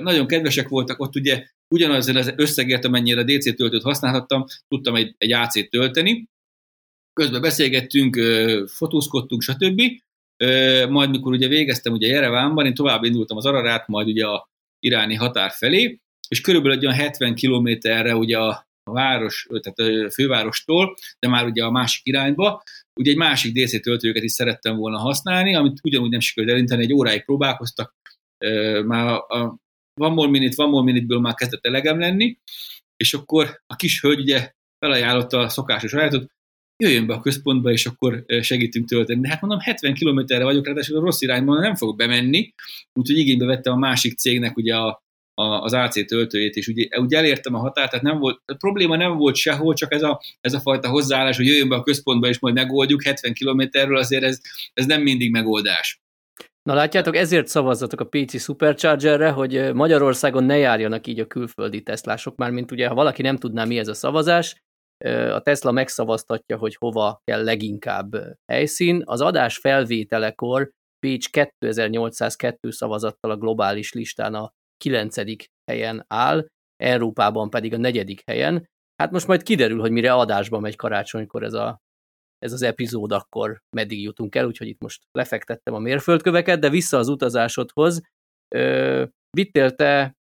Nagyon 0.00 0.26
kedvesek 0.26 0.68
voltak, 0.68 1.00
ott 1.00 1.16
ugye 1.16 1.46
ugyanazzel 1.74 2.16
az 2.16 2.32
összegért, 2.36 2.84
amennyire 2.84 3.24
DC 3.24 3.56
töltőt 3.56 3.82
használhattam, 3.82 4.44
tudtam 4.68 4.94
egy, 4.94 5.14
egy 5.18 5.32
AC-t 5.32 5.70
tölteni, 5.70 6.28
közben 7.18 7.40
beszélgettünk, 7.40 8.16
fotózkodtunk, 8.66 9.42
stb. 9.42 9.82
Majd 10.88 11.10
mikor 11.10 11.32
ugye 11.32 11.48
végeztem 11.48 11.92
ugye 11.92 12.06
Jerevánban, 12.06 12.66
én 12.66 12.74
tovább 12.74 13.04
indultam 13.04 13.36
az 13.36 13.46
Ararát, 13.46 13.86
majd 13.86 14.08
ugye 14.08 14.26
a 14.26 14.48
iráni 14.78 15.14
határ 15.14 15.50
felé, 15.50 16.00
és 16.28 16.40
körülbelül 16.40 16.76
egy 16.76 16.84
olyan 16.84 16.98
70 16.98 17.34
kilométerre 17.34 18.16
ugye 18.16 18.38
a, 18.38 18.66
város, 18.90 19.46
tehát 19.60 20.06
a 20.06 20.10
fővárostól, 20.10 20.94
de 21.18 21.28
már 21.28 21.46
ugye 21.46 21.64
a 21.64 21.70
másik 21.70 22.06
irányba, 22.06 22.62
ugye 23.00 23.10
egy 23.10 23.16
másik 23.16 23.52
DC 23.52 23.80
töltőket 23.82 24.22
is 24.22 24.32
szerettem 24.32 24.76
volna 24.76 24.98
használni, 24.98 25.54
amit 25.54 25.80
ugyanúgy 25.82 26.10
nem 26.10 26.20
sikerült 26.20 26.52
elinteni, 26.52 26.82
egy 26.82 26.92
óráig 26.92 27.24
próbálkoztak, 27.24 27.94
már 28.84 29.06
a 29.06 29.58
One 30.00 30.14
More 30.14 30.30
Minute, 30.30 30.62
One 30.62 30.70
More 30.70 30.84
Minute-ből 30.84 31.20
már 31.20 31.34
kezdett 31.34 31.64
elegem 31.64 31.98
lenni, 31.98 32.38
és 32.96 33.14
akkor 33.14 33.62
a 33.66 33.76
kis 33.76 34.00
hölgy 34.00 34.20
ugye 34.20 34.52
felajánlotta 34.78 35.38
a 35.38 35.48
szokásos 35.48 35.92
ajánlatot, 35.92 36.30
jöjjön 36.78 37.06
be 37.06 37.14
a 37.14 37.20
központba, 37.20 37.70
és 37.70 37.86
akkor 37.86 38.24
segítünk 38.40 38.88
tölteni. 38.88 39.20
De 39.20 39.28
hát 39.28 39.40
mondom, 39.40 39.60
70 39.60 39.94
kilométerre 39.94 40.44
vagyok, 40.44 40.66
ráadásul 40.66 40.96
a 40.96 41.00
rossz 41.00 41.20
irányban 41.20 41.60
nem 41.60 41.74
fogok 41.74 41.96
bemenni, 41.96 42.54
úgyhogy 42.92 43.18
igénybe 43.18 43.44
vettem 43.44 43.72
a 43.72 43.78
másik 43.78 44.18
cégnek 44.18 44.56
ugye 44.56 44.76
a, 44.76 45.02
a, 45.34 45.42
az 45.42 45.72
AC 45.72 46.06
töltőjét, 46.06 46.54
és 46.54 46.66
ugye, 46.66 46.98
ugye 46.98 47.16
elértem 47.18 47.54
a 47.54 47.58
határt, 47.58 47.90
tehát 47.90 48.04
nem 48.04 48.18
volt, 48.18 48.42
a 48.44 48.54
probléma 48.54 48.96
nem 48.96 49.16
volt 49.16 49.36
sehol, 49.36 49.74
csak 49.74 49.92
ez 49.92 50.02
a, 50.02 50.20
ez 50.40 50.52
a 50.52 50.60
fajta 50.60 50.88
hozzáállás, 50.88 51.36
hogy 51.36 51.46
jöjjön 51.46 51.68
be 51.68 51.76
a 51.76 51.82
központba, 51.82 52.28
és 52.28 52.38
majd 52.38 52.54
megoldjuk 52.54 53.02
70 53.02 53.32
kilométerről, 53.32 53.96
azért 53.96 54.24
ez, 54.24 54.40
ez 54.74 54.86
nem 54.86 55.02
mindig 55.02 55.30
megoldás. 55.30 56.00
Na 56.62 56.74
látjátok, 56.74 57.16
ezért 57.16 57.46
szavazzatok 57.46 58.00
a 58.00 58.04
PC 58.04 58.40
Superchargerre, 58.40 59.30
hogy 59.30 59.74
Magyarországon 59.74 60.44
ne 60.44 60.56
járjanak 60.56 61.06
így 61.06 61.20
a 61.20 61.26
külföldi 61.26 61.82
teszlások, 61.82 62.36
már 62.36 62.50
mint 62.50 62.70
ugye, 62.70 62.88
ha 62.88 62.94
valaki 62.94 63.22
nem 63.22 63.36
tudná, 63.36 63.64
mi 63.64 63.78
ez 63.78 63.88
a 63.88 63.94
szavazás, 63.94 64.56
a 65.06 65.40
Tesla 65.40 65.70
megszavaztatja, 65.70 66.56
hogy 66.56 66.74
hova 66.74 67.20
kell 67.24 67.44
leginkább 67.44 68.36
helyszín. 68.52 69.02
Az 69.04 69.20
adás 69.20 69.58
felvételekor 69.58 70.70
Pécs 70.98 71.30
2802 71.30 72.72
szavazattal 72.72 73.30
a 73.30 73.36
globális 73.36 73.92
listán 73.92 74.34
a 74.34 74.52
9. 74.76 75.16
helyen 75.70 76.04
áll, 76.08 76.46
Európában 76.76 77.50
pedig 77.50 77.74
a 77.74 77.76
negyedik 77.76 78.22
helyen. 78.26 78.68
Hát 79.02 79.10
most 79.10 79.26
majd 79.26 79.42
kiderül, 79.42 79.80
hogy 79.80 79.90
mire 79.90 80.12
adásba 80.12 80.58
megy 80.58 80.76
karácsonykor 80.76 81.42
ez, 81.42 81.52
a, 81.52 81.80
ez 82.38 82.52
az 82.52 82.62
epizód, 82.62 83.12
akkor 83.12 83.62
meddig 83.76 84.02
jutunk 84.02 84.34
el, 84.34 84.46
úgyhogy 84.46 84.66
itt 84.66 84.80
most 84.80 85.02
lefektettem 85.10 85.74
a 85.74 85.78
mérföldköveket, 85.78 86.60
de 86.60 86.68
vissza 86.68 86.98
az 86.98 87.08
utazásodhoz. 87.08 88.00
Ö, 88.54 89.04
vittél 89.30 89.74
te 89.74 90.17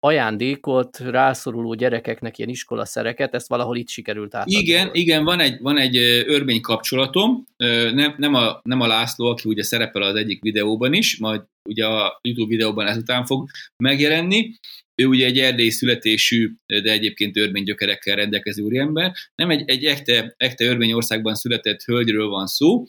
ajándékolt 0.00 0.98
rászoruló 0.98 1.74
gyerekeknek 1.74 2.38
ilyen 2.38 2.50
iskolaszereket, 2.50 3.34
ezt 3.34 3.48
valahol 3.48 3.76
itt 3.76 3.88
sikerült 3.88 4.34
átadni. 4.34 4.58
Igen, 4.58 4.88
igen, 4.92 5.24
van 5.24 5.40
egy, 5.40 5.60
van 5.60 5.78
egy 5.78 5.96
örmény 6.26 6.60
kapcsolatom, 6.60 7.44
nem, 7.92 8.14
nem, 8.16 8.34
a, 8.34 8.60
nem 8.62 8.80
a 8.80 8.86
László, 8.86 9.26
aki 9.26 9.48
ugye 9.48 9.62
szerepel 9.62 10.02
az 10.02 10.14
egyik 10.14 10.42
videóban 10.42 10.92
is, 10.92 11.18
majd 11.18 11.42
ugye 11.68 11.86
a 11.86 12.18
YouTube 12.22 12.48
videóban 12.48 12.86
ezután 12.86 13.24
fog 13.24 13.48
megjelenni, 13.76 14.54
ő 15.02 15.06
ugye 15.06 15.26
egy 15.26 15.38
erdélyi 15.38 15.70
születésű, 15.70 16.52
de 16.66 16.90
egyébként 16.90 17.36
örmény 17.36 17.64
gyökerekkel 17.64 18.16
rendelkező 18.16 18.62
úriember. 18.62 19.12
Nem 19.34 19.50
egy, 19.50 19.70
egy 19.70 19.84
ekte, 19.84 20.34
ekte 20.36 20.64
örmény 20.64 20.92
országban 20.92 21.34
született 21.34 21.82
hölgyről 21.82 22.28
van 22.28 22.46
szó, 22.46 22.84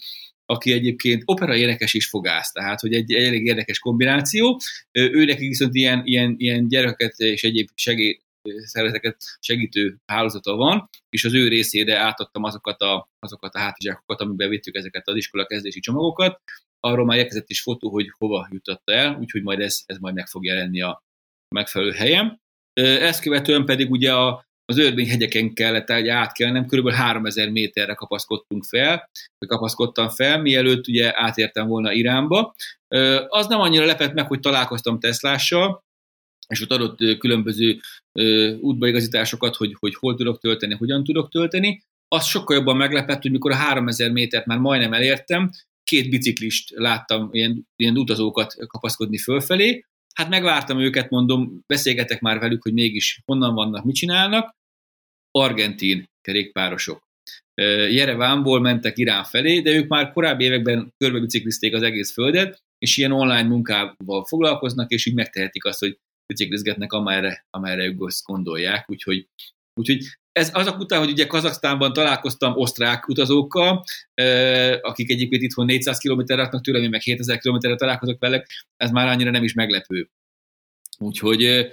aki 0.50 0.72
egyébként 0.72 1.24
opera 1.26 1.56
énekes 1.56 1.94
is 1.94 2.08
fogász, 2.08 2.52
tehát 2.52 2.80
hogy 2.80 2.94
egy, 2.94 3.14
egy 3.14 3.24
elég 3.24 3.46
érdekes 3.46 3.80
kombináció. 3.80 4.60
Ő 4.92 5.26
neki 5.26 5.48
viszont 5.48 5.76
ilyen, 5.76 6.02
ilyen, 6.06 6.36
ilyen 6.38 6.68
gyerekeket 6.68 7.14
és 7.18 7.44
egyéb 7.44 7.68
segély, 7.76 8.20
szervezeteket 8.64 9.18
segítő 9.40 9.98
hálózata 10.06 10.56
van, 10.56 10.90
és 11.10 11.26
az 11.26 11.34
ő 11.34 11.48
részére 11.48 11.98
átadtam 11.98 12.44
azokat 12.44 12.82
a, 12.82 13.10
azokat 13.20 13.56
a 13.56 13.60
hátizsákokat, 13.60 14.22
amiben 14.22 14.50
vittük 14.50 14.76
ezeket 14.76 15.08
az 15.08 15.16
iskola 15.16 15.46
kezdési 15.46 15.80
csomagokat. 15.80 16.42
Arról 16.80 17.06
már 17.06 17.18
érkezett 17.18 17.50
is 17.50 17.62
fotó, 17.62 17.90
hogy 17.90 18.12
hova 18.18 18.48
jutatta 18.52 18.92
el, 18.92 19.18
úgyhogy 19.20 19.44
majd 19.44 19.60
ez, 19.60 19.82
ez 19.86 19.98
majd 19.98 20.16
meg 20.16 20.28
fog 20.28 20.46
jelenni 20.46 20.82
a 20.82 21.04
megfelelő 21.56 21.92
helyen. 21.92 22.42
Ezt 22.82 23.22
követően 23.22 23.66
pedig 23.66 23.92
ugye 23.92 24.14
a, 24.14 24.48
az 24.70 25.08
hegyeken 25.08 25.54
kellett 25.54 25.90
egy 25.90 26.08
átkelnem, 26.08 26.66
kb. 26.66 26.90
3000 26.90 27.50
méterre 27.50 27.94
kapaszkodtunk 27.94 28.64
fel, 28.64 29.10
vagy 29.38 29.50
kapaszkodtam 29.50 30.10
fel, 30.10 30.42
mielőtt 30.42 30.88
ugye 30.88 31.12
átértem 31.16 31.68
volna 31.68 31.92
Iránba. 31.92 32.56
Az 33.28 33.48
nem 33.48 33.60
annyira 33.60 33.86
lepett 33.86 34.14
meg, 34.14 34.28
hogy 34.28 34.40
találkoztam 34.40 35.00
Teslással, 35.00 35.84
és 36.48 36.62
ott 36.62 36.72
adott 36.72 37.18
különböző 37.18 37.80
útbaigazításokat, 38.60 39.56
hogy, 39.56 39.76
hogy 39.80 39.96
hol 39.96 40.16
tudok 40.16 40.40
tölteni, 40.40 40.74
hogyan 40.74 41.04
tudok 41.04 41.30
tölteni. 41.30 41.82
Az 42.08 42.26
sokkal 42.26 42.58
jobban 42.58 42.78
meglepett, 42.78 43.22
hogy 43.22 43.32
mikor 43.32 43.52
a 43.52 43.56
3000 43.56 44.12
métert 44.12 44.46
már 44.46 44.58
majdnem 44.58 44.94
elértem, 44.94 45.52
két 45.84 46.10
biciklist 46.10 46.70
láttam, 46.76 47.30
ilyen, 47.32 47.68
ilyen 47.76 47.98
utazókat 47.98 48.56
kapaszkodni 48.68 49.18
fölfelé, 49.18 49.86
Hát 50.20 50.30
megvártam 50.30 50.80
őket, 50.80 51.10
mondom, 51.10 51.64
beszélgetek 51.68 52.22
már 52.22 52.40
velük, 52.40 52.64
hogy 52.64 52.74
mégis 52.74 53.22
honnan 53.26 53.54
vannak, 53.54 53.84
mit 53.84 53.96
csinálnak. 53.96 54.56
Argentin 55.32 56.06
kerékpárosok. 56.22 57.08
Jerevánból 57.92 58.60
mentek 58.60 58.98
Irán 58.98 59.24
felé, 59.24 59.60
de 59.60 59.72
ők 59.72 59.88
már 59.88 60.12
korábbi 60.12 60.44
években 60.44 60.94
körbebiciklizték 60.98 61.74
az 61.74 61.82
egész 61.82 62.14
földet, 62.14 62.64
és 62.78 62.98
ilyen 62.98 63.12
online 63.12 63.48
munkával 63.48 64.26
foglalkoznak, 64.26 64.92
és 64.92 65.06
így 65.06 65.14
megtehetik 65.14 65.66
azt, 65.66 65.80
hogy 65.80 65.98
biciklizgetnek, 66.26 66.92
amerre, 66.94 67.46
amerre 67.50 67.86
ők 67.86 68.02
azt 68.02 68.26
gondolják. 68.26 68.90
Úgyhogy, 68.90 69.28
úgyhogy 69.80 70.04
ez 70.32 70.50
azok 70.54 70.80
után, 70.80 71.00
hogy 71.00 71.10
ugye 71.10 71.28
Kazaksztánban 71.28 71.94
találkoztam 71.94 72.54
osztrák 72.56 73.08
utazókkal, 73.08 73.84
akik 74.82 75.10
egyébként 75.10 75.42
itthon 75.42 75.66
400 75.66 75.98
km 75.98 76.22
raknak 76.26 76.64
tőlem, 76.64 76.84
én 76.84 76.90
meg 76.90 77.02
7000 77.02 77.40
km-re 77.40 77.76
találkozok 77.76 78.20
velük, 78.20 78.46
ez 78.78 78.92
már 78.92 79.08
annyira 79.08 79.32
nem 79.32 79.44
is 79.44 79.54
meglepő. 79.54 80.10
Úgyhogy 80.98 81.68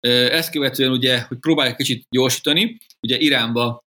ezt 0.00 0.50
követően 0.50 0.90
ugye, 0.90 1.20
hogy 1.20 1.38
próbáljuk 1.38 1.76
kicsit 1.76 2.06
gyorsítani, 2.10 2.78
ugye 3.00 3.16
Iránba 3.18 3.84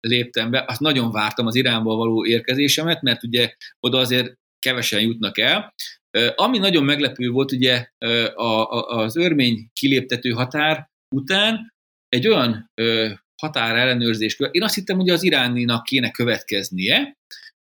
léptem 0.00 0.50
be, 0.50 0.64
azt 0.68 0.80
nagyon 0.80 1.10
vártam 1.10 1.46
az 1.46 1.54
Iránba 1.54 1.94
való 1.94 2.26
érkezésemet, 2.26 3.02
mert 3.02 3.22
ugye 3.22 3.54
oda 3.80 3.98
azért 3.98 4.34
kevesen 4.58 5.00
jutnak 5.00 5.38
el. 5.38 5.74
Ami 6.34 6.58
nagyon 6.58 6.84
meglepő 6.84 7.28
volt 7.28 7.52
ugye 7.52 7.86
az 8.86 9.16
örmény 9.16 9.70
kiléptető 9.72 10.30
határ 10.30 10.88
után, 11.16 11.72
egy 12.10 12.28
olyan 12.28 12.70
határellenőrzés. 13.42 14.36
Én 14.50 14.62
azt 14.62 14.74
hittem, 14.74 14.96
hogy 14.96 15.08
az 15.08 15.22
iráninak 15.22 15.84
kéne 15.84 16.10
következnie, 16.10 17.18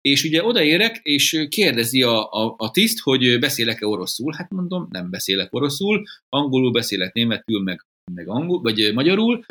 és 0.01 0.23
ugye 0.23 0.43
odaérek, 0.43 0.99
és 1.03 1.45
kérdezi 1.49 2.01
a, 2.01 2.31
a, 2.31 2.55
a 2.57 2.71
tiszt, 2.71 2.99
hogy 2.99 3.39
beszélek-e 3.39 3.85
oroszul. 3.85 4.33
Hát 4.37 4.49
mondom, 4.49 4.87
nem 4.91 5.09
beszélek 5.09 5.53
oroszul, 5.53 6.03
angolul 6.29 6.71
beszélek, 6.71 7.13
németül, 7.13 7.61
meg, 7.61 7.85
meg 8.11 8.27
angol, 8.27 8.61
vagy 8.61 8.91
magyarul, 8.93 9.45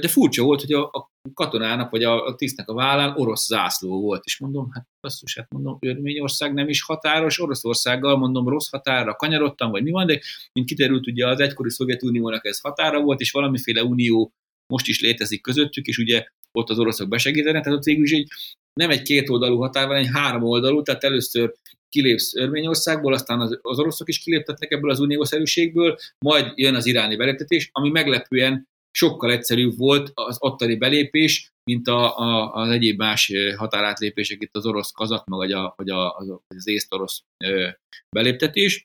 de 0.00 0.08
furcsa 0.08 0.42
volt, 0.42 0.60
hogy 0.60 0.72
a, 0.72 0.82
a 0.82 1.10
katonának, 1.34 1.90
vagy 1.90 2.02
a, 2.02 2.26
a 2.26 2.34
tisztnek 2.34 2.68
a 2.68 2.74
vállán 2.74 3.14
orosz 3.16 3.46
zászló 3.46 4.00
volt, 4.00 4.24
és 4.24 4.38
mondom, 4.38 4.70
hát 4.70 4.86
basszus, 5.00 5.36
hát 5.36 5.50
mondom, 5.50 5.78
Örményország 5.80 6.52
nem 6.52 6.68
is 6.68 6.82
határos, 6.82 7.40
Oroszországgal 7.40 8.16
mondom, 8.16 8.48
rossz 8.48 8.70
határa 8.70 9.14
kanyarodtam, 9.14 9.70
vagy 9.70 9.82
mi 9.82 9.90
van, 9.90 10.06
de 10.06 10.20
mint 10.52 10.66
kiderült, 10.66 11.06
ugye 11.06 11.28
az 11.28 11.40
egykori 11.40 11.70
Szovjetuniónak 11.70 12.46
ez 12.46 12.60
határa 12.60 13.00
volt, 13.00 13.20
és 13.20 13.30
valamiféle 13.30 13.82
unió 13.82 14.32
most 14.66 14.88
is 14.88 15.00
létezik 15.00 15.42
közöttük, 15.42 15.86
és 15.86 15.98
ugye 15.98 16.24
ott 16.52 16.70
az 16.70 16.78
oroszok 16.78 17.08
besegítenek, 17.08 17.62
tehát 17.62 17.78
ott 17.78 17.84
végül 17.84 18.04
is 18.04 18.12
egy, 18.12 18.28
nem 18.72 18.90
egy 18.90 19.02
kétoldalú 19.02 19.58
határ, 19.58 19.86
hanem 19.86 20.02
egy 20.02 20.10
három 20.12 20.42
oldalú, 20.42 20.82
tehát 20.82 21.04
először 21.04 21.54
kilépsz 21.88 22.36
Örményországból, 22.36 23.12
aztán 23.12 23.40
az, 23.40 23.58
az 23.62 23.78
oroszok 23.78 24.08
is 24.08 24.18
kiléptetnek 24.18 24.70
ebből 24.70 24.90
az 24.90 25.00
uniószerűségből, 25.00 25.96
majd 26.24 26.52
jön 26.54 26.74
az 26.74 26.86
iráni 26.86 27.16
beléptetés, 27.16 27.68
ami 27.72 27.90
meglepően 27.90 28.68
sokkal 28.90 29.30
egyszerűbb 29.32 29.76
volt 29.76 30.10
az 30.14 30.36
ottani 30.40 30.76
belépés, 30.76 31.50
mint 31.70 31.88
a, 31.88 32.18
a, 32.18 32.52
az 32.52 32.70
egyéb 32.70 32.98
más 32.98 33.32
határátlépések, 33.56 34.42
itt 34.42 34.56
az 34.56 34.66
orosz 34.66 34.90
kazak, 34.90 35.24
vagy, 35.26 35.52
a, 35.52 35.74
vagy 35.76 35.90
a, 35.90 36.16
az 36.16 36.68
észt-orosz 36.68 37.22
beléptetés. 38.16 38.84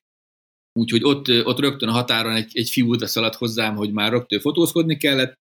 Úgyhogy 0.80 1.04
ott, 1.04 1.28
ott 1.45 1.60
rögtön 1.60 1.89
a 1.89 1.91
határon 1.91 2.36
egy, 2.36 2.52
egy 2.54 2.70
fiú 2.70 2.97
szaladt 2.97 3.36
hozzám, 3.36 3.76
hogy 3.76 3.91
már 3.91 4.12
rögtön 4.12 4.39
fotózkodni 4.39 4.97
kellett, 4.97 5.39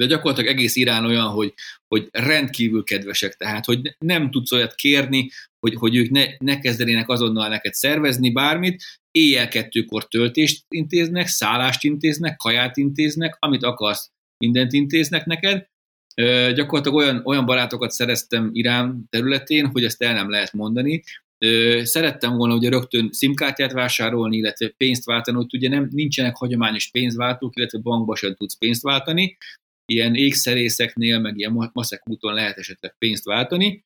de 0.00 0.06
gyakorlatilag 0.06 0.50
egész 0.50 0.76
Irán 0.76 1.04
olyan, 1.04 1.28
hogy, 1.28 1.54
hogy 1.88 2.08
rendkívül 2.12 2.84
kedvesek, 2.84 3.34
tehát 3.34 3.64
hogy 3.64 3.96
nem 3.98 4.30
tudsz 4.30 4.52
olyat 4.52 4.74
kérni, 4.74 5.30
hogy, 5.60 5.74
hogy 5.74 5.96
ők 5.96 6.10
ne, 6.10 6.24
ne 6.38 6.58
kezdenének 6.58 7.08
azonnal 7.08 7.48
neked 7.48 7.72
szervezni 7.72 8.32
bármit, 8.32 8.82
éjjel 9.10 9.48
kettőkor 9.48 10.08
töltést 10.08 10.64
intéznek, 10.68 11.26
szállást 11.26 11.84
intéznek, 11.84 12.36
kaját 12.36 12.76
intéznek, 12.76 13.36
amit 13.38 13.62
akarsz, 13.62 14.10
mindent 14.44 14.72
intéznek 14.72 15.24
neked. 15.24 15.66
Ö, 16.14 16.52
gyakorlatilag 16.54 16.98
olyan, 16.98 17.22
olyan 17.24 17.46
barátokat 17.46 17.90
szereztem 17.90 18.50
Irán 18.52 19.04
területén, 19.10 19.66
hogy 19.66 19.84
ezt 19.84 20.02
el 20.02 20.14
nem 20.14 20.30
lehet 20.30 20.52
mondani. 20.52 21.02
Ö, 21.38 21.80
szerettem 21.84 22.36
volna 22.36 22.54
ugye 22.54 22.68
rögtön 22.68 23.08
szimkártyát 23.12 23.72
vásárolni, 23.72 24.36
illetve 24.36 24.68
pénzt 24.76 25.04
váltani, 25.04 25.36
hogy 25.36 25.54
ugye 25.54 25.68
nem, 25.68 25.88
nincsenek 25.90 26.36
hagyományos 26.36 26.90
pénzváltók, 26.90 27.56
illetve 27.56 27.78
bankba 27.78 28.16
sem 28.16 28.34
tudsz 28.34 28.58
pénzt 28.58 28.82
váltani, 28.82 29.36
ilyen 29.92 30.14
ékszerészeknél, 30.14 31.18
meg 31.18 31.38
ilyen 31.38 31.70
maszek 31.72 32.08
úton 32.08 32.34
lehet 32.34 32.58
esetleg 32.58 32.94
pénzt 32.98 33.24
váltani. 33.24 33.84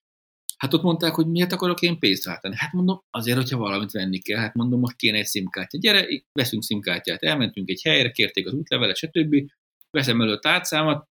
Hát 0.63 0.75
ott 0.75 0.83
mondták, 0.83 1.15
hogy 1.15 1.27
miért 1.27 1.53
akarok 1.53 1.81
én 1.81 1.99
pénzt 1.99 2.25
váltani. 2.25 2.55
Hát 2.59 2.73
mondom, 2.73 3.03
azért, 3.11 3.37
hogyha 3.37 3.59
valamit 3.59 3.91
venni 3.91 4.19
kell. 4.19 4.39
Hát 4.39 4.55
mondom, 4.55 4.81
most 4.81 4.97
kéne 4.97 5.19
egy 5.19 5.27
szimkártya. 5.27 5.79
Gyere, 5.79 6.07
veszünk 6.33 6.63
szimkártyát. 6.63 7.23
Elmentünk 7.23 7.69
egy 7.69 7.83
helyre, 7.83 8.11
kérték 8.11 8.47
az 8.47 8.53
útlevelet, 8.53 8.97
stb. 8.97 9.51
Veszem 9.91 10.21
elő 10.21 10.33
a 10.33 10.39
tárcámat, 10.39 11.09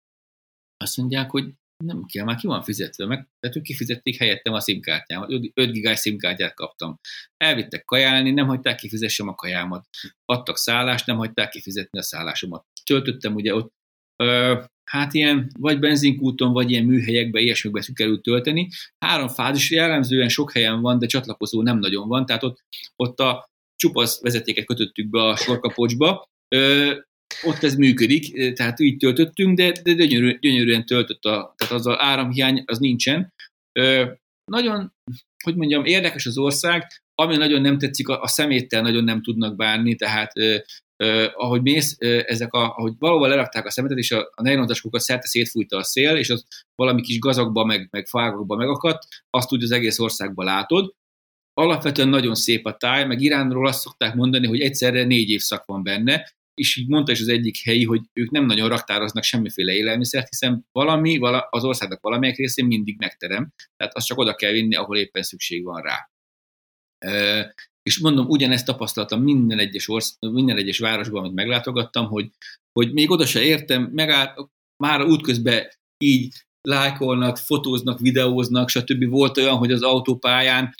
azt 0.76 0.96
mondják, 0.96 1.30
hogy 1.30 1.44
nem 1.84 2.04
kell, 2.04 2.24
már 2.24 2.36
ki 2.36 2.46
van 2.46 2.62
fizetve, 2.62 3.06
meg, 3.06 3.28
tehát 3.40 3.56
ők 3.56 3.62
kifizették 3.62 4.16
helyettem 4.16 4.52
a 4.52 4.60
szimkártyámat, 4.60 5.30
5 5.54 5.70
gigás 5.70 5.98
szimkártyát 5.98 6.54
kaptam. 6.54 7.00
Elvittek 7.36 7.84
kajálni, 7.84 8.30
nem 8.30 8.46
hagyták 8.46 8.76
kifizessem 8.76 9.28
a 9.28 9.34
kajámat. 9.34 9.88
Adtak 10.24 10.56
szállást, 10.56 11.06
nem 11.06 11.16
hagyták 11.16 11.50
kifizetni 11.50 11.98
a 11.98 12.02
szállásomat. 12.02 12.64
Töltöttem 12.84 13.34
ugye 13.34 13.54
ott 13.54 13.72
hát 14.84 15.14
ilyen 15.14 15.50
vagy 15.58 15.78
benzinkúton, 15.78 16.52
vagy 16.52 16.70
ilyen 16.70 16.84
műhelyekbe, 16.84 17.40
ilyesmikbe 17.40 17.80
sikerült 17.80 18.22
tölteni. 18.22 18.68
Három 18.98 19.28
fázis 19.28 19.70
jellemzően 19.70 20.28
sok 20.28 20.52
helyen 20.52 20.80
van, 20.80 20.98
de 20.98 21.06
csatlakozó 21.06 21.62
nem 21.62 21.78
nagyon 21.78 22.08
van, 22.08 22.26
tehát 22.26 22.42
ott, 22.42 22.64
ott 22.96 23.20
a 23.20 23.48
csupasz 23.76 24.20
vezetéket 24.20 24.64
kötöttük 24.64 25.10
be 25.10 25.22
a 25.22 25.36
sorkapocsba, 25.36 26.24
Ö, 26.54 26.94
ott 27.42 27.62
ez 27.62 27.74
működik, 27.74 28.54
tehát 28.54 28.80
így 28.80 28.96
töltöttünk, 28.96 29.56
de, 29.56 29.72
de 29.82 29.92
gyönyörű, 29.92 30.38
gyönyörűen 30.38 30.86
töltött, 30.86 31.24
a, 31.24 31.54
tehát 31.56 31.74
az 31.74 31.86
a 31.86 31.96
áramhiány 32.00 32.62
az 32.66 32.78
nincsen. 32.78 33.32
Ö, 33.72 34.04
nagyon, 34.44 34.92
hogy 35.44 35.56
mondjam, 35.56 35.84
érdekes 35.84 36.26
az 36.26 36.38
ország, 36.38 36.86
ami 37.14 37.36
nagyon 37.36 37.60
nem 37.60 37.78
tetszik, 37.78 38.08
a, 38.08 38.22
a 38.22 38.28
szeméttel 38.28 38.82
nagyon 38.82 39.04
nem 39.04 39.22
tudnak 39.22 39.56
bánni, 39.56 39.94
tehát 39.94 40.32
Uh, 40.98 41.26
ahogy 41.34 41.62
mész, 41.62 41.96
uh, 42.00 42.22
ezek 42.26 42.52
a, 42.52 42.74
ahogy 42.76 42.92
valahol 42.98 43.28
lerakták 43.28 43.66
a 43.66 43.70
szemetet, 43.70 43.98
és 43.98 44.10
a, 44.10 44.30
a 44.34 44.42
nejlontaskokat 44.42 45.00
szerte 45.00 45.26
szétfújta 45.26 45.76
a 45.76 45.82
szél, 45.82 46.16
és 46.16 46.30
az 46.30 46.46
valami 46.74 47.02
kis 47.02 47.18
gazakba, 47.18 47.64
meg, 47.64 47.88
meg 47.90 48.06
fágokba 48.06 48.56
megakadt, 48.56 49.02
azt 49.30 49.52
úgy 49.52 49.62
az 49.62 49.70
egész 49.70 49.98
országban 49.98 50.44
látod. 50.44 50.94
Alapvetően 51.52 52.08
nagyon 52.08 52.34
szép 52.34 52.66
a 52.66 52.76
táj, 52.76 53.06
meg 53.06 53.20
Iránról 53.20 53.66
azt 53.66 53.80
szokták 53.80 54.14
mondani, 54.14 54.46
hogy 54.46 54.60
egyszerre 54.60 55.04
négy 55.04 55.28
évszak 55.30 55.64
van 55.64 55.82
benne, 55.82 56.32
és 56.54 56.76
így 56.76 56.88
mondta 56.88 57.12
is 57.12 57.20
az 57.20 57.28
egyik 57.28 57.62
helyi, 57.64 57.84
hogy 57.84 58.00
ők 58.12 58.30
nem 58.30 58.46
nagyon 58.46 58.68
raktároznak 58.68 59.22
semmiféle 59.22 59.72
élelmiszert, 59.72 60.28
hiszen 60.28 60.66
valami 60.72 61.16
vala, 61.18 61.48
az 61.50 61.64
országnak 61.64 62.00
valamelyik 62.00 62.36
részén 62.36 62.66
mindig 62.66 62.98
megterem, 62.98 63.52
tehát 63.76 63.94
azt 63.94 64.06
csak 64.06 64.18
oda 64.18 64.34
kell 64.34 64.52
vinni, 64.52 64.74
ahol 64.74 64.96
éppen 64.96 65.22
szükség 65.22 65.64
van 65.64 65.82
rá. 65.82 66.10
És 67.84 67.98
mondom, 67.98 68.26
ugyanezt 68.26 68.66
tapasztaltam 68.66 69.22
minden 69.22 69.58
egyes, 69.58 69.88
orsz, 69.88 70.16
minden 70.20 70.56
egyes 70.56 70.78
városban, 70.78 71.20
amit 71.20 71.34
meglátogattam, 71.34 72.06
hogy, 72.06 72.30
hogy 72.72 72.92
még 72.92 73.10
oda 73.10 73.26
se 73.26 73.42
értem, 73.42 73.90
megáll, 73.92 74.48
már 74.82 75.04
útközben 75.04 75.68
így 76.04 76.32
lájkolnak, 76.68 77.38
fotóznak, 77.38 77.98
videóznak, 77.98 78.68
stb. 78.68 79.08
Volt 79.08 79.36
olyan, 79.38 79.56
hogy 79.56 79.72
az 79.72 79.82
autópályán 79.82 80.74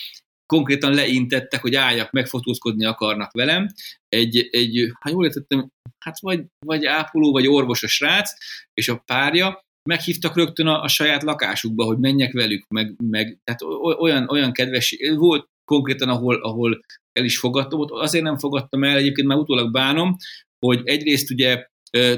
konkrétan 0.47 0.95
leintettek, 0.95 1.61
hogy 1.61 1.75
álljak 1.75 2.11
meg, 2.11 2.27
fotózkodni 2.27 2.85
akarnak 2.85 3.33
velem. 3.33 3.69
Egy, 4.09 4.49
egy 4.51 4.93
ha 5.01 5.11
jól 5.11 5.25
értettem, 5.25 5.69
hát 5.99 6.21
vagy, 6.21 6.45
vagy 6.67 6.85
ápoló, 6.85 7.33
vagy 7.33 7.47
orvos 7.47 7.83
a 7.83 7.89
srác, 7.89 8.31
és 8.75 8.89
a 8.89 9.03
párja, 9.07 9.63
meghívtak 9.89 10.37
rögtön 10.37 10.67
a, 10.67 10.83
a 10.83 10.89
saját 10.89 11.23
lakásukba, 11.23 11.85
hogy 11.85 11.99
menjek 11.99 12.33
velük, 12.33 12.67
meg, 12.69 12.95
meg 13.03 13.39
tehát 13.45 13.63
olyan, 13.99 14.29
olyan 14.29 14.53
kedves, 14.53 14.97
volt 15.17 15.49
konkrétan, 15.65 16.09
ahol, 16.09 16.35
ahol 16.35 16.81
el 17.13 17.25
is 17.25 17.39
fogadtam, 17.39 17.81
ott 17.81 17.91
azért 17.91 18.25
nem 18.25 18.39
fogadtam 18.39 18.85
el, 18.85 18.97
egyébként 18.97 19.27
már 19.27 19.39
utólag 19.39 19.73
bánom, 19.73 20.17
hogy 20.67 20.81
egyrészt 20.85 21.31
ugye 21.31 21.67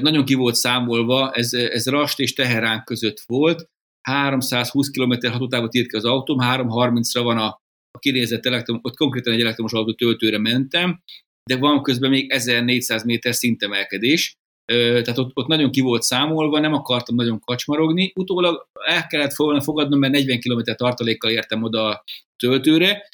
nagyon 0.01 0.25
ki 0.25 0.33
volt 0.33 0.55
számolva, 0.55 1.31
ez, 1.31 1.53
ez 1.53 1.87
Rast 1.87 2.19
és 2.19 2.33
Teherán 2.33 2.83
között 2.83 3.19
volt, 3.25 3.69
320 4.01 4.89
km 4.89 5.27
hatótávot 5.31 5.75
írt 5.75 5.89
ki 5.89 5.95
az 5.95 6.05
autóm, 6.05 6.37
330-ra 6.41 7.19
van 7.23 7.37
a, 7.37 7.47
a 7.91 7.99
kinézett 7.99 8.45
elektrom, 8.45 8.79
ott 8.81 8.95
konkrétan 8.95 9.33
egy 9.33 9.41
elektromos 9.41 9.73
autó 9.73 9.93
töltőre 9.93 10.37
mentem, 10.37 11.01
de 11.49 11.57
van 11.57 11.81
közben 11.81 12.09
még 12.09 12.31
1400 12.31 13.03
méter 13.03 13.35
szintemelkedés, 13.35 14.35
tehát 14.73 15.17
ott, 15.17 15.31
ott 15.33 15.47
nagyon 15.47 15.71
ki 15.71 15.81
volt 15.81 16.01
számolva, 16.01 16.59
nem 16.59 16.73
akartam 16.73 17.15
nagyon 17.15 17.39
kacsmarogni, 17.39 18.11
utólag 18.15 18.67
el 18.85 19.07
kellett 19.07 19.35
volna 19.35 19.61
fogadnom, 19.61 19.99
mert 19.99 20.13
40 20.13 20.39
km 20.39 20.71
tartalékkal 20.75 21.31
értem 21.31 21.63
oda 21.63 21.85
a 21.85 22.03
töltőre, 22.37 23.07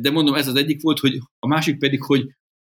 de 0.00 0.10
mondom, 0.10 0.34
ez 0.34 0.48
az 0.48 0.54
egyik 0.54 0.82
volt, 0.82 0.98
hogy 0.98 1.18
a 1.38 1.46
másik 1.46 1.78
pedig, 1.78 2.02
hogy 2.02 2.26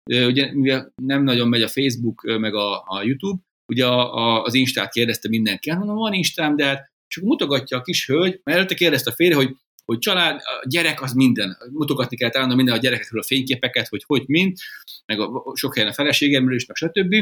ugye 0.09 0.53
mivel 0.53 0.93
nem 0.95 1.23
nagyon 1.23 1.47
megy 1.47 1.61
a 1.61 1.67
Facebook, 1.67 2.21
meg 2.39 2.53
a, 2.53 2.83
a 2.85 3.03
YouTube, 3.03 3.41
ugye 3.65 3.85
a, 3.85 4.15
a, 4.15 4.43
az 4.43 4.53
Instát 4.53 4.91
kérdezte 4.91 5.29
mindenki, 5.29 5.69
hát 5.69 5.79
mondom, 5.79 5.95
van 5.95 6.13
Instám, 6.13 6.55
de 6.55 6.65
hát 6.65 6.91
csak 7.07 7.23
mutogatja 7.23 7.77
a 7.77 7.81
kis 7.81 8.07
hölgy, 8.07 8.41
mert 8.43 8.57
előtte 8.57 8.75
kérdezte 8.75 9.11
a 9.11 9.13
férje, 9.13 9.35
hogy 9.35 9.55
hogy 9.89 9.99
család, 9.99 10.35
a 10.35 10.67
gyerek 10.67 11.01
az 11.01 11.13
minden. 11.13 11.57
Mutogatni 11.71 12.17
kell 12.17 12.29
állandóan 12.33 12.57
minden 12.57 12.75
a 12.75 12.79
gyerekekről 12.79 13.21
a 13.21 13.25
fényképeket, 13.25 13.87
hogy 13.87 14.03
hogy 14.07 14.23
mind, 14.27 14.57
meg 15.05 15.19
a, 15.19 15.51
sok 15.55 15.75
helyen 15.75 15.89
a 15.89 15.93
feleségemről 15.93 16.55
is, 16.55 16.65
meg 16.65 16.75
stb. 16.75 17.13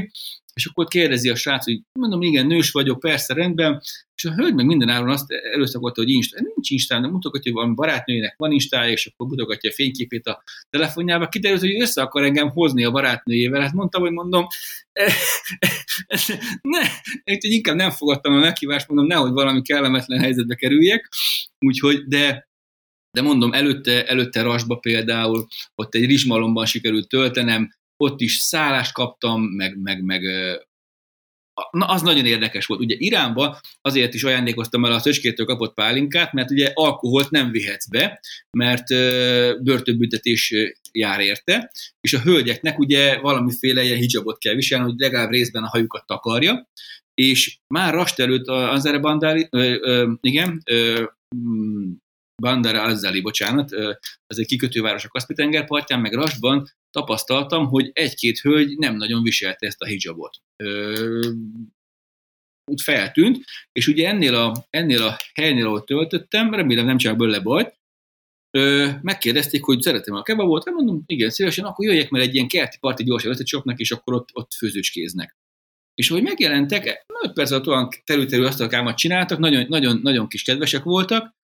És 0.54 0.66
akkor 0.66 0.88
kérdezi 0.88 1.30
a 1.30 1.36
srác, 1.36 1.66
hogy 1.66 1.82
mondom, 2.00 2.22
igen, 2.22 2.48
nős 2.48 2.72
vagyok, 2.72 3.00
persze, 3.00 3.34
rendben, 3.34 3.82
és 4.16 4.26
a 4.26 4.34
hölgy 4.34 4.54
meg 4.54 4.66
minden 4.66 4.90
áron 4.90 5.10
azt 5.10 5.32
előszakolta, 5.54 6.02
hogy 6.02 6.10
Insta. 6.10 6.42
Nincs 6.42 6.70
Instán, 6.70 7.02
de 7.02 7.08
mutogatja, 7.08 7.52
hogy 7.52 7.60
valami 7.60 7.76
barátnőjének 7.76 8.36
van 8.38 8.52
Instája, 8.52 8.92
és 8.92 9.06
akkor 9.06 9.28
mutogatja 9.28 9.70
a 9.70 9.74
fényképét 9.74 10.28
a 10.28 10.44
telefonjába. 10.70 11.28
Kiderült, 11.28 11.62
hogy 11.62 11.82
össze 11.82 12.02
akar 12.02 12.24
engem 12.24 12.50
hozni 12.50 12.84
a 12.84 12.92
barátnőjével. 12.92 13.62
Hát 13.62 13.74
mondtam, 13.74 14.02
hogy 14.02 14.12
mondom, 14.12 14.48
ne, 16.62 16.80
én 17.24 17.38
inkább 17.40 17.76
nem 17.76 17.92
fogadtam 17.92 18.34
a 18.34 18.40
meghívást, 18.40 18.88
mondom, 18.88 19.08
nehogy 19.08 19.32
valami 19.32 19.62
kellemetlen 19.62 20.20
helyzetbe 20.20 20.56
kerüljek. 20.56 21.10
Úgyhogy, 21.60 22.04
de 22.08 22.48
de 23.18 23.24
mondom, 23.24 23.54
előtte, 23.54 24.06
előtte 24.06 24.42
Rasba 24.42 24.76
például, 24.76 25.48
ott 25.76 25.96
egy 25.96 26.06
rizsmalomban 26.06 26.66
sikerült 26.66 27.08
töltenem, 27.08 27.70
ott 28.04 28.22
is 28.22 28.36
szállást 28.36 28.94
kaptam, 28.94 29.42
meg, 29.42 29.82
meg, 29.82 30.04
meg 30.04 30.22
Na, 31.72 31.86
az 31.86 32.02
nagyon 32.02 32.26
érdekes 32.26 32.66
volt. 32.66 32.80
Ugye 32.80 32.96
Iránba 32.98 33.60
azért 33.82 34.14
is 34.14 34.24
ajándékoztam 34.24 34.86
el 34.86 34.92
a 34.92 35.02
töcskétől 35.02 35.46
kapott 35.46 35.74
pálinkát, 35.74 36.34
mert 36.34 36.52
ugye 36.52 36.72
alkoholt 36.74 37.30
nem 37.30 37.52
vihetsz 37.52 37.90
be, 37.90 38.20
mert 38.58 38.88
börtönbüntetés 39.64 40.54
jár 40.92 41.20
érte, 41.20 41.72
és 42.02 42.14
a 42.14 42.22
hölgyeknek 42.22 42.80
ugye 42.80 43.20
valamiféle 43.20 43.84
ilyen 43.84 43.98
hijabot 43.98 44.38
kell 44.38 44.56
viselni, 44.56 44.86
hogy 44.86 45.00
legalább 45.00 45.30
részben 45.30 45.64
a 45.64 45.70
hajukat 45.70 46.06
takarja, 46.06 46.70
és 47.14 47.58
már 47.74 47.94
rast 47.94 48.20
előtt 48.20 48.48
az 48.48 48.86
ö, 49.50 50.12
igen, 50.22 50.62
ö, 50.66 51.04
Bandara 52.42 52.82
Azzali, 52.82 53.22
bocsánat, 53.22 53.72
az 54.28 54.40
egy 54.40 54.46
kikötőváros 54.46 55.06
a 55.06 55.08
Kaspi-tenger 55.08 55.66
partján, 55.66 56.02
meg 56.02 56.14
Rasban 56.14 56.68
tapasztaltam, 56.90 57.68
hogy 57.68 57.90
egy-két 57.94 58.40
hölgy 58.40 58.78
nem 58.78 58.96
nagyon 58.96 59.24
viselte 59.24 59.68
ezt 59.68 59.82
a 59.82 59.86
hijabot. 59.86 60.38
Úgy 62.72 62.82
feltűnt, 62.82 63.44
és 63.72 63.88
ugye 63.88 64.08
ennél 64.08 64.36
a, 64.36 64.66
ennél 64.70 65.04
a 65.04 65.18
helynél, 65.34 65.66
ahol 65.66 65.84
töltöttem, 65.84 66.54
remélem 66.54 66.86
nem 66.86 66.98
csak 66.98 67.18
bőle 67.18 67.40
baj, 67.40 67.74
megkérdezték, 69.02 69.64
hogy 69.64 69.82
szeretem 69.82 70.16
a 70.16 70.22
kebabot, 70.22 70.66
hát 70.66 70.74
mondom, 70.74 71.04
igen, 71.06 71.30
szívesen, 71.30 71.66
akkor 71.66 71.86
jöjjek, 71.86 72.10
mert 72.10 72.26
egy 72.26 72.34
ilyen 72.34 72.48
kerti 72.48 72.78
parti 72.80 73.04
gyorsan 73.04 73.32
összecsapnak, 73.32 73.80
és 73.80 73.92
akkor 73.92 74.14
ott, 74.14 74.30
ott 74.34 74.54
főzőcskéznek. 74.54 75.36
És 75.94 76.10
ahogy 76.10 76.24
megjelentek, 76.24 77.06
5 77.24 77.34
perc 77.34 77.52
alatt 77.52 77.68
olyan 77.68 77.90
terülterű 78.04 78.44
asztalkámat 78.44 78.98
csináltak, 78.98 79.40
nagyon, 79.40 79.66
nagyon, 79.68 80.00
nagyon 80.02 80.28
kis 80.28 80.44
kedvesek 80.44 80.84
voltak, 80.84 81.36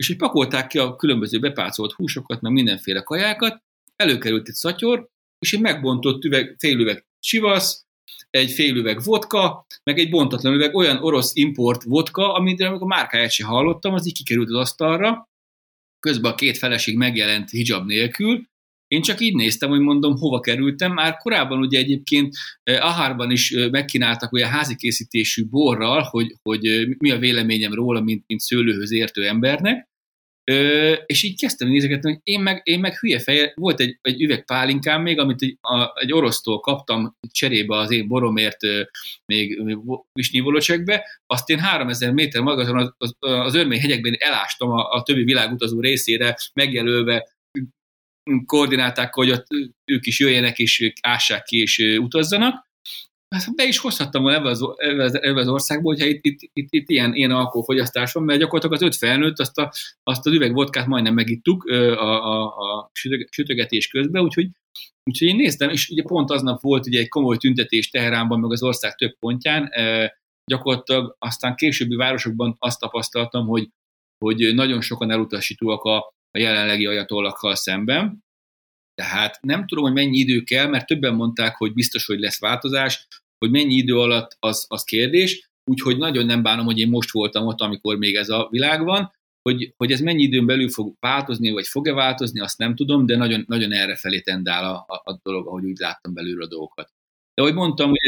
és 0.00 0.06
hogy 0.06 0.16
pakolták 0.16 0.66
ki 0.66 0.78
a 0.78 0.96
különböző 0.96 1.38
bepácolt 1.38 1.92
húsokat, 1.92 2.40
meg 2.40 2.52
mindenféle 2.52 3.00
kajákat, 3.00 3.62
előkerült 3.96 4.48
egy 4.48 4.54
szatyor, 4.54 5.08
és 5.38 5.52
egy 5.52 5.60
megbontott 5.60 6.24
üveg, 6.24 6.56
fél 6.58 6.78
üveg 6.78 7.06
csivasz, 7.18 7.86
egy 8.30 8.50
fél 8.50 8.76
üveg 8.76 9.02
vodka, 9.02 9.66
meg 9.82 9.98
egy 9.98 10.10
bontatlan 10.10 10.54
üveg 10.54 10.74
olyan 10.74 10.96
orosz 11.02 11.34
import 11.34 11.82
vodka, 11.82 12.32
amit 12.34 12.60
a 12.60 12.86
márkáját 12.86 13.30
sem 13.30 13.48
hallottam, 13.48 13.94
az 13.94 14.06
így 14.06 14.14
kikerült 14.14 14.48
az 14.48 14.54
asztalra, 14.54 15.28
közben 15.98 16.32
a 16.32 16.34
két 16.34 16.58
feleség 16.58 16.96
megjelent 16.96 17.50
hijab 17.50 17.86
nélkül, 17.86 18.48
én 18.92 19.02
csak 19.02 19.20
így 19.20 19.34
néztem, 19.34 19.68
hogy 19.68 19.80
mondom, 19.80 20.16
hova 20.16 20.40
kerültem. 20.40 20.92
Már 20.92 21.16
korábban 21.16 21.58
ugye 21.58 21.78
egyébként 21.78 22.34
eh, 22.62 22.84
Ahárban 22.84 23.30
is 23.30 23.52
eh, 23.52 23.70
megkínáltak 23.70 24.32
olyan 24.32 24.50
házi 24.50 24.76
készítésű 24.76 25.48
borral, 25.48 26.02
hogy, 26.02 26.34
hogy 26.42 26.66
eh, 26.66 26.86
mi 26.98 27.10
a 27.10 27.18
véleményem 27.18 27.74
róla, 27.74 28.00
mint, 28.00 28.24
mint 28.26 28.40
szőlőhöz 28.40 28.92
értő 28.92 29.26
embernek. 29.26 29.89
Ö, 30.50 30.92
és 31.06 31.22
így 31.22 31.38
kezdtem 31.38 31.68
nézegetni, 31.68 32.10
hogy 32.10 32.20
én 32.22 32.40
meg, 32.40 32.60
én 32.64 32.80
meg 32.80 32.98
hülye 32.98 33.20
feje, 33.20 33.52
volt 33.54 33.80
egy, 33.80 33.98
egy 34.02 34.22
üveg 34.22 34.44
pálinkám 34.44 35.02
még, 35.02 35.18
amit 35.18 35.42
egy, 35.42 35.58
a, 35.60 36.00
egy 36.00 36.12
orosztól 36.12 36.60
kaptam 36.60 37.16
cserébe 37.30 37.76
az 37.76 37.90
én 37.90 38.08
boromért 38.08 38.62
ö, 38.62 38.82
még, 39.26 39.60
még 39.62 39.78
visnyivolocsegbe, 40.12 41.04
azt 41.26 41.48
én 41.48 41.58
3000 41.58 42.12
méter 42.12 42.42
magasan 42.42 42.76
az, 42.76 42.94
az, 42.98 43.14
az 43.18 43.54
örmény 43.54 43.80
hegyekben 43.80 44.16
elástam 44.18 44.70
a, 44.70 44.90
a 44.90 45.02
többi 45.02 45.24
világutazó 45.24 45.80
részére, 45.80 46.36
megjelölve 46.54 47.28
koordináták, 48.46 49.14
hogy 49.14 49.30
ott 49.30 49.46
ők 49.84 50.06
is 50.06 50.20
jöjjenek, 50.20 50.58
és 50.58 50.92
ássák 51.00 51.42
ki, 51.42 51.58
és 51.58 51.78
utazzanak, 51.98 52.69
hát 53.30 53.54
be 53.54 53.64
is 53.64 53.78
hozhattam 53.78 54.22
volna 54.22 54.38
ebbe 54.38 54.48
az, 54.48 54.62
ebbe 54.76 55.04
az, 55.04 55.22
ebbe 55.22 55.40
az 55.40 55.48
országba, 55.48 55.88
hogyha 55.88 56.06
itt, 56.06 56.24
itt, 56.24 56.38
itt, 56.52 56.68
itt 56.70 56.88
ilyen, 56.88 57.14
ilyen 57.14 57.30
alkoholfogyasztás 57.30 58.12
van, 58.12 58.22
mert 58.22 58.38
gyakorlatilag 58.38 58.76
az 58.76 58.82
öt 58.82 58.96
felnőtt 58.96 59.38
azt, 59.38 59.58
a, 59.58 59.72
azt 60.02 60.26
az 60.26 60.32
üvegvodkát 60.32 60.86
majdnem 60.86 61.14
megittuk 61.14 61.64
a, 61.64 62.24
a, 62.34 62.44
a 62.44 62.90
sütögetés 63.30 63.88
közben, 63.88 64.22
úgyhogy, 64.22 64.48
úgyhogy 65.04 65.28
én 65.28 65.36
néztem, 65.36 65.70
és 65.70 65.88
ugye 65.88 66.02
pont 66.02 66.30
aznap 66.30 66.60
volt 66.60 66.86
ugye 66.86 66.98
egy 66.98 67.08
komoly 67.08 67.36
tüntetés 67.36 67.90
Teheránban, 67.90 68.40
meg 68.40 68.50
az 68.50 68.62
ország 68.62 68.94
több 68.94 69.18
pontján, 69.18 69.70
gyakorlatilag 70.44 71.16
aztán 71.18 71.54
későbbi 71.54 71.96
városokban 71.96 72.56
azt 72.58 72.80
tapasztaltam, 72.80 73.46
hogy, 73.46 73.68
hogy 74.24 74.54
nagyon 74.54 74.80
sokan 74.80 75.10
elutasítóak 75.10 75.82
a, 75.82 75.96
a 76.30 76.38
jelenlegi 76.38 76.86
ajatollakkal 76.86 77.54
szemben, 77.54 78.24
tehát 78.94 79.38
nem 79.42 79.66
tudom, 79.66 79.84
hogy 79.84 79.92
mennyi 79.92 80.18
idő 80.18 80.40
kell, 80.40 80.66
mert 80.66 80.86
többen 80.86 81.14
mondták, 81.14 81.56
hogy 81.56 81.72
biztos, 81.72 82.06
hogy 82.06 82.18
lesz 82.18 82.40
változás, 82.40 83.06
hogy 83.38 83.50
mennyi 83.50 83.74
idő 83.74 83.98
alatt 83.98 84.36
az, 84.40 84.64
az 84.68 84.84
kérdés, 84.84 85.50
úgyhogy 85.70 85.96
nagyon 85.96 86.26
nem 86.26 86.42
bánom, 86.42 86.64
hogy 86.64 86.78
én 86.78 86.88
most 86.88 87.10
voltam 87.10 87.46
ott, 87.46 87.60
amikor 87.60 87.96
még 87.96 88.14
ez 88.14 88.28
a 88.28 88.48
világ 88.50 88.84
van, 88.84 89.12
hogy, 89.42 89.74
hogy 89.76 89.92
ez 89.92 90.00
mennyi 90.00 90.22
időn 90.22 90.46
belül 90.46 90.68
fog 90.68 90.94
változni, 91.00 91.50
vagy 91.50 91.66
fog-e 91.66 91.92
változni, 91.92 92.40
azt 92.40 92.58
nem 92.58 92.74
tudom, 92.74 93.06
de 93.06 93.16
nagyon, 93.16 93.44
nagyon 93.46 93.72
erre 93.72 93.96
felé 93.96 94.20
tendál 94.20 94.64
a, 94.64 94.84
a, 94.86 95.10
a 95.10 95.20
dolog, 95.22 95.46
ahogy 95.46 95.64
úgy 95.64 95.78
láttam 95.78 96.14
belül 96.14 96.42
a 96.42 96.46
dolgokat. 96.46 96.92
De 97.34 97.42
ahogy 97.42 97.54
mondtam, 97.54 97.88
hogy 97.88 97.98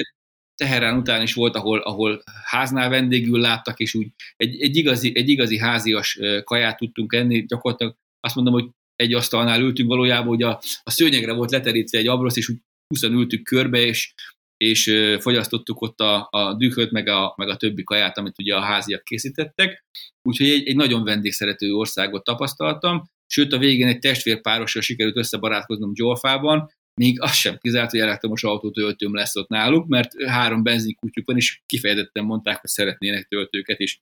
Teherán 0.55 0.99
után 0.99 1.23
is 1.23 1.35
volt, 1.35 1.57
ahol, 1.57 1.79
ahol 1.79 2.23
háznál 2.45 2.89
vendégül 2.89 3.41
láttak, 3.41 3.81
és 3.81 3.95
úgy 3.95 4.09
egy, 4.37 4.63
egy, 4.63 4.77
igazi, 4.77 5.13
egy 5.15 5.29
igazi 5.29 5.59
házias 5.59 6.19
kaját 6.45 6.77
tudtunk 6.77 7.13
enni, 7.13 7.45
gyakorlatilag 7.45 7.97
azt 8.21 8.35
mondom, 8.35 8.53
hogy 8.53 8.69
egy 8.97 9.15
asztalnál 9.15 9.61
ültünk 9.61 9.89
valójában, 9.89 10.27
hogy 10.27 10.43
a, 10.43 10.61
a 10.83 10.91
szőnyegre 10.91 11.33
volt 11.33 11.51
leterítve 11.51 11.99
egy 11.99 12.07
abrosz, 12.07 12.37
és 12.37 12.49
úgy 12.49 12.59
20 12.95 13.03
ültük 13.03 13.43
körbe, 13.43 13.81
és, 13.81 14.15
és 14.57 14.93
fogyasztottuk 15.21 15.81
ott 15.81 16.01
a, 16.01 16.29
a 16.31 16.55
dühöt, 16.55 16.91
meg 16.91 17.09
a, 17.09 17.35
meg 17.37 17.49
a 17.49 17.57
többi 17.57 17.83
kaját, 17.83 18.19
amit 18.19 18.39
ugye 18.39 18.55
a 18.55 18.61
háziak 18.61 19.05
készítettek. 19.05 19.85
Úgyhogy 20.29 20.49
egy, 20.49 20.67
egy 20.67 20.77
nagyon 20.77 21.05
vendégszerető 21.05 21.73
országot 21.73 22.25
tapasztaltam, 22.25 23.03
sőt 23.27 23.53
a 23.53 23.59
végén 23.59 23.87
egy 23.87 23.99
testvérpárossal 23.99 24.83
sikerült 24.83 25.17
összebarátkoznom 25.17 25.95
Gyolfában, 25.95 26.71
még 27.01 27.21
az 27.21 27.35
sem 27.35 27.59
kizárt, 27.59 27.91
hogy 27.91 28.01
elektromos 28.01 28.45
autótöltőm 28.45 29.15
lesz 29.15 29.37
ott 29.37 29.49
náluk, 29.49 29.87
mert 29.87 30.23
három 30.27 30.63
benzinkutyuk 30.63 31.27
van, 31.27 31.37
és 31.37 31.63
kifejezetten 31.67 32.25
mondták, 32.25 32.61
hogy 32.61 32.71
szeretnének 32.71 33.29
töltőket, 33.29 33.79
és, 33.79 33.99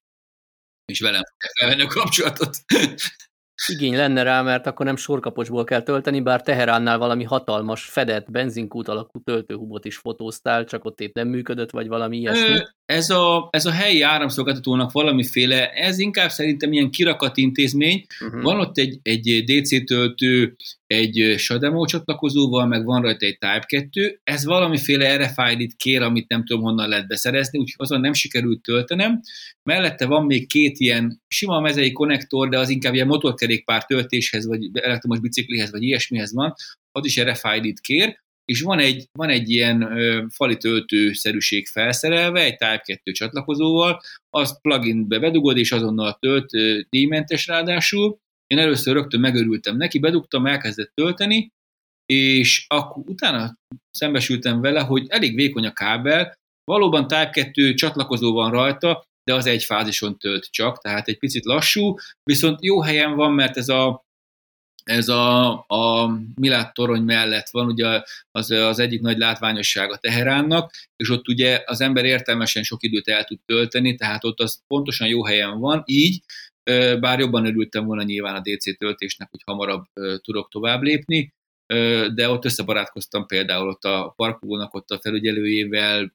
és 0.85 1.01
velem 1.01 1.23
fogják 1.25 1.53
felvenni 1.59 1.83
a 1.83 1.87
kapcsolatot. 1.87 2.57
Igény 3.69 3.97
lenne 3.97 4.23
rá, 4.23 4.43
mert 4.43 4.67
akkor 4.67 4.87
nem 4.87 4.97
sorkapocsból 4.97 5.65
kell 5.65 5.83
tölteni, 5.83 6.21
bár 6.21 6.43
Teheránnál 6.43 6.99
valami 6.99 7.25
hatalmas, 7.25 7.85
fedett 7.85 8.31
benzinkút 8.31 8.89
alakú 8.89 9.23
töltőhubot 9.25 9.85
is 9.85 9.97
fotóztál, 9.97 10.65
csak 10.65 10.85
ott 10.85 11.01
épp 11.01 11.15
nem 11.15 11.29
működött, 11.29 11.71
vagy 11.71 11.89
valami 11.89 12.17
ilyesmi. 12.17 12.59
Ez 12.85 13.11
a, 13.11 13.49
ez 13.51 13.67
a 13.67 13.71
helyi 13.71 14.03
áramszolgáltatónak 14.03 14.93
valamiféle, 14.93 15.71
ez 15.71 15.99
inkább 15.99 16.31
szerintem 16.31 16.73
ilyen 16.73 16.91
kirakat 16.91 17.37
intézmény. 17.37 18.07
Uh-huh. 18.25 18.43
Van 18.43 18.61
ott 18.61 18.79
egy, 18.79 18.99
egy 19.03 19.45
DC 19.45 19.85
töltő, 19.85 20.57
egy 20.91 21.35
SADEMO 21.39 21.85
csatlakozóval, 21.85 22.67
meg 22.67 22.85
van 22.85 23.03
rajta 23.03 23.27
egy 23.27 23.39
Type 23.39 23.65
2. 23.67 24.21
Ez 24.25 24.45
valamiféle 24.45 25.17
RFID-t 25.17 25.77
kér, 25.77 26.03
amit 26.03 26.29
nem 26.29 26.45
tudom 26.45 26.63
honnan 26.63 26.89
lehet 26.89 27.07
beszerezni, 27.07 27.59
úgyhogy 27.59 27.87
azon 27.87 28.01
nem 28.01 28.13
sikerült 28.13 28.63
töltenem. 28.63 29.21
Mellette 29.63 30.07
van 30.07 30.25
még 30.25 30.49
két 30.49 30.79
ilyen 30.79 31.23
sima 31.29 31.61
mezei 31.61 31.93
konnektor, 31.93 32.49
de 32.49 32.59
az 32.59 32.69
inkább 32.69 32.95
ilyen 32.95 33.07
motorkerékpár 33.07 33.85
töltéshez, 33.85 34.47
vagy 34.47 34.71
elektromos 34.73 35.21
biciklihez, 35.21 35.71
vagy 35.71 35.83
ilyesmihez 35.83 36.33
van, 36.33 36.55
az 36.93 37.07
is 37.07 37.21
RFID-t 37.21 37.81
kér, 37.81 38.19
és 38.45 38.61
van 38.61 38.79
egy, 38.79 39.09
van 39.13 39.29
egy 39.29 39.51
ilyen 39.51 39.83
ö, 39.83 40.25
fali 40.29 40.57
töltőszerűség 40.57 41.67
felszerelve, 41.67 42.41
egy 42.41 42.57
Type 42.57 42.83
2 42.85 43.13
csatlakozóval, 43.13 44.01
azt 44.31 44.61
pluginbe 44.61 45.19
bedugod, 45.19 45.57
és 45.57 45.73
azonnal 45.73 46.17
tölt, 46.21 46.51
díjmentes 46.89 47.47
ráadásul. 47.47 48.19
Én 48.51 48.59
először 48.59 48.95
rögtön 48.95 49.21
megörültem 49.21 49.77
neki, 49.77 49.99
bedugtam, 49.99 50.47
elkezdett 50.47 50.93
tölteni, 50.95 51.53
és 52.07 52.65
akkor 52.69 53.03
utána 53.07 53.59
szembesültem 53.91 54.61
vele, 54.61 54.81
hogy 54.81 55.07
elég 55.09 55.35
vékony 55.35 55.67
a 55.67 55.73
kábel, 55.73 56.35
valóban 56.65 57.09
Type 57.09 57.31
2 57.31 57.75
csatlakozó 57.75 58.33
van 58.33 58.51
rajta, 58.51 59.05
de 59.25 59.35
az 59.35 59.47
egy 59.47 59.65
fázison 59.65 60.19
tölt 60.19 60.51
csak, 60.51 60.81
tehát 60.81 61.09
egy 61.09 61.19
picit 61.19 61.45
lassú, 61.45 61.95
viszont 62.23 62.63
jó 62.63 62.83
helyen 62.83 63.15
van, 63.15 63.33
mert 63.33 63.57
ez 63.57 63.69
a 63.69 64.05
ez 64.85 65.09
a, 65.09 65.51
a 65.67 66.11
Milát 66.35 66.75
torony 66.75 67.03
mellett 67.03 67.49
van, 67.51 67.67
ugye 67.67 68.03
az, 68.31 68.51
az 68.51 68.79
egyik 68.79 69.01
nagy 69.01 69.19
látványossága 69.19 69.97
Teheránnak, 69.97 70.73
és 70.97 71.11
ott 71.11 71.29
ugye 71.29 71.63
az 71.67 71.81
ember 71.81 72.05
értelmesen 72.05 72.63
sok 72.63 72.83
időt 72.83 73.09
el 73.09 73.25
tud 73.25 73.39
tölteni, 73.45 73.95
tehát 73.95 74.25
ott 74.25 74.41
az 74.41 74.63
pontosan 74.67 75.09
jó 75.09 75.25
helyen 75.25 75.59
van, 75.59 75.83
így, 75.85 76.23
bár 77.01 77.19
jobban 77.19 77.47
örültem 77.47 77.85
volna 77.85 78.03
nyilván 78.03 78.35
a 78.35 78.41
DC 78.41 78.79
töltésnek, 78.79 79.31
hogy 79.31 79.41
hamarabb 79.45 79.85
tudok 80.23 80.51
tovább 80.51 80.83
lépni, 80.83 81.33
de 82.15 82.29
ott 82.29 82.45
összebarátkoztam 82.45 83.27
például 83.27 83.69
ott 83.69 83.85
a 83.85 84.13
parkolónak, 84.17 84.75
ott 84.75 84.91
a 84.91 85.01
felügyelőjével, 85.01 86.15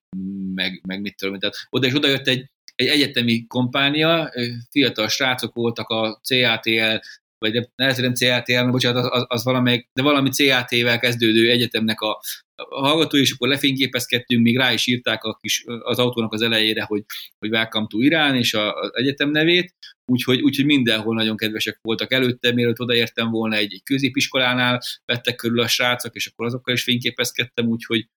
meg, 0.54 0.82
meg 0.88 1.02
mit 1.02 1.18
tudom, 1.18 1.40
tehát 1.40 1.56
oda 1.70 1.88
és 1.88 1.94
oda 1.96 2.08
jött 2.08 2.28
egy, 2.28 2.50
egy 2.76 2.88
egyetemi 2.88 3.48
kompánia, 3.48 4.32
fiatal 4.70 5.08
srácok 5.08 5.54
voltak 5.54 5.90
a 5.90 6.20
CATL 6.24 7.00
vagy 7.38 7.70
lehet, 7.76 7.96
hogy 7.96 8.04
nem 8.04 8.14
CATL, 8.14 8.70
bocsánat, 8.70 9.12
az, 9.12 9.26
az 9.28 9.44
valamelyik, 9.44 9.90
de 9.94 10.02
valami 10.02 10.30
CAT-vel 10.30 11.00
kezdődő 11.00 11.50
egyetemnek 11.50 12.02
a, 12.02 12.22
a 12.56 12.88
hallgatói, 12.88 13.20
és 13.20 13.32
akkor 13.32 13.48
lefényképezkedtünk, 13.48 14.44
még 14.44 14.58
rá 14.58 14.74
is 14.74 14.88
írták 14.88 15.24
a 15.24 15.38
kis, 15.42 15.64
az 15.66 16.00
autónak 16.00 16.34
az 16.34 16.42
elejére, 16.42 16.84
hogy, 16.84 17.04
hogy 17.40 17.50
Welcome 17.50 17.88
to 17.90 18.00
Irán, 18.00 18.36
és 18.36 18.54
a, 18.54 18.74
az 18.74 18.90
egyetem 18.94 19.30
nevét, 19.30 19.76
úgyhogy, 20.12 20.42
úgyhogy 20.42 20.66
mindenhol 20.66 21.16
nagyon 21.16 21.38
kedvesek 21.38 21.80
voltak 21.82 22.14
előtte, 22.14 22.54
mielőtt 22.54 22.80
odaértem 22.80 23.32
volna 23.32 23.56
egy, 23.56 23.74
egy 23.74 23.84
középiskolánál, 23.84 24.82
vettek 25.06 25.36
körül 25.36 25.60
a 25.60 25.68
srácok, 25.68 26.16
és 26.16 26.28
akkor 26.28 26.46
azokkal 26.46 26.74
is 26.74 26.84
fényképezkedtem, 26.84 27.68
úgyhogy, 27.68 28.10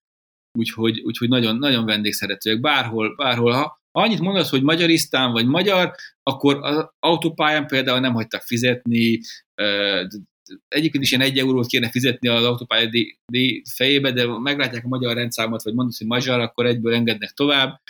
úgyhogy, 0.59 1.01
úgyhogy 1.01 1.29
nagyon, 1.29 1.57
nagyon 1.57 1.85
vendégszeretőek. 1.85 2.61
Bárhol, 2.61 3.15
bárhol, 3.17 3.53
ha 3.53 3.78
annyit 3.91 4.21
mondasz, 4.21 4.51
hogy 4.51 4.63
magyarisztán 4.63 5.33
vagy 5.33 5.47
magyar, 5.47 5.95
akkor 6.23 6.59
az 6.63 6.89
autópályán 6.99 7.67
például 7.67 8.01
nem 8.01 8.15
hagytak 8.15 8.43
fizetni, 8.43 9.21
egyébként 10.69 11.05
is 11.05 11.11
ilyen 11.13 11.25
egy 11.25 11.39
eurót 11.39 11.67
kéne 11.67 11.91
fizetni 11.91 12.29
az 12.29 12.45
autópálya 12.45 12.91
fejébe, 13.75 14.13
de 14.13 14.27
meglátják 14.27 14.85
a 14.85 14.89
magyar 14.89 15.15
rendszámot, 15.15 15.63
vagy 15.63 15.75
mondasz, 15.75 15.99
hogy 15.99 16.07
magyar, 16.07 16.41
akkor 16.41 16.67
egyből 16.67 16.95
engednek 16.95 17.31
tovább. 17.31 17.81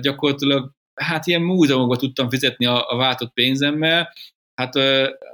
Gyakorlatilag 0.00 0.70
hát 0.94 1.26
ilyen 1.26 1.42
múzeumokba 1.42 1.96
tudtam 1.96 2.28
fizetni 2.28 2.66
a, 2.66 2.90
a 2.90 2.96
váltott 2.96 3.32
pénzemmel, 3.32 4.12
hát 4.54 4.74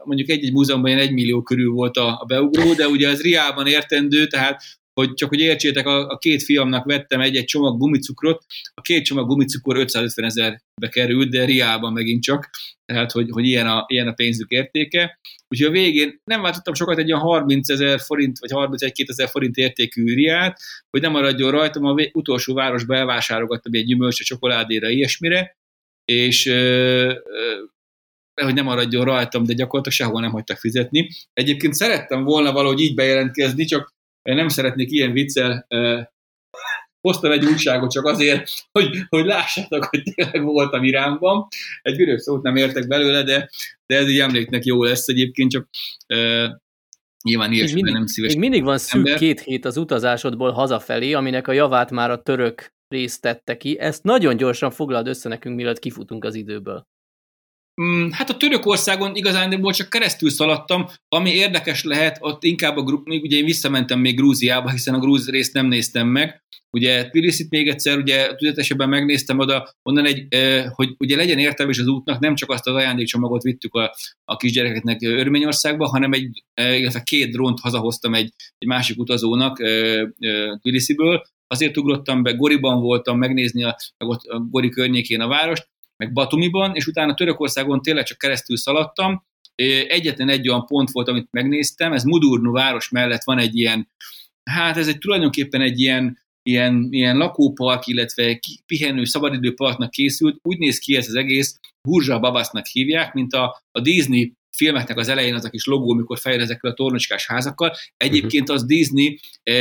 mondjuk 0.05 0.29
egy-egy 0.29 0.53
múzeumban 0.53 0.91
ilyen 0.91 1.03
egy 1.03 1.13
millió 1.13 1.43
körül 1.43 1.73
volt 1.73 1.97
a, 1.97 2.21
a 2.21 2.25
beugró, 2.25 2.75
de 2.75 2.89
ugye 2.89 3.09
az 3.09 3.23
Riában 3.23 3.67
értendő, 3.67 4.27
tehát 4.27 4.63
hogy 4.93 5.15
csak 5.15 5.29
hogy 5.29 5.41
értsétek, 5.41 5.87
a, 5.87 6.09
a 6.09 6.19
két 6.19 6.43
fiamnak 6.43 6.85
vettem 6.85 7.21
egy-egy 7.21 7.45
csomag 7.45 7.79
gumicukrot, 7.79 8.45
a 8.75 8.81
két 8.81 9.05
csomag 9.05 9.27
gumicukor 9.27 9.77
550 9.77 10.25
ezerbe 10.25 10.89
került, 10.89 11.31
de 11.31 11.45
riában 11.45 11.93
megint 11.93 12.23
csak, 12.23 12.51
tehát 12.85 13.13
hogy, 13.13 13.29
hogy 13.31 13.47
ilyen, 13.47 13.67
a, 13.67 13.85
ilyen 13.89 14.09
a 14.09 14.13
pénzük 14.13 14.51
értéke. 14.51 15.19
Úgyhogy 15.49 15.69
a 15.69 15.81
végén 15.81 16.21
nem 16.25 16.43
váltottam 16.43 16.75
sokat 16.75 16.99
egy 16.99 17.13
olyan 17.13 17.25
30 17.25 17.69
ezer 17.69 18.01
forint, 18.01 18.39
vagy 18.39 18.51
31 18.51 19.05
ezer 19.07 19.29
forint 19.29 19.57
értékű 19.57 20.15
riát, 20.15 20.59
hogy 20.91 21.01
nem 21.01 21.13
maradjon 21.13 21.51
rajtam, 21.51 21.85
a 21.85 21.95
utolsó 22.13 22.55
városba 22.55 22.95
elvásárolgattam 22.95 23.73
egy 23.75 23.85
gyümölcsre, 23.85 24.25
csokoládéra, 24.25 24.89
ilyesmire, 24.89 25.59
és 26.05 26.47
ö, 26.47 26.53
ö, 27.25 27.63
hogy 28.35 28.55
nem 28.55 28.65
maradjon 28.65 29.05
rajtam, 29.05 29.45
de 29.45 29.53
gyakorlatilag 29.53 29.99
sehol 29.99 30.21
nem 30.21 30.31
hagytak 30.31 30.59
fizetni. 30.59 31.09
Egyébként 31.33 31.75
szerettem 31.75 32.25
volna 32.25 32.53
valahogy 32.53 32.81
így 32.81 32.95
bejelentkezni, 32.95 33.65
csak 33.65 33.95
nem 34.35 34.49
szeretnék 34.49 34.91
ilyen 34.91 35.13
viccel 35.13 35.67
hoztam 37.01 37.31
egy 37.31 37.45
újságot 37.45 37.91
csak 37.91 38.05
azért, 38.05 38.51
hogy, 38.73 38.99
hogy 39.09 39.25
lássátok, 39.25 39.85
hogy 39.85 40.03
tényleg 40.03 40.43
voltam 40.43 40.85
Iránban. 40.85 41.47
Egy 41.83 41.97
vörös 41.97 42.21
szót 42.23 42.43
nem 42.43 42.57
értek 42.57 42.87
belőle, 42.87 43.23
de, 43.23 43.51
de 43.87 43.97
ez 43.97 44.09
így 44.09 44.19
emléknek 44.19 44.65
jó 44.65 44.83
lesz 44.83 45.09
egyébként, 45.09 45.51
csak 45.51 45.69
uh, 46.09 46.49
nyilván 47.25 47.53
ilyesmiben 47.53 47.93
nem 47.93 48.07
szíves. 48.07 48.31
Még 48.31 48.41
mindig 48.41 48.63
van 48.63 48.79
szűk 48.79 49.07
ember. 49.07 49.19
két 49.19 49.41
hét 49.41 49.65
az 49.65 49.77
utazásodból 49.77 50.51
hazafelé, 50.51 51.13
aminek 51.13 51.49
a 51.49 51.53
javát 51.53 51.91
már 51.91 52.11
a 52.11 52.23
török 52.23 52.73
részt 52.89 53.21
tette 53.21 53.57
ki. 53.57 53.79
Ezt 53.79 54.03
nagyon 54.03 54.37
gyorsan 54.37 54.71
foglald 54.71 55.07
össze 55.07 55.29
nekünk, 55.29 55.57
mielőtt 55.57 55.79
kifutunk 55.79 56.25
az 56.25 56.35
időből. 56.35 56.87
Mm, 57.83 58.09
hát 58.11 58.31
a 58.31 58.37
Törökországon 58.37 59.15
igazán 59.15 59.73
csak 59.73 59.91
keresztül 59.91 60.31
szaladtam, 60.31 60.87
ami 61.09 61.31
érdekes 61.31 61.85
lehet, 61.85 62.19
ott 62.21 62.45
inkább 62.45 62.77
a 62.77 62.83
grup, 62.83 63.09
ugye 63.09 63.37
én 63.37 63.45
visszamentem 63.45 64.01
még 64.01 64.17
Grúziába, 64.17 64.71
hiszen 64.71 64.95
a 64.95 64.99
grúz 64.99 65.31
részt 65.31 65.53
nem 65.53 65.67
néztem 65.67 66.09
meg, 66.09 66.43
ugye 66.71 67.09
Tbilisit 67.09 67.51
még 67.51 67.69
egyszer, 67.69 67.99
ugye 67.99 68.35
tüzetesebben 68.35 68.89
megnéztem 68.89 69.39
oda, 69.39 69.75
onnan 69.83 70.07
egy, 70.07 70.27
hogy 70.75 70.95
ugye 70.99 71.17
legyen 71.17 71.39
értelmes 71.39 71.79
az 71.79 71.87
útnak, 71.87 72.19
nem 72.19 72.35
csak 72.35 72.51
azt 72.51 72.67
az 72.67 72.75
ajándékcsomagot 72.75 73.43
vittük 73.43 73.75
a, 73.75 73.95
a 74.25 74.37
kisgyerekeknek 74.37 75.03
Örményországba, 75.03 75.89
hanem 75.89 76.13
egy, 76.13 76.45
illetve 76.55 77.03
két 77.03 77.31
drónt 77.31 77.61
hazahoztam 77.61 78.15
egy, 78.15 78.33
egy 78.59 78.69
másik 78.69 78.99
utazónak 78.99 79.63
Tbilisiből, 80.61 81.23
azért 81.47 81.77
ugrottam 81.77 82.23
be, 82.23 82.33
Goriban 82.33 82.81
voltam 82.81 83.19
megnézni 83.19 83.65
a, 83.65 83.77
a 83.97 84.39
Gori 84.51 84.69
környékén 84.69 85.21
a 85.21 85.29
várost, 85.29 85.69
meg 86.01 86.13
Batumiban, 86.13 86.75
és 86.75 86.87
utána 86.87 87.15
Törökországon 87.15 87.83
tényleg 87.83 88.05
csak 88.05 88.19
keresztül 88.19 88.57
szaladtam. 88.57 89.25
Egyetlen 89.89 90.29
egy 90.29 90.49
olyan 90.49 90.67
pont 90.67 90.91
volt, 90.91 91.09
amit 91.09 91.29
megnéztem, 91.31 91.93
ez 91.93 92.05
Mudurnu 92.05 92.53
város 92.53 92.89
mellett 92.89 93.25
van 93.25 93.39
egy 93.39 93.57
ilyen, 93.57 93.89
hát 94.51 94.77
ez 94.77 94.89
egy 94.89 94.99
tulajdonképpen 94.99 95.61
egy 95.61 95.81
ilyen, 95.81 96.19
ilyen, 96.43 96.89
ilyen 96.91 97.17
lakópark, 97.17 97.87
illetve 97.87 98.41
pihenő 98.67 99.05
szabadidőparknak 99.05 99.91
készült. 99.91 100.39
Úgy 100.43 100.59
néz 100.59 100.79
ki 100.79 100.97
ez 100.97 101.09
az 101.09 101.15
egész, 101.15 101.59
Burzsa 101.89 102.19
Babasznak 102.19 102.67
hívják, 102.67 103.13
mint 103.13 103.33
a, 103.33 103.63
a 103.71 103.81
Disney 103.81 104.33
filmeknek 104.57 104.97
az 104.97 105.09
elején 105.09 105.35
az 105.35 105.45
a 105.45 105.51
kis 105.51 105.67
logó, 105.67 105.93
amikor 105.93 106.19
fejl 106.19 106.41
ezekkel 106.41 106.71
a 106.71 106.75
tornocskás 106.75 107.27
házakkal. 107.27 107.73
Egyébként 107.97 108.49
az 108.49 108.65
Disney 108.65 109.21
e, 109.43 109.55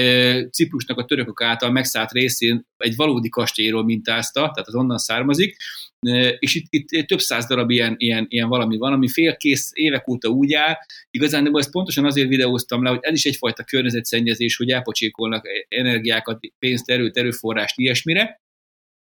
Ciprusnak 0.49 0.97
a 0.97 1.05
törökök 1.05 1.41
által 1.41 1.71
megszállt 1.71 2.11
részén 2.11 2.65
egy 2.77 2.95
valódi 2.95 3.29
kastélyról 3.29 3.83
mintázta, 3.83 4.39
tehát 4.39 4.67
az 4.67 4.75
onnan 4.75 4.97
származik, 4.97 5.57
és 6.39 6.55
itt, 6.55 6.87
itt 6.89 7.07
több 7.07 7.19
száz 7.19 7.45
darab 7.47 7.69
ilyen, 7.69 7.95
ilyen, 7.97 8.25
ilyen 8.29 8.47
valami 8.47 8.77
van, 8.77 8.93
ami 8.93 9.07
félkész 9.07 9.69
évek 9.73 10.07
óta 10.07 10.29
úgy 10.29 10.53
áll. 10.53 10.75
Igazán, 11.11 11.43
de 11.43 11.49
ezt 11.53 11.71
pontosan 11.71 12.05
azért 12.05 12.27
videóztam 12.27 12.83
le, 12.83 12.89
hogy 12.89 12.99
ez 13.01 13.13
is 13.13 13.25
egyfajta 13.25 13.63
környezetszennyezés, 13.63 14.55
hogy 14.55 14.69
elpocsékolnak 14.69 15.45
energiákat, 15.67 16.39
pénzt, 16.59 16.89
erőt, 16.89 17.17
erőforrást 17.17 17.77
ilyesmire 17.77 18.41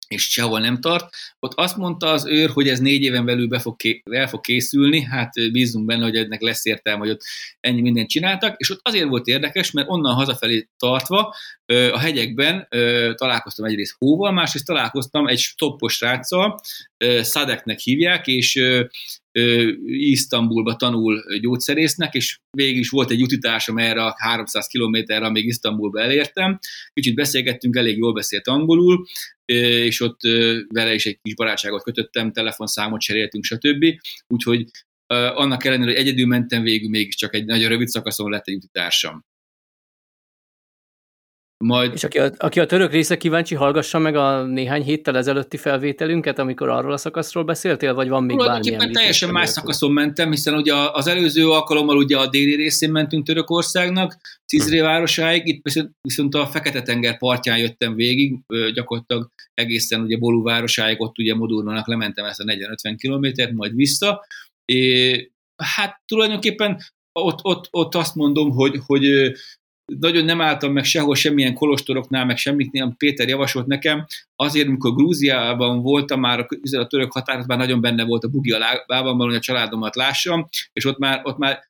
és 0.08 0.22
sehol 0.30 0.60
nem 0.60 0.80
tart. 0.80 1.14
Ott 1.38 1.52
azt 1.54 1.76
mondta 1.76 2.06
az 2.06 2.26
őr, 2.26 2.50
hogy 2.50 2.68
ez 2.68 2.78
négy 2.78 3.02
éven 3.02 3.24
belül 3.24 3.48
be 3.48 3.58
fog 3.58 3.76
ké- 3.76 4.02
el 4.10 4.28
fog 4.28 4.40
készülni, 4.40 5.02
hát 5.02 5.32
bízunk 5.52 5.86
benne, 5.86 6.04
hogy 6.04 6.16
ennek 6.16 6.40
lesz 6.40 6.64
értelme, 6.64 7.00
hogy 7.00 7.10
ott 7.10 7.22
ennyi 7.60 7.80
mindent 7.80 8.08
csináltak, 8.08 8.54
és 8.56 8.70
ott 8.70 8.80
azért 8.82 9.08
volt 9.08 9.26
érdekes, 9.26 9.70
mert 9.70 9.88
onnan 9.90 10.14
hazafelé 10.14 10.68
tartva 10.76 11.34
a 11.66 11.98
hegyekben 11.98 12.68
találkoztam 13.14 13.64
egyrészt 13.64 13.94
hóval, 13.98 14.32
másrészt 14.32 14.66
találkoztam 14.66 15.26
egy 15.26 15.38
stoppos 15.38 16.00
ráccal, 16.00 16.60
Szadeknek 17.20 17.78
hívják, 17.78 18.26
és 18.26 18.62
Isztambulba 19.86 20.76
tanul 20.76 21.22
gyógyszerésznek, 21.40 22.14
és 22.14 22.38
végig 22.50 22.76
is 22.76 22.88
volt 22.88 23.10
egy 23.10 23.22
utitásom 23.22 23.78
erre 23.78 24.04
a 24.04 24.14
300 24.18 24.66
kilométerre, 24.66 25.26
amíg 25.26 25.46
Isztambulba 25.46 26.00
elértem. 26.00 26.58
Kicsit 26.92 27.14
beszélgettünk, 27.14 27.76
elég 27.76 27.96
jól 27.96 28.12
beszélt 28.12 28.46
angolul, 28.46 29.06
és 29.46 30.00
ott 30.00 30.20
vele 30.68 30.94
is 30.94 31.06
egy 31.06 31.18
kis 31.22 31.34
barátságot 31.34 31.82
kötöttem, 31.82 32.32
telefonszámot 32.32 33.00
cseréltünk, 33.00 33.44
stb. 33.44 33.84
Úgyhogy 34.26 34.64
annak 35.34 35.64
ellenére, 35.64 35.90
hogy 35.90 36.00
egyedül 36.00 36.26
mentem 36.26 36.62
végül, 36.62 36.88
mégiscsak 36.88 37.34
egy 37.34 37.44
nagyon 37.44 37.68
rövid 37.68 37.88
szakaszon 37.88 38.30
lett 38.30 38.46
egy 38.46 38.64
társam. 38.72 39.24
Majd... 41.66 41.92
És 41.94 42.04
aki 42.04 42.18
a, 42.18 42.30
aki 42.36 42.60
a 42.60 42.66
török 42.66 42.92
része 42.92 43.16
kíváncsi, 43.16 43.54
hallgassa 43.54 43.98
meg 43.98 44.16
a 44.16 44.42
néhány 44.42 44.82
héttel 44.82 45.16
ezelőtti 45.16 45.56
felvételünket, 45.56 46.38
amikor 46.38 46.68
arról 46.68 46.92
a 46.92 46.96
szakaszról 46.96 47.44
beszéltél, 47.44 47.94
vagy 47.94 48.08
van 48.08 48.24
még 48.24 48.36
bármilyen? 48.36 48.92
teljesen 48.92 49.30
más 49.30 49.48
szakaszon 49.48 49.92
mentem, 49.92 50.30
hiszen 50.30 50.54
ugye 50.54 50.74
az 50.74 51.06
előző 51.06 51.50
alkalommal 51.50 51.96
ugye 51.96 52.16
a 52.16 52.28
déli 52.28 52.54
részén 52.54 52.90
mentünk 52.90 53.26
Törökországnak, 53.26 54.16
Cizré 54.46 54.80
városáig, 54.80 55.46
itt 55.46 55.60
viszont, 55.62 55.90
viszont 56.00 56.34
a 56.34 56.46
Fekete-tenger 56.46 57.18
partján 57.18 57.58
jöttem 57.58 57.94
végig, 57.94 58.38
gyakorlatilag 58.74 59.30
egészen 59.54 60.00
ugye 60.00 60.18
Bolú 60.18 60.42
városáig, 60.42 61.00
ott 61.00 61.18
ugye 61.18 61.34
Modurnának 61.34 61.88
lementem 61.88 62.24
ezt 62.24 62.40
a 62.40 62.44
40-50 62.44 62.94
kilométert, 62.98 63.52
majd 63.52 63.74
vissza. 63.74 64.26
É, 64.64 65.30
hát 65.56 66.02
tulajdonképpen 66.04 66.78
ott, 67.12 67.38
ott, 67.42 67.68
ott 67.70 67.94
azt 67.94 68.14
mondom, 68.14 68.50
hogy, 68.50 68.80
hogy 68.86 69.32
nagyon 69.98 70.24
nem 70.24 70.40
álltam 70.40 70.72
meg 70.72 70.84
sehol 70.84 71.14
semmilyen 71.14 71.54
kolostoroknál, 71.54 72.24
meg 72.24 72.36
semmit 72.36 72.72
nem 72.72 72.96
Péter 72.96 73.28
javasolt 73.28 73.66
nekem, 73.66 74.06
azért, 74.36 74.66
amikor 74.66 74.94
Grúziában 74.94 75.82
voltam, 75.82 76.20
már 76.20 76.40
a, 76.40 76.46
a 76.78 76.86
török 76.86 77.12
határozban 77.12 77.56
nagyon 77.56 77.80
benne 77.80 78.04
volt 78.04 78.24
a 78.24 78.28
bugi 78.28 78.50
a 78.50 78.58
lábamban, 78.86 79.26
hogy 79.26 79.36
a 79.36 79.40
családomat 79.40 79.94
lássam, 79.94 80.48
és 80.72 80.84
ott 80.84 80.98
már, 80.98 81.20
ott 81.22 81.38
már 81.38 81.60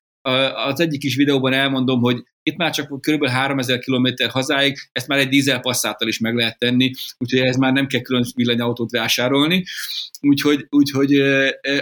az 0.67 0.81
egyik 0.81 1.03
is 1.03 1.17
videóban 1.17 1.53
elmondom, 1.53 2.01
hogy 2.01 2.25
itt 2.47 2.57
már 2.57 2.71
csak 2.71 3.01
kb. 3.01 3.27
3000 3.27 3.79
km 3.79 4.07
hazáig, 4.29 4.77
ezt 4.93 5.07
már 5.09 5.19
egy 5.19 5.29
dízel 5.29 5.61
passzáttal 5.61 6.09
is 6.09 6.19
meg 6.19 6.35
lehet 6.35 6.59
tenni, 6.59 6.91
úgyhogy 7.19 7.41
ez 7.41 7.57
már 7.57 7.73
nem 7.73 7.87
kell 7.87 8.01
külön 8.01 8.25
villanyautót 8.35 8.91
vásárolni. 8.91 9.65
Úgyhogy, 10.21 10.67
úgyhogy 10.69 11.23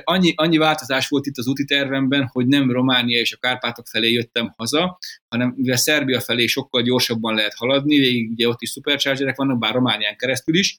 annyi, 0.05 0.33
annyi 0.37 0.57
változás 0.57 1.09
volt 1.09 1.27
itt 1.27 1.39
az 1.39 1.47
úti 1.47 1.65
tervemben, 1.65 2.29
hogy 2.33 2.47
nem 2.47 2.71
Románia 2.71 3.19
és 3.21 3.33
a 3.33 3.37
Kárpátok 3.37 3.87
felé 3.87 4.11
jöttem 4.11 4.53
haza, 4.57 4.99
hanem 5.29 5.55
mivel 5.57 5.77
Szerbia 5.77 6.21
felé 6.21 6.47
sokkal 6.47 6.83
gyorsabban 6.83 7.35
lehet 7.35 7.55
haladni, 7.55 7.99
végig 7.99 8.31
ugye 8.31 8.49
ott 8.49 8.63
is 8.63 8.71
superchargerek 8.71 9.37
vannak, 9.37 9.59
bár 9.59 9.75
Románián 9.75 10.17
keresztül 10.17 10.57
is, 10.57 10.79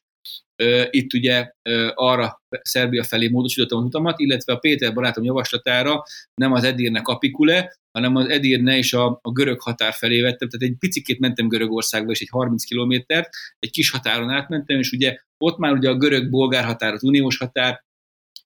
itt 0.89 1.13
ugye 1.13 1.51
arra 1.93 2.41
Szerbia 2.61 3.03
felé 3.03 3.27
módosítottam 3.27 3.77
az 3.77 3.85
utamat, 3.85 4.19
illetve 4.19 4.53
a 4.53 4.57
Péter 4.57 4.93
barátom 4.93 5.23
javaslatára 5.23 6.03
nem 6.33 6.51
az 6.51 6.63
Edirne 6.63 7.01
Kapikule, 7.01 7.75
hanem 7.91 8.15
az 8.15 8.29
Edirne 8.29 8.77
és 8.77 8.93
a, 8.93 9.19
a 9.21 9.31
görög 9.31 9.61
határ 9.61 9.93
felé 9.93 10.21
vettem, 10.21 10.49
tehát 10.49 10.71
egy 10.71 10.77
picikét 10.79 11.19
mentem 11.19 11.47
Görögországba, 11.47 12.11
és 12.11 12.21
egy 12.21 12.29
30 12.31 12.63
kilométert, 12.63 13.29
egy 13.59 13.71
kis 13.71 13.89
határon 13.89 14.29
átmentem, 14.29 14.79
és 14.79 14.91
ugye 14.91 15.17
ott 15.37 15.57
már 15.57 15.73
ugye 15.73 15.89
a 15.89 15.97
görög-bolgár 15.97 16.65
határ, 16.65 16.93
az 16.93 17.03
uniós 17.03 17.37
határ, 17.37 17.83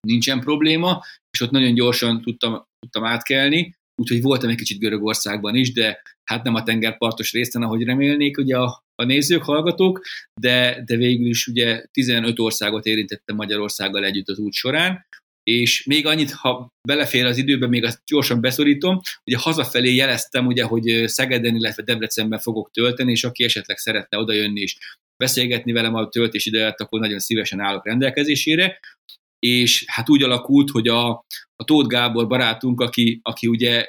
nincsen 0.07 0.39
probléma, 0.39 1.03
és 1.31 1.41
ott 1.41 1.51
nagyon 1.51 1.73
gyorsan 1.73 2.21
tudtam, 2.21 2.63
tudtam 2.79 3.03
átkelni, 3.03 3.75
úgyhogy 4.01 4.21
voltam 4.21 4.49
egy 4.49 4.55
kicsit 4.55 4.79
Görögországban 4.79 5.55
is, 5.55 5.73
de 5.73 6.01
hát 6.23 6.43
nem 6.43 6.55
a 6.55 6.63
tengerpartos 6.63 7.31
részen, 7.31 7.63
ahogy 7.63 7.83
remélnék 7.83 8.37
ugye 8.37 8.57
a, 8.57 8.83
a 8.99 9.03
nézők, 9.03 9.43
hallgatók, 9.43 10.01
de, 10.41 10.83
de 10.85 10.95
végül 10.95 11.27
is 11.27 11.47
ugye 11.47 11.83
15 11.91 12.39
országot 12.39 12.85
érintettem 12.85 13.35
Magyarországgal 13.35 14.05
együtt 14.05 14.27
az 14.27 14.39
út 14.39 14.53
során, 14.53 15.05
és 15.43 15.85
még 15.85 16.05
annyit, 16.05 16.31
ha 16.31 16.67
belefér 16.87 17.25
az 17.25 17.37
időbe, 17.37 17.67
még 17.67 17.83
azt 17.83 18.01
gyorsan 18.05 18.41
beszorítom, 18.41 18.99
ugye 19.25 19.37
hazafelé 19.37 19.95
jeleztem, 19.95 20.45
ugye, 20.45 20.63
hogy 20.63 21.03
Szegeden, 21.07 21.55
illetve 21.55 21.83
Debrecenben 21.83 22.39
fogok 22.39 22.71
tölteni, 22.71 23.11
és 23.11 23.23
aki 23.23 23.43
esetleg 23.43 23.77
szeretne 23.77 24.17
odajönni 24.17 24.61
és 24.61 24.77
beszélgetni 25.23 25.71
velem 25.71 25.95
a 25.95 26.09
töltés 26.09 26.45
idejét, 26.45 26.79
akkor 26.81 26.99
nagyon 26.99 27.19
szívesen 27.19 27.59
állok 27.59 27.85
rendelkezésére. 27.85 28.79
És 29.39 29.83
hát 29.87 30.09
úgy 30.09 30.23
alakult, 30.23 30.69
hogy 30.69 30.87
a, 30.87 31.09
a 31.55 31.63
Tóth 31.65 31.87
Gábor 31.87 32.27
barátunk, 32.27 32.81
aki, 32.81 33.19
aki 33.23 33.47
ugye 33.47 33.87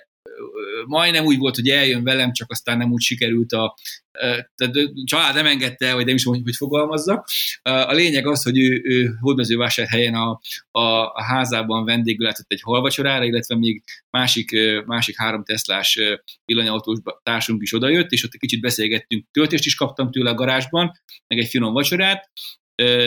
majdnem 0.87 1.25
úgy 1.25 1.39
volt, 1.39 1.55
hogy 1.55 1.69
eljön 1.69 2.05
velem, 2.05 2.33
csak 2.33 2.51
aztán 2.51 2.79
nem 2.79 2.93
úgy 2.93 3.03
sikerült 3.03 3.53
a, 3.53 3.75
tehát 4.55 4.77
a 4.77 4.91
család 5.05 5.35
nem 5.35 5.47
engedte, 5.47 5.95
vagy 5.95 6.07
nem 6.07 6.15
is 6.15 6.25
mondjuk, 6.25 6.47
hogy 6.47 6.57
fogalmazzak. 6.57 7.29
A 7.63 7.93
lényeg 7.93 8.27
az, 8.27 8.43
hogy 8.43 8.59
ő, 8.59 8.81
ő 8.85 9.17
hódmezővásárhelyen 9.21 10.15
a, 10.15 10.41
a, 10.71 10.81
a 11.05 11.23
házában 11.23 11.85
vendégül 11.85 12.27
látott 12.27 12.53
egy 12.53 12.61
halvacsorára, 12.63 13.25
illetve 13.25 13.57
még 13.57 13.83
másik, 14.11 14.51
másik 14.87 15.17
három 15.17 15.45
Teslás 15.45 15.99
villanyautós 16.45 16.99
társunk 17.23 17.63
is 17.63 17.73
odajött, 17.73 18.11
és 18.11 18.25
ott 18.25 18.33
egy 18.33 18.41
kicsit 18.41 18.61
beszélgettünk. 18.61 19.27
Töltést 19.31 19.67
is 19.67 19.75
kaptam 19.75 20.11
tőle 20.11 20.31
a 20.31 20.35
garázsban, 20.35 20.93
meg 21.27 21.39
egy 21.39 21.49
finom 21.49 21.73
vacsorát, 21.73 22.31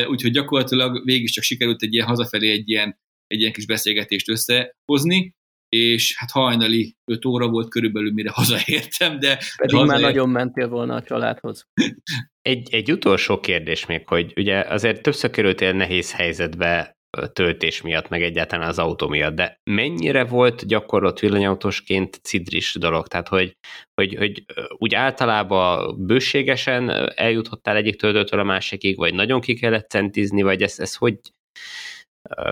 úgyhogy 0.07 0.31
gyakorlatilag 0.31 1.05
végig 1.05 1.29
csak 1.29 1.43
sikerült 1.43 1.81
egy 1.81 1.93
ilyen 1.93 2.07
hazafelé 2.07 2.51
egy 2.51 2.69
ilyen, 2.69 2.99
egy 3.27 3.39
ilyen 3.39 3.53
kis 3.53 3.65
beszélgetést 3.65 4.29
összehozni, 4.29 5.35
és 5.73 6.15
hát 6.17 6.31
hajnali 6.31 6.95
5 7.05 7.25
óra 7.25 7.47
volt 7.47 7.69
körülbelül, 7.69 8.13
mire 8.13 8.29
hazaértem, 8.41 9.19
de... 9.19 9.39
Pedig 9.57 9.77
de 9.77 9.85
már 9.85 9.99
nagyon 9.99 10.29
mentél 10.29 10.67
volna 10.67 10.95
a 10.95 11.03
családhoz. 11.03 11.67
Egy, 12.41 12.73
egy 12.73 12.91
utolsó 12.91 13.39
kérdés 13.39 13.85
még, 13.85 14.07
hogy 14.07 14.33
ugye 14.35 14.59
azért 14.59 15.01
többször 15.01 15.29
kerültél 15.29 15.71
nehéz 15.71 16.13
helyzetbe 16.13 16.97
töltés 17.33 17.81
miatt, 17.81 18.09
meg 18.09 18.21
egyáltalán 18.21 18.67
az 18.67 18.79
autó 18.79 19.07
miatt, 19.07 19.35
de 19.35 19.59
mennyire 19.63 20.23
volt 20.23 20.65
gyakorlott 20.65 21.19
villanyautósként 21.19 22.19
cidris 22.23 22.75
dolog? 22.79 23.07
Tehát, 23.07 23.27
hogy, 23.27 23.57
hogy, 23.93 24.15
hogy 24.15 24.43
úgy 24.77 24.95
általában 24.95 25.95
bőségesen 26.05 26.89
eljutottál 27.15 27.75
egyik 27.75 27.95
töltőtől 27.95 28.39
a 28.39 28.43
másikig, 28.43 28.97
vagy 28.97 29.13
nagyon 29.13 29.41
ki 29.41 29.53
kellett 29.53 29.89
centizni, 29.89 30.41
vagy 30.41 30.61
ez, 30.61 30.79
ez 30.79 30.95
hogy, 30.95 31.19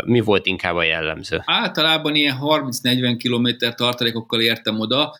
mi 0.05 0.19
volt 0.19 0.45
inkább 0.45 0.75
a 0.75 0.83
jellemző? 0.83 1.41
Általában 1.45 2.15
ilyen 2.15 2.37
30-40 2.41 3.19
km 3.23 3.67
tartalékokkal 3.75 4.41
értem 4.41 4.79
oda. 4.79 5.19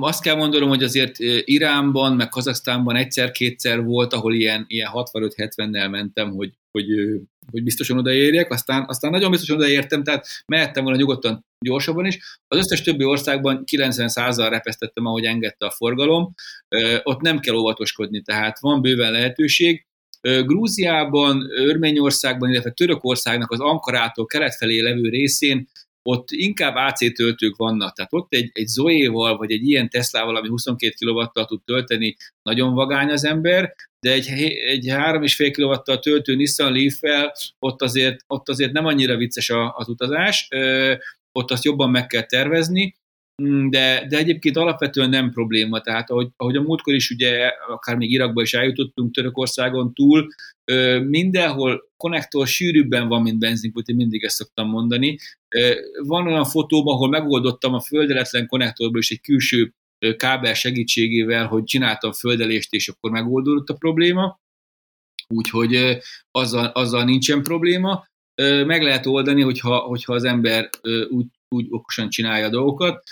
Azt 0.00 0.22
kell 0.22 0.34
mondanom, 0.34 0.68
hogy 0.68 0.82
azért 0.82 1.18
Iránban, 1.44 2.16
meg 2.16 2.28
Kazaksztánban 2.28 2.96
egyszer-kétszer 2.96 3.82
volt, 3.84 4.12
ahol 4.12 4.34
ilyen, 4.34 4.64
ilyen 4.68 4.90
65-70-nel 4.94 5.90
mentem, 5.90 6.30
hogy, 6.30 6.52
hogy, 6.70 6.86
hogy 7.50 7.62
biztosan 7.62 7.98
odaérjek, 7.98 8.50
aztán, 8.50 8.84
aztán 8.88 9.10
nagyon 9.10 9.30
biztosan 9.30 9.56
odaértem, 9.56 10.02
tehát 10.02 10.26
mehettem 10.46 10.82
volna 10.82 10.98
nyugodtan 10.98 11.44
gyorsabban 11.64 12.06
is. 12.06 12.18
Az 12.48 12.58
összes 12.58 12.82
többi 12.82 13.04
országban 13.04 13.62
90%-al 13.72 14.50
repesztettem, 14.50 15.06
ahogy 15.06 15.24
engedte 15.24 15.66
a 15.66 15.70
forgalom. 15.70 16.34
Ott 17.02 17.20
nem 17.20 17.38
kell 17.38 17.54
óvatoskodni, 17.54 18.22
tehát 18.22 18.60
van 18.60 18.82
bőven 18.82 19.12
lehetőség. 19.12 19.84
Grúziában, 20.20 21.46
Örményországban, 21.50 22.50
illetve 22.50 22.70
Törökországnak 22.70 23.50
az 23.50 23.60
Ankarától 23.60 24.26
kelet 24.26 24.56
felé 24.56 24.80
levő 24.80 25.08
részén 25.08 25.68
ott 26.02 26.30
inkább 26.30 26.74
AC 26.74 27.14
töltők 27.14 27.56
vannak, 27.56 27.94
tehát 27.94 28.12
ott 28.12 28.32
egy, 28.32 28.50
egy 28.52 28.66
Zoe-val, 28.66 29.36
vagy 29.36 29.52
egy 29.52 29.68
ilyen 29.68 29.88
Teslával, 29.88 30.36
ami 30.36 30.48
22 30.48 30.94
kW-tal 31.06 31.44
tud 31.44 31.62
tölteni, 31.64 32.16
nagyon 32.42 32.74
vagány 32.74 33.10
az 33.10 33.24
ember, 33.24 33.74
de 34.00 34.12
egy, 34.12 34.28
egy 34.66 34.86
3,5 34.88 35.50
kW-tal 35.56 35.98
töltő 35.98 36.34
Nissan 36.34 36.72
Leaf-fel 36.72 37.32
ott 37.58 37.82
azért, 37.82 38.24
ott 38.26 38.48
azért 38.48 38.72
nem 38.72 38.86
annyira 38.86 39.16
vicces 39.16 39.50
az 39.74 39.88
utazás, 39.88 40.48
ott 41.32 41.50
azt 41.50 41.64
jobban 41.64 41.90
meg 41.90 42.06
kell 42.06 42.22
tervezni, 42.22 42.94
de, 43.68 44.06
de 44.08 44.16
egyébként 44.16 44.56
alapvetően 44.56 45.08
nem 45.08 45.30
probléma, 45.30 45.80
tehát 45.80 46.10
ahogy, 46.10 46.28
ahogy 46.36 46.56
a 46.56 46.62
múltkor 46.62 46.94
is 46.94 47.10
ugye, 47.10 47.50
akár 47.68 47.96
még 47.96 48.10
Irakba 48.10 48.42
is 48.42 48.54
eljutottunk 48.54 49.14
Törökországon 49.14 49.94
túl, 49.94 50.28
mindenhol 51.00 51.90
konnektor 51.96 52.46
sűrűbben 52.46 53.08
van, 53.08 53.22
mint 53.22 53.38
benzinkút, 53.38 53.88
én 53.88 53.96
mindig 53.96 54.24
ezt 54.24 54.36
szoktam 54.36 54.68
mondani. 54.68 55.18
Van 56.02 56.26
olyan 56.26 56.44
fotóm, 56.44 56.86
ahol 56.86 57.08
megoldottam 57.08 57.74
a 57.74 57.80
földeletlen 57.80 58.46
konnektorból 58.46 59.00
is 59.00 59.10
egy 59.10 59.20
külső 59.20 59.74
kábel 60.16 60.54
segítségével, 60.54 61.46
hogy 61.46 61.64
csináltam 61.64 62.12
földelést, 62.12 62.72
és 62.72 62.88
akkor 62.88 63.10
megoldódott 63.10 63.68
a 63.68 63.74
probléma. 63.74 64.40
Úgyhogy 65.34 65.98
azzal, 66.30 66.66
azzal 66.66 67.04
nincsen 67.04 67.42
probléma. 67.42 68.06
Meg 68.66 68.82
lehet 68.82 69.06
oldani, 69.06 69.42
hogyha, 69.42 69.78
hogyha 69.78 70.14
az 70.14 70.24
ember 70.24 70.68
úgy 71.08 71.26
úgy 71.54 71.66
okosan 71.70 72.08
csinálja 72.08 72.46
a 72.46 72.50
dolgokat. 72.50 73.02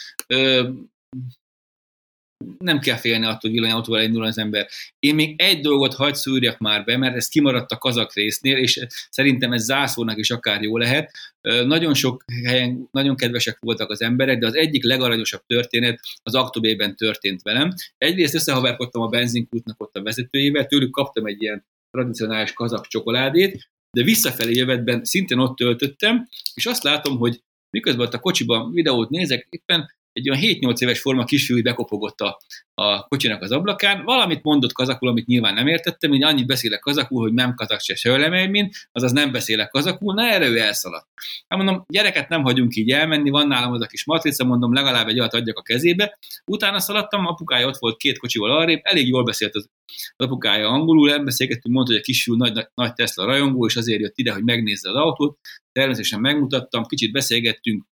Nem 2.59 2.79
kell 2.79 2.97
félni 2.97 3.25
attól, 3.25 3.39
hogy 3.41 3.51
villanyautóval 3.51 4.03
indul 4.03 4.25
az 4.25 4.39
ember. 4.39 4.69
Én 4.99 5.15
még 5.15 5.41
egy 5.41 5.61
dolgot 5.61 5.95
hagyd 5.95 6.15
szúrjak 6.15 6.59
már 6.59 6.85
be, 6.85 6.97
mert 6.97 7.17
ez 7.17 7.29
kimaradt 7.29 7.71
a 7.71 7.79
kazak 7.79 8.15
résznél, 8.15 8.57
és 8.57 8.87
szerintem 9.11 9.53
ez 9.53 9.65
zászlónak 9.65 10.19
is 10.19 10.31
akár 10.31 10.63
jó 10.63 10.77
lehet. 10.77 11.11
Nagyon 11.43 11.95
sok 11.95 12.25
helyen 12.45 12.89
nagyon 12.91 13.17
kedvesek 13.17 13.59
voltak 13.61 13.91
az 13.91 14.03
emberek, 14.03 14.39
de 14.39 14.47
az 14.47 14.55
egyik 14.55 14.85
legaranyosabb 14.85 15.43
történet 15.47 16.01
az 16.23 16.35
Aktobében 16.35 16.97
történt 16.97 17.43
velem. 17.43 17.73
Egyrészt 17.97 18.35
összehaverkodtam 18.35 19.03
a 19.03 19.09
benzinkútnak 19.09 19.83
ott 19.83 19.97
a 19.97 20.03
vezetőjével, 20.03 20.67
tőlük 20.67 20.91
kaptam 20.91 21.27
egy 21.27 21.43
ilyen 21.43 21.65
tradicionális 21.91 22.53
kazak 22.53 22.87
csokoládét, 22.87 23.71
de 23.97 24.03
visszafelé 24.03 24.53
jövetben 24.53 25.05
szintén 25.05 25.39
ott 25.39 25.57
töltöttem, 25.57 26.29
és 26.55 26.67
azt 26.67 26.83
látom, 26.83 27.19
hogy 27.19 27.43
miközben 27.71 28.07
ott 28.07 28.15
a 28.15 28.21
kocsiban 28.21 28.73
videót 28.73 29.11
nézek, 29.11 29.47
éppen 29.51 29.91
egy 30.19 30.31
olyan 30.31 30.43
7-8 30.43 30.79
éves 30.79 31.01
forma 31.01 31.25
kisfiú 31.25 31.63
bekopogott 31.63 32.21
a, 32.21 32.39
a 32.75 33.03
kocsinak 33.03 33.43
az 33.43 33.51
ablakán, 33.51 34.05
valamit 34.05 34.43
mondott 34.43 34.73
kazakul, 34.73 35.09
amit 35.09 35.27
nyilván 35.27 35.55
nem 35.55 35.67
értettem, 35.67 36.11
hogy 36.11 36.23
annyit 36.23 36.47
beszélek 36.47 36.81
kazakul, 36.81 37.23
hogy 37.23 37.33
nem 37.33 37.55
kazak 37.55 37.81
se 37.81 37.95
sölemelmin, 37.95 38.71
azaz 38.93 39.13
nem 39.13 39.33
beszélek 39.33 39.69
kazakul, 39.69 40.15
na 40.15 40.23
erre 40.23 40.47
ő 40.47 40.59
elszaladt. 40.59 41.07
Hát 41.49 41.59
mondom, 41.59 41.85
gyereket 41.89 42.29
nem 42.29 42.43
hagyunk 42.43 42.77
így 42.77 42.91
elmenni, 42.91 43.31
van 43.31 43.47
nálam 43.47 43.73
az 43.73 43.81
a 43.81 43.87
kis 43.87 44.05
matrica, 44.05 44.45
mondom, 44.45 44.73
legalább 44.73 45.09
egy 45.09 45.19
olyat 45.19 45.35
adjak 45.35 45.59
a 45.59 45.63
kezébe. 45.63 46.19
Utána 46.47 46.79
szaladtam, 46.79 47.27
apukája 47.27 47.67
ott 47.67 47.79
volt 47.79 47.97
két 47.97 48.19
kocsival 48.19 48.51
arrébb, 48.51 48.81
elég 48.83 49.09
jól 49.09 49.25
beszélt 49.25 49.55
az, 49.55 49.69
az 50.17 50.27
apukája 50.27 50.69
angolul, 50.69 51.11
elbeszélgettünk, 51.11 51.75
mondta, 51.75 51.93
hogy 51.93 52.01
a 52.01 52.05
kisfiú 52.05 52.37
nagy, 52.37 52.67
nagy 52.75 52.93
Tesla 52.93 53.25
rajongó, 53.25 53.67
és 53.67 53.77
azért 53.77 54.01
jött 54.01 54.19
ide, 54.19 54.33
hogy 54.33 54.45
megnézze 54.45 54.89
az 54.89 54.95
autót. 54.95 55.39
Természetesen 55.73 56.21
megmutattam, 56.21 56.85
kicsit 56.85 57.13
beszélgettünk, 57.13 57.85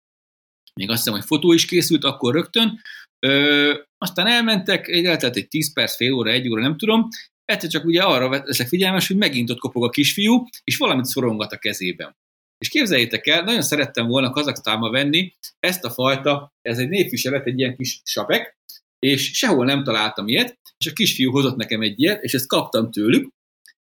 még 0.79 0.89
azt 0.89 0.97
hiszem, 0.97 1.13
hogy 1.13 1.25
fotó 1.25 1.53
is 1.53 1.65
készült 1.65 2.03
akkor 2.03 2.33
rögtön, 2.33 2.81
Ö, 3.19 3.73
aztán 3.97 4.27
elmentek, 4.27 4.87
eltelt 4.87 5.35
egy 5.35 5.47
10 5.47 5.73
perc, 5.73 5.95
fél 5.95 6.13
óra, 6.13 6.31
egy 6.31 6.49
óra, 6.49 6.61
nem 6.61 6.77
tudom, 6.77 7.07
egyszer 7.45 7.69
csak 7.69 7.85
ugye 7.85 8.03
arra 8.03 8.29
leszek 8.29 8.67
figyelmes, 8.67 9.07
hogy 9.07 9.17
megint 9.17 9.49
ott 9.49 9.59
kopog 9.59 9.83
a 9.83 9.89
kisfiú, 9.89 10.45
és 10.63 10.77
valamit 10.77 11.05
szorongat 11.05 11.51
a 11.51 11.57
kezében. 11.57 12.15
És 12.57 12.69
képzeljétek 12.69 13.27
el, 13.27 13.43
nagyon 13.43 13.61
szerettem 13.61 14.07
volna 14.07 14.29
Kazaksztánba 14.29 14.89
venni 14.89 15.33
ezt 15.59 15.83
a 15.83 15.89
fajta, 15.89 16.53
ez 16.61 16.77
egy 16.77 16.89
népviselet, 16.89 17.45
egy 17.45 17.59
ilyen 17.59 17.75
kis 17.75 18.01
sapek, 18.03 18.57
és 18.99 19.31
sehol 19.33 19.65
nem 19.65 19.83
találtam 19.83 20.27
ilyet, 20.27 20.59
és 20.77 20.91
a 20.91 20.93
kisfiú 20.93 21.31
hozott 21.31 21.55
nekem 21.55 21.81
egy 21.81 21.99
ilyet, 21.99 22.23
és 22.23 22.33
ezt 22.33 22.47
kaptam 22.47 22.91
tőlük. 22.91 23.29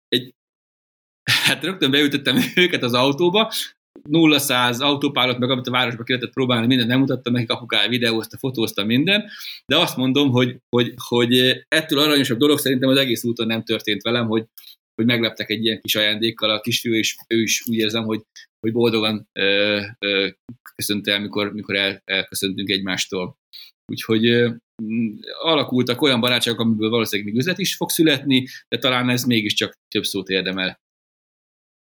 Egy, 0.08 0.34
hát 1.30 1.64
rögtön 1.64 1.90
beütöttem 1.90 2.38
őket 2.64 2.82
az 2.82 2.94
autóba, 2.94 3.52
0-100 4.08 4.80
autópálot, 4.80 5.38
meg 5.38 5.50
amit 5.50 5.66
a 5.66 5.70
városba 5.70 6.02
ki 6.02 6.12
lehetett 6.12 6.34
próbálni, 6.34 6.66
mindent 6.66 6.88
nem 6.88 6.98
mutattam 6.98 7.32
nekik, 7.32 7.50
apukája 7.50 7.88
videózta, 7.88 8.38
fotózta 8.38 8.84
minden, 8.84 9.24
de 9.66 9.78
azt 9.78 9.96
mondom, 9.96 10.30
hogy, 10.30 10.56
hogy, 10.76 10.94
hogy 11.08 11.64
ettől 11.68 11.98
aranyosabb 11.98 12.38
dolog 12.38 12.58
szerintem 12.58 12.88
az 12.88 12.96
egész 12.96 13.24
úton 13.24 13.46
nem 13.46 13.62
történt 13.62 14.02
velem, 14.02 14.26
hogy, 14.26 14.44
hogy 14.94 15.06
megleptek 15.06 15.50
egy 15.50 15.64
ilyen 15.64 15.80
kis 15.80 15.94
ajándékkal 15.94 16.50
a 16.50 16.60
kisfiú, 16.60 16.92
és 16.92 17.16
ő 17.28 17.42
is 17.42 17.62
úgy 17.68 17.76
érzem, 17.76 18.04
hogy, 18.04 18.22
hogy 18.60 18.72
boldogan 18.72 19.28
ö, 19.32 19.80
ö, 19.98 20.28
köszönt 20.74 21.08
el, 21.08 21.20
mikor, 21.20 21.52
mikor 21.52 21.76
el, 21.76 22.00
elköszöntünk 22.04 22.68
egymástól. 22.68 23.36
Úgyhogy 23.92 24.26
ö, 24.26 24.50
alakultak 25.42 26.02
olyan 26.02 26.20
barátságok, 26.20 26.60
amiből 26.60 26.90
valószínűleg 26.90 27.32
még 27.32 27.40
üzlet 27.40 27.58
is 27.58 27.76
fog 27.76 27.90
születni, 27.90 28.46
de 28.68 28.78
talán 28.78 29.08
ez 29.08 29.24
mégiscsak 29.24 29.72
több 29.94 30.04
szót 30.04 30.28
érdemel. 30.28 30.78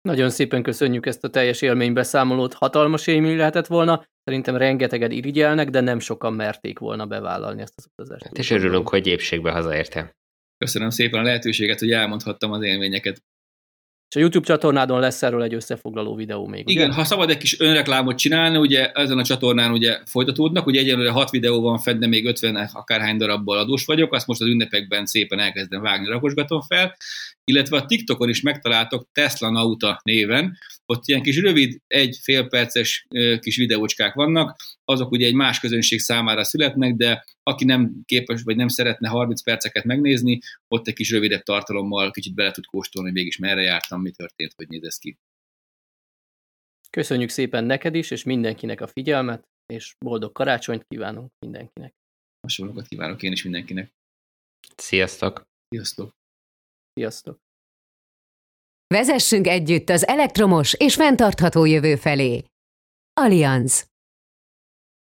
Nagyon 0.07 0.31
szépen 0.31 0.63
köszönjük 0.63 1.07
ezt 1.07 1.25
a 1.25 1.29
teljes 1.29 1.63
élménybeszámolót. 1.63 2.55
Hatalmas 2.55 3.07
élmény 3.07 3.37
lehetett 3.37 3.67
volna. 3.67 4.07
Szerintem 4.25 4.57
rengeteged 4.57 5.13
irigyelnek, 5.13 5.71
de 5.71 5.81
nem 5.81 5.99
sokan 5.99 6.33
merték 6.33 6.79
volna 6.79 7.07
bevállalni 7.07 7.63
ezt 7.63 7.73
az 7.77 7.89
utazást. 7.93 8.25
Hát 8.25 8.39
és 8.39 8.51
örülünk, 8.51 8.89
hogy 8.89 9.07
épségbe 9.07 9.51
hazaérte. 9.51 10.17
Köszönöm 10.59 10.91
szépen 10.91 11.21
a 11.21 11.23
lehetőséget, 11.23 11.79
hogy 11.79 11.91
elmondhattam 11.91 12.53
az 12.53 12.63
élményeket. 12.63 13.23
És 14.09 14.17
a 14.17 14.19
YouTube 14.19 14.47
csatornádon 14.47 15.01
lesz 15.01 15.23
erről 15.23 15.43
egy 15.43 15.55
összefoglaló 15.55 16.15
videó 16.15 16.47
még, 16.47 16.69
Igen, 16.69 16.93
ha 16.93 17.05
szabad 17.05 17.31
egy 17.31 17.37
kis 17.37 17.61
önreklámot 17.61 18.19
csinálni, 18.19 18.57
ugye 18.57 18.91
ezen 18.93 19.19
a 19.19 19.25
csatornán 19.25 19.73
ugye 19.73 19.99
folytatódnak, 20.05 20.67
ugye 20.67 20.81
egyenlőre 20.81 21.11
6 21.11 21.31
videó 21.31 21.61
van 21.61 21.79
fent, 21.79 21.99
de 21.99 22.07
még 22.07 22.27
50 22.27 22.57
akárhány 22.73 23.17
darabból 23.17 23.59
adós 23.59 23.85
vagyok, 23.85 24.13
azt 24.13 24.27
most 24.27 24.41
az 24.41 24.47
ünnepekben 24.47 25.07
szépen 25.07 25.39
elkezdem 25.39 25.83
vágni, 25.83 26.09
rakosgatom 26.09 26.61
fel, 26.61 26.97
illetve 27.45 27.77
a 27.77 27.85
TikTokon 27.85 28.29
is 28.29 28.41
megtaláltok 28.41 29.09
Tesla 29.13 29.51
Nauta 29.51 30.01
néven, 30.03 30.59
ott 30.87 31.07
ilyen 31.07 31.23
kis 31.23 31.41
rövid, 31.41 31.81
egy 31.87 32.19
fél 32.23 32.47
perces 32.47 33.07
kis 33.41 33.57
videócskák 33.57 34.15
vannak, 34.15 34.57
azok 34.85 35.11
ugye 35.11 35.27
egy 35.27 35.35
más 35.35 35.61
közönség 35.61 35.99
számára 35.99 36.45
születnek, 36.45 36.95
de 36.95 37.25
aki 37.43 37.65
nem 37.65 37.93
képes, 38.05 38.43
vagy 38.43 38.57
nem 38.57 38.69
szeretne 38.69 39.09
30 39.09 39.43
perceket 39.43 39.85
megnézni, 39.85 40.39
ott 40.69 40.89
egy 40.89 40.95
kis 40.95 41.11
rövidebb 41.11 41.43
tartalommal 41.43 42.11
kicsit 42.11 42.35
bele 42.35 42.51
tud 42.51 42.65
kóstolni, 42.65 43.09
hogy 43.09 43.19
mégis 43.19 43.39
merre 43.39 43.63
jártam, 43.63 43.96
mi 44.01 44.11
történt, 44.11 44.53
hogy 44.57 44.69
néz 44.69 44.99
ki. 44.99 45.19
Köszönjük 46.91 47.29
szépen 47.29 47.65
neked 47.65 47.95
is, 47.95 48.11
és 48.11 48.25
mindenkinek 48.25 48.81
a 48.81 48.87
figyelmet, 48.87 49.49
és 49.67 49.95
boldog 50.05 50.33
karácsonyt 50.33 50.85
kívánunk 50.89 51.33
mindenkinek. 51.39 51.95
Hasonlókat 52.41 52.87
kívánok 52.87 53.23
én 53.23 53.33
is 53.33 53.43
mindenkinek. 53.43 53.93
Sziasztok! 54.77 55.43
Sziasztok! 55.69 56.15
Sziasztok! 56.93 57.41
Vezessünk 58.87 59.47
együtt 59.47 59.89
az 59.89 60.07
elektromos 60.07 60.75
és 60.75 60.95
fenntartható 60.95 61.65
jövő 61.65 61.97
felé. 61.97 62.45
Allianz 63.13 63.91